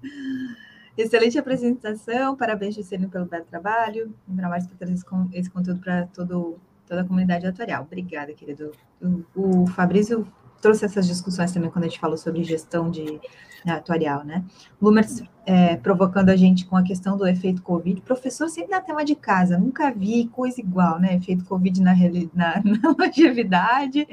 Excelente 0.98 1.38
apresentação, 1.38 2.36
parabéns, 2.36 2.74
Juscelino, 2.74 3.08
pelo 3.08 3.26
belo 3.26 3.44
trabalho. 3.44 4.12
Lembrar 4.28 4.48
mais 4.48 4.66
para 4.66 4.76
trazer 4.76 4.94
esse, 5.32 5.50
conteúdo 5.50 5.80
para 5.80 6.06
toda 6.06 6.56
a 6.90 7.04
comunidade 7.04 7.46
atuarial. 7.46 7.84
Obrigada, 7.84 8.32
querido. 8.34 8.72
O, 9.00 9.62
o 9.62 9.66
Fabrício 9.68 10.26
trouxe 10.62 10.84
essas 10.84 11.06
discussões 11.06 11.52
também 11.52 11.70
quando 11.70 11.84
a 11.84 11.88
gente 11.88 12.00
falou 12.00 12.16
sobre 12.16 12.42
gestão 12.44 12.88
de 12.88 13.20
né, 13.64 13.74
atuarial, 13.74 14.24
né? 14.24 14.44
Lumers 14.80 15.22
é, 15.44 15.76
provocando 15.76 16.30
a 16.30 16.36
gente 16.36 16.64
com 16.64 16.76
a 16.76 16.82
questão 16.82 17.16
do 17.16 17.26
efeito 17.26 17.62
Covid. 17.62 18.00
Professor 18.00 18.48
sempre 18.48 18.70
na 18.70 18.80
tema 18.80 19.04
de 19.04 19.14
casa, 19.14 19.58
nunca 19.58 19.90
vi 19.90 20.26
coisa 20.28 20.60
igual, 20.60 20.98
né? 21.00 21.16
Efeito 21.16 21.44
Covid 21.44 21.82
na, 21.82 21.94
na, 22.32 22.62
na 22.64 22.94
longevidade. 22.98 24.06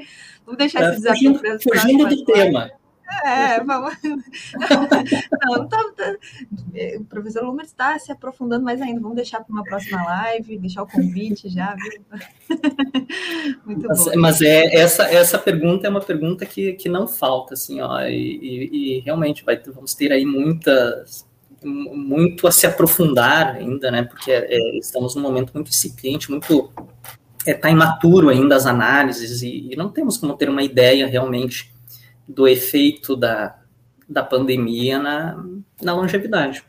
Vamos 0.44 0.58
deixar 0.58 0.80
esse 0.82 1.02
tá 1.02 1.12
desafio 1.12 1.38
para 1.38 1.58
Fugindo 1.60 2.06
do 2.08 2.24
tema. 2.24 2.70
É, 3.24 3.62
vamos. 3.62 3.94
Não, 4.02 4.16
não 5.58 5.68
tá, 5.68 5.84
tá... 5.96 6.16
O 6.98 7.04
professor 7.04 7.44
Lumer 7.44 7.66
está 7.66 7.98
se 7.98 8.12
aprofundando 8.12 8.64
mais 8.64 8.80
ainda. 8.80 9.00
Vamos 9.00 9.16
deixar 9.16 9.40
para 9.40 9.52
uma 9.52 9.64
próxima 9.64 10.02
live, 10.02 10.58
deixar 10.58 10.82
o 10.82 10.86
convite 10.86 11.48
já, 11.48 11.74
viu? 11.74 12.02
Muito 13.66 13.88
mas, 13.88 14.04
bom. 14.04 14.12
Mas 14.16 14.40
é, 14.40 14.74
essa, 14.74 15.04
essa 15.04 15.38
pergunta 15.38 15.86
é 15.86 15.90
uma 15.90 16.00
pergunta 16.00 16.46
que, 16.46 16.74
que 16.74 16.88
não 16.88 17.06
falta, 17.06 17.54
assim, 17.54 17.80
ó, 17.80 18.00
e, 18.02 18.14
e, 18.14 18.98
e 18.98 19.00
realmente 19.00 19.44
vai, 19.44 19.58
vamos 19.58 19.94
ter 19.94 20.12
aí 20.12 20.24
muitas 20.24 21.28
muito 21.62 22.46
a 22.46 22.52
se 22.52 22.66
aprofundar 22.66 23.56
ainda, 23.56 23.90
né? 23.90 24.02
Porque 24.02 24.30
é, 24.32 24.78
estamos 24.78 25.14
num 25.14 25.20
momento 25.20 25.52
muito 25.52 25.68
incipiente, 25.68 26.30
muito 26.30 26.70
está 27.40 27.50
é, 27.50 27.54
tá 27.54 27.70
imaturo 27.70 28.28
ainda 28.28 28.56
as 28.56 28.66
análises 28.66 29.42
e, 29.42 29.68
e 29.70 29.76
não 29.76 29.90
temos 29.90 30.16
como 30.16 30.34
ter 30.36 30.48
uma 30.48 30.62
ideia 30.62 31.06
realmente 31.06 31.72
do 32.30 32.46
efeito 32.46 33.16
da, 33.16 33.58
da 34.08 34.22
pandemia 34.22 34.98
na, 34.98 35.44
na 35.82 35.94
longevidade. 35.94 36.64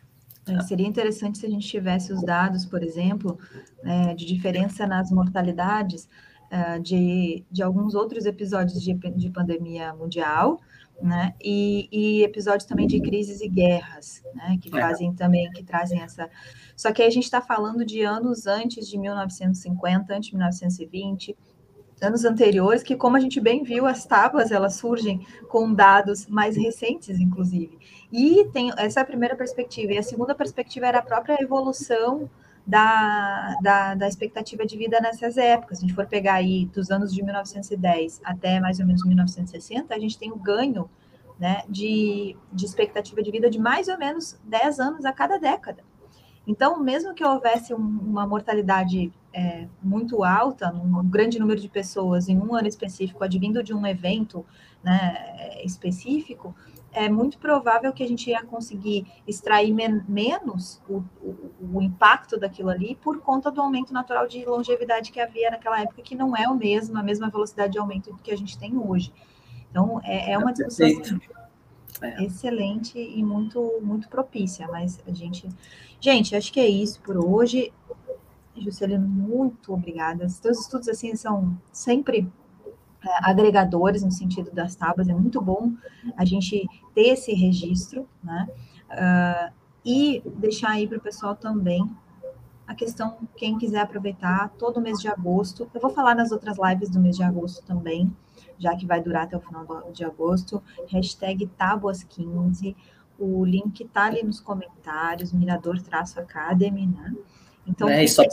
É, 0.47 0.59
seria 0.61 0.87
interessante 0.87 1.37
se 1.37 1.45
a 1.45 1.49
gente 1.49 1.67
tivesse 1.67 2.11
os 2.11 2.23
dados, 2.23 2.65
por 2.65 2.81
exemplo, 2.83 3.37
é, 3.83 4.13
de 4.15 4.25
diferença 4.25 4.87
nas 4.87 5.11
mortalidades 5.11 6.09
é, 6.49 6.79
de, 6.79 7.45
de 7.49 7.61
alguns 7.61 7.93
outros 7.93 8.25
episódios 8.25 8.81
de, 8.81 8.93
de 8.93 9.29
pandemia 9.29 9.93
mundial, 9.93 10.59
né? 11.01 11.33
E, 11.41 11.87
e, 11.91 12.23
episódios 12.23 12.65
também 12.65 12.85
de 12.85 12.99
crises 12.99 13.41
e 13.41 13.47
guerras, 13.47 14.21
né? 14.35 14.57
Que 14.61 14.69
é. 14.75 14.81
fazem 14.81 15.13
também, 15.13 15.49
que 15.51 15.63
trazem 15.63 16.01
essa. 16.01 16.29
Só 16.75 16.91
que 16.91 17.01
aí 17.01 17.07
a 17.07 17.11
gente 17.11 17.23
está 17.23 17.41
falando 17.41 17.85
de 17.85 18.01
anos 18.01 18.45
antes 18.47 18.87
de 18.87 18.97
1950, 18.97 20.13
antes 20.13 20.29
de 20.29 20.35
1920 20.35 21.37
anos 22.01 22.25
anteriores, 22.25 22.83
que 22.83 22.95
como 22.95 23.15
a 23.15 23.19
gente 23.19 23.39
bem 23.39 23.63
viu, 23.63 23.85
as 23.85 24.05
tábuas 24.05 24.51
elas 24.51 24.75
surgem 24.75 25.25
com 25.47 25.73
dados 25.73 26.27
mais 26.27 26.57
recentes, 26.57 27.19
inclusive. 27.19 27.77
E 28.11 28.45
tem 28.51 28.71
essa 28.77 28.99
é 28.99 29.03
a 29.03 29.05
primeira 29.05 29.35
perspectiva. 29.35 29.93
E 29.93 29.97
a 29.97 30.03
segunda 30.03 30.35
perspectiva 30.35 30.87
era 30.87 30.99
a 30.99 31.03
própria 31.03 31.37
evolução 31.41 32.29
da, 32.65 33.55
da, 33.61 33.95
da, 33.95 34.07
expectativa 34.07 34.65
de 34.65 34.77
vida 34.77 34.99
nessas 34.99 35.37
épocas. 35.37 35.79
Se 35.79 35.85
a 35.85 35.87
gente 35.87 35.95
for 35.95 36.05
pegar 36.05 36.35
aí 36.35 36.65
dos 36.67 36.91
anos 36.91 37.13
de 37.13 37.23
1910 37.23 38.21
até 38.23 38.59
mais 38.59 38.79
ou 38.79 38.85
menos 38.85 39.05
1960, 39.05 39.93
a 39.93 39.99
gente 39.99 40.17
tem 40.17 40.31
um 40.31 40.37
ganho 40.37 40.89
né, 41.39 41.63
de, 41.67 42.35
de 42.53 42.65
expectativa 42.65 43.21
de 43.21 43.31
vida 43.31 43.49
de 43.49 43.59
mais 43.59 43.87
ou 43.87 43.97
menos 43.97 44.39
10 44.43 44.79
anos 44.79 45.05
a 45.05 45.11
cada 45.11 45.37
década. 45.37 45.83
Então, 46.45 46.79
mesmo 46.79 47.13
que 47.13 47.23
houvesse 47.23 47.73
um, 47.73 47.77
uma 47.77 48.25
mortalidade 48.25 49.11
é, 49.33 49.67
muito 49.81 50.23
alta, 50.23 50.73
um 50.73 51.03
grande 51.07 51.39
número 51.39 51.59
de 51.59 51.69
pessoas 51.69 52.27
em 52.27 52.37
um 52.37 52.55
ano 52.55 52.67
específico, 52.67 53.23
advindo 53.23 53.63
de 53.63 53.73
um 53.73 53.85
evento 53.85 54.45
né, 54.83 55.61
específico, 55.63 56.55
é 56.91 57.07
muito 57.07 57.37
provável 57.37 57.93
que 57.93 58.03
a 58.03 58.07
gente 58.07 58.29
ia 58.29 58.43
conseguir 58.43 59.05
extrair 59.25 59.73
men 59.73 60.03
menos 60.07 60.81
o, 60.89 60.97
o, 61.21 61.51
o, 61.73 61.81
impacto 61.81 62.37
daquilo 62.37 62.69
ali 62.69 62.95
por 62.95 63.21
conta 63.21 63.49
do 63.49 63.61
aumento 63.61 63.93
natural 63.93 64.27
de 64.27 64.43
longevidade 64.43 65.11
que 65.11 65.19
havia 65.19 65.51
naquela 65.51 65.79
época, 65.79 66.01
que 66.01 66.15
não 66.15 66.35
é 66.35 66.49
o 66.49 66.55
mesmo, 66.55 66.97
a 66.97 67.03
mesma 67.03 67.29
velocidade 67.29 67.73
de 67.73 67.79
aumento 67.79 68.13
que 68.21 68.31
a 68.31 68.37
gente 68.37 68.57
tem 68.57 68.77
hoje. 68.77 69.13
Então, 69.69 70.01
é, 70.03 70.33
é 70.33 70.37
uma 70.37 70.51
discussão 70.51 70.87
é. 72.01 72.25
excelente 72.25 72.99
e 72.99 73.23
muito, 73.23 73.79
muito 73.81 74.09
propícia, 74.09 74.67
mas 74.67 74.99
a 75.07 75.13
gente... 75.13 75.47
Gente, 76.01 76.35
acho 76.35 76.51
que 76.51 76.59
é 76.59 76.67
isso 76.67 76.99
por 77.01 77.15
hoje. 77.15 77.71
Juscelino, 78.57 79.07
muito 79.07 79.71
obrigada. 79.73 80.25
Os 80.25 80.39
teus 80.39 80.59
estudos, 80.59 80.89
assim, 80.89 81.15
são 81.15 81.55
sempre 81.71 82.27
é, 83.03 83.29
agregadores 83.29 84.03
no 84.03 84.11
sentido 84.11 84.51
das 84.51 84.75
tábuas, 84.75 85.07
é 85.07 85.13
muito 85.13 85.39
bom 85.39 85.71
a 86.17 86.25
gente 86.25 86.67
ter 86.93 87.09
esse 87.09 87.33
registro, 87.33 88.07
né? 88.23 88.49
Uh, 88.89 89.53
e 89.85 90.21
deixar 90.37 90.71
aí 90.71 90.87
para 90.87 90.97
o 90.97 91.01
pessoal 91.01 91.35
também 91.35 91.87
a 92.67 92.75
questão, 92.75 93.17
quem 93.35 93.57
quiser 93.57 93.81
aproveitar, 93.81 94.49
todo 94.57 94.79
mês 94.79 94.99
de 94.99 95.07
agosto, 95.07 95.69
eu 95.73 95.81
vou 95.81 95.91
falar 95.91 96.15
nas 96.15 96.31
outras 96.31 96.57
lives 96.57 96.89
do 96.89 96.99
mês 96.99 97.17
de 97.17 97.23
agosto 97.23 97.65
também, 97.65 98.15
já 98.57 98.75
que 98.75 98.85
vai 98.85 99.01
durar 99.01 99.23
até 99.23 99.35
o 99.35 99.41
final 99.41 99.91
de 99.91 100.05
agosto, 100.05 100.63
hashtag 100.87 101.49
Tábuas15, 101.59 102.75
o 103.21 103.45
link 103.45 103.83
está 103.83 104.05
ali 104.05 104.23
nos 104.23 104.39
comentários, 104.39 105.31
Mirador-Academy, 105.31 106.87
né? 106.87 107.13
Então, 107.67 107.87
é, 107.87 108.03
e 108.03 108.07
só 108.07 108.23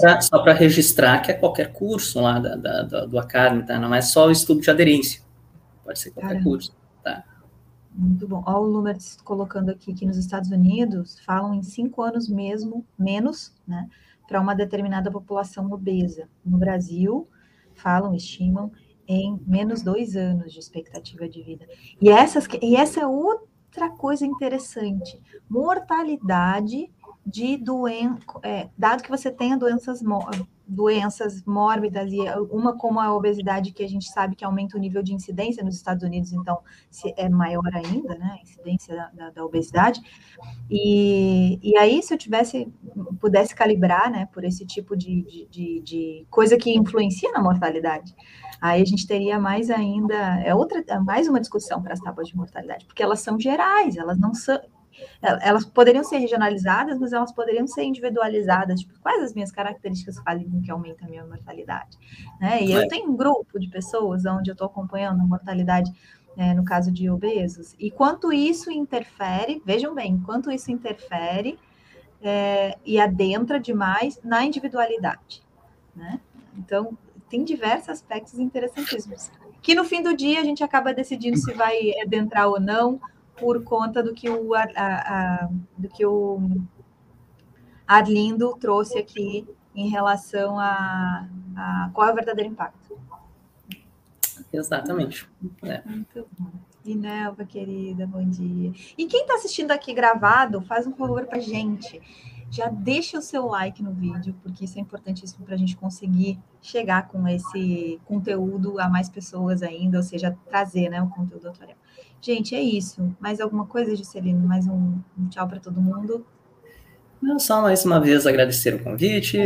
para 0.43 0.55
registrar 0.55 1.21
que 1.21 1.31
é 1.31 1.35
qualquer 1.35 1.73
curso 1.73 2.19
lá 2.19 2.39
da, 2.39 2.57
da, 2.57 2.83
da, 2.83 3.07
do 3.07 3.19
Academy, 3.19 3.65
tá? 3.65 3.79
Não 3.79 3.95
é 3.95 4.01
só 4.01 4.27
o 4.27 4.31
estudo 4.31 4.63
de 4.63 4.71
aderência. 4.71 5.21
Pode 5.85 5.99
ser 5.99 6.11
qualquer 6.11 6.29
Caramba. 6.29 6.51
curso, 6.51 6.75
tá? 7.05 7.23
Muito 7.93 8.27
bom. 8.27 8.43
Olha 8.47 8.59
o 8.59 8.71
número 8.71 8.99
colocando 9.25 9.69
aqui 9.69 9.93
que 9.93 10.07
nos 10.07 10.17
Estados 10.17 10.51
Unidos 10.51 11.21
falam 11.21 11.53
em 11.53 11.63
cinco 11.63 12.01
anos 12.01 12.29
mesmo, 12.29 12.87
menos, 12.99 13.55
né? 13.67 13.87
Para 14.27 14.41
uma 14.41 14.55
determinada 14.55 15.11
população 15.11 15.71
obesa. 15.71 16.29
No 16.45 16.57
Brasil, 16.57 17.29
falam, 17.75 18.15
estimam 18.15 18.73
em 19.07 19.39
menos 19.47 19.83
dois 19.83 20.17
anos 20.17 20.53
de 20.53 20.59
expectativa 20.59 21.29
de 21.29 21.43
vida. 21.43 21.67
E, 22.01 22.09
essas, 22.09 22.47
e 22.63 22.77
essa 22.77 23.01
é 23.01 23.07
outra 23.07 23.58
coisa 23.87 24.25
interessante. 24.25 25.21
Mortalidade 25.51 26.91
de 27.27 27.57
doença, 27.57 28.21
é, 28.43 28.69
dado 28.77 29.03
que 29.03 29.11
você 29.11 29.31
tenha 29.31 29.57
doenças, 29.57 30.03
doenças 30.67 31.43
mórbidas 31.45 32.11
e 32.13 32.19
uma 32.51 32.77
como 32.77 33.01
a 33.01 33.15
obesidade, 33.15 33.73
que 33.73 33.83
a 33.83 33.89
gente 33.89 34.07
sabe 34.11 34.37
que 34.37 34.45
aumenta 34.45 34.77
o 34.77 34.81
nível 34.81 35.03
de 35.03 35.15
incidência 35.15 35.65
nos 35.65 35.77
Estados 35.77 36.03
Unidos, 36.03 36.33
então 36.33 36.59
é 37.17 37.29
maior 37.29 37.71
ainda, 37.75 38.15
né, 38.17 38.39
a 38.39 38.43
incidência 38.43 38.95
da, 38.95 39.11
da, 39.13 39.31
da 39.31 39.45
obesidade. 39.45 40.01
E, 40.71 41.59
e 41.63 41.77
aí, 41.79 42.03
se 42.03 42.13
eu 42.13 42.19
tivesse, 42.19 42.67
pudesse 43.21 43.55
calibrar, 43.55 44.11
né, 44.11 44.27
por 44.33 44.45
esse 44.45 44.67
tipo 44.67 44.97
de, 44.97 45.23
de, 45.23 45.49
de, 45.51 45.81
de 45.81 46.27
coisa 46.31 46.57
que 46.57 46.77
influencia 46.77 47.33
na 47.33 47.43
mortalidade, 47.43 48.15
aí 48.61 48.83
a 48.83 48.87
gente 48.87 49.07
teria 49.07 49.39
mais 49.39 49.71
ainda, 49.71 50.15
é 50.43 50.55
outra, 50.55 50.85
é 50.87 50.99
mais 50.99 51.29
uma 51.29 51.41
discussão 51.41 51.83
para 51.83 51.95
as 51.95 52.01
tábuas 52.01 52.29
de 52.29 52.37
mortalidade, 52.37 52.85
porque 52.85 53.03
elas 53.03 53.21
são 53.21 53.41
gerais, 53.41 53.97
elas 53.97 54.19
não 54.19 54.35
são, 54.35 54.61
elas 55.21 55.65
poderiam 55.65 56.05
ser 56.05 56.19
regionalizadas, 56.19 56.99
mas 56.99 57.13
elas 57.13 57.33
poderiam 57.33 57.67
ser 57.67 57.85
individualizadas. 57.85 58.81
Tipo, 58.81 58.99
quais 59.01 59.23
as 59.23 59.35
minhas 59.35 59.51
características 59.51 60.19
fazem 60.19 60.49
com 60.49 60.61
que 60.63 60.71
aumente 60.71 61.05
a 61.05 61.09
minha 61.09 61.25
mortalidade? 61.25 61.97
Né? 62.41 62.63
E 62.63 62.73
é. 62.73 62.85
eu 62.85 62.89
tenho 62.89 63.11
um 63.11 63.17
grupo 63.17 63.59
de 63.59 63.69
pessoas 63.69 64.25
onde 64.25 64.51
eu 64.51 64.53
estou 64.53 64.67
acompanhando 64.67 65.21
a 65.21 65.25
mortalidade, 65.27 65.93
é, 66.37 66.55
no 66.55 66.65
caso 66.65 66.93
de 66.93 67.11
obesos, 67.11 67.75
e 67.79 67.91
quanto 67.91 68.33
isso 68.33 68.71
interfere, 68.71 69.61
vejam 69.65 69.95
bem, 69.95 70.21
quanto 70.21 70.51
isso 70.51 70.71
interfere 70.71 71.59
é, 72.23 72.79
e 72.85 73.01
adentra 73.01 73.59
demais 73.59 74.21
na 74.23 74.45
individualidade. 74.45 75.43
Né? 75.95 76.21
Então, 76.57 76.97
tem 77.29 77.45
diversos 77.45 77.89
aspectos 77.91 78.39
interessantíssimos. 78.39 79.31
Que 79.61 79.75
no 79.75 79.85
fim 79.85 80.03
do 80.03 80.17
dia 80.17 80.41
a 80.41 80.45
gente 80.45 80.63
acaba 80.63 80.95
decidindo 80.95 81.37
se 81.37 81.53
vai 81.53 81.93
adentrar 82.01 82.49
ou 82.49 82.61
não, 82.61 83.01
por 83.39 83.63
conta 83.65 84.03
do 84.03 84.15
que 84.15 84.29
o, 84.29 84.55
a, 84.55 84.65
a, 84.77 85.49
do 85.77 85.89
que 85.89 86.05
o 86.05 86.41
Arlindo 87.87 88.57
trouxe 88.59 88.99
aqui 88.99 89.47
em 89.75 89.89
relação 89.89 90.59
a, 90.59 91.29
a 91.57 91.91
qual 91.93 92.09
é 92.09 92.13
o 92.13 92.15
verdadeiro 92.15 92.51
impacto. 92.51 92.99
Exatamente. 94.53 95.29
É. 95.63 95.83
Muito 95.85 96.27
bom. 96.39 96.51
Inelva, 96.85 97.45
querida, 97.45 98.07
bom 98.07 98.25
dia. 98.25 98.73
E 98.97 99.07
quem 99.07 99.23
está 99.23 99.35
assistindo 99.35 99.71
aqui 99.73 99.93
gravado, 99.93 100.63
faz 100.63 100.87
um 100.87 100.93
favor 100.93 101.27
para 101.27 101.39
gente. 101.39 102.01
Já 102.51 102.69
deixa 102.69 103.19
o 103.19 103.23
seu 103.23 103.47
like 103.47 103.83
no 103.83 103.93
vídeo, 103.93 104.35
porque 104.43 104.65
isso 104.65 104.79
é 104.79 104.81
importantíssimo 104.81 105.45
para 105.45 105.55
a 105.55 105.59
gente 105.59 105.77
conseguir 105.77 106.39
chegar 106.63 107.09
com 107.09 107.29
esse 107.29 108.01
conteúdo 108.07 108.81
a 108.81 108.89
mais 108.89 109.11
pessoas 109.11 109.63
ainda, 109.63 109.99
ou 109.99 110.03
seja, 110.03 110.37
trazer 110.49 110.89
né, 110.89 111.03
o 111.03 111.09
conteúdo 111.11 111.53
tutorial. 111.53 111.77
Gente, 112.21 112.55
é 112.55 112.61
isso. 112.61 113.15
Mais 113.21 113.41
alguma 113.41 113.67
coisa, 113.67 113.95
Juscelino? 113.95 114.47
Mais 114.47 114.67
um, 114.67 114.99
um 115.19 115.29
tchau 115.29 115.47
para 115.49 115.61
todo 115.61 115.81
mundo? 115.81 116.27
Não, 117.21 117.39
só 117.39 117.63
mais 117.63 117.85
uma 117.85 118.01
vez 118.01 118.27
agradecer 118.27 118.75
o 118.75 118.83
convite 118.83 119.39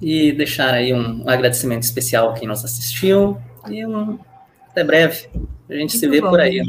e 0.00 0.32
deixar 0.32 0.74
aí 0.74 0.92
um 0.92 1.28
agradecimento 1.28 1.82
especial 1.82 2.30
a 2.30 2.34
quem 2.34 2.46
nos 2.46 2.64
assistiu 2.64 3.38
e 3.68 3.84
um 3.86 4.18
até 4.70 4.84
breve. 4.84 5.28
A 5.68 5.74
gente 5.74 5.92
Muito 5.92 5.98
se 5.98 6.08
vê 6.08 6.20
bom. 6.20 6.30
por 6.30 6.40
aí. 6.40 6.62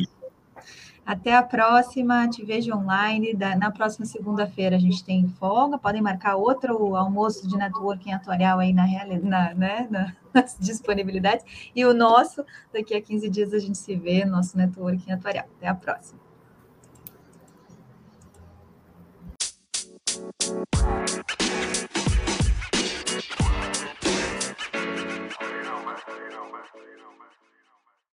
Até 1.10 1.36
a 1.36 1.42
próxima, 1.42 2.30
te 2.30 2.46
vejo 2.46 2.72
online. 2.72 3.34
Na 3.58 3.72
próxima 3.72 4.06
segunda-feira 4.06 4.76
a 4.76 4.80
gente 4.80 5.04
tem 5.04 5.28
folga. 5.40 5.76
Podem 5.76 6.04
marcar 6.04 6.36
outro 6.36 6.96
almoço 6.96 7.48
de 7.48 7.58
networking 7.58 8.12
atuarial 8.12 8.60
aí 8.60 8.72
na 8.72 8.86
na, 9.24 9.56
né, 9.56 9.88
na, 9.90 10.16
nas 10.32 10.56
disponibilidades. 10.60 11.44
E 11.76 11.84
o 11.84 11.96
nosso, 11.96 12.46
daqui 12.72 12.94
a 12.94 13.02
15 13.02 13.28
dias 13.28 13.54
a 13.56 13.58
gente 13.58 13.80
se 13.80 13.96
vê, 13.96 14.24
nosso 14.24 14.56
networking 14.56 15.12
atuarial. 15.12 15.48
Até 15.58 15.68
a 15.68 15.74
próxima. 15.74 16.20